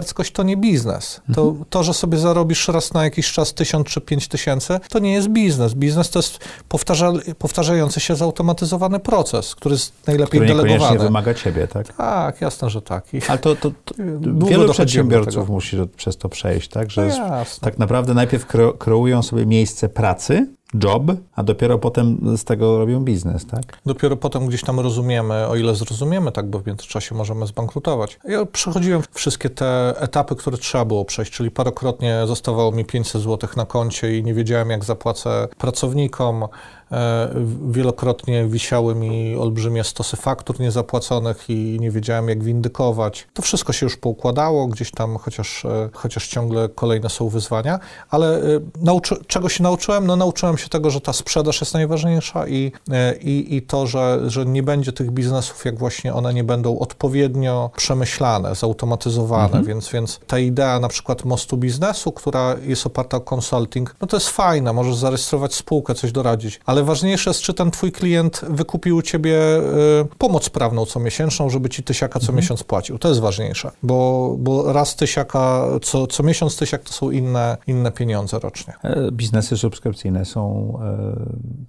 eksperckość 0.04 0.32
to 0.32 0.42
nie 0.42 0.56
biznes. 0.56 1.20
To, 1.34 1.42
mhm. 1.42 1.64
to, 1.70 1.82
że 1.82 1.94
sobie 1.94 2.18
zarobisz 2.18 2.68
raz 2.68 2.94
na 2.94 3.04
jakiś 3.04 3.32
czas 3.32 3.54
tysiąc 3.54 3.86
czy 3.86 4.00
pięć 4.00 4.28
tysięcy, 4.28 4.80
to 4.88 4.98
nie 4.98 5.12
jest 5.12 5.28
biznes. 5.28 5.74
Biznes 5.74 6.10
to 6.10 6.18
jest 6.18 6.38
powtarza, 6.68 7.12
powtarzający 7.38 8.00
się 8.00 8.16
zautomatyzowany 8.16 9.00
proces, 9.00 9.54
który 9.54 9.74
jest 9.74 9.92
najlepiej 10.06 10.40
który 10.40 10.46
delegowany. 10.46 10.98
Wymaga 10.98 11.34
ciebie, 11.34 11.68
tak? 11.68 11.96
Tak, 11.96 12.40
jasne, 12.40 12.70
że 12.70 12.82
tak. 12.82 13.14
I 13.14 13.20
Ale 13.28 13.38
to, 13.38 13.56
to, 13.56 13.70
to 13.84 13.94
wielu 14.50 14.72
przedsiębiorców 14.72 15.48
musi 15.48 15.76
przez 15.96 16.16
to 16.16 16.28
przejść, 16.28 16.68
tak? 16.68 16.90
Że 16.90 17.06
no 17.06 17.44
tak 17.60 17.78
naprawdę 17.78 18.14
najpierw 18.14 18.46
kreują 18.78 19.22
sobie 19.22 19.46
miejsce 19.46 19.88
pracy, 19.88 20.46
job, 20.82 21.02
a 21.34 21.42
dopiero 21.42 21.78
potem 21.78 22.36
z 22.36 22.44
tego 22.44 22.78
robią 22.78 23.00
biznes, 23.00 23.46
tak? 23.46 23.78
Dopiero 23.86 24.16
potem 24.16 24.46
gdzieś 24.46 24.62
tam 24.62 24.80
rozumiemy, 24.80 25.46
o 25.46 25.56
ile 25.56 25.74
zrozumiemy, 25.74 26.32
tak, 26.32 26.50
bo 26.50 26.58
w 26.58 26.66
międzyczasie 26.66 27.14
możemy 27.14 27.46
zbankrutować. 27.46 28.18
Ja 28.28 28.46
przechodziłem 28.46 29.02
wszystkie 29.12 29.50
te 29.50 29.94
etapy, 29.98 30.36
które 30.36 30.58
trzeba 30.58 30.84
było 30.84 31.04
przejść, 31.04 31.32
czyli 31.32 31.50
parokrotnie 31.50 32.22
zostawało 32.26 32.72
mi 32.72 32.84
500 32.84 33.22
zł 33.22 33.50
na 33.56 33.66
koncie 33.66 34.18
i 34.18 34.24
nie 34.24 34.34
wiedziałem, 34.34 34.70
jak 34.70 34.84
zapłacę 34.84 35.48
pracownikom, 35.58 36.44
wielokrotnie 37.68 38.46
wisiały 38.46 38.94
mi 38.94 39.36
olbrzymie 39.36 39.84
stosy 39.84 40.16
faktur 40.16 40.60
niezapłaconych 40.60 41.50
i 41.50 41.76
nie 41.80 41.90
wiedziałem, 41.90 42.28
jak 42.28 42.44
windykować. 42.44 43.26
To 43.34 43.42
wszystko 43.42 43.72
się 43.72 43.86
już 43.86 43.96
poukładało, 43.96 44.66
gdzieś 44.66 44.90
tam, 44.90 45.16
chociaż, 45.16 45.64
e, 45.64 45.90
chociaż 45.92 46.28
ciągle 46.28 46.68
kolejne 46.68 47.10
są 47.10 47.28
wyzwania, 47.28 47.78
ale 48.10 48.38
e, 48.38 48.42
nauczy, 48.80 49.16
czego 49.26 49.48
się 49.48 49.62
nauczyłem? 49.62 50.06
No 50.06 50.16
nauczyłem 50.16 50.58
się 50.58 50.68
tego, 50.68 50.90
że 50.90 51.00
ta 51.00 51.12
sprzedaż 51.12 51.60
jest 51.60 51.74
najważniejsza 51.74 52.48
i, 52.48 52.72
i, 53.20 53.56
i 53.56 53.62
to, 53.62 53.86
że, 53.86 54.20
że 54.26 54.46
nie 54.46 54.62
będzie 54.62 54.92
tych 54.92 55.10
biznesów, 55.10 55.64
jak 55.64 55.78
właśnie 55.78 56.14
one 56.14 56.34
nie 56.34 56.44
będą 56.44 56.78
odpowiednio 56.78 57.70
przemyślane, 57.76 58.54
zautomatyzowane, 58.54 59.44
mhm. 59.44 59.64
więc, 59.64 59.88
więc 59.88 60.20
ta 60.26 60.38
idea 60.38 60.80
na 60.80 60.88
przykład 60.88 61.24
mostu 61.24 61.56
biznesu, 61.56 62.12
która 62.12 62.56
jest 62.62 62.86
oparta 62.86 63.16
o 63.16 63.34
consulting, 63.34 63.96
no 64.00 64.06
to 64.06 64.16
jest 64.16 64.28
fajna, 64.28 64.72
możesz 64.72 64.96
zarejestrować 64.96 65.54
spółkę, 65.54 65.94
coś 65.94 66.12
doradzić, 66.12 66.60
ale 66.66 66.83
ważniejsze 66.84 67.30
jest, 67.30 67.40
czy 67.40 67.54
ten 67.54 67.70
twój 67.70 67.92
klient 67.92 68.40
wykupił 68.48 68.96
u 68.96 69.02
ciebie 69.02 69.38
y, 69.58 70.16
pomoc 70.18 70.50
prawną 70.50 70.86
co 70.86 71.00
miesięczną, 71.00 71.50
żeby 71.50 71.68
ci 71.68 71.82
tysiaka 71.82 72.20
co 72.20 72.24
mhm. 72.24 72.36
miesiąc 72.36 72.64
płacił. 72.64 72.98
To 72.98 73.08
jest 73.08 73.20
ważniejsze, 73.20 73.70
bo, 73.82 74.34
bo 74.38 74.72
raz 74.72 74.96
tysiaka, 74.96 75.66
co, 75.82 76.06
co 76.06 76.22
miesiąc 76.22 76.56
tysiak 76.56 76.82
to 76.82 76.92
są 76.92 77.10
inne, 77.10 77.56
inne 77.66 77.92
pieniądze 77.92 78.38
rocznie. 78.38 78.74
E, 78.82 79.10
biznesy 79.12 79.56
subskrypcyjne 79.56 80.24
są 80.24 80.72
e, 80.82 81.16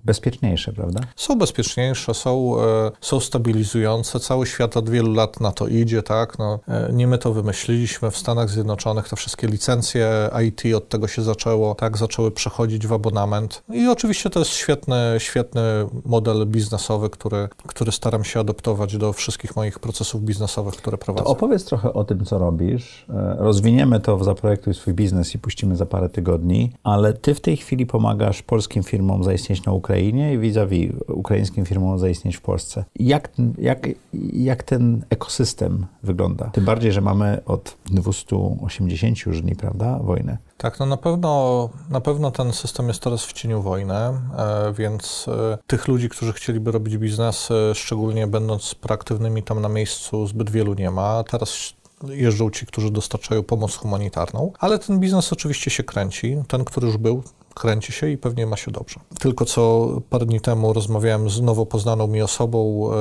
bezpieczniejsze, 0.05 0.73
prawda? 0.73 0.99
Są 1.15 1.35
bezpieczniejsze, 1.35 2.13
są, 2.13 2.61
e, 2.61 2.91
są 3.01 3.19
stabilizujące. 3.19 4.19
Cały 4.19 4.45
świat 4.45 4.77
od 4.77 4.89
wielu 4.89 5.13
lat 5.13 5.39
na 5.39 5.51
to 5.51 5.67
idzie, 5.67 6.03
tak? 6.03 6.39
No, 6.39 6.59
nie 6.93 7.07
my 7.07 7.17
to 7.17 7.33
wymyśliliśmy. 7.33 8.11
W 8.11 8.17
Stanach 8.17 8.49
Zjednoczonych 8.49 9.09
te 9.09 9.15
wszystkie 9.15 9.47
licencje 9.47 10.29
IT 10.47 10.75
od 10.75 10.89
tego 10.89 11.07
się 11.07 11.21
zaczęło, 11.21 11.75
tak? 11.75 11.97
Zaczęły 11.97 12.31
przechodzić 12.31 12.87
w 12.87 12.93
abonament. 12.93 13.63
I 13.73 13.87
oczywiście 13.87 14.29
to 14.29 14.39
jest 14.39 14.51
świetne 14.51 15.04
świetny, 15.17 15.61
model 16.05 16.47
biznesowy, 16.47 17.09
który, 17.09 17.49
który 17.67 17.91
staram 17.91 18.23
się 18.23 18.39
adoptować 18.39 18.97
do 18.97 19.13
wszystkich 19.13 19.55
moich 19.55 19.79
procesów 19.79 20.21
biznesowych, 20.23 20.73
które 20.75 20.97
prowadzę. 20.97 21.25
To 21.25 21.31
opowiedz 21.31 21.65
trochę 21.65 21.93
o 21.93 22.03
tym, 22.03 22.25
co 22.25 22.37
robisz. 22.37 23.05
E, 23.09 23.35
rozwiniemy 23.39 23.99
to 23.99 24.23
Zaprojektuj 24.23 24.73
swój 24.73 24.93
biznes 24.93 25.35
i 25.35 25.39
puścimy 25.39 25.75
za 25.75 25.85
parę 25.85 26.09
tygodni, 26.09 26.71
ale 26.83 27.13
ty 27.13 27.33
w 27.33 27.41
tej 27.41 27.57
chwili 27.57 27.85
pomagasz 27.85 28.41
polskim 28.43 28.83
firmom 28.83 29.23
zaistnieć 29.23 29.65
na 29.65 29.71
Ukrainie 29.71 30.33
i 30.33 30.37
vis-a-vis 30.37 30.91
ukraińskim 31.07 31.65
firmom 31.65 31.99
zaistnieć 31.99 32.37
w 32.37 32.41
Polsce. 32.41 32.85
Jak, 32.99 33.29
jak, 33.57 33.87
jak 34.33 34.63
ten 34.63 35.05
ekosystem 35.09 35.85
wygląda? 36.03 36.45
Tym 36.45 36.65
bardziej, 36.65 36.91
że 36.91 37.01
mamy 37.01 37.41
od 37.45 37.77
280 37.85 39.25
już 39.25 39.41
dni, 39.41 39.55
prawda, 39.55 39.99
wojnę. 39.99 40.37
Tak, 40.57 40.79
no 40.79 40.85
na 40.85 40.97
pewno, 40.97 41.69
na 41.89 42.01
pewno 42.01 42.31
ten 42.31 42.53
system 42.53 42.87
jest 42.87 42.99
teraz 42.99 43.25
w 43.25 43.33
cieniu 43.33 43.61
wojny, 43.61 43.93
e, 43.93 44.73
więc 44.77 45.25
e, 45.27 45.57
tych 45.67 45.87
ludzi, 45.87 46.09
którzy 46.09 46.33
chcieliby 46.33 46.71
robić 46.71 46.97
biznes, 46.97 47.49
szczególnie 47.73 48.27
będąc 48.27 48.75
proaktywnymi 48.75 49.43
tam 49.43 49.61
na 49.61 49.69
miejscu, 49.69 50.27
zbyt 50.27 50.49
wielu 50.49 50.73
nie 50.73 50.91
ma. 50.91 51.23
Teraz 51.23 51.73
jeżdżą 52.07 52.49
ci, 52.51 52.65
którzy 52.65 52.91
dostarczają 52.91 53.43
pomoc 53.43 53.75
humanitarną, 53.75 54.51
ale 54.59 54.79
ten 54.79 54.99
biznes 54.99 55.33
oczywiście 55.33 55.71
się 55.71 55.83
kręci. 55.83 56.37
Ten, 56.47 56.65
który 56.65 56.87
już 56.87 56.97
był, 56.97 57.23
kręci 57.55 57.91
się 57.91 58.09
i 58.09 58.17
pewnie 58.17 58.47
ma 58.47 58.57
się 58.57 58.71
dobrze. 58.71 58.99
Tylko 59.19 59.45
co 59.45 59.87
parę 60.09 60.25
dni 60.25 60.41
temu 60.41 60.73
rozmawiałem 60.73 61.29
z 61.29 61.41
nowo 61.41 61.65
poznaną 61.65 62.07
mi 62.07 62.21
osobą 62.21 62.87
e, 62.87 62.91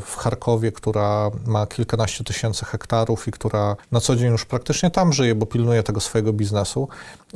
w 0.00 0.16
Charkowie, 0.16 0.72
która 0.72 1.30
ma 1.46 1.66
kilkanaście 1.66 2.24
tysięcy 2.24 2.64
hektarów 2.64 3.28
i 3.28 3.30
która 3.30 3.76
na 3.92 4.00
co 4.00 4.16
dzień 4.16 4.30
już 4.30 4.44
praktycznie 4.44 4.90
tam 4.90 5.12
żyje, 5.12 5.34
bo 5.34 5.46
pilnuje 5.46 5.82
tego 5.82 6.00
swojego 6.00 6.32
biznesu. 6.32 6.88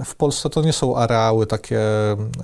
W 0.05 0.15
Polsce 0.15 0.51
to 0.51 0.63
nie 0.63 0.73
są 0.73 0.97
areały 0.97 1.47
takie 1.47 1.81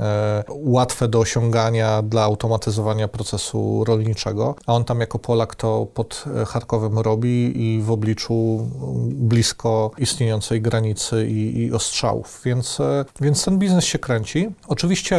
e, 0.00 0.44
łatwe 0.48 1.08
do 1.08 1.18
osiągania 1.18 2.02
dla 2.02 2.22
automatyzowania 2.22 3.08
procesu 3.08 3.84
rolniczego, 3.84 4.54
a 4.66 4.74
on 4.74 4.84
tam 4.84 5.00
jako 5.00 5.18
Polak 5.18 5.54
to 5.54 5.86
pod 5.94 6.24
Charkowem 6.46 6.98
robi 6.98 7.62
i 7.62 7.82
w 7.82 7.90
obliczu 7.90 8.68
blisko 9.08 9.90
istniejącej 9.98 10.62
granicy 10.62 11.26
i, 11.26 11.58
i 11.58 11.72
ostrzałów. 11.72 12.40
Więc, 12.44 12.80
e, 12.80 13.04
więc 13.20 13.44
ten 13.44 13.58
biznes 13.58 13.84
się 13.84 13.98
kręci 13.98 14.23
Oczywiście 14.68 15.18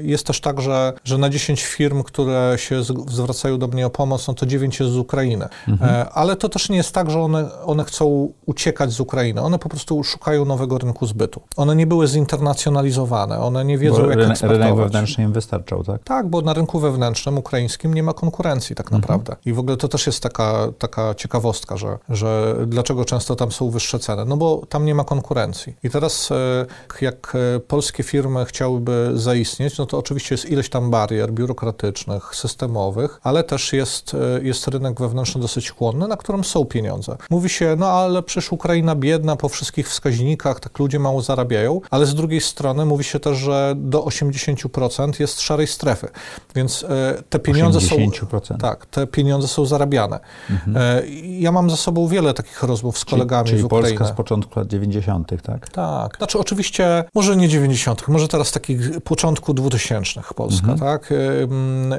jest 0.00 0.26
też 0.26 0.40
tak, 0.40 0.60
że, 0.60 0.92
że 1.04 1.18
na 1.18 1.30
10 1.30 1.64
firm, 1.64 2.02
które 2.02 2.54
się 2.56 2.82
zwracają 3.08 3.58
do 3.58 3.68
mnie 3.68 3.86
o 3.86 3.90
pomoc, 3.90 4.28
no 4.28 4.34
to 4.34 4.46
9 4.46 4.80
jest 4.80 4.92
z 4.92 4.96
Ukrainy. 4.96 5.48
Mhm. 5.68 5.90
E, 5.90 6.10
ale 6.10 6.36
to 6.36 6.48
też 6.48 6.68
nie 6.68 6.76
jest 6.76 6.92
tak, 6.92 7.10
że 7.10 7.20
one, 7.20 7.62
one 7.64 7.84
chcą 7.84 8.32
uciekać 8.46 8.92
z 8.92 9.00
Ukrainy. 9.00 9.40
One 9.40 9.58
po 9.58 9.68
prostu 9.68 10.04
szukają 10.04 10.44
nowego 10.44 10.78
rynku 10.78 11.06
zbytu. 11.06 11.40
One 11.56 11.76
nie 11.76 11.86
były 11.86 12.06
zinternacionalizowane, 12.06 13.40
one 13.40 13.64
nie 13.64 13.78
wiedzą, 13.78 13.96
bo 13.96 14.02
jak 14.02 14.18
rynek, 14.18 14.30
eksportować. 14.30 14.68
Rynek 14.68 14.76
wewnętrzny 14.76 15.24
im 15.24 15.32
wystarczał, 15.32 15.84
tak? 15.84 16.04
Tak, 16.04 16.28
bo 16.28 16.40
na 16.40 16.52
rynku 16.52 16.78
wewnętrznym 16.78 17.38
ukraińskim 17.38 17.94
nie 17.94 18.02
ma 18.02 18.12
konkurencji 18.12 18.76
tak 18.76 18.86
mhm. 18.86 19.00
naprawdę. 19.00 19.32
Mhm. 19.32 19.42
I 19.46 19.52
w 19.52 19.58
ogóle 19.58 19.76
to 19.76 19.88
też 19.88 20.06
jest 20.06 20.22
taka, 20.22 20.68
taka 20.78 21.14
ciekawostka, 21.14 21.76
że, 21.76 21.98
że 22.08 22.56
dlaczego 22.66 23.04
często 23.04 23.36
tam 23.36 23.52
są 23.52 23.70
wyższe 23.70 23.98
ceny? 23.98 24.24
No 24.24 24.36
bo 24.36 24.62
tam 24.68 24.84
nie 24.84 24.94
ma 24.94 25.04
konkurencji. 25.04 25.76
I 25.82 25.90
teraz 25.90 26.30
e, 26.30 26.66
jak 27.00 27.32
e, 27.56 27.60
Polska 27.60 27.85
polskie 27.86 28.02
firmy 28.02 28.44
chciałyby 28.44 29.10
zaistnieć, 29.14 29.78
no 29.78 29.86
to 29.86 29.98
oczywiście 29.98 30.34
jest 30.34 30.50
ileś 30.50 30.68
tam 30.68 30.90
barier 30.90 31.32
biurokratycznych, 31.32 32.34
systemowych, 32.34 33.20
ale 33.22 33.44
też 33.44 33.72
jest, 33.72 34.14
e, 34.14 34.42
jest 34.42 34.68
rynek 34.68 35.00
wewnętrzny 35.00 35.40
dosyć 35.40 35.70
chłonny, 35.70 36.08
na 36.08 36.16
którym 36.16 36.44
są 36.44 36.64
pieniądze. 36.64 37.16
Mówi 37.30 37.48
się, 37.48 37.76
no 37.78 37.86
ale 37.86 38.22
przecież 38.22 38.52
Ukraina 38.52 38.94
biedna 38.94 39.36
po 39.36 39.48
wszystkich 39.48 39.88
wskaźnikach, 39.88 40.60
tak 40.60 40.78
ludzie 40.78 40.98
mało 40.98 41.22
zarabiają, 41.22 41.80
ale 41.90 42.06
z 42.06 42.14
drugiej 42.14 42.40
strony 42.40 42.86
mówi 42.86 43.04
się 43.04 43.20
też, 43.20 43.38
że 43.38 43.74
do 43.76 44.02
80% 44.02 45.20
jest 45.20 45.40
szarej 45.40 45.66
strefy, 45.66 46.08
więc 46.54 46.84
e, 46.84 47.22
te 47.28 47.38
pieniądze 47.38 47.78
80%. 47.78 48.46
są... 48.46 48.58
Tak, 48.58 48.86
te 48.86 49.06
pieniądze 49.06 49.48
są 49.48 49.66
zarabiane. 49.66 50.20
Mhm. 50.50 50.76
E, 50.76 51.06
ja 51.38 51.52
mam 51.52 51.70
za 51.70 51.76
sobą 51.76 52.08
wiele 52.08 52.34
takich 52.34 52.62
rozmów 52.62 52.98
z 52.98 53.04
kolegami 53.04 53.46
czyli, 53.46 53.56
czyli 53.56 53.62
z 53.62 53.64
Ukrainy. 53.64 53.88
Polska 53.98 54.14
z 54.14 54.16
początku 54.16 54.58
lat 54.58 54.68
90., 54.68 55.42
tak? 55.42 55.68
Tak, 55.68 56.16
znaczy 56.16 56.38
oczywiście, 56.38 57.04
może 57.14 57.36
nie 57.36 57.48
90 57.48 57.75
90., 57.76 58.08
może 58.08 58.28
teraz 58.28 58.52
takich 58.52 59.00
początku 59.00 59.54
2000 59.54 60.20
Polska, 60.34 60.72
mhm. 60.72 60.78
tak? 60.78 61.12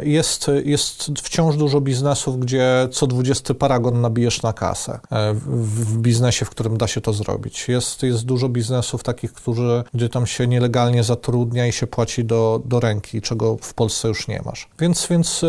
Jest, 0.03 0.51
jest 0.63 1.11
wciąż 1.17 1.55
dużo 1.55 1.81
biznesów, 1.81 2.39
gdzie 2.39 2.87
co 2.91 3.07
20 3.07 3.53
paragon 3.53 4.01
nabijesz 4.01 4.41
na 4.41 4.53
kasę 4.53 4.99
e, 5.11 5.33
w, 5.33 5.39
w 5.85 5.97
biznesie, 5.97 6.45
w 6.45 6.49
którym 6.49 6.77
da 6.77 6.87
się 6.87 7.01
to 7.01 7.13
zrobić. 7.13 7.67
Jest, 7.67 8.03
jest 8.03 8.25
dużo 8.25 8.49
biznesów 8.49 9.03
takich, 9.03 9.33
którzy, 9.33 9.83
gdzie 9.93 10.09
tam 10.09 10.27
się 10.27 10.47
nielegalnie 10.47 11.03
zatrudnia 11.03 11.67
i 11.67 11.71
się 11.71 11.87
płaci 11.87 12.25
do, 12.25 12.61
do 12.65 12.79
ręki, 12.79 13.21
czego 13.21 13.57
w 13.61 13.73
Polsce 13.73 14.07
już 14.07 14.27
nie 14.27 14.41
masz. 14.45 14.67
Więc, 14.79 15.07
więc 15.07 15.45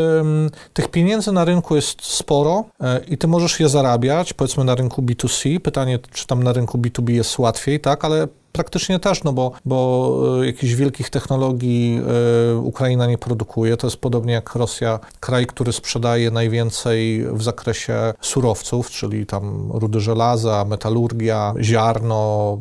tych 0.75 0.89
pieniędzy 0.89 1.33
na 1.33 1.45
rynku 1.45 1.77
jest 1.77 2.03
sporo 2.03 2.65
e, 2.81 3.01
i 3.09 3.19
ty 3.19 3.27
możesz 3.27 3.61
je 3.61 3.69
zarabiać, 3.69 4.33
powiedzmy 4.33 4.65
na 4.65 4.75
rynku 4.75 5.03
B2C. 5.03 5.61
Pytanie, 5.61 5.99
czy 6.13 6.27
tam 6.27 6.43
na 6.43 6.53
rynku 6.53 6.79
B2B 6.79 7.11
jest 7.11 7.39
łatwiej, 7.39 7.81
tak? 7.81 8.05
Ale 8.05 8.29
praktycznie 8.59 8.99
też, 8.99 9.25
no 9.25 9.33
bo, 9.33 9.53
bo 9.65 10.39
e, 10.43 10.47
jakichś 10.47 10.73
wielkich 10.73 11.11
technologii 11.11 12.01
Ukraina 12.63 13.07
nie 13.07 13.19
produkuje. 13.19 13.77
To 13.77 13.87
jest 13.87 13.97
podobnie 13.97 14.33
jak 14.33 14.55
Rosja, 14.55 15.01
kraj, 15.21 15.47
który 15.47 15.73
sprzedaje 15.73 16.31
najwięcej 16.31 17.25
w 17.33 17.43
zakresie 17.43 18.15
surowców, 18.21 18.91
czyli 18.91 19.27
tam 19.27 19.71
rudy 19.73 20.01
żelaza, 20.01 20.65
metalurgia, 20.65 21.55
ziarno, 21.61 22.59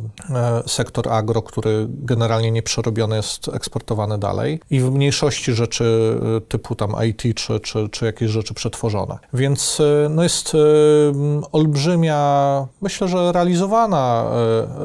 sektor 0.68 1.10
agro, 1.10 1.42
który 1.42 1.88
generalnie 1.90 2.52
nieprzerobiony 2.52 3.16
jest 3.16 3.48
eksportowany 3.48 4.18
dalej 4.18 4.60
i 4.70 4.80
w 4.80 4.92
mniejszości 4.92 5.54
rzeczy 5.54 6.20
typu 6.50 6.76
tam 6.76 6.96
IT 7.06 7.36
czy, 7.36 7.60
czy, 7.60 7.90
czy 7.90 8.06
jakieś 8.06 8.32
rzeczy 8.32 8.54
przetworzone. 8.54 9.18
Więc 9.34 9.82
no 10.10 10.24
jest 10.24 10.58
olbrzymia, 11.52 12.68
myślę, 12.82 13.08
że 13.08 13.32
realizowana, 13.32 14.26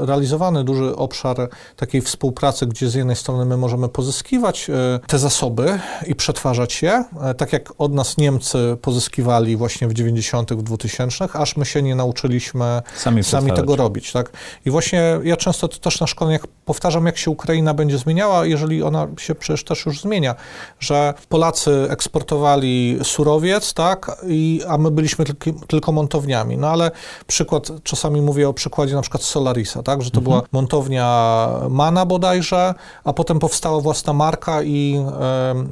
e, 0.03 0.07
realizowany 0.07 0.65
duży 0.65 0.97
obszar 1.03 1.49
takiej 1.77 2.01
współpracy, 2.01 2.67
gdzie 2.67 2.91
z 2.91 2.95
jednej 2.95 3.17
strony 3.17 3.45
my 3.45 3.57
możemy 3.57 3.89
pozyskiwać 3.89 4.71
e, 4.71 5.01
te 5.07 5.19
zasoby 5.19 5.81
i 6.07 6.15
przetwarzać 6.15 6.83
je, 6.83 7.05
e, 7.23 7.35
tak 7.35 7.53
jak 7.53 7.73
od 7.79 7.93
nas 7.93 8.17
Niemcy 8.17 8.77
pozyskiwali 8.83 9.57
właśnie 9.57 9.89
w 9.89 9.95
90., 9.95 10.53
w 10.53 10.63
2000, 10.63 11.29
aż 11.33 11.57
my 11.57 11.65
się 11.65 11.83
nie 11.83 11.95
nauczyliśmy 11.95 12.83
sami, 12.97 13.25
sami 13.25 13.53
tego 13.53 13.77
robić. 13.77 14.13
Tak? 14.13 14.31
I 14.67 14.71
właśnie 14.71 15.21
ja 15.25 15.37
często 15.37 15.69
to 15.69 15.79
też 15.79 16.01
na 16.01 16.07
szkoleniach 16.07 16.47
powtarzam, 16.65 17.07
jak 17.07 17.19
się 17.19 17.31
Ukraina 17.31 17.75
będzie 17.75 17.99
zmieniała, 17.99 18.47
jeżeli 18.47 18.83
ona 18.83 19.09
się 19.19 19.35
przecież 19.35 19.65
też 19.65 19.87
już 19.87 20.01
zmienia, 20.01 20.35
że 20.81 21.15
Polacy 21.29 21.87
eksportowali 21.91 22.99
surowiec, 23.03 23.75
tak, 23.75 24.21
i, 24.29 24.61
a 24.69 24.79
my 24.79 24.91
byliśmy 24.91 25.25
tylko, 25.25 25.51
tylko 25.67 25.93
montowniami. 25.93 26.59
No 26.59 26.69
ale 26.69 26.91
przykład, 27.27 27.69
czasami 27.83 28.21
mówię 28.21 28.49
o 28.49 28.53
przykładzie 28.53 28.95
na 28.95 29.03
przykład 29.03 29.23
Solarisa, 29.23 29.83
tak, 29.83 30.03
że 30.03 30.11
to 30.11 30.19
mhm. 30.19 30.25
była 30.25 30.43
montownia 30.83 31.49
Mana 31.71 32.07
bodajże, 32.07 32.75
a 33.05 33.13
potem 33.13 33.39
powstała 33.39 33.81
własna 33.81 34.13
marka 34.13 34.63
i 34.63 35.05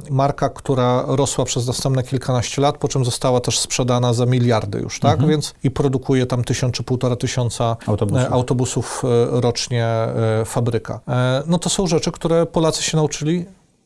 marka, 0.09 0.49
która 0.49 1.03
rosła 1.07 1.45
przez 1.45 1.67
następne 1.67 2.03
kilkanaście 2.03 2.61
lat, 2.61 2.77
po 2.77 2.87
czym 2.87 3.05
została 3.05 3.39
też 3.39 3.59
sprzedana 3.59 4.13
za 4.13 4.25
miliardy 4.25 4.79
już, 4.79 4.99
tak, 4.99 5.13
mhm. 5.13 5.29
więc 5.29 5.53
i 5.63 5.71
produkuje 5.71 6.25
tam 6.25 6.43
tysiąc 6.43 6.75
czy 6.75 6.83
półtora 6.83 7.15
tysiąca 7.15 7.77
autobusów, 7.87 8.27
e, 8.27 8.29
autobusów 8.29 9.03
e, 9.03 9.41
rocznie 9.41 9.85
e, 9.85 10.45
fabryka. 10.45 10.99
No 11.47 11.59
to 11.59 11.69
są 11.69 11.87
rzeczy, 11.87 12.11
które 12.11 12.45
Polacy 12.45 12.83
się 12.83 12.97
nauczyli 12.97 13.45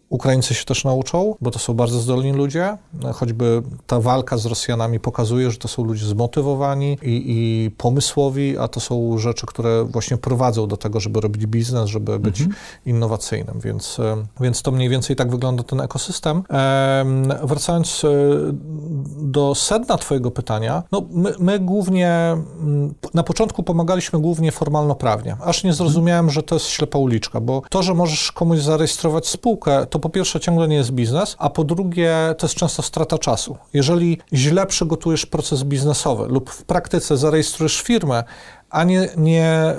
Ukraińcy 0.10 0.54
się 0.54 0.66
też 0.66 0.84
nauczą, 0.84 1.36
bo 1.42 1.52
to 1.52 1.60
są 1.60 1.74
bardzo 1.74 2.00
zdolni 2.00 2.32
ludzie. 2.32 2.78
Choćby 3.14 3.62
ta 3.88 4.00
walka 4.00 4.38
z 4.38 4.46
Rosjanami 4.46 5.00
pokazuje, 5.00 5.52
że 5.52 5.58
to 5.58 5.68
są 5.68 5.84
ludzie 5.84 6.06
zmotywowani 6.06 6.98
i, 7.02 7.24
i 7.28 7.72
pomysłowi, 7.72 8.58
a 8.58 8.68
to 8.68 8.80
są 8.80 9.18
rzeczy, 9.18 9.46
które 9.46 9.84
właśnie 9.84 10.18
prowadzą 10.18 10.68
do 10.68 10.78
tego, 10.78 11.00
żeby 11.00 11.22
robić 11.22 11.46
biznes, 11.46 11.90
żeby 11.90 12.20
być 12.20 12.42
mhm. 12.42 12.60
innowacyjnym. 12.86 13.60
Więc, 13.60 13.98
więc 14.42 14.62
to 14.62 14.72
mniej 14.72 14.90
więcej 14.90 15.16
tak 15.16 15.32
wygląda 15.32 15.64
ten 15.64 15.82
ekosystem. 15.82 16.44
Wracając 17.44 18.04
e, 18.04 18.10
do 19.18 19.56
sedna 19.56 19.98
Twojego 19.98 20.32
pytania, 20.32 20.84
no 20.92 21.02
my, 21.12 21.34
my 21.40 21.60
głównie 21.60 22.10
mm, 22.10 22.94
na 23.14 23.24
początku 23.24 23.64
pomagaliśmy 23.64 24.20
głównie 24.20 24.52
formalno-prawnie, 24.52 25.38
aż 25.44 25.64
nie 25.64 25.74
zrozumiałem, 25.74 26.30
że 26.30 26.44
to 26.44 26.56
jest 26.56 26.68
ślepa 26.68 27.00
uliczka, 27.00 27.42
bo 27.42 27.62
to, 27.70 27.84
że 27.84 27.94
możesz 27.94 28.32
komuś 28.32 28.60
zarejestrować 28.60 29.28
spółkę, 29.28 29.86
to 29.96 30.00
po 30.00 30.10
pierwsze 30.10 30.40
ciągle 30.40 30.68
nie 30.68 30.76
jest 30.76 30.92
biznes, 30.92 31.36
a 31.40 31.50
po 31.50 31.64
drugie 31.64 32.36
to 32.38 32.48
jest 32.48 32.56
często 32.56 32.82
strata 32.82 33.18
czasu. 33.18 33.58
Jeżeli 33.74 34.18
źle 34.34 34.66
przygotujesz 34.66 35.26
proces 35.26 35.64
biznesowy 35.64 36.28
lub 36.28 36.50
w 36.50 36.64
praktyce 36.64 37.18
zarejestrujesz 37.18 37.82
firmę, 37.82 38.24
a 38.76 38.84
nie, 38.84 39.10
nie, 39.18 39.52
e, 39.52 39.76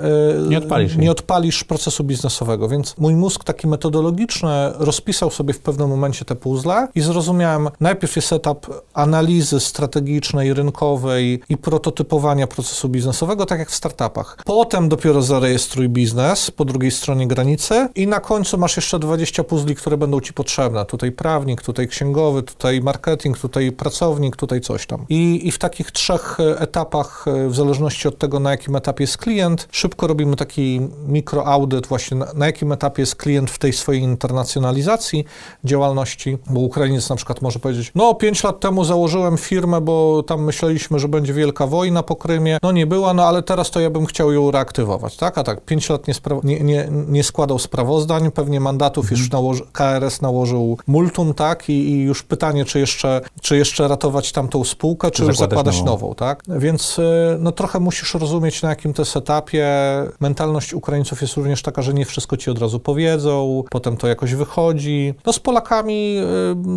nie, 0.49 0.57
odpalisz, 0.57 0.97
nie 0.97 1.11
odpalisz 1.11 1.63
procesu 1.63 2.03
biznesowego. 2.03 2.69
Więc 2.69 2.97
mój 2.97 3.15
mózg 3.15 3.43
taki 3.43 3.67
metodologiczny 3.67 4.49
rozpisał 4.77 5.31
sobie 5.31 5.53
w 5.53 5.59
pewnym 5.59 5.89
momencie 5.89 6.25
te 6.25 6.35
puzzle 6.35 6.87
i 6.95 7.01
zrozumiałem, 7.01 7.69
najpierw 7.79 8.15
jest 8.15 8.33
etap 8.33 8.65
analizy 8.93 9.59
strategicznej, 9.59 10.53
rynkowej 10.53 11.41
i 11.49 11.57
prototypowania 11.57 12.47
procesu 12.47 12.89
biznesowego, 12.89 13.45
tak 13.45 13.59
jak 13.59 13.69
w 13.69 13.75
startupach. 13.75 14.37
Potem 14.45 14.89
dopiero 14.89 15.21
zarejestruj 15.21 15.89
biznes 15.89 16.51
po 16.51 16.65
drugiej 16.65 16.91
stronie 16.91 17.27
granicy 17.27 17.87
i 17.95 18.07
na 18.07 18.19
końcu 18.19 18.57
masz 18.57 18.75
jeszcze 18.75 18.99
20 18.99 19.43
puzli, 19.43 19.75
które 19.75 19.97
będą 19.97 20.21
ci 20.21 20.33
potrzebne. 20.33 20.85
Tutaj 20.85 21.11
prawnik, 21.11 21.61
tutaj 21.61 21.87
księgowy, 21.87 22.43
tutaj 22.43 22.81
marketing, 22.81 23.37
tutaj 23.37 23.71
pracownik, 23.71 24.35
tutaj 24.35 24.61
coś 24.61 24.85
tam. 24.85 25.05
I, 25.09 25.47
i 25.47 25.51
w 25.51 25.59
takich 25.59 25.91
trzech 25.91 26.37
etapach, 26.59 27.25
w 27.47 27.55
zależności 27.55 28.07
od 28.07 28.17
tego, 28.17 28.39
na 28.39 28.51
jakim 28.51 28.75
etapie 28.75 28.86
jest 28.99 29.17
klient. 29.17 29.67
Szybko 29.71 30.07
robimy 30.07 30.35
taki 30.35 30.81
mikroaudyt 31.07 31.87
właśnie 31.87 32.17
na, 32.17 32.33
na 32.33 32.45
jakim 32.45 32.71
etapie 32.71 33.01
jest 33.01 33.15
klient 33.15 33.51
w 33.51 33.59
tej 33.59 33.73
swojej 33.73 34.01
internacjonalizacji 34.01 35.25
działalności, 35.63 36.37
bo 36.49 36.59
Ukrainiec 36.59 37.09
na 37.09 37.15
przykład 37.15 37.41
może 37.41 37.59
powiedzieć, 37.59 37.91
no 37.95 38.15
pięć 38.15 38.43
lat 38.43 38.59
temu 38.59 38.83
założyłem 38.83 39.37
firmę, 39.37 39.81
bo 39.81 40.23
tam 40.23 40.43
myśleliśmy, 40.43 40.99
że 40.99 41.07
będzie 41.07 41.33
wielka 41.33 41.67
wojna 41.67 42.03
po 42.03 42.15
Krymie, 42.15 42.57
no 42.63 42.71
nie 42.71 42.87
była, 42.87 43.13
no 43.13 43.23
ale 43.23 43.43
teraz 43.43 43.71
to 43.71 43.79
ja 43.79 43.89
bym 43.89 44.05
chciał 44.05 44.31
ją 44.31 44.51
reaktywować, 44.51 45.17
tak? 45.17 45.37
A 45.37 45.43
tak, 45.43 45.65
pięć 45.65 45.89
lat 45.89 46.07
nie, 46.07 46.13
nie, 46.43 46.59
nie, 46.59 46.89
nie 47.07 47.23
składał 47.23 47.59
sprawozdań, 47.59 48.31
pewnie 48.31 48.59
mandatów 48.59 49.05
mhm. 49.05 49.19
już 49.19 49.31
nałoży, 49.31 49.63
KRS 49.71 50.21
nałożył 50.21 50.77
multum, 50.87 51.33
tak? 51.33 51.69
I, 51.69 51.73
I, 51.73 52.03
już 52.03 52.23
pytanie, 52.23 52.65
czy 52.65 52.79
jeszcze, 52.79 53.21
czy 53.41 53.57
jeszcze 53.57 53.87
ratować 53.87 54.31
tamtą 54.31 54.63
spółkę, 54.63 55.11
czy, 55.11 55.17
czy 55.17 55.23
już 55.23 55.37
zakładać 55.37 55.77
nową. 55.77 55.91
nową, 55.91 56.15
tak? 56.15 56.43
Więc 56.47 56.99
y, 56.99 57.03
no 57.39 57.51
trochę 57.51 57.79
musisz 57.79 58.13
rozumieć, 58.13 58.61
na 58.61 58.69
jakim 58.77 58.93
to 58.93 59.01
jest 59.01 59.17
etapie. 59.17 59.67
Mentalność 60.19 60.73
Ukraińców 60.73 61.21
jest 61.21 61.35
również 61.35 61.61
taka, 61.61 61.81
że 61.81 61.93
nie 61.93 62.05
wszystko 62.05 62.37
ci 62.37 62.51
od 62.51 62.59
razu 62.59 62.79
powiedzą, 62.79 63.63
potem 63.69 63.97
to 63.97 64.07
jakoś 64.07 64.33
wychodzi. 64.33 65.13
No 65.25 65.33
z 65.33 65.39
Polakami 65.39 66.17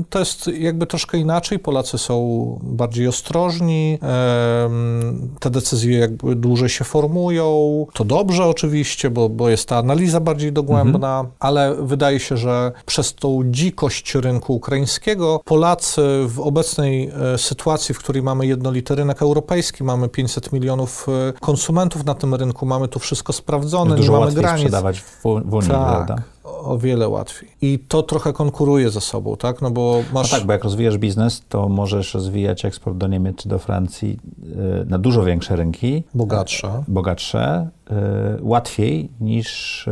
y, 0.00 0.04
to 0.10 0.18
jest 0.18 0.46
jakby 0.46 0.86
troszkę 0.86 1.18
inaczej. 1.18 1.58
Polacy 1.58 1.98
są 1.98 2.58
bardziej 2.62 3.08
ostrożni, 3.08 3.98
te 5.40 5.50
decyzje 5.50 5.98
jakby 5.98 6.36
dłużej 6.36 6.68
się 6.68 6.84
formują. 6.84 7.86
To 7.92 8.04
dobrze 8.04 8.44
oczywiście, 8.44 9.10
bo, 9.10 9.28
bo 9.28 9.48
jest 9.48 9.68
ta 9.68 9.76
analiza 9.76 10.20
bardziej 10.20 10.52
dogłębna, 10.52 11.20
mhm. 11.20 11.34
ale 11.40 11.74
wydaje 11.82 12.20
się, 12.20 12.36
że 12.36 12.72
przez 12.86 13.14
tą 13.14 13.42
dzikość 13.44 14.14
rynku 14.14 14.54
ukraińskiego 14.54 15.40
Polacy 15.44 16.02
w 16.26 16.40
obecnej 16.40 17.10
e, 17.34 17.38
sytuacji, 17.38 17.94
w 17.94 17.98
której 17.98 18.22
mamy 18.22 18.46
jednolity 18.46 18.94
rynek 18.94 19.22
europejski, 19.22 19.84
mamy 19.84 20.08
500 20.08 20.52
milionów 20.52 21.06
e, 21.08 21.32
konsumentów, 21.80 22.04
na 22.04 22.14
tym 22.14 22.34
rynku, 22.34 22.66
mamy 22.66 22.88
tu 22.88 22.98
wszystko 22.98 23.32
sprawdzone, 23.32 23.96
Dużo 23.96 24.12
nie 24.12 24.18
mamy 24.18 24.32
granic. 24.32 24.60
sprzedawać 24.60 25.00
w, 25.00 25.22
w 25.22 25.54
Unii, 25.54 25.70
tak. 25.70 25.88
prawda? 25.88 26.16
o 26.44 26.78
wiele 26.78 27.08
łatwiej. 27.08 27.50
I 27.62 27.78
to 27.78 28.02
trochę 28.02 28.32
konkuruje 28.32 28.90
ze 28.90 29.00
sobą, 29.00 29.36
tak? 29.36 29.62
No 29.62 29.70
bo 29.70 30.02
masz... 30.12 30.32
No 30.32 30.38
tak, 30.38 30.46
bo 30.46 30.52
jak 30.52 30.64
rozwijasz 30.64 30.98
biznes, 30.98 31.42
to 31.48 31.68
możesz 31.68 32.14
rozwijać 32.14 32.64
eksport 32.64 32.96
do 32.96 33.06
Niemiec 33.06 33.36
czy 33.36 33.48
do 33.48 33.58
Francji 33.58 34.18
y, 34.82 34.86
na 34.86 34.98
dużo 34.98 35.24
większe 35.24 35.56
rynki. 35.56 36.02
Bogatsze. 36.14 36.68
Y, 36.88 36.92
bogatsze, 36.92 37.68
y, 37.90 37.94
łatwiej 38.40 39.10
niż 39.20 39.88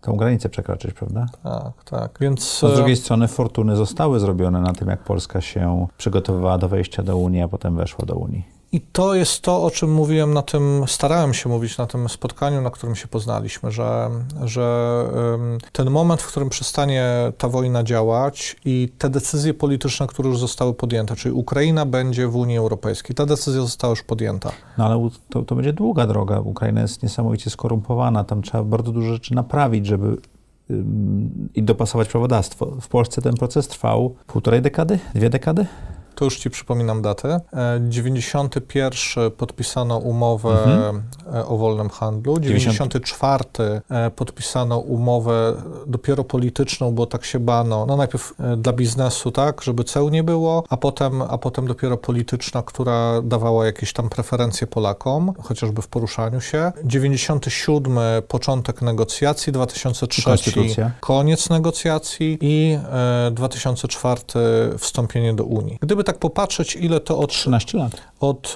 tą 0.00 0.16
granicę 0.16 0.48
przekroczyć, 0.48 0.92
prawda? 0.92 1.26
Tak, 1.42 1.84
tak. 1.84 2.18
Więc... 2.20 2.64
A 2.64 2.68
z 2.68 2.76
drugiej 2.76 2.96
strony 2.96 3.28
fortuny 3.28 3.76
zostały 3.76 4.20
zrobione 4.20 4.60
na 4.60 4.72
tym, 4.72 4.88
jak 4.88 5.00
Polska 5.00 5.40
się 5.40 5.86
przygotowywała 5.98 6.58
do 6.58 6.68
wejścia 6.68 7.02
do 7.02 7.16
Unii, 7.16 7.42
a 7.42 7.48
potem 7.48 7.76
weszła 7.76 8.06
do 8.06 8.14
Unii. 8.14 8.57
I 8.72 8.80
to 8.80 9.14
jest 9.14 9.42
to, 9.42 9.62
o 9.62 9.70
czym 9.70 9.92
mówiłem 9.92 10.34
na 10.34 10.42
tym, 10.42 10.84
starałem 10.86 11.34
się 11.34 11.48
mówić 11.48 11.78
na 11.78 11.86
tym 11.86 12.08
spotkaniu, 12.08 12.62
na 12.62 12.70
którym 12.70 12.96
się 12.96 13.08
poznaliśmy, 13.08 13.70
że, 13.70 14.10
że 14.44 15.04
ten 15.72 15.90
moment, 15.90 16.22
w 16.22 16.26
którym 16.26 16.48
przestanie 16.48 17.32
ta 17.38 17.48
wojna 17.48 17.82
działać 17.82 18.56
i 18.64 18.92
te 18.98 19.10
decyzje 19.10 19.54
polityczne, 19.54 20.06
które 20.06 20.28
już 20.28 20.38
zostały 20.38 20.74
podjęte, 20.74 21.16
czyli 21.16 21.32
Ukraina 21.34 21.86
będzie 21.86 22.28
w 22.28 22.36
Unii 22.36 22.58
Europejskiej, 22.58 23.16
ta 23.16 23.26
decyzja 23.26 23.60
została 23.60 23.90
już 23.90 24.02
podjęta. 24.02 24.52
No 24.78 24.86
ale 24.86 25.08
to, 25.28 25.42
to 25.42 25.54
będzie 25.54 25.72
długa 25.72 26.06
droga. 26.06 26.40
Ukraina 26.40 26.80
jest 26.80 27.02
niesamowicie 27.02 27.50
skorumpowana, 27.50 28.24
tam 28.24 28.42
trzeba 28.42 28.64
bardzo 28.64 28.92
dużo 28.92 29.12
rzeczy 29.12 29.34
naprawić, 29.34 29.86
żeby 29.86 30.16
i 31.54 31.62
dopasować 31.62 32.08
prawodawstwo. 32.08 32.66
W 32.80 32.88
Polsce 32.88 33.22
ten 33.22 33.34
proces 33.34 33.68
trwał 33.68 34.14
półtorej 34.26 34.62
dekady, 34.62 34.98
dwie 35.14 35.30
dekady? 35.30 35.66
To 36.18 36.24
już 36.24 36.38
Ci 36.38 36.50
przypominam 36.50 37.02
datę. 37.02 37.40
91 37.80 39.24
e, 39.26 39.30
podpisano 39.30 39.98
umowę 39.98 40.50
mhm. 40.50 41.02
E, 41.34 41.46
o 41.46 41.56
wolnym 41.56 41.90
handlu. 41.90 42.40
94 42.40 43.44
e, 43.90 44.10
podpisano 44.10 44.78
umowę 44.78 45.54
dopiero 45.86 46.24
polityczną, 46.24 46.94
bo 46.94 47.06
tak 47.06 47.24
się 47.24 47.38
bano. 47.38 47.86
No 47.86 47.96
najpierw 47.96 48.34
dla 48.56 48.72
biznesu, 48.72 49.30
tak, 49.30 49.62
żeby 49.62 49.84
ceł 49.84 50.08
nie 50.08 50.22
było, 50.22 50.64
a 50.68 50.76
potem, 50.76 51.22
a 51.22 51.38
potem 51.38 51.66
dopiero 51.66 51.96
polityczna, 51.96 52.62
która 52.62 53.22
dawała 53.22 53.66
jakieś 53.66 53.92
tam 53.92 54.08
preferencje 54.08 54.66
Polakom, 54.66 55.32
chociażby 55.42 55.82
w 55.82 55.88
poruszaniu 55.88 56.40
się. 56.40 56.72
97 56.84 57.98
początek 58.28 58.82
negocjacji, 58.82 59.52
2003 59.52 60.38
koniec 61.00 61.50
negocjacji 61.50 62.38
i 62.40 62.78
2004 63.30 64.22
wstąpienie 64.78 65.34
do 65.34 65.44
Unii. 65.44 65.78
Gdyby 65.80 66.04
tak 66.08 66.18
popatrzeć, 66.18 66.76
ile 66.76 67.00
to 67.00 67.18
od... 67.18 67.30
13 67.30 67.78
lat. 67.78 67.92
Od, 68.20 68.54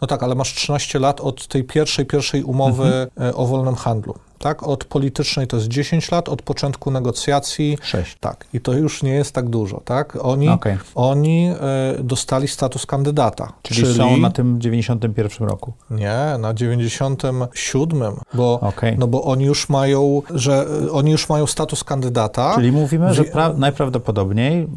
no 0.00 0.06
tak, 0.06 0.22
ale 0.22 0.34
masz 0.34 0.54
13 0.54 0.98
lat 0.98 1.20
od 1.20 1.46
tej 1.46 1.64
pierwszej, 1.64 2.06
pierwszej 2.06 2.42
umowy 2.44 2.84
mhm. 2.84 3.28
E, 3.28 3.34
o 3.34 3.46
wolnym 3.46 3.74
handlu. 3.74 4.14
Tak? 4.40 4.62
Od 4.62 4.84
politycznej 4.84 5.46
to 5.46 5.56
jest 5.56 5.68
10 5.68 6.10
lat, 6.10 6.28
od 6.28 6.42
początku 6.42 6.90
negocjacji 6.90 7.78
6. 7.82 8.16
tak. 8.20 8.46
I 8.54 8.60
to 8.60 8.72
już 8.72 9.02
nie 9.02 9.12
jest 9.12 9.34
tak 9.34 9.48
dużo, 9.48 9.80
tak? 9.84 10.18
Oni, 10.20 10.48
Okej. 10.48 10.78
oni 10.94 11.52
e, 11.60 12.02
dostali 12.02 12.48
status 12.48 12.86
kandydata. 12.86 13.52
Czyli, 13.62 13.94
są 13.94 14.16
na 14.16 14.30
tym 14.30 14.60
91 14.60 15.48
roku. 15.48 15.72
Nie, 15.90 16.16
na 16.38 16.54
97, 16.54 18.02
bo, 18.34 18.60
Okej. 18.60 18.96
no 18.98 19.06
bo 19.06 19.24
oni 19.24 19.44
już 19.44 19.68
mają, 19.68 20.22
że 20.34 20.66
e, 20.86 20.92
oni 20.92 21.10
już 21.10 21.28
mają 21.28 21.46
status 21.46 21.84
kandydata. 21.84 22.54
Czyli 22.54 22.72
mówimy, 22.72 23.14
że 23.14 23.24
najprawdopodobniej 23.56 24.68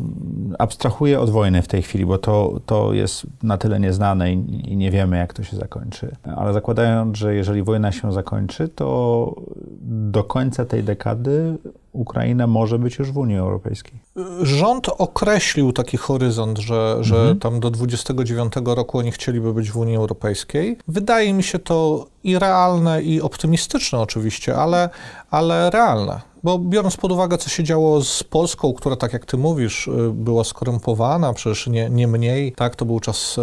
abstrahuję 0.60 1.20
od 1.20 1.30
wojny 1.30 1.62
w 1.62 1.68
tej 1.68 1.82
chwili, 1.82 2.06
bo 2.06 2.18
to, 2.18 2.60
to 2.66 2.94
jest 2.94 3.28
na 3.44 3.58
tyle 3.58 3.80
nieznane 3.80 4.34
i, 4.34 4.72
i 4.72 4.78
nie 4.78 4.92
wiemy, 4.92 5.18
jak 5.18 5.34
to 5.34 5.44
się 5.44 5.58
zakończy. 5.58 6.16
Ale 6.36 6.54
zakładając, 6.54 7.18
że 7.18 7.36
jeżeli 7.36 7.64
wojna 7.64 7.92
się 7.92 8.14
zakończy, 8.14 8.68
to 8.68 9.36
do 9.82 10.24
końca 10.24 10.66
tej 10.66 10.84
dekady 10.84 11.58
Ukraina 11.92 12.48
może 12.48 12.80
być 12.80 13.00
już 13.00 13.12
w 13.12 13.18
Unii 13.18 13.38
Europejskiej. 13.38 13.94
Rząd 14.42 14.90
określił 14.90 15.74
taki 15.74 15.98
horyzont, 15.98 16.60
że, 16.60 16.98
że 17.02 17.16
Mhm. 17.16 17.40
tam 17.40 17.60
do 17.60 17.72
29 17.72 18.54
roku 18.66 18.98
oni 18.98 19.12
chcieliby 19.12 19.54
być 19.54 19.72
w 19.72 19.78
Unii 19.78 19.96
Europejskiej. 19.96 20.78
Wydaje 20.88 21.34
mi 21.34 21.44
się 21.44 21.60
to 21.60 22.06
i 22.24 22.40
realne, 22.40 23.02
i 23.02 23.22
optymistyczne 23.22 24.00
oczywiście, 24.00 24.56
ale, 24.56 24.90
ale 25.32 25.70
realne. 25.70 26.33
Bo 26.44 26.60
biorąc 26.60 26.98
pod 26.98 27.12
uwagę, 27.12 27.38
co 27.38 27.50
się 27.50 27.64
działo 27.64 28.02
z 28.02 28.24
Polską, 28.24 28.74
która, 28.74 28.96
tak 28.96 29.14
jak 29.14 29.26
ty 29.26 29.38
mówisz, 29.38 29.88
y, 29.88 29.92
była 30.14 30.44
skorumpowana, 30.44 31.34
przecież 31.34 31.68
nie, 31.68 31.90
nie 31.90 32.08
mniej, 32.08 32.52
tak, 32.52 32.76
to 32.76 32.86
był 32.86 33.00
czas 33.00 33.38
y, 33.38 33.42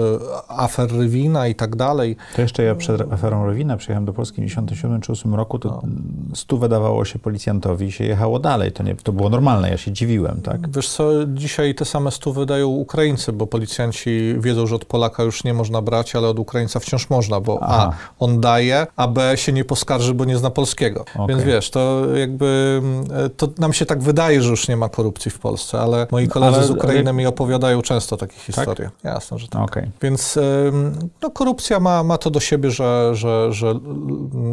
afer 0.49 0.93
Rywina 0.93 1.49
i 1.49 1.55
tak 1.55 1.77
dalej. 1.77 2.17
To 2.37 2.43
jeszcze 2.43 2.63
ja 2.63 2.75
przed 2.75 3.13
aferą 3.13 3.47
Rowina 3.47 3.77
przyjechałem 3.77 4.05
do 4.05 4.13
Polski 4.13 4.43
w 4.43 4.45
97 4.45 5.01
czy 5.01 5.13
8 5.13 5.35
roku, 5.35 5.59
to 5.59 5.83
stu 6.35 6.59
wydawało 6.59 7.05
się 7.05 7.19
policjantowi 7.19 7.87
i 7.87 7.93
się 7.93 8.05
jechało 8.05 8.39
dalej. 8.39 8.73
To, 8.73 8.83
nie, 8.83 8.97
to 8.97 9.13
było 9.13 9.29
normalne, 9.29 9.71
ja 9.71 9.77
się 9.77 9.93
dziwiłem, 9.93 10.43
tak? 10.43 10.71
Wiesz 10.71 10.89
co, 10.89 11.11
dzisiaj 11.27 11.75
te 11.75 11.85
same 11.85 12.11
stówy 12.11 12.47
dają 12.47 12.69
Ukraińcy, 12.69 13.33
bo 13.33 13.47
policjanci 13.47 14.35
wiedzą, 14.39 14.67
że 14.67 14.75
od 14.75 14.85
Polaka 14.85 15.23
już 15.23 15.45
nie 15.45 15.55
można 15.55 15.83
brać, 15.83 16.17
ale 16.17 16.29
od 16.29 16.39
Ukraińca 16.39 16.81
wciąż 16.81 17.11
można, 17.11 17.41
bo 17.41 17.59
Aha. 17.63 17.93
A, 17.93 18.25
on 18.25 18.41
daje, 18.41 18.87
a 18.97 19.09
B 19.09 19.37
się 19.37 19.53
nie 19.53 19.65
poskarży, 19.65 20.15
bo 20.15 20.25
nie 20.25 20.39
zna 20.39 20.51
polskiego. 20.51 21.05
Okej. 21.15 21.27
Więc 21.29 21.43
wiesz, 21.43 21.71
to 21.71 22.07
jakby, 22.17 22.81
mm, 22.83 22.89
to 23.36 23.49
nam 23.59 23.72
się 23.72 23.86
tak 23.86 24.03
wydaje, 24.03 24.43
że 24.43 24.51
już 24.51 24.68
nie 24.68 24.76
ma 24.76 24.88
korupcji 24.88 25.30
w 25.30 25.38
Polsce, 25.38 25.80
ale 25.80 26.07
moi 26.12 26.28
koledzy 26.28 26.57
ale- 26.59 26.66
z 26.66 26.70
Ukrainy 26.70 27.11
ale- 27.11 27.16
mi 27.18 27.26
opowiadają 27.26 27.82
często 27.82 28.16
takie 28.16 28.34
historie. 28.41 28.91
Jasne, 29.05 29.38
że 29.38 29.49
tak. 29.49 29.62
Okej. 29.62 29.91
Więc 30.03 30.38
no, 31.22 31.30
korupcja 31.30 31.80
ma, 31.80 32.03
ma 32.05 32.18
to 32.18 32.30
do 32.30 32.41
siebie, 32.41 32.70
że, 32.70 33.11
że, 33.12 33.53
że 33.53 33.74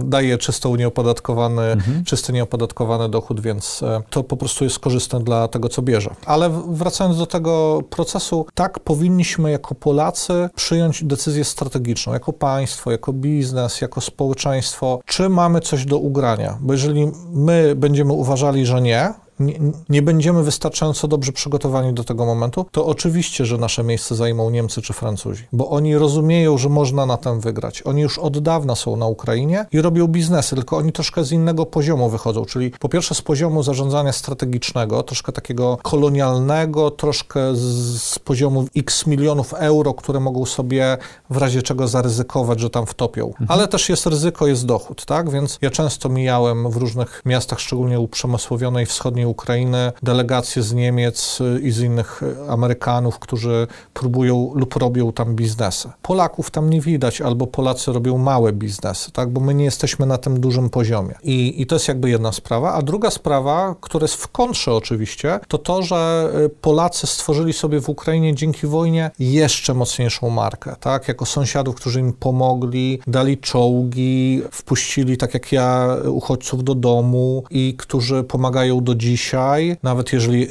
daje 0.03 0.38
czystą 0.38 0.75
nieopodatkowany, 0.75 1.61
Mhm. 1.61 2.03
czysty 2.03 2.33
nieopodatkowany 2.33 3.09
dochód, 3.09 3.39
więc 3.41 3.83
e, 3.83 4.01
to 4.09 4.23
po 4.23 4.38
prostu 4.38 4.63
jest 4.63 4.79
korzystne 4.79 5.19
dla 5.19 5.47
tego, 5.47 5.69
co 5.69 5.81
bierze. 5.81 6.09
Ale 6.25 6.49
wracając 6.69 7.17
do 7.17 7.25
tego 7.25 7.81
procesu, 7.89 8.45
tak 8.53 8.79
powinniśmy 8.79 9.51
jako 9.51 9.75
Polacy 9.75 10.49
przyjąć 10.55 11.03
decyzję 11.03 11.43
strategiczną, 11.43 12.13
jako 12.13 12.33
państwo, 12.33 12.91
jako 12.91 13.13
biznes, 13.13 13.81
jako 13.81 14.01
społeczeństwo, 14.01 14.99
czy 15.05 15.29
mamy 15.29 15.61
coś 15.61 15.85
do 15.85 15.97
ugrania. 15.97 16.57
Bo 16.61 16.73
jeżeli 16.73 17.11
my 17.31 17.73
będziemy 17.75 18.13
uważali, 18.28 18.65
że 18.65 18.82
nie, 18.82 19.13
nie, 19.39 19.59
nie 19.89 20.01
będziemy 20.01 20.43
wystarczająco 20.43 21.07
dobrze 21.07 21.31
przygotowani 21.31 21.93
do 21.93 22.03
tego 22.03 22.25
momentu, 22.25 22.65
to 22.71 22.85
oczywiście, 22.85 23.45
że 23.45 23.57
nasze 23.57 23.83
miejsce 23.83 24.15
zajmą 24.15 24.49
Niemcy 24.49 24.81
czy 24.81 24.93
Francuzi, 24.93 25.43
bo 25.51 25.69
oni 25.69 25.97
rozumieją, 25.97 26.57
że 26.57 26.69
można 26.69 27.05
na 27.05 27.17
tym 27.17 27.39
wygrać. 27.39 27.81
Oni 27.81 28.01
już 28.01 28.19
od 28.19 28.39
dawna 28.39 28.75
są 28.75 28.95
na 28.95 29.07
Ukrainie 29.07 29.65
i 29.71 29.81
robią 29.81 30.07
biznesy, 30.07 30.55
tylko 30.55 30.77
oni 30.77 30.91
troszkę 30.91 31.23
z 31.23 31.31
innego 31.31 31.65
poziomu 31.65 32.09
wychodzą, 32.09 32.45
czyli 32.45 32.71
po 32.71 32.89
pierwsze 32.89 33.15
z 33.15 33.21
poziomu 33.21 33.63
zarządzania 33.63 34.11
strategicznego, 34.11 35.03
troszkę 35.03 35.31
takiego 35.31 35.77
kolonialnego, 35.83 36.91
troszkę 36.91 37.55
z, 37.55 38.01
z 38.01 38.19
poziomu 38.19 38.65
x 38.75 39.07
milionów 39.07 39.53
euro, 39.53 39.93
które 39.93 40.19
mogą 40.19 40.45
sobie 40.45 40.97
w 41.29 41.38
razie 41.38 41.61
czego 41.61 41.88
zaryzykować, 41.88 42.59
że 42.59 42.69
tam 42.69 42.85
wtopią. 42.85 43.33
Ale 43.47 43.67
też 43.67 43.89
jest 43.89 44.05
ryzyko, 44.05 44.47
jest 44.47 44.65
dochód, 44.65 45.05
tak? 45.05 45.29
Więc 45.29 45.57
ja 45.61 45.71
często 45.71 46.09
mijałem 46.09 46.71
w 46.71 46.77
różnych 46.77 47.21
miastach, 47.25 47.59
szczególnie 47.59 47.99
uprzemysłowionej 47.99 48.85
wschodniej 48.85 49.26
Ukrainy, 49.28 49.91
delegacje 50.03 50.63
z 50.63 50.73
Niemiec 50.73 51.41
y, 51.41 51.59
i 51.61 51.71
z 51.71 51.80
innych 51.80 52.23
y, 52.23 52.51
Amerykanów, 52.51 53.19
którzy 53.19 53.67
próbują 53.93 54.51
lub 54.55 54.75
robią 54.75 55.11
tam 55.11 55.36
biznesy. 55.36 55.89
Polaków 56.01 56.51
tam 56.51 56.69
nie 56.69 56.82
widać, 56.82 57.21
albo 57.21 57.47
Polacy 57.47 57.93
robią 57.93 58.17
małe 58.17 58.53
biznesy, 58.53 59.11
tak? 59.11 59.30
Bo 59.30 59.41
my 59.41 59.53
nie 59.53 59.65
jesteśmy 59.65 60.05
na 60.05 60.17
tym 60.17 60.39
dużym 60.39 60.69
poziomie. 60.69 61.15
I, 61.23 61.61
i 61.61 61.65
to 61.65 61.75
jest 61.75 61.88
jakby 61.88 62.09
jedna 62.09 62.32
sprawa. 62.32 62.73
A 62.73 62.82
druga 62.82 63.11
sprawa, 63.11 63.75
która 63.82 64.03
jest 64.03 64.15
w 64.15 64.28
kontrze 64.28 64.73
oczywiście, 64.73 65.39
to 65.47 65.57
to, 65.57 65.84
że 65.84 66.32
y, 66.45 66.49
Polacy 66.49 67.07
stworzyli 67.07 67.53
sobie 67.53 67.82
w 67.82 67.89
Ukrainie 67.89 68.36
dzięki 68.36 68.67
wojnie 68.67 69.11
jeszcze 69.19 69.73
mocniejszą 69.73 70.30
markę, 70.30 70.75
tak? 70.80 71.07
Jako 71.07 71.25
sąsiadów, 71.25 71.75
którzy 71.75 71.99
im 71.99 72.13
pomogli, 72.13 72.99
dali 73.07 73.38
czołgi, 73.38 74.41
wpuścili, 74.51 75.17
tak 75.17 75.34
jak 75.34 75.51
ja, 75.51 75.88
uchodźców 76.05 76.63
do 76.63 76.75
domu 76.75 77.43
i 77.49 77.75
którzy 77.78 78.23
pomagają 78.23 78.84
do 78.84 78.95
dzisiaj, 79.18 79.78
nawet 79.84 80.13
jeżeli 80.13 80.47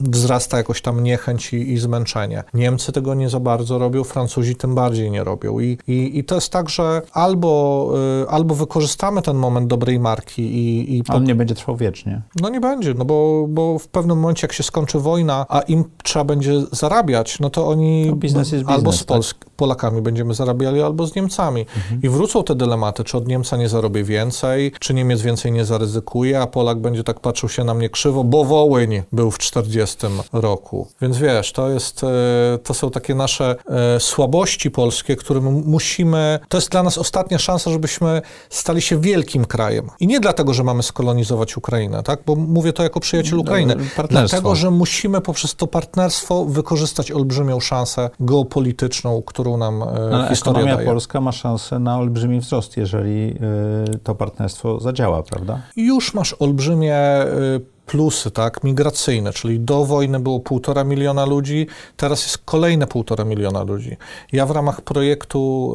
wzrasta 0.00 0.56
jakoś 0.56 0.82
tam 0.82 1.02
niechęć 1.02 1.52
i, 1.52 1.72
i 1.72 1.78
zmęczenie. 1.78 2.44
Niemcy 2.54 2.92
tego 2.92 3.14
nie 3.14 3.28
za 3.28 3.40
bardzo 3.40 3.78
robią, 3.78 4.04
Francuzi 4.04 4.56
tym 4.56 4.74
bardziej 4.74 5.10
nie 5.10 5.24
robią. 5.24 5.60
I, 5.60 5.78
i, 5.88 6.18
i 6.18 6.24
to 6.24 6.34
jest 6.34 6.52
tak, 6.52 6.68
że 6.68 7.02
albo, 7.12 7.92
y, 8.24 8.28
albo 8.28 8.54
wykorzystamy 8.54 9.22
ten 9.22 9.36
moment 9.36 9.66
dobrej 9.66 10.00
marki 10.00 10.42
i, 10.42 10.98
i 10.98 11.04
po, 11.04 11.14
On 11.14 11.24
nie 11.24 11.34
będzie 11.34 11.54
trwał 11.54 11.76
wiecznie. 11.76 12.22
no 12.40 12.48
nie 12.48 12.60
będzie, 12.60 12.94
no 12.94 13.04
bo, 13.04 13.46
bo 13.48 13.78
w 13.78 13.88
pewnym 13.88 14.18
momencie, 14.18 14.44
jak 14.46 14.52
się 14.52 14.62
skończy 14.62 14.98
wojna, 14.98 15.46
a 15.48 15.60
im 15.60 15.84
trzeba 16.02 16.24
będzie 16.24 16.52
zarabiać, 16.72 17.40
no 17.40 17.50
to 17.50 17.68
oni 17.68 18.06
No, 18.06 18.16
biznes 18.16 18.52
jest 18.52 18.64
albo 18.68 18.90
biznes, 18.90 19.00
z 19.00 19.04
Polsk- 19.06 19.44
Polakami 19.56 20.02
będziemy 20.02 20.34
zarabiali, 20.34 20.82
albo 20.82 21.06
z 21.06 21.14
Niemcami. 21.14 21.66
I 22.02 22.08
wrócą 22.08 22.44
te 22.44 22.54
dylematy, 22.54 23.04
czy 23.04 23.16
od 23.16 23.28
Niemca 23.28 23.56
nie 23.56 23.68
zarobię 23.68 24.04
więcej, 24.04 24.72
czy 24.80 24.94
Niemiec 24.94 25.22
więcej 25.22 25.52
nie 25.52 25.64
zaryzykuje, 25.64 26.40
a 26.40 26.46
Polak 26.46 26.78
będzie 26.80 27.04
tak 27.04 27.20
patrzył 27.20 27.48
się 27.48 27.64
na 27.64 27.74
mnie 27.74 27.88
krzywo, 27.88 28.09
bo 28.12 28.44
Wołyń 28.44 29.02
był 29.12 29.30
w 29.30 29.38
40 29.38 30.06
roku. 30.32 30.88
Więc 31.02 31.18
wiesz, 31.18 31.52
to 31.52 31.70
jest, 31.70 32.04
e, 32.04 32.58
to 32.64 32.74
są 32.74 32.90
takie 32.90 33.14
nasze 33.14 33.56
e, 33.96 34.00
słabości 34.00 34.70
polskie, 34.70 35.16
które 35.16 35.40
my 35.40 35.50
musimy, 35.50 36.38
to 36.48 36.56
jest 36.56 36.70
dla 36.70 36.82
nas 36.82 36.98
ostatnia 36.98 37.38
szansa, 37.38 37.70
żebyśmy 37.70 38.22
stali 38.50 38.82
się 38.82 39.00
wielkim 39.00 39.44
krajem. 39.44 39.88
I 40.00 40.06
nie 40.06 40.20
dlatego, 40.20 40.54
że 40.54 40.64
mamy 40.64 40.82
skolonizować 40.82 41.56
Ukrainę, 41.56 42.02
tak? 42.02 42.20
Bo 42.26 42.36
mówię 42.36 42.72
to 42.72 42.82
jako 42.82 43.00
przyjaciel 43.00 43.38
Ukrainy. 43.38 43.76
partnerstwo. 43.96 44.10
Dlatego, 44.10 44.54
że 44.54 44.70
musimy 44.70 45.20
poprzez 45.20 45.54
to 45.54 45.66
partnerstwo 45.66 46.44
wykorzystać 46.44 47.12
olbrzymią 47.12 47.60
szansę 47.60 48.10
geopolityczną, 48.20 49.22
którą 49.26 49.56
nam 49.56 49.82
e, 49.82 49.86
Ale 49.86 50.28
historia 50.28 50.74
daje. 50.76 50.86
polska 50.86 51.20
ma 51.20 51.32
szansę 51.32 51.78
na 51.78 51.98
olbrzymi 51.98 52.40
wzrost, 52.40 52.76
jeżeli 52.76 53.34
to 54.04 54.14
partnerstwo 54.14 54.80
zadziała, 54.80 55.22
prawda? 55.22 55.62
Już 55.76 56.14
masz 56.14 56.36
olbrzymie 56.38 56.96
plusy, 57.90 58.30
tak, 58.30 58.64
migracyjne, 58.64 59.32
czyli 59.32 59.60
do 59.60 59.84
wojny 59.84 60.20
było 60.20 60.40
półtora 60.40 60.84
miliona 60.84 61.26
ludzi, 61.26 61.66
teraz 61.96 62.22
jest 62.22 62.38
kolejne 62.38 62.86
półtora 62.86 63.24
miliona 63.24 63.62
ludzi. 63.62 63.96
Ja 64.32 64.46
w 64.46 64.50
ramach 64.50 64.80
projektu 64.80 65.74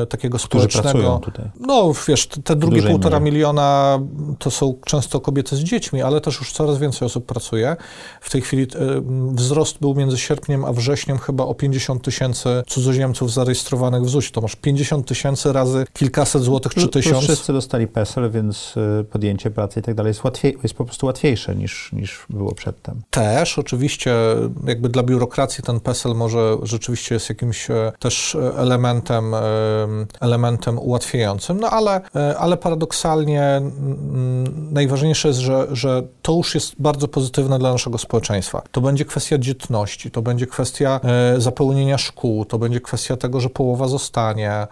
y, 0.00 0.02
y, 0.02 0.06
takiego 0.06 0.38
Którzy 0.38 0.68
społecznego... 0.68 1.20
tutaj. 1.24 1.50
No, 1.60 1.92
wiesz, 2.08 2.26
te- 2.26 2.56
drugie 2.56 2.82
półtora 2.82 3.20
miliona 3.20 3.98
to 4.38 4.50
są 4.50 4.74
często 4.84 5.20
kobiety 5.20 5.56
z 5.56 5.58
dziećmi, 5.58 6.02
ale 6.02 6.20
też 6.20 6.38
już 6.38 6.52
coraz 6.52 6.78
więcej 6.78 7.06
osób 7.06 7.26
pracuje. 7.26 7.76
W 8.20 8.30
tej 8.30 8.40
chwili 8.42 8.62
y, 8.62 8.68
wzrost 9.32 9.78
był 9.80 9.94
między 9.94 10.18
sierpniem 10.18 10.64
a 10.64 10.72
wrześniem 10.72 11.18
chyba 11.18 11.44
o 11.44 11.54
50 11.54 12.02
tysięcy 12.02 12.62
cudzoziemców 12.66 13.32
zarejestrowanych 13.32 14.02
w 14.02 14.08
ZUS. 14.08 14.32
To 14.32 14.40
masz 14.40 14.56
50 14.56 15.06
tysięcy 15.06 15.52
razy 15.52 15.86
kilkaset 15.92 16.42
złotych 16.42 16.74
czy 16.74 16.88
tysiąc. 16.88 17.24
wszyscy 17.24 17.52
dostali 17.52 17.86
PESEL, 17.86 18.30
więc 18.30 18.74
y, 19.00 19.04
podjęcie 19.04 19.50
pracy 19.50 19.80
i 19.80 19.82
tak 19.82 19.94
dalej 19.94 20.10
jest, 20.10 20.24
łatwiej, 20.24 20.58
jest 20.62 20.74
po 20.74 20.84
prostu 20.84 21.03
łatwiejsze 21.04 21.54
niż, 21.54 21.92
niż 21.92 22.26
było 22.30 22.54
przedtem. 22.54 23.02
Też, 23.10 23.58
oczywiście, 23.58 24.14
jakby 24.66 24.88
dla 24.88 25.02
biurokracji 25.02 25.64
ten 25.64 25.80
PESEL 25.80 26.14
może 26.14 26.56
rzeczywiście 26.62 27.14
jest 27.14 27.28
jakimś 27.28 27.70
e, 27.70 27.92
też 27.98 28.34
e, 28.34 28.58
elementem, 28.58 29.34
e, 29.34 29.38
elementem 30.20 30.78
ułatwiającym, 30.78 31.60
no 31.60 31.70
ale, 31.70 32.00
ale 32.38 32.56
paradoksalnie 32.56 33.62
najważniejsze 34.70 35.28
jest, 35.28 35.40
że, 35.40 35.66
że 35.72 36.02
to 36.22 36.32
już 36.32 36.54
jest 36.54 36.74
bardzo 36.78 37.08
pozytywne 37.08 37.58
dla 37.58 37.72
naszego 37.72 37.98
społeczeństwa. 37.98 38.62
To 38.72 38.80
będzie 38.80 39.04
kwestia 39.04 39.38
dzietności, 39.38 40.10
to 40.10 40.22
będzie 40.22 40.46
kwestia 40.46 41.00
zapełnienia 41.38 41.98
szkół, 41.98 42.44
to 42.44 42.58
będzie 42.58 42.80
kwestia 42.80 43.16
tego, 43.16 43.40
że 43.40 43.50
połowa 43.50 43.88
zostanie, 43.88 44.66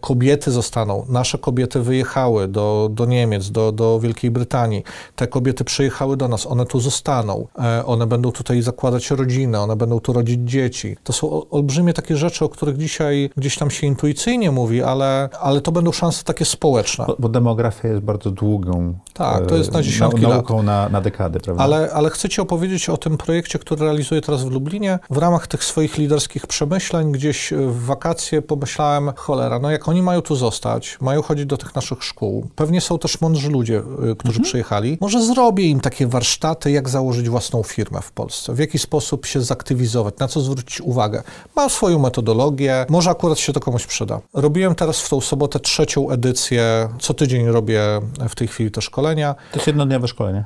kobiety 0.00 0.50
zostaną. 0.50 1.06
Nasze 1.08 1.38
kobiety 1.38 1.80
wyjechały 1.80 2.48
do, 2.48 2.88
do 2.92 3.04
Niemiec, 3.04 3.50
do, 3.50 3.72
do 3.72 4.00
Wielkiej 4.00 4.30
Brytanii. 4.30 4.82
Te 5.16 5.26
kobiety 5.26 5.63
kobiety 5.64 5.74
przyjechały 5.74 6.16
do 6.16 6.28
nas, 6.28 6.46
one 6.46 6.66
tu 6.66 6.80
zostaną, 6.80 7.46
e, 7.58 7.86
one 7.86 8.06
będą 8.06 8.32
tutaj 8.32 8.62
zakładać 8.62 9.10
rodzinę, 9.10 9.60
one 9.60 9.76
będą 9.76 10.00
tu 10.00 10.12
rodzić 10.12 10.50
dzieci. 10.50 10.96
To 11.04 11.12
są 11.12 11.48
olbrzymie 11.50 11.92
takie 11.92 12.16
rzeczy, 12.16 12.44
o 12.44 12.48
których 12.48 12.76
dzisiaj 12.76 13.30
gdzieś 13.36 13.58
tam 13.58 13.70
się 13.70 13.86
intuicyjnie 13.86 14.50
mówi, 14.50 14.82
ale, 14.82 15.28
ale 15.40 15.60
to 15.60 15.72
będą 15.72 15.92
szanse 15.92 16.24
takie 16.24 16.44
społeczne. 16.44 17.04
Bo, 17.06 17.16
bo 17.18 17.28
demografia 17.28 17.88
jest 17.88 18.00
bardzo 18.00 18.30
długą 18.30 18.94
tak, 19.12 19.46
to 19.46 19.56
jest 19.56 19.72
na 19.72 19.82
dziesiątki 19.82 20.22
na, 20.22 20.28
nauką 20.28 20.56
lat. 20.56 20.66
Na, 20.66 20.88
na 20.88 21.00
dekady, 21.00 21.40
prawda? 21.40 21.64
Ale, 21.64 21.90
ale 21.92 22.10
chcę 22.10 22.28
Ci 22.28 22.40
opowiedzieć 22.40 22.88
o 22.88 22.96
tym 22.96 23.16
projekcie, 23.16 23.58
który 23.58 23.84
realizuję 23.84 24.20
teraz 24.20 24.44
w 24.44 24.50
Lublinie. 24.50 24.98
W 25.10 25.16
ramach 25.18 25.46
tych 25.46 25.64
swoich 25.64 25.98
liderskich 25.98 26.46
przemyśleń 26.46 27.12
gdzieś 27.12 27.52
w 27.52 27.84
wakacje 27.84 28.42
pomyślałem, 28.42 29.12
cholera, 29.16 29.58
no 29.58 29.70
jak 29.70 29.88
oni 29.88 30.02
mają 30.02 30.22
tu 30.22 30.36
zostać, 30.36 30.98
mają 31.00 31.22
chodzić 31.22 31.46
do 31.46 31.56
tych 31.56 31.74
naszych 31.74 32.04
szkół, 32.04 32.46
pewnie 32.56 32.80
są 32.80 32.98
też 32.98 33.20
mądrzy 33.20 33.50
ludzie, 33.50 33.82
którzy 34.18 34.38
mhm. 34.38 34.44
przyjechali, 34.44 34.98
może 35.00 35.22
zrobię 35.44 35.64
im 35.64 35.80
takie 35.80 36.06
warsztaty, 36.06 36.70
jak 36.70 36.88
założyć 36.88 37.28
własną 37.28 37.62
firmę 37.62 38.00
w 38.02 38.12
Polsce, 38.12 38.54
w 38.54 38.58
jaki 38.58 38.78
sposób 38.78 39.26
się 39.26 39.40
zaktywizować, 39.40 40.14
na 40.18 40.28
co 40.28 40.40
zwrócić 40.40 40.80
uwagę. 40.80 41.22
Mam 41.56 41.70
swoją 41.70 41.98
metodologię, 41.98 42.86
może 42.88 43.10
akurat 43.10 43.38
się 43.38 43.52
to 43.52 43.60
komuś 43.60 43.86
przyda. 43.86 44.20
Robiłem 44.34 44.74
teraz 44.74 45.00
w 45.00 45.08
tą 45.08 45.20
sobotę 45.20 45.60
trzecią 45.60 46.10
edycję, 46.10 46.88
co 47.00 47.14
tydzień 47.14 47.46
robię 47.46 47.82
w 48.28 48.34
tej 48.34 48.48
chwili 48.48 48.70
te 48.70 48.82
szkolenia. 48.82 49.34
To 49.52 49.58
jest 49.58 49.66
jednodniowe 49.66 50.08
szkolenie. 50.08 50.44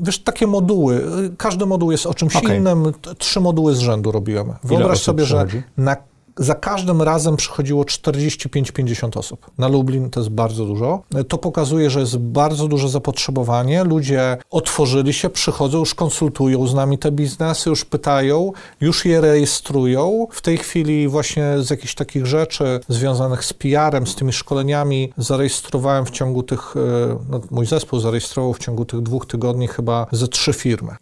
Wiesz, 0.00 0.18
takie 0.18 0.46
moduły, 0.46 1.02
każdy 1.38 1.66
moduł 1.66 1.92
jest 1.92 2.06
o 2.06 2.14
czymś 2.14 2.36
okay. 2.36 2.56
innym, 2.56 2.92
trzy 3.18 3.40
moduły 3.40 3.74
z 3.74 3.78
rzędu 3.78 4.12
robiłem. 4.12 4.52
Wyobraź 4.64 5.02
sobie, 5.02 5.24
że 5.24 5.46
na 5.76 5.96
za 6.36 6.54
każdym 6.54 7.02
razem 7.02 7.36
przychodziło 7.36 7.84
45-50 7.84 9.18
osób. 9.18 9.50
Na 9.58 9.68
Lublin 9.68 10.10
to 10.10 10.20
jest 10.20 10.30
bardzo 10.30 10.64
dużo. 10.64 11.02
To 11.28 11.38
pokazuje, 11.38 11.90
że 11.90 12.00
jest 12.00 12.18
bardzo 12.18 12.68
duże 12.68 12.88
zapotrzebowanie. 12.88 13.84
Ludzie 13.84 14.36
otworzyli 14.50 15.12
się, 15.12 15.30
przychodzą, 15.30 15.78
już 15.78 15.94
konsultują 15.94 16.66
z 16.66 16.74
nami 16.74 16.98
te 16.98 17.12
biznesy, 17.12 17.70
już 17.70 17.84
pytają, 17.84 18.52
już 18.80 19.04
je 19.04 19.20
rejestrują. 19.20 20.26
W 20.30 20.42
tej 20.42 20.58
chwili 20.58 21.08
właśnie 21.08 21.44
z 21.58 21.70
jakichś 21.70 21.94
takich 21.94 22.26
rzeczy 22.26 22.80
związanych 22.88 23.44
z 23.44 23.52
PR-em, 23.52 24.06
z 24.06 24.14
tymi 24.14 24.32
szkoleniami 24.32 25.12
zarejestrowałem 25.16 26.06
w 26.06 26.10
ciągu 26.10 26.42
tych, 26.42 26.74
e, 26.76 26.80
no, 27.28 27.40
mój 27.50 27.66
zespół 27.66 28.00
zarejestrował 28.00 28.54
w 28.54 28.58
ciągu 28.58 28.84
tych 28.84 29.00
dwóch 29.00 29.26
tygodni 29.26 29.68
chyba 29.68 30.06
ze 30.12 30.28
trzy 30.28 30.52
firmy. 30.52 30.96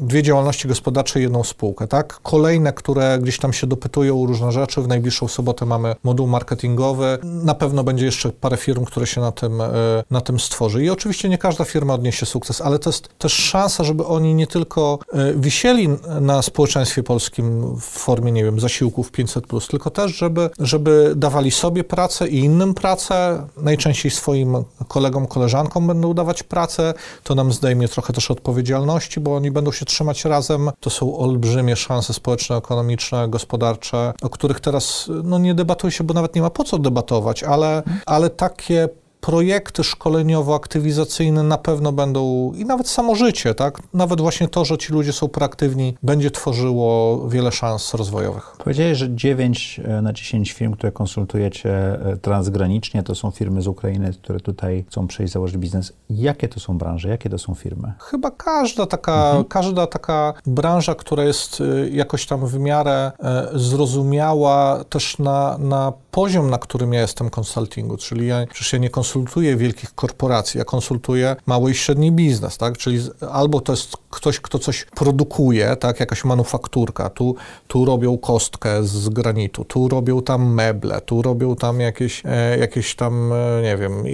Dwie 0.00 0.22
działalności 0.22 0.68
gospodarcze, 0.68 1.20
jedną 1.20 1.44
spółkę, 1.44 1.88
tak? 1.88 2.20
Kolejne, 2.22 2.72
które 2.72 3.18
gdzieś 3.22 3.38
tam 3.38 3.52
się 3.52 3.66
dopytują 3.66 4.26
różne 4.26 4.52
rzeczy, 4.52 4.71
w 4.80 4.88
najbliższą 4.88 5.28
sobotę 5.28 5.66
mamy 5.66 5.94
moduł 6.02 6.26
marketingowy. 6.26 7.18
Na 7.22 7.54
pewno 7.54 7.84
będzie 7.84 8.06
jeszcze 8.06 8.30
parę 8.30 8.56
firm, 8.56 8.84
które 8.84 9.06
się 9.06 9.20
na 9.20 9.32
tym, 9.32 9.60
e, 9.60 9.68
na 10.10 10.20
tym 10.20 10.40
stworzy. 10.40 10.84
I 10.84 10.90
oczywiście 10.90 11.28
nie 11.28 11.38
każda 11.38 11.64
firma 11.64 11.94
odniesie 11.94 12.26
sukces, 12.26 12.60
ale 12.60 12.78
to 12.78 12.90
jest 12.90 13.18
też 13.18 13.32
szansa, 13.32 13.84
żeby 13.84 14.06
oni 14.06 14.34
nie 14.34 14.46
tylko 14.46 14.98
e, 15.12 15.34
wisieli 15.34 15.88
na 16.20 16.42
społeczeństwie 16.42 17.02
polskim 17.02 17.76
w 17.76 17.84
formie, 17.84 18.32
nie 18.32 18.44
wiem, 18.44 18.60
zasiłków 18.60 19.12
500+, 19.12 19.70
tylko 19.70 19.90
też, 19.90 20.16
żeby, 20.16 20.50
żeby 20.58 21.12
dawali 21.16 21.50
sobie 21.50 21.84
pracę 21.84 22.28
i 22.28 22.38
innym 22.38 22.74
pracę, 22.74 23.46
najczęściej 23.56 24.10
swoim 24.10 24.56
kolegom, 24.88 25.26
koleżankom 25.26 25.86
będą 25.86 26.14
dawać 26.14 26.42
pracę, 26.42 26.94
to 27.24 27.34
nam 27.34 27.52
zdejmie 27.52 27.88
trochę 27.88 28.12
też 28.12 28.30
odpowiedzialności, 28.30 29.20
bo 29.20 29.36
oni 29.36 29.50
będą 29.50 29.72
się 29.72 29.84
trzymać 29.84 30.24
razem. 30.24 30.70
To 30.80 30.90
są 30.90 31.18
olbrzymie 31.18 31.76
szanse 31.76 32.12
społeczno-ekonomiczne, 32.12 33.28
gospodarcze, 33.28 34.12
o 34.22 34.28
których 34.28 34.60
teraz 34.62 35.10
no, 35.24 35.38
nie 35.38 35.54
debatuje 35.54 35.90
się, 35.90 36.04
bo 36.04 36.14
nawet 36.14 36.34
nie 36.34 36.42
ma 36.42 36.50
po 36.50 36.64
co 36.64 36.78
debatować, 36.78 37.44
ale, 37.44 37.82
ale 38.06 38.30
takie 38.30 38.88
projekty 39.22 39.82
szkoleniowo-aktywizacyjne 39.82 41.42
na 41.42 41.58
pewno 41.58 41.92
będą 41.92 42.52
i 42.56 42.64
nawet 42.64 42.88
samo 42.88 43.14
życie, 43.14 43.54
tak? 43.54 43.78
Nawet 43.94 44.20
właśnie 44.20 44.48
to, 44.48 44.64
że 44.64 44.78
ci 44.78 44.92
ludzie 44.92 45.12
są 45.12 45.28
proaktywni, 45.28 45.96
będzie 46.02 46.30
tworzyło 46.30 47.18
wiele 47.28 47.52
szans 47.52 47.94
rozwojowych. 47.94 48.52
Powiedziałeś, 48.58 48.98
że 48.98 49.14
9 49.14 49.80
e, 49.84 50.02
na 50.02 50.12
10 50.12 50.52
firm, 50.52 50.72
które 50.72 50.92
konsultujecie 50.92 51.70
e, 51.70 52.16
transgranicznie, 52.16 53.02
to 53.02 53.14
są 53.14 53.30
firmy 53.30 53.62
z 53.62 53.66
Ukrainy, 53.66 54.12
które 54.22 54.40
tutaj 54.40 54.84
chcą 54.88 55.06
przejść, 55.06 55.32
założyć 55.32 55.56
biznes. 55.56 55.92
Jakie 56.10 56.48
to 56.48 56.60
są 56.60 56.78
branże? 56.78 57.08
Jakie 57.08 57.30
to 57.30 57.38
są 57.38 57.54
firmy? 57.54 57.92
Chyba 57.98 58.30
każda 58.30 58.86
taka, 58.86 59.26
mhm. 59.26 59.44
każda 59.44 59.86
taka 59.86 60.34
branża, 60.46 60.94
która 60.94 61.24
jest 61.24 61.60
e, 61.60 61.88
jakoś 61.88 62.26
tam 62.26 62.46
w 62.46 62.58
miarę 62.58 63.12
zrozumiała 63.54 64.84
też 64.84 65.18
na, 65.18 65.58
na 65.58 65.92
poziom, 66.12 66.50
na 66.50 66.58
którym 66.58 66.92
ja 66.92 67.00
jestem 67.00 67.30
konsultingu, 67.30 67.96
czyli 67.96 68.26
ja 68.26 68.46
przecież 68.46 68.72
ja 68.72 68.78
nie 68.78 68.90
konsultuję 68.90 69.56
wielkich 69.56 69.94
korporacji, 69.94 70.58
ja 70.58 70.64
konsultuję 70.64 71.36
mały 71.46 71.70
i 71.70 71.74
średni 71.74 72.12
biznes, 72.12 72.58
tak? 72.58 72.78
Czyli 72.78 72.98
albo 73.30 73.60
to 73.60 73.72
jest 73.72 73.96
ktoś, 74.10 74.40
kto 74.40 74.58
coś 74.58 74.84
produkuje, 74.84 75.76
tak? 75.76 76.00
Jakaś 76.00 76.24
manufakturka, 76.24 77.10
tu, 77.10 77.36
tu 77.68 77.84
robią 77.84 78.18
kostkę 78.18 78.84
z 78.84 79.08
granitu, 79.08 79.64
tu 79.64 79.88
robią 79.88 80.22
tam 80.22 80.54
meble, 80.54 81.00
tu 81.00 81.22
robią 81.22 81.56
tam 81.56 81.80
jakieś, 81.80 82.22
e, 82.24 82.58
jakieś 82.58 82.94
tam, 82.94 83.32
e, 83.32 83.62
nie 83.62 83.76
wiem, 83.76 84.04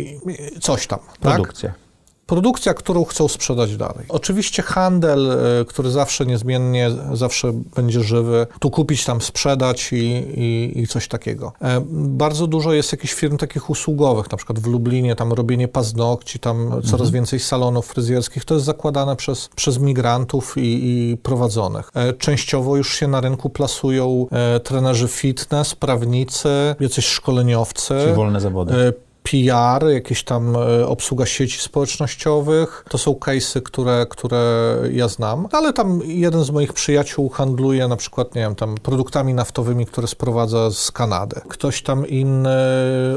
coś 0.60 0.86
tam, 0.86 0.98
Produkcja. 1.20 1.68
Tak? 1.68 1.87
Produkcja, 2.28 2.74
którą 2.74 3.04
chcą 3.04 3.28
sprzedać 3.28 3.76
dalej. 3.76 4.06
Oczywiście 4.08 4.62
handel, 4.62 5.30
e, 5.30 5.64
który 5.64 5.90
zawsze 5.90 6.26
niezmiennie, 6.26 6.90
zawsze 7.12 7.52
będzie 7.52 8.02
żywy, 8.02 8.46
tu 8.60 8.70
kupić, 8.70 9.04
tam 9.04 9.20
sprzedać 9.20 9.92
i, 9.92 9.96
i, 9.96 10.78
i, 10.80 10.86
coś 10.86 11.08
takiego. 11.08 11.52
E, 11.62 11.82
bardzo 11.90 12.46
dużo 12.46 12.72
jest 12.72 12.92
jakichś 12.92 13.14
firm 13.14 13.36
takich 13.36 13.70
usługowych, 13.70 14.30
na 14.30 14.36
przykład 14.36 14.58
w 14.58 14.66
Lublinie, 14.66 15.16
tam 15.16 15.32
robienie 15.32 15.68
paznokci, 15.68 16.38
tam 16.38 16.70
coraz 16.70 16.92
mhm. 16.92 17.10
więcej 17.10 17.40
salonów 17.40 17.86
fryzjerskich, 17.86 18.44
to 18.44 18.54
jest 18.54 18.66
zakładane 18.66 19.16
przez, 19.16 19.48
przez 19.56 19.78
migrantów 19.78 20.54
i, 20.56 20.60
i 20.62 21.16
prowadzonych. 21.16 21.90
E, 21.94 22.12
częściowo 22.12 22.76
już 22.76 22.94
się 22.94 23.08
na 23.08 23.20
rynku 23.20 23.50
plasują 23.50 24.26
trenerzy 24.64 25.08
fitness, 25.08 25.74
prawnicy, 25.74 26.48
jacyś 26.80 27.06
szkoleniowcy. 27.06 27.94
Czy 28.06 28.14
wolne 28.14 28.40
zawody 28.40 28.92
PR, 29.30 29.88
jakieś 29.88 30.22
tam 30.22 30.56
e, 30.56 30.86
obsługa 30.86 31.26
sieci 31.26 31.60
społecznościowych. 31.60 32.84
To 32.88 32.98
są 32.98 33.12
case'y, 33.12 33.62
które, 33.62 34.06
które 34.10 34.74
ja 34.92 35.08
znam. 35.08 35.48
Ale 35.52 35.72
tam 35.72 36.00
jeden 36.04 36.44
z 36.44 36.50
moich 36.50 36.72
przyjaciół 36.72 37.28
handluje 37.28 37.88
na 37.88 37.96
przykład, 37.96 38.34
nie 38.34 38.40
wiem, 38.40 38.54
tam 38.54 38.74
produktami 38.74 39.34
naftowymi, 39.34 39.86
które 39.86 40.08
sprowadza 40.08 40.70
z 40.70 40.92
Kanady. 40.92 41.40
Ktoś 41.48 41.82
tam 41.82 42.06
inny, 42.06 42.50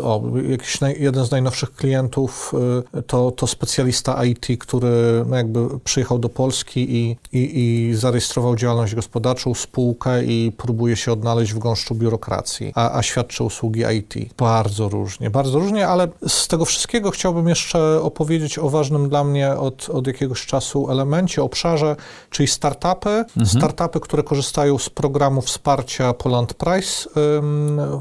o, 0.03 0.21
jakiś 0.49 0.79
jeden 0.97 1.25
z 1.25 1.31
najnowszych 1.31 1.73
klientów 1.73 2.53
e, 2.93 3.01
to, 3.01 3.31
to 3.31 3.47
specjalista 3.47 4.25
IT, 4.25 4.47
który 4.59 5.25
no 5.25 5.37
jakby 5.37 5.79
przyjechał 5.79 6.19
do 6.19 6.29
Polski 6.29 6.95
i, 6.97 7.17
i, 7.31 7.59
i 7.59 7.95
zarejestrował 7.95 8.55
działalność 8.55 8.95
gospodarczą, 8.95 9.53
spółkę 9.53 10.23
i 10.23 10.51
próbuje 10.57 10.95
się 10.95 11.11
odnaleźć 11.11 11.53
w 11.53 11.59
gąszczu 11.59 11.95
biurokracji, 11.95 12.71
a, 12.75 12.97
a 12.97 13.03
świadczy 13.03 13.43
usługi 13.43 13.83
IT. 13.97 14.35
Bardzo 14.37 14.89
różnie, 14.89 15.29
bardzo 15.29 15.59
różnie, 15.59 15.87
ale 15.87 16.00
ale 16.01 16.29
z 16.29 16.47
tego 16.47 16.65
wszystkiego 16.65 17.11
chciałbym 17.11 17.47
jeszcze 17.47 18.01
opowiedzieć 18.01 18.59
o 18.59 18.69
ważnym 18.69 19.09
dla 19.09 19.23
mnie 19.23 19.51
od, 19.51 19.89
od 19.89 20.07
jakiegoś 20.07 20.45
czasu 20.45 20.91
elemencie, 20.91 21.43
obszarze, 21.43 21.95
czyli 22.29 22.47
startupy. 22.47 23.09
Mhm. 23.09 23.45
Startupy, 23.45 23.99
które 23.99 24.23
korzystają 24.23 24.77
z 24.77 24.89
programu 24.89 25.41
wsparcia 25.41 26.13
Poland 26.13 26.53
Price, 26.53 27.09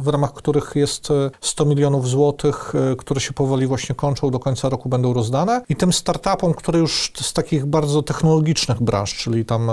w 0.01 0.09
ramach 0.09 0.33
których 0.33 0.73
jest 0.75 1.09
100 1.41 1.65
milionów 1.65 2.09
złotych, 2.09 2.73
e, 2.93 2.97
które 2.97 3.21
się 3.21 3.33
powoli 3.33 3.67
właśnie 3.67 3.95
kończą, 3.95 4.31
do 4.31 4.39
końca 4.39 4.69
roku 4.69 4.89
będą 4.89 5.13
rozdane. 5.13 5.61
I 5.69 5.77
tym 5.77 5.93
startupom, 5.93 6.55
które 6.55 6.79
już 6.79 7.13
z 7.21 7.33
takich 7.33 7.67
bardzo 7.67 8.03
technologicznych 8.03 8.83
branż, 8.83 9.15
czyli 9.15 9.45
tam 9.45 9.71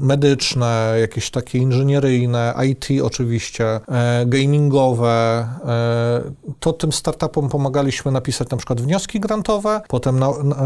medyczne, 0.00 0.96
jakieś 1.00 1.30
takie 1.30 1.58
inżynieryjne, 1.58 2.54
IT 2.66 3.02
oczywiście, 3.02 3.80
e, 3.88 4.26
gamingowe, 4.26 5.48
e, 5.64 6.54
to 6.60 6.72
tym 6.72 6.92
startupom 6.92 7.33
pomagaliśmy 7.42 8.12
napisać 8.12 8.50
na 8.50 8.56
przykład 8.56 8.80
wnioski 8.80 9.20
grantowe, 9.20 9.80
potem 9.88 10.18
na, 10.18 10.30
na, 10.42 10.56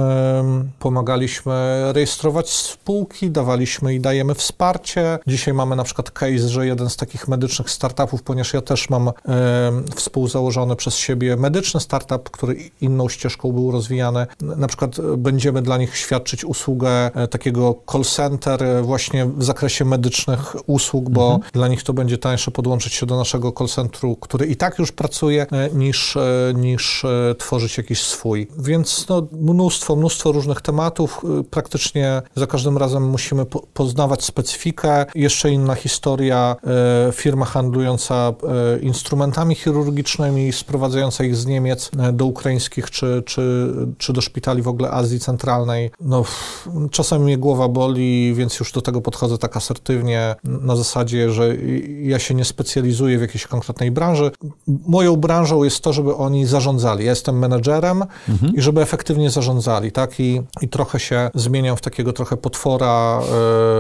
pomagaliśmy 0.79 1.53
rejestrować 1.93 2.51
spółki, 2.51 3.31
dawaliśmy 3.31 3.95
i 3.95 4.01
dajemy 4.01 4.35
wsparcie. 4.35 5.19
Dzisiaj 5.27 5.55
mamy 5.55 5.77
na 5.77 5.85
przykład 5.85 6.11
case, 6.11 6.49
że 6.49 6.67
jeden 6.67 6.91
z 6.91 6.97
takich 6.97 7.29
medycznych 7.29 7.71
startupów, 7.71 8.23
ponieważ 8.23 8.55
ja 8.55 8.61
też 8.61 8.91
mam 8.91 9.11
współzałożony 9.95 10.77
przez 10.77 10.97
siebie 10.97 11.37
medyczny 11.37 11.81
startup, 11.81 12.31
który 12.31 12.57
inną 12.81 13.09
ścieżką 13.09 13.53
był 13.53 13.71
rozwijany, 13.71 14.27
na 14.41 14.67
przykład 14.67 14.97
będziemy 15.17 15.63
dla 15.63 15.79
nich 15.79 15.97
świadczyć 15.97 16.45
usługę 16.45 17.11
e, 17.15 17.29
takiego 17.29 17.75
call 17.93 18.03
center 18.03 18.65
e, 18.65 18.83
właśnie 18.83 19.27
w 19.27 19.45
zakresie 19.45 19.85
medycznych 19.85 20.69
usług, 20.69 21.11
bo 21.11 21.35
mhm. 21.35 21.53
dla 21.53 21.69
nich 21.69 21.83
to 21.83 21.93
będzie 21.93 22.19
tańsze 22.19 22.51
podłączyć 22.51 22.95
się 22.95 23.07
do 23.07 23.17
naszego 23.17 23.53
call 23.53 23.69
centru, 23.69 24.17
który 24.17 24.47
i 24.47 24.57
tak 24.57 24.79
już 24.79 24.93
pracuje, 24.93 25.47
e, 25.51 25.71
niż 25.71 26.19
niż 26.55 27.07
tworzyć 27.39 27.79
jakiś 27.79 28.03
swój. 28.03 28.49
Więc 28.59 29.09
no, 29.09 29.27
mnóstwo, 29.33 29.97
mnóstwo 29.97 30.33
różnych 30.33 30.61
tematów. 30.61 31.23
Praktycznie 31.51 32.23
za 32.37 32.47
każdym 32.47 32.79
razem 32.79 33.09
musimy 33.09 33.47
po 33.47 33.61
poznawać 33.75 34.25
specyfikę. 34.25 35.07
Jeszcze 35.15 35.51
inna 35.51 35.75
historia, 35.75 36.57
firma 37.13 37.45
handlująca 37.45 38.33
instrumentami 38.83 39.55
chirurgicznymi, 39.55 40.53
sprowadzająca 40.53 41.25
ich 41.25 41.37
z 41.37 41.47
Niemiec 41.47 41.91
do 42.13 42.25
ukraińskich 42.25 42.91
czy, 42.91 43.23
czy, 43.27 43.73
czy 43.99 44.13
do 44.13 44.21
szpitali 44.21 44.63
w 44.63 44.69
ogóle 44.69 44.91
Azji 44.91 45.21
Centralnej. 45.21 45.91
No, 46.01 46.25
czasami 46.91 47.25
mnie 47.25 47.39
głowa 47.39 47.69
boli, 47.69 48.35
więc 48.35 48.61
już 48.61 48.73
do 48.73 48.83
tego 48.83 49.01
podchodzę 49.01 49.39
tak 49.39 49.57
asertywnie, 49.57 50.35
na 50.45 50.77
zasadzie, 50.77 51.31
że 51.31 51.57
ja 52.03 52.19
się 52.19 52.35
nie 52.35 52.45
specjalizuję 52.45 53.19
w 53.19 53.21
jakiejś 53.21 53.47
konkretnej 53.47 53.91
branży. 53.91 54.31
Moją 54.87 55.17
branżą 55.17 55.65
jest 55.65 55.81
to, 55.81 55.93
żeby 55.93 56.15
oni 56.15 56.38
zarządzali. 56.47 57.05
Ja 57.05 57.11
jestem 57.11 57.39
menedżerem 57.39 58.05
mhm. 58.29 58.55
i 58.55 58.61
żeby 58.61 58.83
efektywnie 58.83 59.31
zarządzali, 59.31 59.93
tak? 59.93 60.21
I, 60.21 60.43
I 60.61 60.69
trochę 60.69 61.01
się 61.01 61.31
zmieniam 61.35 61.77
w 61.77 61.81
takiego 61.81 62.13
trochę 62.13 62.37
potwora, 62.37 63.21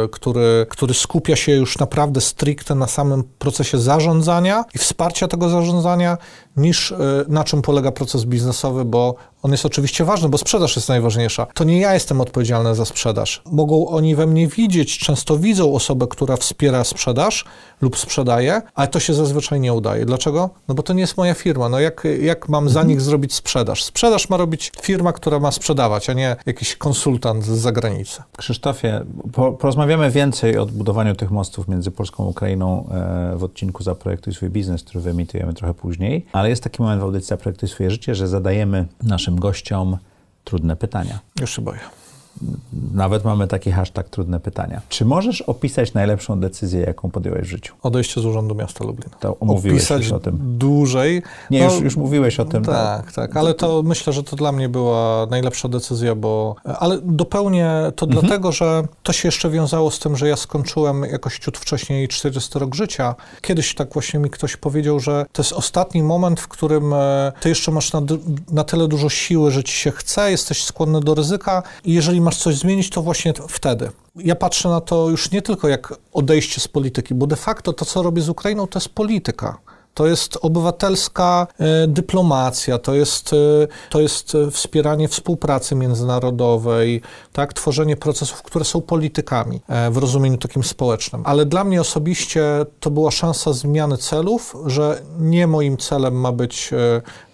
y, 0.04 0.08
który, 0.08 0.66
który 0.70 0.94
skupia 0.94 1.36
się 1.36 1.52
już 1.52 1.78
naprawdę 1.78 2.20
stricte 2.20 2.74
na 2.74 2.86
samym 2.86 3.24
procesie 3.38 3.78
zarządzania 3.78 4.64
i 4.74 4.78
wsparcia 4.78 5.28
tego 5.28 5.48
zarządzania, 5.48 6.18
niż 6.56 6.92
e, 6.92 6.96
na 7.28 7.44
czym 7.44 7.62
polega 7.62 7.92
proces 7.92 8.24
biznesowy, 8.24 8.84
bo 8.84 9.14
on 9.42 9.50
jest 9.50 9.66
oczywiście 9.66 10.04
ważny, 10.04 10.28
bo 10.28 10.38
sprzedaż 10.38 10.76
jest 10.76 10.88
najważniejsza. 10.88 11.46
To 11.54 11.64
nie 11.64 11.80
ja 11.80 11.94
jestem 11.94 12.20
odpowiedzialny 12.20 12.74
za 12.74 12.84
sprzedaż. 12.84 13.42
Mogą 13.52 13.88
oni 13.88 14.14
we 14.14 14.26
mnie 14.26 14.46
widzieć, 14.46 14.98
często 14.98 15.38
widzą 15.38 15.74
osobę, 15.74 16.06
która 16.10 16.36
wspiera 16.36 16.84
sprzedaż 16.84 17.44
lub 17.80 17.98
sprzedaje, 17.98 18.62
ale 18.74 18.88
to 18.88 19.00
się 19.00 19.14
zazwyczaj 19.14 19.60
nie 19.60 19.72
udaje. 19.72 20.04
Dlaczego? 20.04 20.50
No 20.68 20.74
bo 20.74 20.82
to 20.82 20.92
nie 20.92 21.00
jest 21.00 21.16
moja 21.16 21.34
firma. 21.34 21.68
No 21.68 21.80
jak, 21.80 22.06
jak 22.20 22.48
mam 22.48 22.68
za 22.68 22.82
nich 22.82 23.00
zrobić 23.00 23.34
sprzedaż? 23.34 23.84
Sprzedaż 23.84 24.28
ma 24.28 24.36
robić 24.36 24.72
firma, 24.82 25.12
która 25.12 25.40
ma 25.40 25.52
sprzedawać, 25.52 26.10
a 26.10 26.12
nie 26.12 26.36
jakiś 26.46 26.76
konsultant 26.76 27.44
z 27.44 27.48
zagranicy. 27.48 28.22
Krzysztofie, 28.36 29.04
po, 29.32 29.52
porozmawiamy 29.52 30.10
więcej 30.10 30.58
o 30.58 30.66
budowaniu 30.66 31.14
tych 31.14 31.30
mostów 31.30 31.68
między 31.68 31.90
Polską 31.90 32.24
a 32.24 32.26
Ukrainą 32.26 32.88
e, 32.90 33.36
w 33.36 33.44
odcinku 33.44 33.82
Zaprojektuj 33.82 34.34
swój 34.34 34.50
biznes, 34.50 34.82
który 34.82 35.00
wyemitujemy 35.00 35.54
trochę 35.54 35.74
później, 35.74 36.26
ale 36.32 36.48
jest 36.48 36.62
taki 36.62 36.82
moment 36.82 37.00
w 37.00 37.04
audycji 37.04 37.28
Zaprojektuj 37.28 37.68
swoje 37.68 37.90
życie, 37.90 38.14
że 38.14 38.28
zadajemy 38.28 38.86
naszym 39.28 39.40
gościom 39.40 39.98
trudne 40.44 40.76
pytania. 40.76 41.18
Już 41.40 41.56
się 41.56 41.62
boję. 41.62 41.80
Nawet 42.94 43.24
mamy 43.24 43.48
taki 43.48 43.70
hashtag 43.72 44.08
trudne 44.08 44.40
pytania. 44.40 44.80
Czy 44.88 45.04
możesz 45.04 45.42
opisać 45.42 45.94
najlepszą 45.94 46.40
decyzję, 46.40 46.80
jaką 46.80 47.10
podjąłeś 47.10 47.42
w 47.42 47.50
życiu? 47.50 47.74
Odejście 47.82 48.20
z 48.20 48.24
Urzędu 48.24 48.54
Miasta 48.54 48.84
Lublin. 48.84 49.10
To 49.20 49.36
mówiłeś 49.40 49.76
opisać 49.82 50.12
o 50.12 50.20
tym. 50.20 50.38
dłużej. 50.58 51.22
Nie, 51.50 51.58
no, 51.58 51.74
już, 51.74 51.80
już 51.80 51.96
mówiłeś 51.96 52.40
o 52.40 52.44
tym. 52.44 52.64
Tak, 52.64 53.02
tak, 53.02 53.12
tak, 53.12 53.36
ale 53.36 53.54
to 53.54 53.82
myślę, 53.82 54.12
że 54.12 54.22
to 54.22 54.36
dla 54.36 54.52
mnie 54.52 54.68
była 54.68 55.26
najlepsza 55.30 55.68
decyzja, 55.68 56.14
bo... 56.14 56.56
Ale 56.64 56.98
dopełnię 57.02 57.92
to 57.96 58.06
mhm. 58.06 58.20
dlatego, 58.20 58.52
że 58.52 58.82
to 59.02 59.12
się 59.12 59.28
jeszcze 59.28 59.50
wiązało 59.50 59.90
z 59.90 59.98
tym, 59.98 60.16
że 60.16 60.28
ja 60.28 60.36
skończyłem 60.36 61.02
jakoś 61.02 61.38
ciut 61.38 61.58
wcześniej 61.58 62.08
40 62.08 62.58
rok 62.58 62.74
życia. 62.74 63.14
Kiedyś 63.40 63.74
tak 63.74 63.92
właśnie 63.92 64.20
mi 64.20 64.30
ktoś 64.30 64.56
powiedział, 64.56 65.00
że 65.00 65.26
to 65.32 65.42
jest 65.42 65.52
ostatni 65.52 66.02
moment, 66.02 66.40
w 66.40 66.48
którym 66.48 66.92
e, 66.92 67.32
ty 67.40 67.48
jeszcze 67.48 67.72
masz 67.72 67.92
na, 67.92 68.02
na 68.52 68.64
tyle 68.64 68.88
dużo 68.88 69.08
siły, 69.08 69.50
że 69.50 69.64
ci 69.64 69.72
się 69.72 69.90
chce, 69.90 70.30
jesteś 70.30 70.64
skłonny 70.64 71.00
do 71.00 71.14
ryzyka 71.14 71.62
i 71.84 71.92
jeżeli 71.92 72.20
masz 72.28 72.36
coś 72.36 72.56
zmienić, 72.56 72.90
to 72.90 73.02
właśnie 73.02 73.32
wtedy. 73.48 73.90
Ja 74.16 74.34
patrzę 74.34 74.68
na 74.68 74.80
to 74.80 75.08
już 75.08 75.30
nie 75.30 75.42
tylko 75.42 75.68
jak 75.68 75.94
odejście 76.12 76.60
z 76.60 76.68
polityki, 76.68 77.14
bo 77.14 77.26
de 77.26 77.36
facto 77.36 77.72
to, 77.72 77.84
co 77.84 78.02
robię 78.02 78.22
z 78.22 78.28
Ukrainą, 78.28 78.66
to 78.66 78.78
jest 78.78 78.88
polityka. 78.88 79.58
To 79.98 80.06
jest 80.06 80.38
obywatelska 80.42 81.46
e, 81.58 81.86
dyplomacja, 81.86 82.78
to 82.78 82.94
jest, 82.94 83.32
e, 83.32 83.36
to 83.90 84.00
jest 84.00 84.34
e, 84.34 84.50
wspieranie 84.50 85.08
współpracy 85.08 85.74
międzynarodowej, 85.74 87.02
tak, 87.32 87.52
tworzenie 87.52 87.96
procesów, 87.96 88.42
które 88.42 88.64
są 88.64 88.80
politykami 88.80 89.60
w 89.90 89.96
rozumieniu 89.96 90.38
takim 90.38 90.64
społecznym. 90.64 91.22
Ale 91.24 91.46
dla 91.46 91.64
mnie 91.64 91.80
osobiście 91.80 92.42
to 92.80 92.90
była 92.90 93.10
szansa 93.10 93.52
zmiany 93.52 93.96
celów, 93.96 94.56
że 94.66 95.02
nie 95.18 95.46
moim 95.46 95.76
celem 95.76 96.14
ma 96.14 96.32
być 96.32 96.70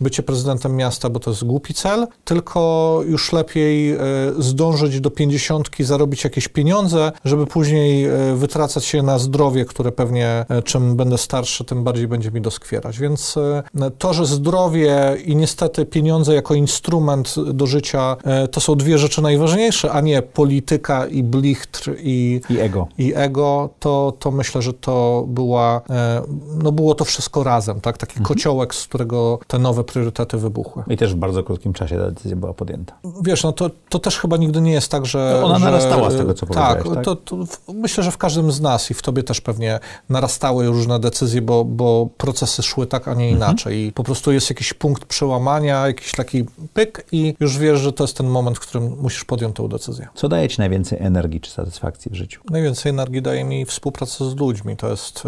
bycie 0.01 0.23
prezydentem 0.23 0.77
miasta, 0.77 1.11
bo 1.11 1.21
to 1.21 1.31
jest 1.31 1.45
głupi 1.45 1.75
cel, 1.75 2.07
tylko 2.25 3.01
już 3.07 3.33
lepiej 3.33 3.99
zdążyć 4.39 5.01
do 5.01 5.11
pięćdziesiątki, 5.11 5.85
zarobić 5.85 6.25
jakieś 6.25 6.49
pieniądze, 6.49 7.13
żeby 7.25 7.47
później 7.47 8.09
wytracać 8.35 8.85
się 8.85 9.03
na 9.03 9.19
zdrowie, 9.19 9.65
które 9.65 9.93
pewnie 9.93 10.47
czym 10.65 10.97
będę 10.97 11.19
starszy, 11.19 11.65
tym 11.65 11.85
bardziej 11.85 12.09
będzie 12.09 12.31
mi 12.31 12.41
dostępne 12.41 12.54
doskwierać. 12.55 12.99
Więc 12.99 13.37
e, 13.37 13.91
to, 13.99 14.15
że 14.15 14.27
zdrowie 14.27 15.17
i 15.25 15.37
niestety 15.37 15.87
pieniądze 15.87 16.35
jako 16.35 16.55
instrument 16.55 17.35
do 17.53 17.67
życia, 17.67 18.17
e, 18.25 18.49
to 18.49 18.61
są 18.61 18.75
dwie 18.75 18.99
rzeczy 18.99 19.23
najważniejsze, 19.23 19.93
a 19.93 20.01
nie 20.01 20.23
polityka 20.23 21.07
i 21.07 21.23
blichtr 21.23 21.91
i, 21.99 22.41
I 22.51 22.59
ego. 22.59 22.89
I 22.99 23.13
ego, 23.17 23.71
to, 23.81 24.13
to 24.19 24.31
myślę, 24.31 24.63
że 24.63 24.73
to 24.73 25.25
była, 25.29 25.81
e, 25.91 26.23
no 26.63 26.73
było 26.73 26.95
to 26.95 27.05
wszystko 27.05 27.45
razem, 27.45 27.81
tak? 27.81 27.99
Taki 27.99 28.13
mhm. 28.13 28.27
kociołek, 28.27 28.75
z 28.75 28.87
którego 28.87 29.39
te 29.47 29.59
nowe 29.59 29.85
priorytety 29.85 30.39
wybuchły. 30.39 30.83
I 30.89 30.97
też 30.97 31.15
w 31.15 31.17
bardzo 31.17 31.43
krótkim 31.43 31.73
czasie 31.73 31.99
ta 31.99 32.11
decyzja 32.11 32.37
była 32.37 32.55
podjęta. 32.55 32.95
Wiesz, 33.23 33.43
no 33.43 33.53
to, 33.53 33.71
to 33.89 33.99
też 33.99 34.19
chyba 34.19 34.37
nigdy 34.37 34.61
nie 34.61 34.73
jest 34.73 34.91
tak, 34.91 35.07
że... 35.07 35.39
No 35.41 35.47
ona 35.47 35.59
że, 35.59 35.65
narastała 35.65 36.11
z 36.11 36.17
tego, 36.17 36.35
co 36.35 36.47
tak, 36.47 36.83
powiedziałeś, 36.83 36.95
tak? 36.95 37.05
To, 37.05 37.17
to, 37.17 37.73
myślę, 37.73 38.05
że 38.05 38.11
w 38.11 38.19
każdym 38.19 38.53
z 38.53 38.61
nas 38.61 38.91
i 38.91 38.95
w 38.95 39.03
tobie 39.03 39.23
też 39.23 39.41
pewnie 39.41 39.81
narastały 40.09 40.67
różne 40.67 41.01
decyzje, 41.01 41.43
bo, 41.43 41.65
bo 41.65 42.09
proces 42.17 42.34
procesy 42.35 42.63
szły 42.63 42.87
tak, 42.87 43.09
a 43.09 43.15
nie 43.15 43.25
mhm. 43.25 43.37
inaczej. 43.37 43.79
I 43.79 43.93
po 43.93 44.05
prostu 44.05 44.33
jest 44.33 44.51
jakiś 44.51 44.75
punkt 44.75 45.05
przełamania, 45.05 45.87
jakiś 45.87 46.13
taki 46.13 46.45
pyk 46.73 47.07
i 47.13 47.35
już 47.41 47.59
wiesz, 47.59 47.81
że 47.81 47.93
to 47.93 48.05
jest 48.05 48.17
ten 48.17 48.27
moment, 48.27 48.59
w 48.59 48.61
którym 48.61 48.97
musisz 49.01 49.25
podjąć 49.25 49.57
tę 49.57 49.69
decyzję. 49.69 50.09
Co 50.15 50.29
daje 50.29 50.49
ci 50.49 50.59
najwięcej 50.59 50.99
energii 51.03 51.41
czy 51.41 51.51
satysfakcji 51.51 52.11
w 52.11 52.15
życiu? 52.15 52.41
Najwięcej 52.51 52.91
energii 52.91 53.23
daje 53.23 53.45
mi 53.45 53.65
współpraca 53.65 54.31
z 54.31 54.37
ludźmi. 54.37 54.77
To 54.77 54.91
jest, 54.91 55.23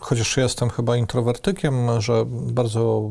chociaż 0.00 0.36
jestem 0.36 0.70
chyba 0.70 0.96
introwertykiem, 0.96 2.00
że 2.00 2.24
bardzo 2.28 3.10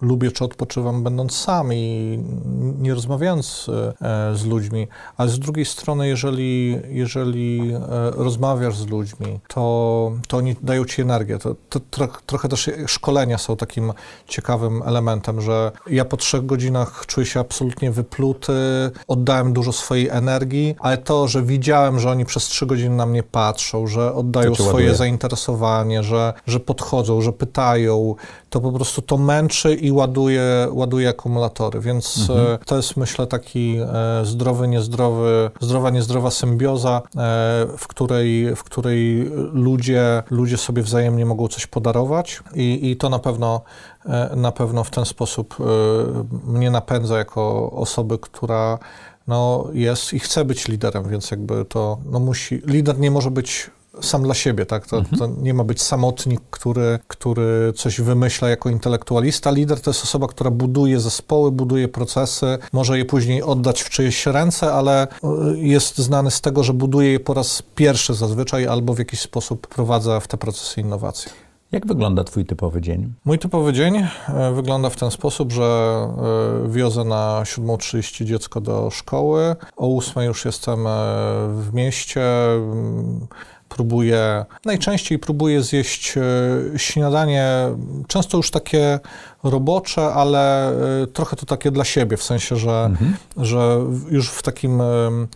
lubię 0.00 0.30
czy 0.30 0.44
odpoczywam 0.44 1.02
będąc 1.02 1.36
sam 1.36 1.72
i 1.72 2.18
nie 2.78 2.94
rozmawiając 2.94 3.66
e, 4.00 4.36
z 4.36 4.44
ludźmi, 4.44 4.88
ale 5.16 5.30
z 5.30 5.38
drugiej 5.38 5.64
strony, 5.64 6.08
jeżeli, 6.08 6.78
jeżeli 6.88 7.72
e, 7.74 7.80
rozmawiasz 8.10 8.76
z 8.76 8.86
ludźmi, 8.86 9.40
to, 9.48 10.12
to 10.28 10.36
oni 10.36 10.56
dają 10.62 10.84
ci 10.84 11.02
energię. 11.02 11.38
To, 11.38 11.54
to 11.70 11.80
trochę 12.26 12.45
też 12.48 12.70
szkolenia 12.86 13.38
są 13.38 13.56
takim 13.56 13.92
ciekawym 14.28 14.82
elementem, 14.86 15.40
że 15.40 15.72
ja 15.86 16.04
po 16.04 16.16
trzech 16.16 16.46
godzinach 16.46 17.06
czuję 17.06 17.26
się 17.26 17.40
absolutnie 17.40 17.90
wypluty, 17.90 18.52
oddałem 19.08 19.52
dużo 19.52 19.72
swojej 19.72 20.08
energii, 20.08 20.76
ale 20.78 20.98
to, 20.98 21.28
że 21.28 21.42
widziałem, 21.42 22.00
że 22.00 22.10
oni 22.10 22.24
przez 22.24 22.44
trzy 22.44 22.66
godziny 22.66 22.96
na 22.96 23.06
mnie 23.06 23.22
patrzą, 23.22 23.86
że 23.86 24.14
oddają 24.14 24.54
swoje 24.54 24.70
ładuje. 24.70 24.94
zainteresowanie, 24.94 26.02
że, 26.02 26.32
że 26.46 26.60
podchodzą, 26.60 27.20
że 27.20 27.32
pytają, 27.32 28.14
to 28.50 28.60
po 28.60 28.72
prostu 28.72 29.02
to 29.02 29.16
męczy 29.16 29.74
i 29.74 29.92
ładuje, 29.92 30.68
ładuje 30.70 31.08
akumulatory, 31.08 31.80
więc 31.80 32.18
mhm. 32.30 32.46
E, 32.46 32.58
to 32.58 32.76
jest 32.76 32.96
myślę 32.96 33.26
taki 33.26 33.76
e, 33.76 34.24
zdrowy, 34.24 34.68
niezdrowy, 34.68 35.50
zdrowa, 35.60 35.90
niezdrowa 35.90 36.30
symbioza, 36.30 37.02
e, 37.04 37.10
w 37.78 37.86
której, 37.88 38.56
w 38.56 38.64
której 38.64 39.30
ludzie, 39.52 40.22
ludzie 40.30 40.56
sobie 40.56 40.82
wzajemnie 40.82 41.26
mogą 41.26 41.48
coś 41.48 41.66
podarować 41.66 42.35
i, 42.54 42.90
i 42.90 42.96
to 42.96 43.08
na 43.08 43.18
pewno, 43.18 43.60
na 44.36 44.52
pewno 44.52 44.84
w 44.84 44.90
ten 44.90 45.04
sposób 45.04 45.56
mnie 46.46 46.70
napędza 46.70 47.18
jako 47.18 47.72
osoby, 47.72 48.18
która 48.18 48.78
no, 49.26 49.68
jest 49.72 50.12
i 50.12 50.18
chce 50.18 50.44
być 50.44 50.68
liderem, 50.68 51.08
więc 51.08 51.30
jakby 51.30 51.64
to 51.64 51.98
no, 52.04 52.18
musi. 52.18 52.62
Lider 52.66 52.98
nie 52.98 53.10
może 53.10 53.30
być 53.30 53.70
sam 54.00 54.22
dla 54.22 54.34
siebie, 54.34 54.66
tak? 54.66 54.86
To, 54.86 54.98
mhm. 54.98 55.18
to, 55.18 55.42
nie 55.42 55.54
ma 55.54 55.64
być 55.64 55.82
samotnik, 55.82 56.40
który, 56.50 56.98
który 57.08 57.72
coś 57.76 58.00
wymyśla 58.00 58.48
jako 58.48 58.70
intelektualista. 58.70 59.50
Lider 59.50 59.80
to 59.80 59.90
jest 59.90 60.02
osoba, 60.02 60.26
która 60.26 60.50
buduje 60.50 61.00
zespoły, 61.00 61.50
buduje 61.50 61.88
procesy, 61.88 62.58
może 62.72 62.98
je 62.98 63.04
później 63.04 63.42
oddać 63.42 63.82
w 63.82 63.90
czyjeś 63.90 64.26
ręce, 64.26 64.72
ale 64.72 65.02
e, 65.02 65.08
jest 65.56 65.98
znany 65.98 66.30
z 66.30 66.40
tego, 66.40 66.64
że 66.64 66.72
buduje 66.72 67.12
je 67.12 67.20
po 67.20 67.34
raz 67.34 67.62
pierwszy 67.74 68.14
zazwyczaj 68.14 68.66
albo 68.66 68.94
w 68.94 68.98
jakiś 68.98 69.20
sposób 69.20 69.66
prowadza 69.66 70.20
w 70.20 70.28
te 70.28 70.36
procesy 70.36 70.80
innowacji. 70.80 71.45
Jak 71.72 71.86
wygląda 71.86 72.24
Twój 72.24 72.44
typowy 72.44 72.80
dzień? 72.80 73.12
Mój 73.24 73.38
typowy 73.38 73.72
dzień 73.72 73.96
e, 73.96 74.52
wygląda 74.54 74.90
w 74.90 74.96
ten 74.96 75.10
sposób, 75.10 75.52
że 75.52 75.64
e, 75.64 76.68
wiozę 76.68 77.04
na 77.04 77.40
7.30 77.44 78.24
dziecko 78.24 78.60
do 78.60 78.90
szkoły, 78.90 79.56
o 79.76 79.86
8.00 79.86 80.22
już 80.22 80.44
jestem 80.44 80.78
w 81.48 81.70
mieście 81.72 82.22
próbuję, 83.68 84.44
najczęściej 84.64 85.18
próbuję 85.18 85.62
zjeść 85.62 86.14
e, 86.16 86.22
śniadanie, 86.78 87.48
często 88.08 88.36
już 88.36 88.50
takie 88.50 89.00
robocze, 89.42 90.02
ale 90.02 90.72
y, 91.02 91.06
trochę 91.06 91.36
to 91.36 91.46
takie 91.46 91.70
dla 91.70 91.84
siebie, 91.84 92.16
w 92.16 92.22
sensie, 92.22 92.56
że, 92.56 92.84
mhm. 92.84 93.16
że 93.36 93.80
już 94.10 94.30
w 94.30 94.42
takim, 94.42 94.82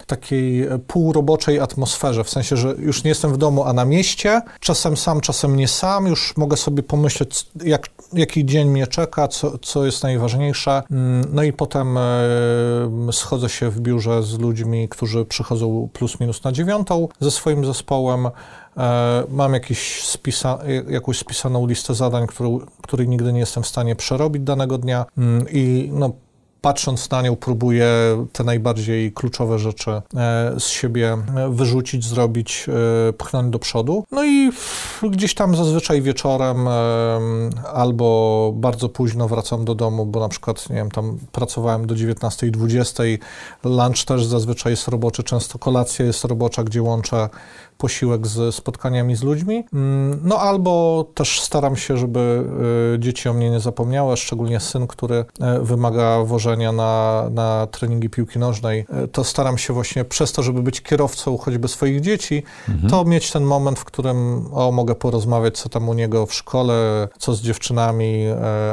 takiej 0.06 0.68
półroboczej 0.86 1.60
atmosferze, 1.60 2.24
w 2.24 2.30
sensie, 2.30 2.56
że 2.56 2.74
już 2.78 3.04
nie 3.04 3.08
jestem 3.08 3.32
w 3.32 3.36
domu, 3.36 3.64
a 3.64 3.72
na 3.72 3.84
mieście, 3.84 4.42
czasem 4.60 4.96
sam, 4.96 5.20
czasem 5.20 5.56
nie 5.56 5.68
sam, 5.68 6.06
już 6.06 6.36
mogę 6.36 6.56
sobie 6.56 6.82
pomyśleć, 6.82 7.46
jak, 7.64 7.88
jaki 8.12 8.44
dzień 8.44 8.70
mnie 8.70 8.86
czeka, 8.86 9.28
co, 9.28 9.58
co 9.58 9.86
jest 9.86 10.02
najważniejsze. 10.02 10.82
Mm, 10.90 11.24
no 11.32 11.42
i 11.42 11.52
potem 11.52 11.98
schodzę 13.12 13.48
się 13.48 13.70
w 13.70 13.80
biurze 13.80 14.22
z 14.22 14.38
ludźmi, 14.38 14.88
którzy 14.88 15.24
przychodzą 15.24 15.88
plus 15.92 16.20
minus 16.20 16.44
na 16.44 16.52
dziewiątą 16.52 17.08
ze 17.20 17.30
swoim 17.30 17.66
zespołem. 17.66 18.28
E, 18.76 19.24
mam 19.28 19.54
jakiś 19.54 20.04
spisa, 20.04 20.58
jakąś 20.88 21.18
spisaną 21.18 21.66
listę 21.66 21.94
zadań, 21.94 22.26
którą, 22.26 22.60
której 22.82 23.08
nigdy 23.08 23.32
nie 23.32 23.40
jestem 23.40 23.62
w 23.62 23.66
stanie 23.66 23.96
przerobić 23.96 24.42
danego 24.42 24.78
dnia 24.78 25.06
mm, 25.18 25.46
i 25.50 25.90
no, 25.92 26.12
patrząc 26.60 27.10
na 27.10 27.22
nią, 27.22 27.36
próbuję 27.36 27.86
te 28.32 28.44
najbardziej 28.44 29.12
kluczowe 29.12 29.58
rzeczy 29.58 29.90
e, 29.90 30.02
z 30.58 30.66
siebie 30.66 31.12
e, 31.36 31.50
wyrzucić, 31.50 32.04
zrobić, 32.04 32.66
pchnąć 33.18 33.50
do 33.52 33.58
przodu. 33.58 34.04
No 34.12 34.24
i 34.24 34.50
gdzieś 35.02 35.34
tam 35.34 35.56
zazwyczaj 35.56 36.02
wieczorem 36.02 36.68
albo 37.74 38.52
bardzo 38.56 38.88
późno 38.88 39.28
wracam 39.28 39.64
do 39.64 39.74
domu, 39.74 40.06
bo 40.06 40.20
na 40.20 40.28
przykład, 40.28 40.70
nie 40.70 40.76
wiem, 40.76 40.90
tam 40.90 41.18
pracowałem 41.32 41.86
do 41.86 41.94
19.20, 41.94 43.18
lunch 43.64 44.04
też 44.04 44.24
zazwyczaj 44.24 44.72
jest 44.72 44.88
roboczy, 44.88 45.22
często 45.22 45.58
kolacja 45.58 46.04
jest 46.04 46.24
robocza, 46.24 46.64
gdzie 46.64 46.82
łączę 46.82 47.28
posiłek 47.80 48.26
z 48.26 48.54
spotkaniami 48.54 49.16
z 49.16 49.22
ludźmi. 49.22 49.64
Mm, 49.72 50.20
no 50.24 50.38
albo 50.38 51.04
też 51.14 51.40
staram 51.40 51.76
się, 51.76 51.96
żeby 51.96 52.44
y, 52.94 52.98
dzieci 52.98 53.28
o 53.28 53.32
mnie 53.32 53.50
nie 53.50 53.60
zapomniały, 53.60 54.16
szczególnie 54.16 54.60
syn, 54.60 54.86
który 54.86 55.14
y, 55.16 55.24
wymaga 55.62 56.24
wożenia 56.24 56.72
na, 56.72 57.24
na 57.30 57.66
treningi 57.70 58.10
piłki 58.10 58.38
nożnej. 58.38 58.86
Y, 59.04 59.08
to 59.08 59.24
staram 59.24 59.58
się 59.58 59.72
właśnie 59.72 60.04
przez 60.04 60.32
to, 60.32 60.42
żeby 60.42 60.62
być 60.62 60.80
kierowcą 60.80 61.38
choćby 61.38 61.68
swoich 61.68 62.00
dzieci, 62.00 62.42
mhm. 62.68 62.90
to 62.90 63.04
mieć 63.04 63.32
ten 63.32 63.44
moment, 63.44 63.78
w 63.78 63.84
którym 63.84 64.46
o, 64.52 64.72
mogę 64.72 64.94
porozmawiać, 64.94 65.58
co 65.58 65.68
tam 65.68 65.88
u 65.88 65.94
niego 65.94 66.26
w 66.26 66.34
szkole, 66.34 67.08
co 67.18 67.34
z 67.34 67.40
dziewczynami, 67.40 68.24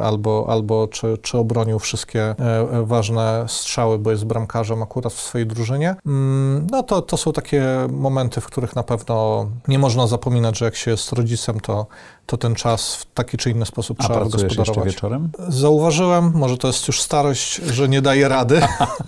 albo, 0.03 0.45
albo 0.49 0.87
czy, 0.87 1.17
czy 1.21 1.37
obronił 1.37 1.79
wszystkie 1.79 2.35
ważne 2.83 3.45
strzały, 3.47 3.99
bo 3.99 4.11
jest 4.11 4.25
bramkarzem 4.25 4.83
akurat 4.83 5.13
w 5.13 5.19
swojej 5.19 5.47
drużynie. 5.47 5.95
Mm, 6.05 6.67
no 6.71 6.83
to, 6.83 7.01
to 7.01 7.17
są 7.17 7.33
takie 7.33 7.63
momenty, 7.91 8.41
w 8.41 8.45
których 8.45 8.75
na 8.75 8.83
pewno 8.83 8.96
pewno 8.97 9.47
nie 9.67 9.79
można 9.79 10.07
zapominać, 10.07 10.57
że 10.57 10.65
jak 10.65 10.75
się 10.75 10.91
jest 10.91 11.11
rodzicem, 11.11 11.59
to, 11.59 11.85
to 12.25 12.37
ten 12.37 12.55
czas 12.55 12.95
w 12.95 13.05
taki 13.13 13.37
czy 13.37 13.51
inny 13.51 13.65
sposób 13.65 13.97
A 13.99 14.03
trzeba 14.03 14.19
gospodarować. 14.19 14.67
jeszcze 14.67 14.81
wieczorem? 14.81 15.29
Zauważyłem, 15.47 16.31
może 16.33 16.57
to 16.57 16.67
jest 16.67 16.87
już 16.87 17.01
starość, 17.01 17.55
że 17.55 17.89
nie 17.89 18.01
daje 18.01 18.27
rady. 18.27 18.61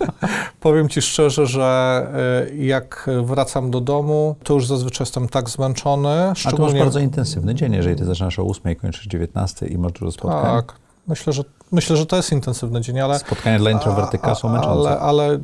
Powiem 0.60 0.88
ci 0.88 1.02
szczerze, 1.02 1.46
że 1.46 2.06
e, 2.50 2.56
jak 2.56 3.10
wracam 3.24 3.70
do 3.70 3.80
domu, 3.80 4.36
to 4.44 4.54
już 4.54 4.66
zazwyczaj 4.66 5.02
jestem 5.04 5.28
tak 5.28 5.50
zmęczony. 5.50 6.32
Szczególnie... 6.36 6.64
A 6.64 6.68
to 6.68 6.74
masz 6.74 6.82
bardzo 6.82 7.00
intensywny 7.00 7.54
dzień, 7.54 7.72
jeżeli 7.72 7.96
ty 7.96 8.04
zaczynasz 8.04 8.38
o 8.38 8.42
8, 8.42 8.74
kończysz 8.74 9.06
19 9.06 9.66
i 9.66 9.78
masz 9.78 9.92
dużo 9.92 10.12
spotkań. 10.12 10.42
Tak. 10.42 10.74
Myślę, 11.06 11.32
że, 11.32 11.42
myślę, 11.72 11.96
że 11.96 12.06
to 12.06 12.16
jest 12.16 12.32
intensywny 12.32 12.80
dzień, 12.80 13.00
ale... 13.00 13.18
Spotkania 13.18 13.58
dla 13.58 13.70
introwertyka 13.70 14.34
są 14.34 14.48
męczące. 14.48 14.88
Ale, 14.88 15.00
ale 15.00 15.38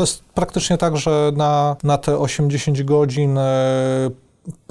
to 0.00 0.04
jest 0.04 0.24
praktycznie 0.24 0.78
tak, 0.78 0.96
że 0.96 1.32
na, 1.36 1.76
na 1.82 1.98
te 1.98 2.12
8-10 2.12 2.84
godzin 2.84 3.38
e, 3.38 4.10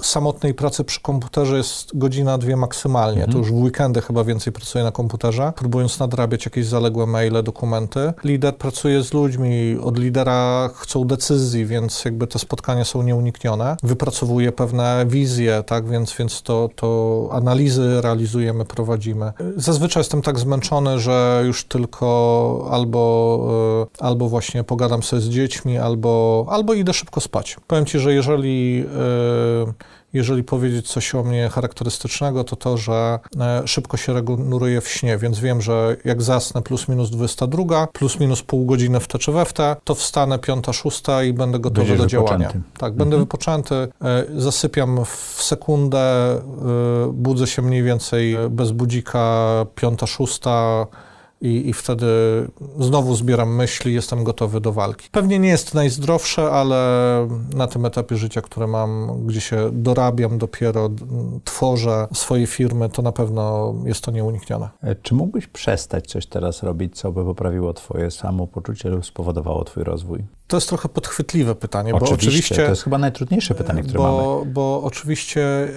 samotnej 0.02 0.54
pracy 0.54 0.84
przy 0.84 1.00
komputerze 1.00 1.56
jest 1.56 1.98
godzina, 1.98 2.38
dwie 2.38 2.56
maksymalnie. 2.56 3.24
Mhm. 3.24 3.32
To 3.32 3.38
już 3.38 3.52
w 3.52 3.62
weekendy 3.62 4.00
chyba 4.00 4.24
więcej 4.24 4.52
pracuję 4.52 4.84
na 4.84 4.92
komputerze, 4.92 5.52
próbując 5.56 5.98
nadrabiać 5.98 6.44
jakieś 6.44 6.66
zaległe 6.66 7.06
maile, 7.06 7.42
dokumenty. 7.42 8.12
Lider 8.24 8.56
pracuje 8.56 9.02
z 9.02 9.12
ludźmi, 9.12 9.76
od 9.82 9.98
lidera 9.98 10.70
chcą 10.74 11.04
decyzji, 11.04 11.66
więc 11.66 12.04
jakby 12.04 12.26
te 12.26 12.38
spotkania 12.38 12.84
są 12.84 13.02
nieuniknione. 13.02 13.76
Wypracowuje 13.82 14.52
pewne 14.52 15.04
wizje, 15.06 15.62
tak, 15.66 15.88
więc, 15.88 16.14
więc 16.18 16.42
to, 16.42 16.70
to 16.76 17.28
analizy 17.32 18.00
realizujemy, 18.00 18.64
prowadzimy. 18.64 19.32
Zazwyczaj 19.56 20.00
jestem 20.00 20.22
tak 20.22 20.38
zmęczony, 20.38 20.98
że 20.98 21.42
już 21.46 21.64
tylko 21.64 22.68
albo, 22.70 23.86
e, 24.00 24.04
albo 24.04 24.28
właśnie 24.28 24.64
pogadam 24.64 25.02
sobie 25.02 25.22
z 25.22 25.28
dziećmi, 25.28 25.78
albo, 25.78 26.46
albo 26.50 26.74
idę 26.74 26.92
szybko 26.92 27.20
spać. 27.20 27.56
Powiem 27.66 27.86
Ci, 27.86 27.98
że 27.98 28.14
jeżeli 28.14 28.84
jeżeli 30.12 30.44
powiedzieć 30.44 30.88
coś 30.88 31.14
o 31.14 31.22
mnie 31.22 31.48
charakterystycznego, 31.48 32.44
to 32.44 32.56
to, 32.56 32.76
że 32.76 33.18
e, 33.40 33.62
szybko 33.68 33.96
się 33.96 34.12
regeneruję 34.12 34.80
w 34.80 34.88
śnie, 34.88 35.18
więc 35.18 35.40
wiem, 35.40 35.62
że 35.62 35.96
jak 36.04 36.22
zasnę 36.22 36.62
plus 36.62 36.88
minus 36.88 37.10
22, 37.10 37.86
plus 37.86 38.20
minus 38.20 38.42
pół 38.42 38.66
godziny 38.66 39.00
w 39.00 39.06
te 39.06 39.18
czy 39.18 39.32
we 39.32 39.44
w 39.44 39.52
te, 39.52 39.76
to 39.84 39.94
wstanę 39.94 40.38
piąta, 40.38 40.72
szósta 40.72 41.22
i 41.22 41.32
będę 41.32 41.58
gotowy 41.58 41.88
Będziesz 41.88 41.98
do 41.98 42.06
działania. 42.06 42.38
Wypoczęty. 42.38 42.68
Tak, 42.78 42.92
będę 42.92 43.16
mhm. 43.16 43.22
wypoczęty, 43.22 43.74
e, 43.74 43.88
zasypiam 44.36 45.04
w 45.04 45.42
sekundę, 45.42 45.98
e, 45.98 46.40
budzę 47.12 47.46
się 47.46 47.62
mniej 47.62 47.82
więcej 47.82 48.36
bez 48.50 48.72
budzika 48.72 49.66
piąta, 49.74 50.06
szósta, 50.06 50.86
i, 51.40 51.68
i 51.68 51.72
wtedy 51.72 52.06
znowu 52.78 53.14
zbieram 53.14 53.54
myśli, 53.54 53.94
jestem 53.94 54.24
gotowy 54.24 54.60
do 54.60 54.72
walki. 54.72 55.08
Pewnie 55.12 55.38
nie 55.38 55.48
jest 55.48 55.74
najzdrowsze, 55.74 56.50
ale 56.50 56.80
na 57.54 57.66
tym 57.66 57.86
etapie 57.86 58.16
życia, 58.16 58.42
które 58.42 58.66
mam, 58.66 59.20
gdzie 59.26 59.40
się 59.40 59.70
dorabiam 59.72 60.38
dopiero, 60.38 60.90
tworzę 61.44 62.08
swoje 62.14 62.46
firmy, 62.46 62.88
to 62.88 63.02
na 63.02 63.12
pewno 63.12 63.74
jest 63.84 64.04
to 64.04 64.10
nieuniknione. 64.10 64.68
E, 64.82 64.94
czy 64.94 65.14
mógłbyś 65.14 65.46
przestać 65.46 66.06
coś 66.06 66.26
teraz 66.26 66.62
robić, 66.62 66.96
co 66.96 67.12
by 67.12 67.24
poprawiło 67.24 67.72
twoje 67.72 68.10
samopoczucie 68.10 68.88
lub 68.88 69.06
spowodowało 69.06 69.64
twój 69.64 69.84
rozwój? 69.84 70.39
To 70.50 70.56
jest 70.56 70.68
trochę 70.68 70.88
podchwytliwe 70.88 71.54
pytanie, 71.54 71.94
oczywiście, 71.94 72.16
bo 72.16 72.22
oczywiście... 72.22 72.54
To 72.54 72.62
jest 72.62 72.82
chyba 72.82 72.98
najtrudniejsze 72.98 73.54
pytanie, 73.54 73.82
które 73.82 73.98
bo, 73.98 74.34
mamy. 74.38 74.52
Bo 74.52 74.82
oczywiście 74.84 75.68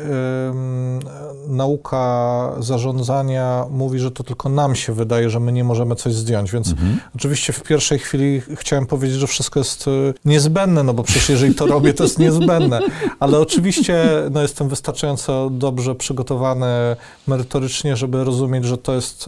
nauka 1.47 2.55
zarządzania 2.59 3.65
mówi, 3.69 3.99
że 3.99 4.11
to 4.11 4.23
tylko 4.23 4.49
nam 4.49 4.75
się 4.75 4.93
wydaje, 4.93 5.29
że 5.29 5.39
my 5.39 5.51
nie 5.51 5.63
możemy 5.63 5.95
coś 5.95 6.13
zdjąć, 6.13 6.51
więc 6.51 6.69
mhm. 6.69 6.99
oczywiście 7.15 7.53
w 7.53 7.63
pierwszej 7.63 7.99
chwili 7.99 8.41
chciałem 8.55 8.85
powiedzieć, 8.85 9.17
że 9.17 9.27
wszystko 9.27 9.59
jest 9.59 9.87
y, 9.87 10.13
niezbędne, 10.25 10.83
no 10.83 10.93
bo 10.93 11.03
przecież 11.03 11.29
jeżeli 11.29 11.55
to 11.55 11.65
robię, 11.65 11.93
to 11.93 12.03
jest 12.03 12.19
niezbędne, 12.19 12.79
ale 13.19 13.39
oczywiście 13.39 14.05
no, 14.31 14.41
jestem 14.41 14.69
wystarczająco 14.69 15.49
dobrze 15.49 15.95
przygotowany 15.95 16.95
merytorycznie, 17.27 17.95
żeby 17.95 18.23
rozumieć, 18.23 18.65
że 18.65 18.77
to 18.77 18.95
jest 18.95 19.25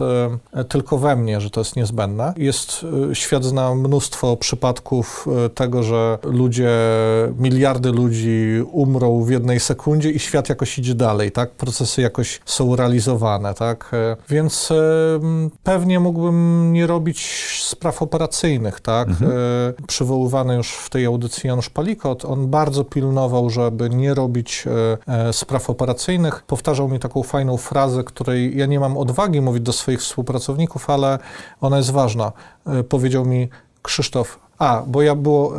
y, 0.60 0.64
tylko 0.64 0.98
we 0.98 1.16
mnie, 1.16 1.40
że 1.40 1.50
to 1.50 1.60
jest 1.60 1.76
niezbędne. 1.76 2.32
Jest, 2.36 2.86
y, 3.10 3.14
świat 3.14 3.44
zna 3.44 3.74
mnóstwo 3.74 4.36
przypadków 4.36 5.26
tego, 5.54 5.82
że 5.82 6.18
ludzie, 6.22 6.70
miliardy 7.38 7.92
ludzi 7.92 8.62
umrą 8.72 9.22
w 9.22 9.30
jednej 9.30 9.60
sekundzie 9.60 10.10
i 10.10 10.18
świat 10.18 10.48
jakoś 10.48 10.78
idzie 10.78 10.94
dalej, 10.94 11.32
tak? 11.32 11.50
Procesy 11.50 12.02
jakoś 12.02 12.40
są 12.44 12.76
realizowane, 12.76 13.54
tak? 13.54 13.90
Więc 14.28 14.72
pewnie 15.62 16.00
mógłbym 16.00 16.72
nie 16.72 16.86
robić 16.86 17.46
spraw 17.62 18.02
operacyjnych, 18.02 18.80
tak? 18.80 19.08
Mhm. 19.08 19.32
Przywoływany 19.86 20.54
już 20.54 20.72
w 20.72 20.90
tej 20.90 21.06
audycji 21.06 21.48
Janusz 21.48 21.70
Palikot, 21.70 22.24
on 22.24 22.48
bardzo 22.48 22.84
pilnował, 22.84 23.50
żeby 23.50 23.90
nie 23.90 24.14
robić 24.14 24.64
e, 25.06 25.28
e, 25.28 25.32
spraw 25.32 25.70
operacyjnych. 25.70 26.42
Powtarzał 26.46 26.88
mi 26.88 26.98
taką 26.98 27.22
fajną 27.22 27.56
frazę, 27.56 28.04
której 28.04 28.56
ja 28.56 28.66
nie 28.66 28.80
mam 28.80 28.96
odwagi 28.96 29.40
mówić 29.40 29.62
do 29.62 29.72
swoich 29.72 30.00
współpracowników, 30.00 30.90
ale 30.90 31.18
ona 31.60 31.76
jest 31.76 31.90
ważna. 31.90 32.32
E, 32.66 32.82
powiedział 32.82 33.26
mi, 33.26 33.48
Krzysztof, 33.82 34.38
a, 34.58 34.82
bo 34.86 35.02
ja 35.02 35.14
było, 35.14 35.52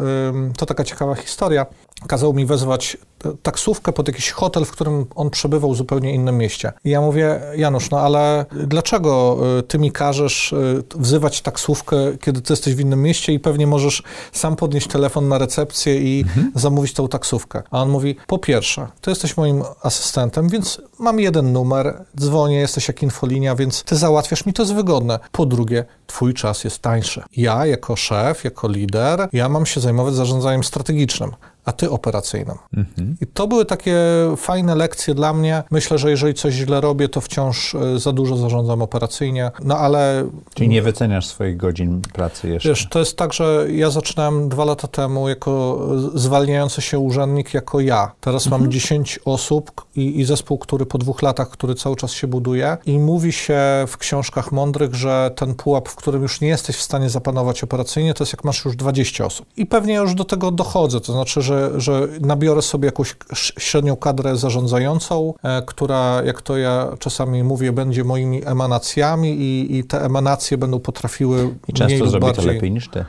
to 0.57 0.65
taka 0.65 0.83
ciekawa 0.83 1.15
historia, 1.15 1.65
kazał 2.07 2.33
mi 2.33 2.45
wezwać 2.45 2.97
taksówkę 3.43 3.93
pod 3.93 4.07
jakiś 4.07 4.31
hotel, 4.31 4.65
w 4.65 4.71
którym 4.71 5.05
on 5.15 5.29
przebywał 5.29 5.73
w 5.73 5.77
zupełnie 5.77 6.13
innym 6.13 6.37
mieście. 6.37 6.73
I 6.83 6.89
ja 6.89 7.01
mówię, 7.01 7.41
Janusz, 7.55 7.89
no 7.89 7.99
ale 7.99 8.45
dlaczego 8.51 9.37
y, 9.59 9.63
ty 9.63 9.79
mi 9.79 9.91
każesz 9.91 10.53
y, 10.53 10.83
wzywać 10.95 11.41
taksówkę, 11.41 11.97
kiedy 12.21 12.41
ty 12.41 12.53
jesteś 12.53 12.75
w 12.75 12.79
innym 12.79 13.01
mieście 13.01 13.33
i 13.33 13.39
pewnie 13.39 13.67
możesz 13.67 14.03
sam 14.31 14.55
podnieść 14.55 14.87
telefon 14.87 15.27
na 15.27 15.37
recepcję 15.37 16.01
i 16.01 16.21
mhm. 16.21 16.51
zamówić 16.55 16.93
tą 16.93 17.07
taksówkę? 17.07 17.63
A 17.71 17.81
on 17.81 17.89
mówi, 17.89 18.15
po 18.27 18.37
pierwsze, 18.37 18.87
ty 19.01 19.11
jesteś 19.11 19.37
moim 19.37 19.63
asystentem, 19.83 20.49
więc 20.49 20.81
mam 20.99 21.19
jeden 21.19 21.53
numer, 21.53 22.05
dzwonię, 22.19 22.55
jesteś 22.55 22.87
jak 22.87 23.03
infolinia, 23.03 23.55
więc 23.55 23.83
ty 23.83 23.95
załatwiasz 23.95 24.45
mi, 24.45 24.53
to 24.53 24.63
jest 24.63 24.73
wygodne. 24.73 25.19
Po 25.31 25.45
drugie, 25.45 25.85
twój 26.07 26.33
czas 26.33 26.63
jest 26.63 26.79
tańszy. 26.79 27.23
Ja 27.37 27.65
jako 27.65 27.95
szef, 27.95 28.43
jako 28.43 28.67
lider, 28.67 29.29
ja 29.33 29.49
mam 29.49 29.65
się 29.65 29.81
zajmować 29.81 30.13
zarządzaniem 30.13 30.63
strategicznym 30.63 31.31
a 31.67 31.71
ty 31.71 31.89
operacyjnym. 31.89 32.57
Mhm. 32.77 33.15
I 33.21 33.27
to 33.27 33.47
były 33.47 33.65
takie 33.65 33.97
fajne 34.37 34.75
lekcje 34.75 35.13
dla 35.15 35.33
mnie. 35.33 35.63
Myślę, 35.71 35.97
że 35.97 36.09
jeżeli 36.09 36.33
coś 36.33 36.53
źle 36.53 36.81
robię, 36.81 37.09
to 37.09 37.21
wciąż 37.21 37.75
e, 37.75 37.99
za 37.99 38.11
dużo 38.11 38.37
zarządzam 38.37 38.81
operacyjnie. 38.81 39.51
No 39.63 39.77
ale... 39.77 40.29
Czyli 40.53 40.69
nie 40.69 40.81
wyceniasz 40.81 41.27
swoich 41.27 41.57
godzin 41.57 42.01
pracy 42.13 42.49
jeszcze? 42.49 42.69
Wiesz, 42.69 42.87
to 42.89 42.99
jest 42.99 43.17
tak, 43.17 43.33
że 43.33 43.65
ja 43.71 43.89
zaczynałem 43.89 44.49
dwa 44.49 44.65
lata 44.65 44.87
temu 44.87 45.29
jako 45.29 45.79
zwalniający 46.13 46.81
się 46.81 46.99
urzędnik, 46.99 47.53
jako 47.53 47.79
ja. 47.79 48.11
Teraz 48.21 48.45
mhm. 48.45 48.61
mam 48.61 48.71
10 48.71 49.19
osób 49.25 49.85
i, 49.95 50.19
i 50.19 50.25
zespół, 50.25 50.57
który 50.57 50.85
po 50.85 50.97
dwóch 50.97 51.21
latach, 51.21 51.49
który 51.49 51.75
cały 51.75 51.95
czas 51.95 52.11
się 52.11 52.27
buduje 52.27 52.77
i 52.85 52.99
mówi 52.99 53.31
się 53.31 53.59
w 53.87 53.97
książkach 53.97 54.51
mądrych, 54.51 54.95
że 54.95 55.31
ten 55.35 55.55
pułap, 55.55 55.89
w 55.89 55.95
którym 55.95 56.21
już 56.21 56.41
nie 56.41 56.47
jesteś 56.47 56.75
w 56.75 56.81
stanie 56.81 57.09
zapanować 57.09 57.63
operacyjnie, 57.63 58.13
to 58.13 58.23
jest 58.23 58.33
jak 58.33 58.43
masz 58.43 58.65
już 58.65 58.75
20 58.75 59.25
osób. 59.25 59.45
I 59.57 59.65
pewnie 59.65 59.95
już 59.95 60.13
do 60.13 60.25
tego 60.25 60.51
dochodzę, 60.51 61.01
to 61.01 61.13
znaczy, 61.13 61.41
że, 61.41 61.56
że 61.77 62.07
nabiorę 62.21 62.61
sobie 62.61 62.85
jakąś 62.85 63.15
średnią 63.33 63.95
kadrę 63.95 64.37
zarządzającą, 64.37 65.33
e, 65.43 65.61
która, 65.61 66.21
jak 66.25 66.41
to 66.41 66.57
ja 66.57 66.87
czasami 66.99 67.43
mówię, 67.43 67.71
będzie 67.71 68.03
moimi 68.03 68.45
emanacjami 68.45 69.29
i, 69.29 69.77
i 69.77 69.83
te 69.83 70.05
emanacje 70.05 70.57
będą 70.57 70.79
potrafiły 70.79 71.55
I 71.67 71.73
często 71.73 72.07
zrobi 72.07 72.25
bardziej... 72.25 72.45
to 72.45 72.51
lepiej 72.51 72.71
niż 72.71 72.89
ty. 72.89 73.05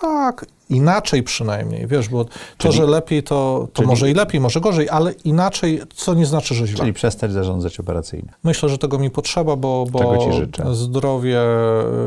Tak, 0.00 0.46
inaczej 0.68 1.22
przynajmniej, 1.22 1.86
wiesz, 1.86 2.08
bo 2.08 2.24
to, 2.58 2.72
że 2.72 2.86
lepiej, 2.86 3.22
to, 3.22 3.68
to 3.72 3.82
czyli, 3.82 3.88
może 3.88 4.10
i 4.10 4.14
lepiej, 4.14 4.40
może 4.40 4.60
gorzej, 4.60 4.88
ale 4.90 5.12
inaczej, 5.12 5.80
co 5.94 6.14
nie 6.14 6.26
znaczy, 6.26 6.54
że 6.54 6.66
źle. 6.66 6.78
Czyli 6.78 6.92
przestać 6.92 7.32
zarządzać 7.32 7.80
operacyjnie. 7.80 8.32
Myślę, 8.44 8.68
że 8.68 8.78
tego 8.78 8.98
mi 8.98 9.10
potrzeba, 9.10 9.56
bo, 9.56 9.84
bo 9.90 10.28
zdrowie, 10.72 11.40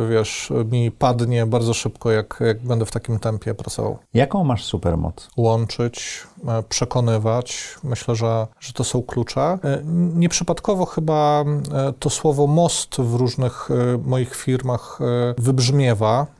wiesz, 0.10 0.54
mi 0.72 0.92
padnie 0.92 1.46
bardzo 1.46 1.74
szybko, 1.74 2.12
jak, 2.12 2.40
jak 2.46 2.60
będę 2.60 2.86
w 2.86 2.92
takim 2.92 3.20
tempie 3.20 3.54
pracował. 3.54 3.98
Jaką 4.14 4.44
masz 4.44 4.64
supermoc? 4.64 5.30
Łączyć, 5.38 6.24
e, 6.48 6.64
przekonywać. 6.64 7.76
Myślę, 7.84 8.16
że, 8.16 8.48
że 8.60 8.74
to 8.74 8.84
są 8.84 9.02
klucze. 9.02 9.42
E, 9.42 9.82
nieprzypadkowo 10.16 10.86
chyba 10.86 11.42
e, 11.42 11.94
to 12.00 12.10
słowo 12.10 12.48
most 12.48 12.96
w 13.02 13.16
różnych 13.16 13.70
moich 14.06 14.36
firmach 14.36 15.00
wybrzmiewa 15.38 16.39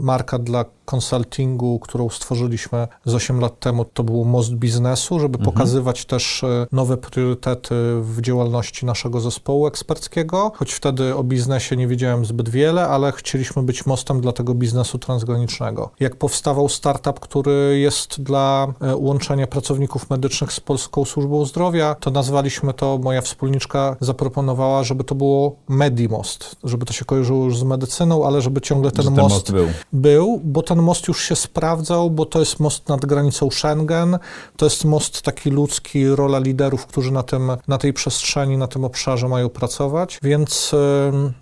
marka 0.00 0.38
dla 0.38 0.64
konsultingu, 0.88 1.78
którą 1.78 2.08
stworzyliśmy 2.08 2.88
z 3.04 3.14
8 3.14 3.40
lat 3.40 3.60
temu, 3.60 3.84
to 3.84 4.04
był 4.04 4.24
most 4.24 4.54
biznesu, 4.54 5.20
żeby 5.20 5.38
mhm. 5.38 5.54
pokazywać 5.54 6.04
też 6.04 6.44
e, 6.44 6.66
nowe 6.72 6.96
priorytety 6.96 7.74
w 8.00 8.20
działalności 8.20 8.86
naszego 8.86 9.20
zespołu 9.20 9.66
eksperckiego, 9.66 10.52
choć 10.54 10.72
wtedy 10.72 11.16
o 11.16 11.24
biznesie 11.24 11.76
nie 11.76 11.86
wiedziałem 11.86 12.24
zbyt 12.24 12.48
wiele, 12.48 12.88
ale 12.88 13.12
chcieliśmy 13.12 13.62
być 13.62 13.86
mostem 13.86 14.20
dla 14.20 14.32
tego 14.32 14.54
biznesu 14.54 14.98
transgranicznego. 14.98 15.90
Jak 16.00 16.16
powstawał 16.16 16.68
startup, 16.68 17.20
który 17.20 17.78
jest 17.78 18.22
dla 18.22 18.66
e, 18.80 18.96
łączenia 18.96 19.46
pracowników 19.46 20.10
medycznych 20.10 20.52
z 20.52 20.60
Polską 20.60 21.04
Służbą 21.04 21.44
Zdrowia, 21.44 21.94
to 21.94 22.10
nazwaliśmy 22.10 22.74
to, 22.74 22.98
moja 22.98 23.20
wspólniczka 23.20 23.96
zaproponowała, 24.00 24.84
żeby 24.84 25.04
to 25.04 25.14
było 25.14 25.56
Medimost, 25.68 26.56
żeby 26.64 26.86
to 26.86 26.92
się 26.92 27.04
kojarzyło 27.04 27.44
już 27.44 27.58
z 27.58 27.62
medycyną, 27.62 28.26
ale 28.26 28.40
żeby 28.42 28.60
ciągle 28.60 28.87
ten, 28.90 29.04
ten 29.04 29.14
most, 29.14 29.34
most 29.34 29.52
był. 29.52 29.68
był, 29.92 30.40
bo 30.44 30.62
ten 30.62 30.78
ten 30.78 30.84
most 30.84 31.08
już 31.08 31.22
się 31.22 31.36
sprawdzał, 31.36 32.10
bo 32.10 32.26
to 32.26 32.40
jest 32.40 32.60
most 32.60 32.88
nad 32.88 33.06
granicą 33.06 33.50
Schengen, 33.50 34.18
to 34.56 34.66
jest 34.66 34.84
most 34.84 35.22
taki 35.22 35.50
ludzki, 35.50 36.08
rola 36.08 36.38
liderów, 36.38 36.86
którzy 36.86 37.12
na, 37.12 37.22
tym, 37.22 37.50
na 37.68 37.78
tej 37.78 37.92
przestrzeni, 37.92 38.56
na 38.56 38.66
tym 38.66 38.84
obszarze 38.84 39.28
mają 39.28 39.48
pracować, 39.48 40.18
więc 40.22 40.72
y, 40.72 40.76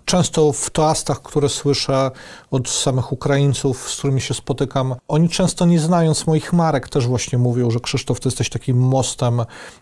często 0.05 0.53
w 0.53 0.69
toastach, 0.69 1.21
które 1.21 1.49
słyszę 1.49 2.11
od 2.51 2.69
samych 2.69 3.11
Ukraińców, 3.11 3.89
z 3.91 3.97
którymi 3.97 4.21
się 4.21 4.33
spotykam, 4.33 4.95
oni 5.07 5.29
często 5.29 5.65
nie 5.65 5.79
znając 5.79 6.27
moich 6.27 6.53
marek 6.53 6.89
też 6.89 7.07
właśnie 7.07 7.37
mówią, 7.37 7.71
że 7.71 7.79
Krzysztof, 7.79 8.19
ty 8.19 8.27
jesteś 8.27 8.49
takim 8.49 8.77
mostem, 8.77 9.37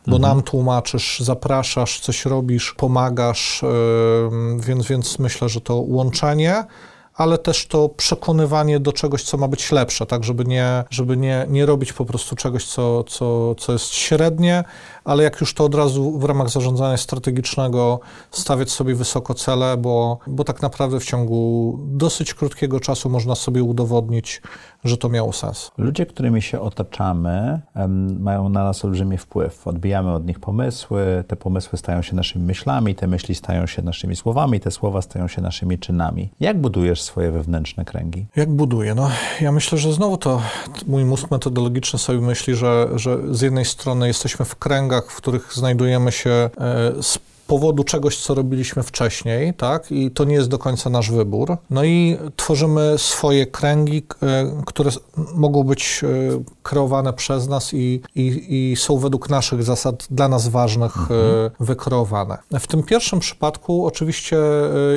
bo 0.07 0.16
mhm. 0.16 0.22
nam 0.22 0.43
tłumaczysz, 0.43 1.20
zapraszasz, 1.20 1.99
coś 1.99 2.26
robisz, 2.26 2.74
pomagasz, 2.78 3.63
y, 3.63 3.68
więc, 4.59 4.88
więc 4.88 5.20
myślę, 5.20 5.49
że 5.49 5.61
to 5.61 5.76
łączenie 5.76 6.63
ale 7.16 7.38
też 7.38 7.68
to 7.68 7.89
przekonywanie 7.89 8.80
do 8.80 8.93
czegoś, 8.93 9.24
co 9.24 9.38
ma 9.38 9.47
być 9.47 9.72
lepsze, 9.72 10.05
tak, 10.05 10.24
żeby 10.24 10.45
nie, 10.45 10.84
żeby 10.89 11.18
nie, 11.18 11.45
nie 11.49 11.66
robić 11.66 11.93
po 11.93 12.05
prostu 12.05 12.36
czegoś, 12.36 12.66
co, 12.66 13.03
co, 13.03 13.55
co 13.55 13.74
jest 13.74 13.93
średnie, 13.93 14.63
ale 15.03 15.24
jak 15.24 15.41
już 15.41 15.53
to 15.53 15.63
od 15.63 15.76
razu 15.76 16.20
w 16.20 16.24
ramach 16.24 16.49
zarządzania 16.49 16.97
strategicznego 16.97 17.99
stawiać 18.32 18.72
sobie 18.72 18.95
wysoko 18.95 19.34
cele, 19.34 19.78
bo, 19.78 20.18
bo 20.28 20.43
tak 20.43 20.61
naprawdę 20.61 20.99
w 20.99 21.05
ciągu 21.05 21.80
dosyć 21.82 22.34
krótkiego 22.34 22.80
czasu 22.80 23.09
można 23.09 23.36
sobie 23.36 23.63
udowodnić, 23.63 24.41
że 24.86 24.98
to 24.98 25.10
miało 25.10 25.34
sens. 25.34 25.72
Ludzie, 25.78 26.06
którymi 26.06 26.42
się 26.42 26.60
otaczamy, 26.60 27.62
mają 28.20 28.50
na 28.50 28.64
nas 28.64 28.86
olbrzymi 28.86 29.18
wpływ. 29.18 29.68
Odbijamy 29.68 30.14
od 30.14 30.28
nich 30.28 30.40
pomysły, 30.40 31.24
te 31.28 31.36
pomysły 31.36 31.78
stają 31.78 32.02
się 32.02 32.16
naszymi 32.16 32.46
myślami, 32.46 32.96
te 32.96 33.08
myśli 33.08 33.36
stają 33.36 33.66
się 33.66 33.82
naszymi 33.82 34.16
słowami, 34.16 34.60
te 34.60 34.72
słowa 34.72 35.02
stają 35.02 35.28
się 35.28 35.42
naszymi 35.42 35.80
czynami. 35.80 36.30
Jak 36.40 36.62
budujesz 36.62 37.02
swoje 37.02 37.32
wewnętrzne 37.32 37.86
kręgi? 37.86 38.26
Jak 38.36 38.50
buduję? 38.50 38.96
No, 38.96 39.10
ja 39.42 39.52
myślę, 39.52 39.78
że 39.78 39.94
znowu 39.94 40.18
to 40.18 40.42
mój 40.88 41.06
mózg 41.06 41.32
metodologiczny 41.32 42.00
sobie 42.00 42.20
myśli, 42.20 42.56
że, 42.56 42.90
że 42.96 43.36
z 43.36 43.42
jednej 43.42 43.66
strony 43.66 44.08
jesteśmy 44.08 44.46
w 44.46 44.56
kręgach, 44.56 45.12
w 45.12 45.18
których 45.18 45.54
znajdujemy 45.54 46.12
się 46.12 46.30
e, 46.30 46.50
z 47.04 47.20
powodu 47.48 47.84
czegoś, 47.84 48.18
co 48.18 48.34
robiliśmy 48.34 48.84
wcześniej, 48.84 49.54
tak? 49.54 49.91
I 49.91 50.12
to 50.12 50.24
nie 50.24 50.36
jest 50.36 50.50
do 50.50 50.58
końca 50.58 50.89
nasz 50.89 51.12
wybór. 51.12 51.58
No 51.70 51.84
i 51.84 52.18
tworzymy 52.36 52.93
swoje 52.98 53.46
kręgi, 53.46 54.04
e, 54.24 54.62
które 54.66 54.91
mogą 55.36 55.64
być 55.64 56.02
e, 56.04 56.08
kreowane 56.64 57.14
przez 57.14 57.48
nas 57.48 57.74
i, 57.74 58.02
i, 58.16 58.46
i 58.72 58.76
są 58.76 58.98
według 58.98 59.30
naszych 59.30 59.64
zasad 59.64 60.08
dla 60.12 60.28
nas 60.28 60.48
ważnych 60.48 60.98
mhm. 60.98 61.52
wykreowane. 61.60 62.38
W 62.60 62.68
tym 62.68 62.84
pierwszym 62.84 63.20
przypadku 63.20 63.86
oczywiście 63.86 64.38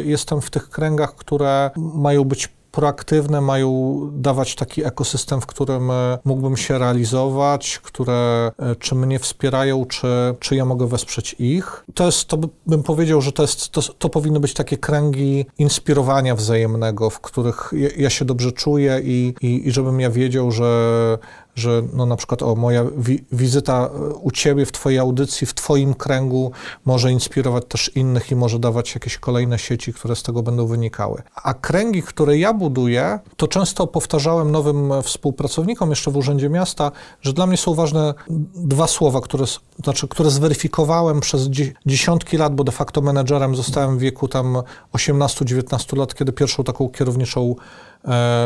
jestem 0.04 0.40
w 0.40 0.50
tych 0.50 0.70
kręgach, 0.70 1.14
które 1.14 1.70
mają 1.76 2.24
być 2.24 2.57
proaktywne 2.78 3.40
mają 3.40 4.00
dawać 4.12 4.54
taki 4.54 4.84
ekosystem, 4.84 5.40
w 5.40 5.46
którym 5.46 5.90
e, 5.90 6.18
mógłbym 6.24 6.56
się 6.56 6.78
realizować, 6.78 7.78
które 7.78 8.50
e, 8.58 8.76
czy 8.76 8.94
mnie 8.94 9.18
wspierają, 9.18 9.86
czy, 9.86 10.06
czy 10.40 10.56
ja 10.56 10.64
mogę 10.64 10.86
wesprzeć 10.86 11.36
ich. 11.38 11.84
To 11.94 12.06
jest, 12.06 12.24
to 12.24 12.38
bym 12.66 12.82
powiedział, 12.82 13.20
że 13.20 13.32
to, 13.32 13.42
jest, 13.42 13.68
to, 13.68 13.82
to 13.82 14.08
powinny 14.08 14.40
być 14.40 14.54
takie 14.54 14.76
kręgi 14.76 15.46
inspirowania 15.58 16.34
wzajemnego, 16.34 17.10
w 17.10 17.20
których 17.20 17.70
ja, 17.72 17.88
ja 17.96 18.10
się 18.10 18.24
dobrze 18.24 18.52
czuję 18.52 19.00
i, 19.04 19.34
i, 19.40 19.68
i 19.68 19.72
żebym 19.72 20.00
ja 20.00 20.10
wiedział, 20.10 20.50
że 20.50 21.18
że 21.58 21.82
no 21.92 22.06
na 22.06 22.16
przykład 22.16 22.42
o 22.42 22.54
moja 22.54 22.84
wi 22.96 23.24
wizyta 23.32 23.90
e, 23.94 24.14
u 24.14 24.30
ciebie 24.30 24.66
w 24.66 24.72
twojej 24.72 24.98
audycji, 24.98 25.46
w 25.46 25.54
twoim 25.54 25.94
kręgu 25.94 26.52
może 26.84 27.12
inspirować 27.12 27.64
też 27.68 27.90
innych 27.94 28.30
i 28.30 28.36
może 28.36 28.58
dawać 28.58 28.94
jakieś 28.94 29.18
kolejne 29.18 29.58
sieci, 29.58 29.92
które 29.92 30.16
z 30.16 30.22
tego 30.22 30.42
będą 30.42 30.66
wynikały. 30.66 31.22
A 31.34 31.54
kręgi, 31.54 32.02
które 32.02 32.38
ja 32.38 32.52
buduję, 32.54 33.18
to 33.36 33.48
często 33.48 33.86
powtarzałem 33.86 34.50
nowym 34.50 34.92
współpracownikom 35.02 35.90
jeszcze 35.90 36.10
w 36.10 36.16
Urzędzie 36.16 36.48
Miasta, 36.48 36.92
że 37.20 37.32
dla 37.32 37.46
mnie 37.46 37.56
są 37.56 37.74
ważne 37.74 38.14
dwa 38.54 38.86
słowa, 38.86 39.20
które, 39.20 39.44
znaczy, 39.84 40.08
które 40.08 40.30
zweryfikowałem 40.30 41.20
przez 41.20 41.48
dziesiątki 41.86 42.36
lat, 42.36 42.54
bo 42.54 42.64
de 42.64 42.72
facto 42.72 43.00
menedżerem 43.00 43.56
zostałem 43.56 43.98
w 43.98 44.00
wieku 44.00 44.28
tam 44.28 44.62
18-19 44.92 45.96
lat, 45.96 46.14
kiedy 46.14 46.32
pierwszą 46.32 46.64
taką 46.64 46.88
kierowniczą 46.88 47.38
E, 47.38 47.54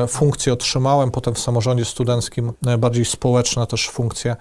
funkcję 0.09 0.53
otrzymałem, 0.53 1.11
potem 1.11 1.35
w 1.35 1.39
samorządzie 1.39 1.85
studenckim 1.85 2.53
bardziej 2.79 3.05
społeczne 3.05 3.67
też 3.67 3.89
funkcje. 3.89 4.37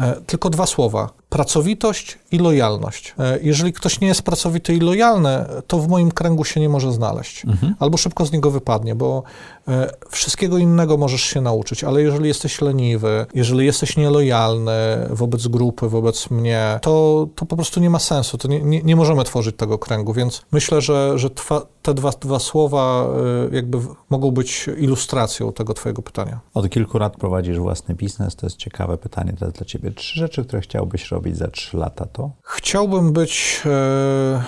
E, 0.00 0.12
tylko 0.26 0.50
dwa 0.50 0.66
słowa 0.66 1.21
pracowitość 1.32 2.18
i 2.32 2.38
lojalność. 2.38 3.14
E, 3.18 3.38
jeżeli 3.42 3.72
ktoś 3.72 4.00
nie 4.00 4.08
jest 4.08 4.22
pracowity 4.22 4.74
i 4.74 4.80
lojalny, 4.80 5.44
to 5.66 5.78
w 5.78 5.88
moim 5.88 6.10
kręgu 6.10 6.44
się 6.44 6.60
nie 6.60 6.68
może 6.68 6.92
znaleźć. 6.92 7.44
Mhm. 7.44 7.74
Albo 7.78 7.96
szybko 7.96 8.26
z 8.26 8.32
niego 8.32 8.50
wypadnie, 8.50 8.94
bo 8.94 9.22
e, 9.68 9.90
wszystkiego 10.10 10.58
innego 10.58 10.96
możesz 10.96 11.22
się 11.22 11.40
nauczyć, 11.40 11.84
ale 11.84 12.02
jeżeli 12.02 12.28
jesteś 12.28 12.60
leniwy, 12.60 13.26
jeżeli 13.34 13.66
jesteś 13.66 13.96
nielojalny 13.96 14.72
wobec 15.10 15.48
grupy, 15.48 15.88
wobec 15.88 16.30
mnie, 16.30 16.78
to, 16.82 17.26
to 17.34 17.46
po 17.46 17.56
prostu 17.56 17.80
nie 17.80 17.90
ma 17.90 17.98
sensu. 17.98 18.38
To 18.38 18.48
nie, 18.48 18.62
nie, 18.62 18.82
nie 18.82 18.96
możemy 18.96 19.24
tworzyć 19.24 19.56
tego 19.56 19.78
kręgu, 19.78 20.12
więc 20.12 20.42
myślę, 20.52 20.80
że, 20.80 21.18
że 21.18 21.30
twa, 21.30 21.62
te 21.82 21.94
dwa, 21.94 22.10
dwa 22.10 22.38
słowa 22.38 23.06
e, 23.50 23.54
jakby 23.54 23.78
mogą 24.10 24.30
być 24.30 24.66
ilustracją 24.78 25.52
tego 25.52 25.74
twojego 25.74 26.02
pytania. 26.02 26.40
Od 26.54 26.70
kilku 26.70 26.98
lat 26.98 27.16
prowadzisz 27.16 27.58
własny 27.58 27.94
biznes, 27.94 28.36
to 28.36 28.46
jest 28.46 28.56
ciekawe 28.56 28.98
pytanie 28.98 29.32
teraz 29.38 29.54
dla 29.54 29.66
ciebie. 29.66 29.90
Trzy 29.90 30.18
rzeczy, 30.18 30.44
które 30.44 30.62
chciałbyś 30.62 31.10
robić 31.10 31.21
robić 31.22 31.36
za 31.36 31.48
trzy 31.48 31.76
lata 31.76 32.06
to? 32.06 32.30
Chciałbym 32.42 33.12
być 33.12 33.62
e, 33.66 34.44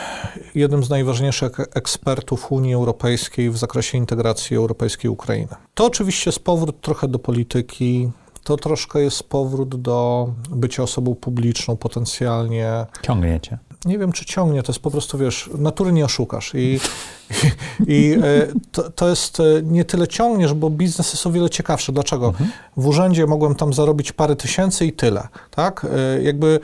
jednym 0.54 0.84
z 0.84 0.90
najważniejszych 0.90 1.60
ekspertów 1.60 2.52
Unii 2.52 2.74
Europejskiej 2.74 3.50
w 3.50 3.56
zakresie 3.56 3.98
integracji 3.98 4.56
europejskiej 4.56 5.10
Ukrainy. 5.10 5.54
To 5.74 5.86
oczywiście 5.86 6.30
jest 6.30 6.44
powrót 6.44 6.80
trochę 6.80 7.08
do 7.08 7.18
polityki, 7.18 8.10
to 8.44 8.56
troszkę 8.56 9.00
jest 9.00 9.22
powrót 9.22 9.82
do 9.82 10.28
bycia 10.50 10.82
osobą 10.82 11.14
publiczną 11.14 11.76
potencjalnie. 11.76 12.86
Ciągniecie. 13.02 13.58
nie 13.84 13.98
wiem, 13.98 14.12
czy 14.12 14.24
ciągnie, 14.24 14.62
to 14.62 14.72
jest 14.72 14.82
po 14.82 14.90
prostu, 14.90 15.18
wiesz, 15.18 15.50
natury 15.58 15.92
nie 15.92 16.04
oszukasz 16.04 16.54
i, 16.54 16.80
i, 17.86 18.16
e, 18.22 18.46
to, 18.72 18.90
to, 18.90 19.08
jest 19.08 19.40
e, 19.40 19.44
nie 19.62 19.84
tyle 19.84 20.08
ciągniesz, 20.08 20.54
bo 20.54 20.70
biznes 20.70 21.12
jest 21.12 21.26
o 21.26 21.30
wiele 21.30 21.50
ciekawszy. 21.50 21.92
Dlaczego? 21.92 22.26
Mhm. 22.26 22.50
W 22.76 22.86
urzędzie 22.86 23.26
mogłem 23.26 23.54
tam 23.54 23.72
zarobić 23.72 24.12
parę 24.12 24.36
tysięcy 24.36 24.86
i 24.86 24.92
tyle, 24.92 25.28
tak? 25.50 25.86
E, 26.16 26.22
jakby... 26.22 26.60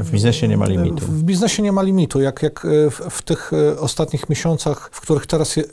W 0.00 0.10
biznesie 0.10 0.48
nie 0.48 0.56
ma 0.56 0.66
limitu. 0.66 1.06
W 1.06 1.22
biznesie 1.22 1.62
nie 1.62 1.72
ma 1.72 1.82
limitu. 1.82 2.20
Jak, 2.20 2.42
jak 2.42 2.66
w, 2.90 3.00
w 3.10 3.22
tych 3.22 3.50
ostatnich 3.80 4.28
miesiącach, 4.28 4.88
w 4.92 5.00
których 5.00 5.26
teraz 5.26 5.56
je, 5.56 5.64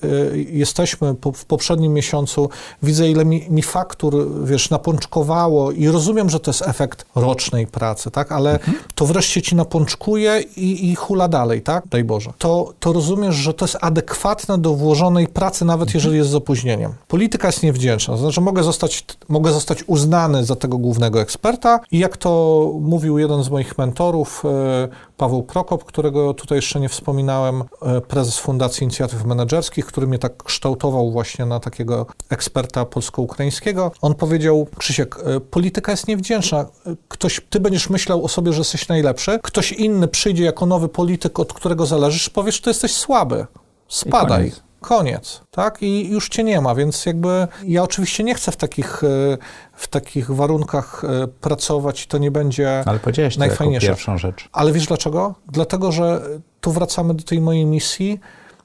jesteśmy, 0.52 1.16
po, 1.16 1.32
w 1.32 1.46
poprzednim 1.46 1.94
miesiącu, 1.94 2.50
widzę, 2.84 3.10
ile 3.10 3.26
mi, 3.26 3.46
mi 3.50 3.62
faktur, 3.62 4.28
wiesz, 4.44 4.70
napączkowało 4.70 5.72
i 5.72 5.88
rozumiem, 5.88 6.30
że 6.30 6.40
to 6.40 6.52
jest 6.52 6.62
efekt 6.62 7.06
rocznej 7.16 7.68
pracy, 7.68 8.12
tak? 8.12 8.32
Ale 8.32 8.54
mhm. 8.54 8.78
to 8.96 9.06
wreszcie 9.06 9.42
ci 9.42 9.56
napączkuje 9.56 10.44
i, 10.56 10.92
i 10.92 10.96
hula 10.96 11.28
dalej, 11.28 11.62
tak? 11.62 11.88
Daj 11.88 12.04
Boże. 12.04 12.34
To, 12.38 12.74
to 12.80 12.94
rozumiesz, 12.94 13.36
że 13.36 13.54
to 13.54 13.66
jest 13.66 13.78
adekwatne 13.82 14.11
do 14.58 14.74
włożonej 14.74 15.28
pracy, 15.28 15.66
nawet 15.66 15.88
mhm. 15.88 15.98
jeżeli 15.98 16.18
jest 16.18 16.30
z 16.30 16.36
opóźnieniem. 16.36 16.94
Polityka 17.08 17.48
jest 17.48 17.64
niewdzięczna, 17.64 18.14
to 18.14 18.20
znaczy 18.20 18.42
mogę 18.42 18.64
zostać, 18.64 19.06
mogę 19.30 19.52
zostać 19.52 19.84
uznany 19.88 20.46
za 20.46 20.56
tego 20.56 20.78
głównego 20.78 21.22
eksperta 21.22 21.80
i 21.92 22.00
jak 22.00 22.18
to 22.18 22.72
mówił 22.82 23.18
jeden 23.18 23.44
z 23.44 23.50
moich 23.50 23.78
mentorów, 23.78 24.44
e, 24.46 24.88
Paweł 25.18 25.44
Prokop, 25.44 25.84
którego 25.84 26.34
tutaj 26.34 26.58
jeszcze 26.58 26.80
nie 26.80 26.90
wspominałem, 26.90 27.64
e, 27.82 28.02
prezes 28.02 28.38
Fundacji 28.38 28.84
Inicjatyw 28.84 29.26
Menedżerskich, 29.26 29.86
który 29.86 30.08
mnie 30.08 30.20
tak 30.20 30.44
kształtował 30.44 31.12
właśnie 31.12 31.46
na 31.46 31.60
takiego 31.60 32.06
eksperta 32.30 32.86
polsko-ukraińskiego. 32.86 33.92
On 34.02 34.16
powiedział, 34.16 34.68
Krzysiek, 34.78 35.16
e, 35.24 35.40
polityka 35.40 35.92
jest 35.92 36.08
niewdzięczna. 36.08 36.66
Ktoś, 37.08 37.42
ty 37.50 37.60
będziesz 37.60 37.90
myślał 37.90 38.26
o 38.26 38.28
sobie, 38.28 38.54
że 38.54 38.60
jesteś 38.60 38.88
najlepszy, 38.88 39.40
ktoś 39.44 39.72
inny 39.72 40.08
przyjdzie 40.08 40.44
jako 40.44 40.66
nowy 40.66 40.90
polityk, 40.90 41.40
od 41.40 41.54
którego 41.54 41.86
zależysz, 41.86 42.30
powiesz, 42.30 42.62
że 42.66 42.72
jesteś 42.72 42.94
słaby. 42.94 43.46
Spadaj 43.92 44.52
koniec, 44.82 45.42
tak? 45.52 45.82
I 45.82 46.10
już 46.10 46.30
cię 46.30 46.44
nie 46.44 46.62
ma, 46.62 46.76
więc 46.76 47.06
jakby 47.06 47.48
ja 47.64 47.84
oczywiście 47.84 48.24
nie 48.24 48.36
chcę 48.36 48.52
w 48.52 48.58
takich, 48.58 49.04
e, 49.04 49.38
w 49.74 49.88
takich 49.88 50.32
warunkach 50.32 51.04
e, 51.04 51.28
pracować 51.28 52.04
i 52.04 52.08
to 52.08 52.18
nie 52.18 52.32
będzie 52.32 52.84
Ale 52.86 53.00
powiedziałeś 53.00 53.38
najfajniejsze. 53.38 53.86
Jako 53.88 53.96
pierwszą 53.96 54.18
rzecz. 54.18 54.50
Ale 54.52 54.72
wiesz 54.72 54.88
dlaczego? 54.88 55.36
Dlatego, 55.52 55.92
że 55.92 56.22
tu 56.62 56.72
wracamy 56.72 57.14
do 57.14 57.24
tej 57.24 57.42
mojej 57.42 57.66
misji. 57.66 58.20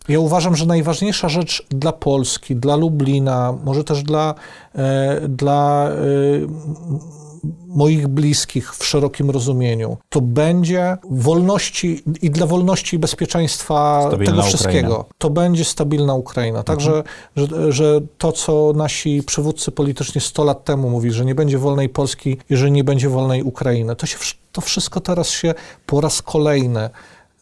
Ja 0.09 0.21
uważam, 0.21 0.57
że 0.57 0.67
najważniejsza 0.67 1.29
rzecz 1.29 1.67
dla 1.71 1.93
Polski, 1.93 2.57
dla 2.57 2.77
Lublina, 2.77 3.55
może 3.65 3.85
też 3.85 4.03
dla, 4.03 4.35
e, 4.75 5.21
dla 5.29 5.91
moich 7.67 8.09
bliskich 8.09 8.75
w 8.75 8.85
szerokim 8.85 9.31
rozumieniu, 9.31 9.97
to 10.09 10.21
będzie 10.21 10.97
wolności 11.11 12.03
i 12.23 12.31
dla 12.31 12.47
wolności 12.47 12.97
i 12.97 12.99
bezpieczeństwa 12.99 14.05
stabilna 14.09 14.33
tego 14.33 14.43
wszystkiego. 14.43 14.89
Ukraina. 14.89 15.05
To 15.19 15.31
będzie 15.31 15.65
stabilna 15.65 16.15
Ukraina. 16.15 16.63
Także, 16.63 16.93
mhm. 16.93 17.07
że, 17.37 17.73
że 17.73 18.01
to, 18.19 18.33
co 18.33 18.73
nasi 18.77 19.23
przywódcy 19.23 19.73
polityczni 19.73 20.21
100 20.21 20.45
lat 20.45 20.65
temu 20.65 20.91
mówili, 20.91 21.15
że 21.15 21.25
nie 21.25 21.35
będzie 21.35 21.59
wolnej 21.59 21.89
Polski, 21.89 22.39
jeżeli 22.51 22.73
nie 22.73 22.85
będzie 22.85 23.09
wolnej 23.09 23.43
Ukrainy, 23.43 23.97
to, 23.97 24.07
się, 24.07 24.19
to 24.53 24.61
wszystko 24.61 25.01
teraz 25.01 25.31
się 25.31 25.55
po 25.87 26.01
raz 26.01 26.23
kolejny 26.23 26.91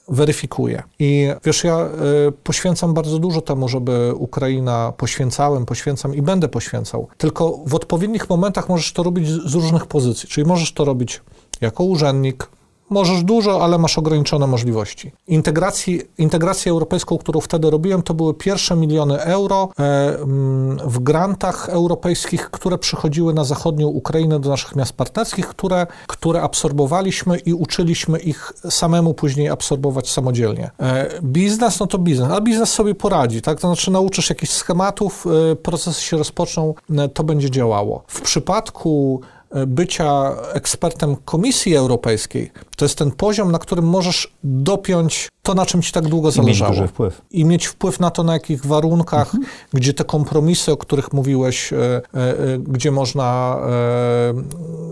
weryfikuję. 0.08 0.82
I 0.98 1.28
wiesz, 1.44 1.64
ja 1.64 1.88
y, 2.28 2.32
poświęcam 2.32 2.94
bardzo 2.94 3.18
dużo 3.18 3.40
temu, 3.40 3.68
żeby 3.68 4.12
Ukraina, 4.16 4.92
poświęcałem, 4.96 5.66
poświęcam 5.66 6.14
i 6.14 6.22
będę 6.22 6.48
poświęcał. 6.48 7.08
Tylko 7.18 7.58
w 7.66 7.74
odpowiednich 7.74 8.30
momentach 8.30 8.68
możesz 8.68 8.92
to 8.92 9.02
robić 9.02 9.28
z 9.28 9.54
różnych 9.54 9.86
pozycji. 9.86 10.28
Czyli 10.28 10.46
możesz 10.46 10.72
to 10.72 10.84
robić 10.84 11.22
jako 11.60 11.84
urzędnik, 11.84 12.48
Możesz 12.90 13.22
dużo, 13.22 13.64
ale 13.64 13.78
masz 13.78 13.98
ograniczone 13.98 14.46
możliwości. 14.46 15.12
Integracji, 15.26 16.02
integrację 16.18 16.72
europejską, 16.72 17.18
którą 17.18 17.40
wtedy 17.40 17.70
robiłem, 17.70 18.02
to 18.02 18.14
były 18.14 18.34
pierwsze 18.34 18.76
miliony 18.76 19.20
euro 19.20 19.68
e, 19.78 19.82
mm, 19.82 20.78
w 20.84 20.98
grantach 20.98 21.68
europejskich, 21.68 22.50
które 22.50 22.78
przychodziły 22.78 23.34
na 23.34 23.44
zachodnią 23.44 23.88
Ukrainę 23.88 24.40
do 24.40 24.48
naszych 24.48 24.76
miast 24.76 24.92
partnerskich, 24.92 25.48
które, 25.48 25.86
które 26.06 26.42
absorbowaliśmy 26.42 27.38
i 27.38 27.54
uczyliśmy 27.54 28.18
ich 28.18 28.52
samemu 28.70 29.14
później 29.14 29.48
absorbować 29.48 30.10
samodzielnie. 30.10 30.70
E, 30.80 31.20
biznes, 31.22 31.80
no 31.80 31.86
to 31.86 31.98
biznes, 31.98 32.30
ale 32.30 32.40
biznes 32.40 32.72
sobie 32.72 32.94
poradzi, 32.94 33.42
tak? 33.42 33.60
To 33.60 33.68
znaczy 33.68 33.90
nauczysz 33.90 34.30
jakichś 34.30 34.52
schematów, 34.52 35.26
e, 35.52 35.56
procesy 35.56 36.02
się 36.02 36.16
rozpoczną, 36.16 36.74
to 37.14 37.24
będzie 37.24 37.50
działało. 37.50 38.04
W 38.06 38.20
przypadku 38.20 39.20
bycia 39.66 40.36
ekspertem 40.52 41.16
Komisji 41.24 41.76
Europejskiej, 41.76 42.50
to 42.76 42.84
jest 42.84 42.98
ten 42.98 43.10
poziom, 43.10 43.52
na 43.52 43.58
którym 43.58 43.84
możesz 43.84 44.32
dopiąć 44.44 45.28
to, 45.44 45.54
na 45.54 45.66
czym 45.66 45.82
ci 45.82 45.92
tak 45.92 46.08
długo 46.08 46.30
zależało. 46.30 46.74
I 46.74 46.80
mieć 46.80 46.90
wpływ. 46.90 47.22
I 47.30 47.44
mieć 47.44 47.66
wpływ 47.66 48.00
na 48.00 48.10
to, 48.10 48.22
na 48.22 48.32
jakich 48.32 48.66
warunkach, 48.66 49.34
mhm. 49.34 49.44
gdzie 49.72 49.94
te 49.94 50.04
kompromisy, 50.04 50.72
o 50.72 50.76
których 50.76 51.12
mówiłeś, 51.12 51.72
e, 51.72 51.76
e, 51.76 52.02
e, 52.14 52.58
gdzie 52.58 52.90
można, 52.90 53.58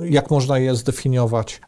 e, 0.03 0.07
jak 0.09 0.31
można 0.31 0.59
je 0.59 0.75
zdefiniować. 0.75 1.61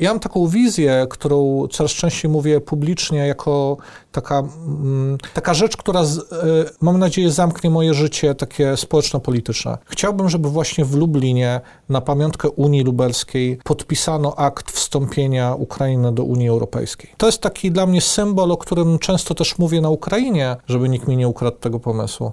Ja 0.00 0.10
mam 0.10 0.20
taką 0.20 0.46
wizję, 0.46 1.06
którą 1.10 1.66
coraz 1.70 1.92
częściej 1.92 2.30
mówię 2.30 2.60
publicznie, 2.60 3.26
jako 3.26 3.76
taka, 4.12 4.38
mm, 4.38 5.18
taka 5.34 5.54
rzecz, 5.54 5.76
która, 5.76 6.04
z, 6.04 6.20
mam 6.80 6.98
nadzieję, 6.98 7.30
zamknie 7.30 7.70
moje 7.70 7.94
życie 7.94 8.34
takie 8.34 8.76
społeczno-polityczne. 8.76 9.78
Chciałbym, 9.84 10.28
żeby 10.28 10.48
właśnie 10.50 10.84
w 10.84 10.94
Lublinie 10.94 11.60
na 11.88 12.00
pamiątkę 12.00 12.50
Unii 12.50 12.82
Lubelskiej 12.82 13.58
podpisano 13.64 14.36
akt 14.36 14.70
wstąpienia 14.70 15.54
Ukrainy 15.54 16.12
do 16.12 16.24
Unii 16.24 16.48
Europejskiej. 16.48 17.10
To 17.16 17.26
jest 17.26 17.40
taki 17.40 17.70
dla 17.70 17.86
mnie 17.86 18.00
symbol, 18.00 18.27
o 18.36 18.56
którym 18.56 18.98
często 18.98 19.34
też 19.34 19.58
mówię 19.58 19.80
na 19.80 19.90
Ukrainie, 19.90 20.56
żeby 20.66 20.88
nikt 20.88 21.08
mi 21.08 21.16
nie 21.16 21.28
ukradł 21.28 21.56
tego 21.56 21.80
pomysłu 21.80 22.32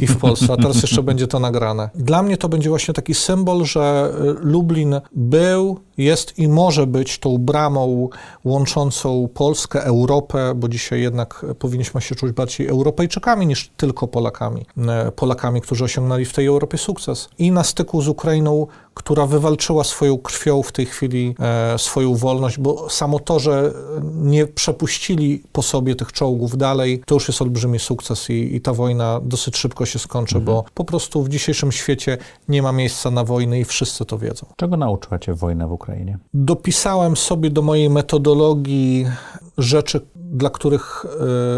i 0.00 0.06
w 0.06 0.18
Polsce, 0.18 0.52
a 0.52 0.56
teraz 0.56 0.82
jeszcze 0.82 1.02
będzie 1.02 1.26
to 1.26 1.38
nagrane. 1.38 1.90
Dla 1.94 2.22
mnie 2.22 2.36
to 2.36 2.48
będzie 2.48 2.68
właśnie 2.68 2.94
taki 2.94 3.14
symbol, 3.14 3.64
że 3.64 4.12
y, 4.20 4.34
Lublin 4.40 5.00
był, 5.12 5.78
jest 5.98 6.38
i 6.38 6.48
może 6.48 6.86
być 6.86 7.18
tą 7.18 7.38
bramą 7.38 8.08
łączącą 8.44 9.28
Polskę, 9.34 9.84
Europę, 9.84 10.52
bo 10.56 10.68
dzisiaj 10.68 11.02
jednak 11.02 11.46
powinniśmy 11.58 12.00
się 12.00 12.14
czuć 12.14 12.32
bardziej 12.32 12.66
Europejczykami 12.66 13.46
niż 13.46 13.70
tylko 13.76 14.08
Polakami. 14.08 14.66
Y, 15.08 15.12
Polakami, 15.12 15.60
którzy 15.60 15.84
osiągnęli 15.84 16.24
w 16.24 16.32
tej 16.32 16.46
Europie 16.46 16.78
sukces. 16.78 17.28
I 17.38 17.50
na 17.50 17.64
styku 17.64 18.02
z 18.02 18.08
Ukrainą 18.08 18.66
która 18.94 19.26
wywalczyła 19.26 19.84
swoją 19.84 20.18
krwią 20.18 20.62
w 20.62 20.72
tej 20.72 20.86
chwili 20.86 21.34
e, 21.40 21.78
swoją 21.78 22.14
wolność, 22.14 22.58
bo 22.58 22.90
samo 22.90 23.18
to, 23.18 23.38
że 23.38 23.72
nie 24.14 24.46
przepuścili 24.46 25.31
po 25.52 25.62
sobie 25.62 25.94
tych 25.94 26.12
czołgów 26.12 26.56
dalej, 26.56 27.02
to 27.06 27.14
już 27.14 27.28
jest 27.28 27.42
olbrzymi 27.42 27.78
sukces 27.78 28.30
i, 28.30 28.56
i 28.56 28.60
ta 28.60 28.72
wojna 28.72 29.20
dosyć 29.22 29.56
szybko 29.56 29.86
się 29.86 29.98
skończy, 29.98 30.36
mhm. 30.36 30.44
bo 30.44 30.64
po 30.74 30.84
prostu 30.84 31.22
w 31.22 31.28
dzisiejszym 31.28 31.72
świecie 31.72 32.18
nie 32.48 32.62
ma 32.62 32.72
miejsca 32.72 33.10
na 33.10 33.24
wojnę 33.24 33.60
i 33.60 33.64
wszyscy 33.64 34.04
to 34.04 34.18
wiedzą. 34.18 34.46
Czego 34.56 34.76
nauczyła 34.76 35.18
cię 35.18 35.34
wojna 35.34 35.68
w 35.68 35.72
Ukrainie? 35.72 36.18
Dopisałem 36.34 37.16
sobie 37.16 37.50
do 37.50 37.62
mojej 37.62 37.90
metodologii 37.90 39.06
rzeczy, 39.58 40.00
dla 40.14 40.50
których, 40.50 41.06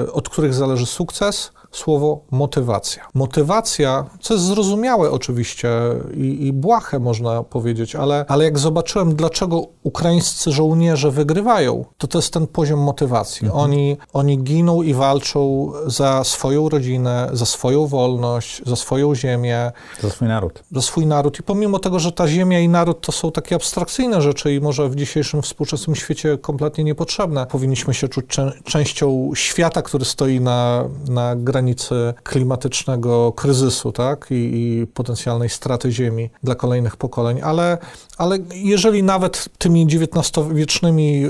e, 0.07 0.13
od 0.13 0.29
których 0.29 0.55
zależy 0.55 0.87
sukces, 0.87 1.53
słowo 1.75 2.21
motywacja. 2.31 3.07
Motywacja, 3.15 4.05
co 4.21 4.35
jest 4.35 4.47
zrozumiałe 4.47 5.11
oczywiście 5.11 5.71
i, 6.17 6.47
i 6.47 6.53
błahe 6.53 6.99
można 6.99 7.43
powiedzieć, 7.43 7.97
ale, 7.97 8.25
ale 8.29 8.45
jak 8.45 8.59
zobaczyłem, 8.59 9.15
dlaczego 9.15 9.67
ukraińscy 9.83 10.53
żołnierze 10.53 11.11
wygrywają, 11.11 11.85
to 11.99 12.07
to 12.07 12.19
jest 12.19 12.33
ten 12.33 12.47
poziom 12.47 12.81
motywacji. 12.81 13.47
Mhm. 13.47 13.65
Oni, 13.65 13.97
oni 14.13 14.39
giną 14.39 14.83
i 14.83 14.95
walczą 14.95 15.73
za 15.87 16.25
swoją 16.25 16.69
rodzinę, 16.69 17.29
za 17.33 17.47
swoją 17.47 17.87
wolność, 17.87 18.63
za 18.67 18.77
swoją 18.77 19.15
ziemię. 19.15 19.73
Za 20.01 20.11
swój 20.11 20.29
naród. 20.29 20.63
Za 20.73 20.83
swój 20.83 21.07
naród. 21.07 21.41
I 21.41 21.43
pomimo 21.43 21.79
tego, 21.79 21.99
że 21.99 22.13
ta 22.13 22.29
ziemia 22.29 22.61
i 22.61 22.69
naród 22.69 23.01
to 23.01 23.13
są 23.13 23.33
takie 23.33 23.55
abstrakcyjne 23.55 24.23
rzeczy 24.23 24.55
i 24.55 24.61
może 24.61 24.89
w 24.89 24.97
dzisiejszym 24.97 25.43
współczesnym 25.43 25.97
świecie 25.97 26.39
kompletnie 26.39 26.85
niepotrzebne, 26.85 27.47
powinniśmy 27.47 27.95
się 27.95 28.09
czuć 28.09 28.27
częścią 28.65 29.31
świata, 29.35 29.83
który 29.83 30.05
stoi 30.05 30.41
na, 30.41 30.85
na 31.09 31.37
granicy 31.37 31.64
granicy 31.65 32.15
klimatycznego 32.23 33.33
kryzysu, 33.33 33.93
tak, 33.93 34.27
i, 34.31 34.35
i 34.35 34.87
potencjalnej 34.87 35.49
straty 35.49 35.93
ziemi 35.93 36.31
dla 36.43 36.55
kolejnych 36.55 36.97
pokoleń, 36.97 37.41
ale, 37.43 37.79
ale 38.19 38.39
jeżeli 38.55 39.03
nawet 39.03 39.49
tymi 39.59 39.87
XIX-wiecznymi 39.87 41.25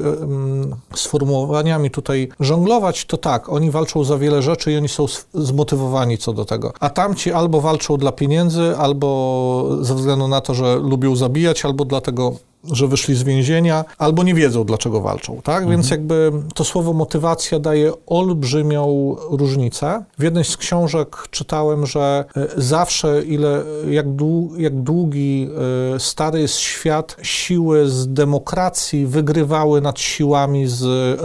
sformułowaniami 0.94 1.90
tutaj 1.90 2.28
żonglować, 2.40 3.04
to 3.04 3.16
tak, 3.16 3.48
oni 3.48 3.70
walczą 3.70 4.04
za 4.04 4.18
wiele 4.18 4.42
rzeczy 4.42 4.72
i 4.72 4.76
oni 4.76 4.88
są 4.88 5.06
zmotywowani 5.34 6.18
co 6.18 6.32
do 6.32 6.44
tego. 6.44 6.72
A 6.80 6.90
tamci 6.90 7.32
albo 7.32 7.60
walczą 7.60 7.96
dla 7.96 8.12
pieniędzy, 8.12 8.76
albo 8.78 9.78
ze 9.80 9.94
względu 9.94 10.28
na 10.28 10.40
to, 10.40 10.54
że 10.54 10.76
lubią 10.76 11.16
zabijać, 11.16 11.64
albo 11.64 11.84
dlatego 11.84 12.36
że 12.72 12.88
wyszli 12.88 13.14
z 13.14 13.22
więzienia, 13.22 13.84
albo 13.98 14.22
nie 14.22 14.34
wiedzą, 14.34 14.64
dlaczego 14.64 15.00
walczą, 15.00 15.40
tak? 15.42 15.62
Mhm. 15.62 15.70
Więc 15.70 15.90
jakby 15.90 16.32
to 16.54 16.64
słowo 16.64 16.92
motywacja 16.92 17.58
daje 17.58 17.92
olbrzymią 18.06 19.16
różnicę. 19.30 20.04
W 20.18 20.22
jednej 20.22 20.44
z 20.44 20.56
książek 20.56 21.28
czytałem, 21.30 21.86
że 21.86 22.24
e, 22.36 22.48
zawsze 22.56 23.22
ile, 23.22 23.62
jak, 23.90 24.12
dłu, 24.12 24.52
jak 24.56 24.82
długi 24.82 25.48
e, 25.94 26.00
stary 26.00 26.40
jest 26.40 26.54
świat, 26.54 27.16
siły 27.22 27.88
z 27.88 28.12
demokracji 28.12 29.06
wygrywały 29.06 29.80
nad 29.80 30.00
siłami 30.00 30.66
z 30.66 30.84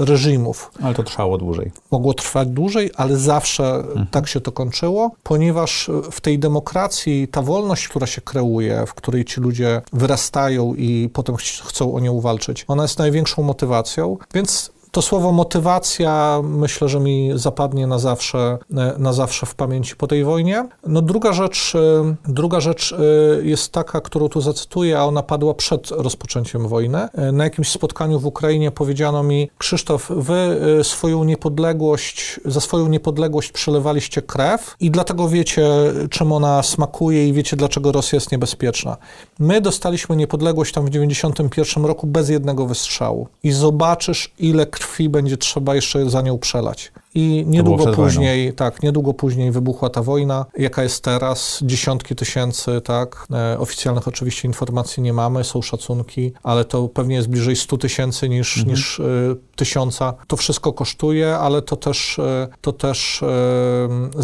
reżimów. 0.10 0.72
Ale 0.82 0.96
to 0.96 1.04
trwało 1.04 1.38
dłużej. 1.38 1.72
Mogło 1.92 2.14
trwać 2.14 2.48
dłużej, 2.48 2.92
ale 2.96 3.18
zawsze 3.18 3.76
mhm. 3.76 4.08
tak 4.12 4.28
się 4.28 4.42
to 4.42 4.52
kończyło, 4.52 5.12
ponieważ 5.24 5.90
w 6.12 6.22
tej 6.22 6.40
demokracji 6.40 7.28
ta 7.28 7.42
wolność, 7.42 7.88
która 7.88 8.08
się 8.08 8.22
kreuje, 8.22 8.84
w 8.88 8.94
której 8.94 9.26
ci 9.26 9.42
ludzie 9.42 9.82
wyrastają 9.94 10.76
i 10.76 11.10
potem 11.14 11.29
chcą 11.38 11.94
o 11.94 12.00
nią 12.00 12.22
walczyć, 12.22 12.66
ona 12.68 12.84
jest 12.84 13.00
największą 13.00 13.44
motywacją, 13.44 14.18
więc 14.34 14.72
to 14.92 15.02
słowo 15.02 15.32
motywacja 15.32 16.42
myślę, 16.44 16.90
że 16.90 17.00
mi 17.00 17.32
zapadnie 17.36 17.88
na 17.88 18.00
zawsze, 18.00 18.58
e, 18.78 18.94
na 18.98 19.14
zawsze 19.14 19.46
w 19.46 19.56
pamięci 19.56 19.96
po 19.96 20.08
tej 20.08 20.24
wojnie. 20.24 20.68
No 20.88 21.02
druga 21.02 21.34
rzecz, 21.34 21.74
e, 21.76 22.16
druga 22.28 22.60
rzecz 22.60 22.94
e, 22.94 22.98
jest 23.46 23.72
taka, 23.72 24.02
którą 24.02 24.30
tu 24.30 24.42
zacytuję, 24.42 25.00
a 25.00 25.04
ona 25.04 25.24
padła 25.24 25.54
przed 25.54 25.92
rozpoczęciem 25.92 26.68
wojny. 26.68 27.08
Na 27.34 27.44
jakimś 27.44 27.70
spotkaniu 27.70 28.20
w 28.20 28.26
Ukrainie 28.26 28.72
powiedziano 28.72 29.24
mi, 29.24 29.50
Krzysztof, 29.58 30.12
wy 30.16 30.60
swoją 30.84 31.24
niepodległość, 31.24 32.40
za 32.46 32.62
swoją 32.62 32.88
niepodległość 32.88 33.52
przelewaliście 33.52 34.22
krew 34.22 34.76
i 34.80 34.92
dlatego 34.92 35.30
wiecie, 35.30 35.70
czym 36.10 36.32
ona 36.32 36.64
smakuje 36.64 37.28
i 37.28 37.34
wiecie, 37.34 37.58
dlaczego 37.58 37.92
Rosja 37.92 38.16
jest 38.16 38.32
niebezpieczna. 38.32 38.98
My 39.40 39.62
dostaliśmy 39.62 40.16
niepodległość 40.16 40.74
tam 40.74 40.86
w 40.86 40.90
91 40.90 41.86
roku 41.86 42.08
bez 42.08 42.30
jednego 42.30 42.66
wystrzału 42.66 43.28
i 43.44 43.52
zobaczysz, 43.52 44.34
ile 44.40 44.66
krwi 44.80 45.10
będzie 45.10 45.38
trzeba 45.38 45.76
jeszcze 45.76 46.10
za 46.10 46.22
nią 46.22 46.38
przelać. 46.40 46.92
I 47.16 47.44
niedługo 47.48 47.94
później, 47.94 48.44
wojną. 48.44 48.56
tak, 48.56 48.84
niedługo 48.84 49.14
później 49.14 49.52
wybuchła 49.52 49.90
ta 49.90 50.04
wojna, 50.04 50.46
jaka 50.58 50.84
jest 50.84 51.04
teraz, 51.04 51.60
dziesiątki 51.62 52.16
tysięcy, 52.16 52.82
tak, 52.82 53.28
e, 53.32 53.60
oficjalnych 53.60 54.08
oczywiście 54.08 54.48
informacji 54.48 55.04
nie 55.04 55.14
mamy, 55.14 55.44
są 55.44 55.62
szacunki, 55.62 56.32
ale 56.44 56.66
to 56.66 56.88
pewnie 56.88 57.16
jest 57.16 57.28
bliżej 57.28 57.56
100 57.56 57.78
tysięcy 57.78 58.30
niż, 58.30 58.58
mhm. 58.58 58.76
niż 58.76 59.00
y, 59.00 59.38
tysiąca. 59.56 60.14
To 60.28 60.38
wszystko 60.38 60.74
kosztuje, 60.74 61.38
ale 61.38 61.62
to 61.62 61.76
też, 61.76 62.20
y, 62.20 62.48
to 62.62 62.74
też 62.74 63.22
y, 63.22 63.26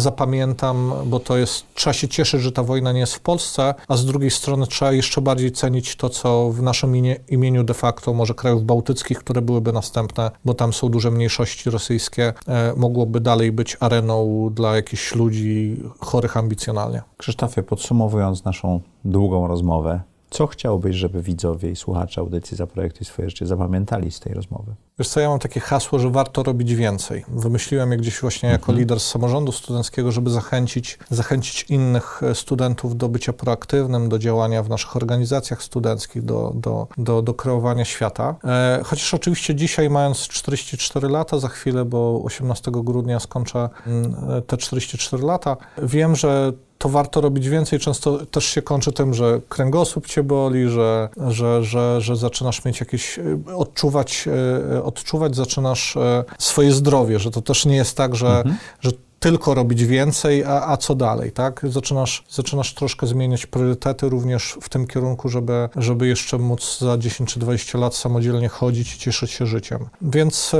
zapamiętam, 0.00 0.92
bo 1.06 1.20
to 1.20 1.36
jest, 1.36 1.64
trzeba 1.74 1.94
się 1.94 2.08
cieszyć, 2.08 2.42
że 2.42 2.52
ta 2.52 2.62
wojna 2.62 2.92
nie 2.92 3.00
jest 3.00 3.14
w 3.14 3.20
Polsce, 3.20 3.74
a 3.88 3.96
z 3.96 4.04
drugiej 4.04 4.30
strony 4.30 4.66
trzeba 4.66 4.92
jeszcze 4.92 5.20
bardziej 5.20 5.52
cenić 5.52 5.96
to, 5.96 6.08
co 6.08 6.50
w 6.50 6.62
naszym 6.62 6.96
imię, 6.96 7.16
imieniu 7.28 7.64
de 7.64 7.74
facto 7.74 8.14
może 8.14 8.34
krajów 8.34 8.64
bałtyckich, 8.64 9.18
które 9.18 9.42
byłyby 9.42 9.72
następne, 9.72 10.30
bo 10.44 10.54
tam 10.54 10.72
są 10.72 10.88
duże 10.88 11.10
mniejszości 11.10 11.70
rosyjskie, 11.70 12.32
mogłoby 12.76 13.20
dalej 13.20 13.52
być 13.52 13.76
areną 13.80 14.50
dla 14.54 14.76
jakichś 14.76 15.14
ludzi 15.14 15.76
chorych 16.00 16.36
ambicjonalnie. 16.36 17.02
Krzysztofie, 17.16 17.62
podsumowując 17.62 18.44
naszą 18.44 18.80
długą 19.04 19.46
rozmowę, 19.46 20.00
co 20.30 20.46
chciałbyś, 20.46 20.96
żeby 20.96 21.22
widzowie 21.22 21.70
i 21.70 21.76
słuchacze 21.76 22.20
audycji 22.20 22.56
Zaprojektuj 22.56 23.04
swoje 23.06 23.30
życie 23.30 23.46
zapamiętali 23.46 24.10
z 24.10 24.20
tej 24.20 24.34
rozmowy? 24.34 24.74
Wiesz 24.98 25.08
co, 25.08 25.20
ja 25.20 25.28
mam 25.28 25.38
takie 25.38 25.60
hasło, 25.60 25.98
że 25.98 26.10
warto 26.10 26.42
robić 26.42 26.74
więcej. 26.74 27.24
Wymyśliłem 27.28 27.92
je 27.92 27.98
gdzieś 27.98 28.20
właśnie 28.20 28.48
jako 28.48 28.62
mhm. 28.62 28.78
lider 28.78 29.00
z 29.00 29.06
samorządu 29.06 29.52
studenckiego, 29.52 30.12
żeby 30.12 30.30
zachęcić, 30.30 30.98
zachęcić 31.10 31.70
innych 31.70 32.22
e, 32.22 32.34
studentów 32.34 32.96
do 32.96 33.08
bycia 33.08 33.32
proaktywnym, 33.32 34.08
do 34.08 34.18
działania 34.18 34.62
w 34.62 34.68
naszych 34.68 34.96
organizacjach 34.96 35.62
studenckich, 35.62 36.22
do, 36.22 36.52
do, 36.54 36.88
do, 36.98 37.22
do 37.22 37.34
kreowania 37.34 37.84
świata. 37.84 38.34
E, 38.44 38.80
chociaż 38.84 39.14
oczywiście 39.14 39.54
dzisiaj, 39.54 39.90
mając 39.90 40.28
44 40.28 41.08
lata 41.08 41.38
za 41.38 41.48
chwilę, 41.48 41.84
bo 41.84 42.22
18 42.24 42.70
grudnia 42.74 43.20
skończę 43.20 43.68
mm, 43.86 44.14
e, 44.30 44.42
te 44.42 44.56
44 44.56 45.22
lata, 45.22 45.56
wiem, 45.82 46.16
że 46.16 46.52
to 46.78 46.88
warto 46.88 47.20
robić 47.20 47.48
więcej. 47.48 47.78
Często 47.78 48.26
też 48.26 48.44
się 48.44 48.62
kończy 48.62 48.92
tym, 48.92 49.14
że 49.14 49.40
kręgosłup 49.48 50.06
cię 50.06 50.22
boli, 50.22 50.68
że, 50.68 51.08
że, 51.28 51.64
że, 51.64 52.00
że 52.00 52.16
zaczynasz 52.16 52.64
mieć 52.64 52.80
jakieś, 52.80 53.18
e, 53.18 53.56
odczuwać, 53.56 54.28
e, 54.74 54.82
odczuwać 54.82 55.36
zaczynasz 55.36 55.96
e, 55.96 56.24
swoje 56.38 56.72
zdrowie, 56.72 57.18
że 57.18 57.30
to 57.30 57.42
też 57.42 57.66
nie 57.66 57.76
jest 57.76 57.96
tak, 57.96 58.16
że, 58.16 58.28
mhm. 58.28 58.56
że 58.80 58.90
tylko 59.20 59.54
robić 59.54 59.84
więcej, 59.84 60.44
a, 60.44 60.66
a 60.66 60.76
co 60.76 60.94
dalej, 60.94 61.32
tak? 61.32 61.60
Zaczynasz, 61.68 62.24
zaczynasz 62.30 62.74
troszkę 62.74 63.06
zmieniać 63.06 63.46
priorytety 63.46 64.08
również 64.08 64.58
w 64.60 64.68
tym 64.68 64.86
kierunku, 64.86 65.28
żeby, 65.28 65.68
żeby 65.76 66.06
jeszcze 66.06 66.38
móc 66.38 66.78
za 66.78 66.98
10 66.98 67.32
czy 67.32 67.40
20 67.40 67.78
lat 67.78 67.94
samodzielnie 67.94 68.48
chodzić 68.48 68.94
i 68.94 68.98
cieszyć 68.98 69.30
się 69.30 69.46
życiem. 69.46 69.78
Więc 70.02 70.54
y, 70.54 70.58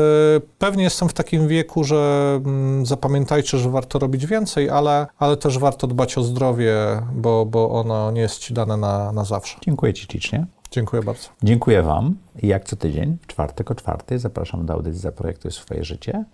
pewnie 0.58 0.84
jestem 0.84 1.08
w 1.08 1.12
takim 1.12 1.48
wieku, 1.48 1.84
że 1.84 2.40
y, 2.82 2.86
zapamiętajcie, 2.86 3.58
że 3.58 3.70
warto 3.70 3.98
robić 3.98 4.26
więcej, 4.26 4.70
ale, 4.70 5.06
ale 5.18 5.36
też 5.36 5.58
warto 5.58 5.86
dbać 5.86 6.18
o 6.18 6.22
zdrowie, 6.22 6.74
bo, 7.14 7.46
bo 7.46 7.70
ono 7.70 8.10
nie 8.10 8.20
jest 8.20 8.38
ci 8.38 8.54
dane 8.54 8.76
na, 8.76 9.12
na 9.12 9.24
zawsze. 9.24 9.58
Dziękuję 9.64 9.94
Ci 9.94 10.06
ślicznie. 10.06 10.46
Dziękuję 10.70 11.02
bardzo. 11.02 11.28
Dziękuję 11.42 11.82
Wam. 11.82 12.16
Jak 12.42 12.64
co 12.64 12.76
tydzień, 12.76 13.18
w 13.22 13.26
czwartek 13.26 13.70
o 13.70 13.74
czwartej 13.74 14.18
zapraszam 14.18 14.66
do 14.66 14.74
audycji 14.74 15.00
Zaprojektuj 15.00 15.52
swoje 15.52 15.84
życie 15.84 16.24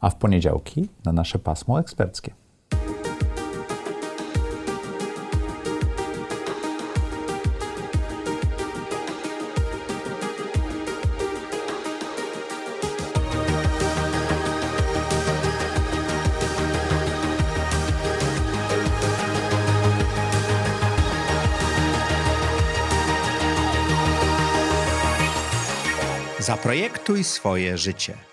a 0.00 0.10
w 0.10 0.16
poniedziałki 0.16 0.88
na 1.04 1.12
nasze 1.12 1.38
pasmo 1.38 1.80
eksperckie. 1.80 2.34
Zaprojektuj 26.38 27.24
swoje 27.24 27.78
życie. 27.78 28.27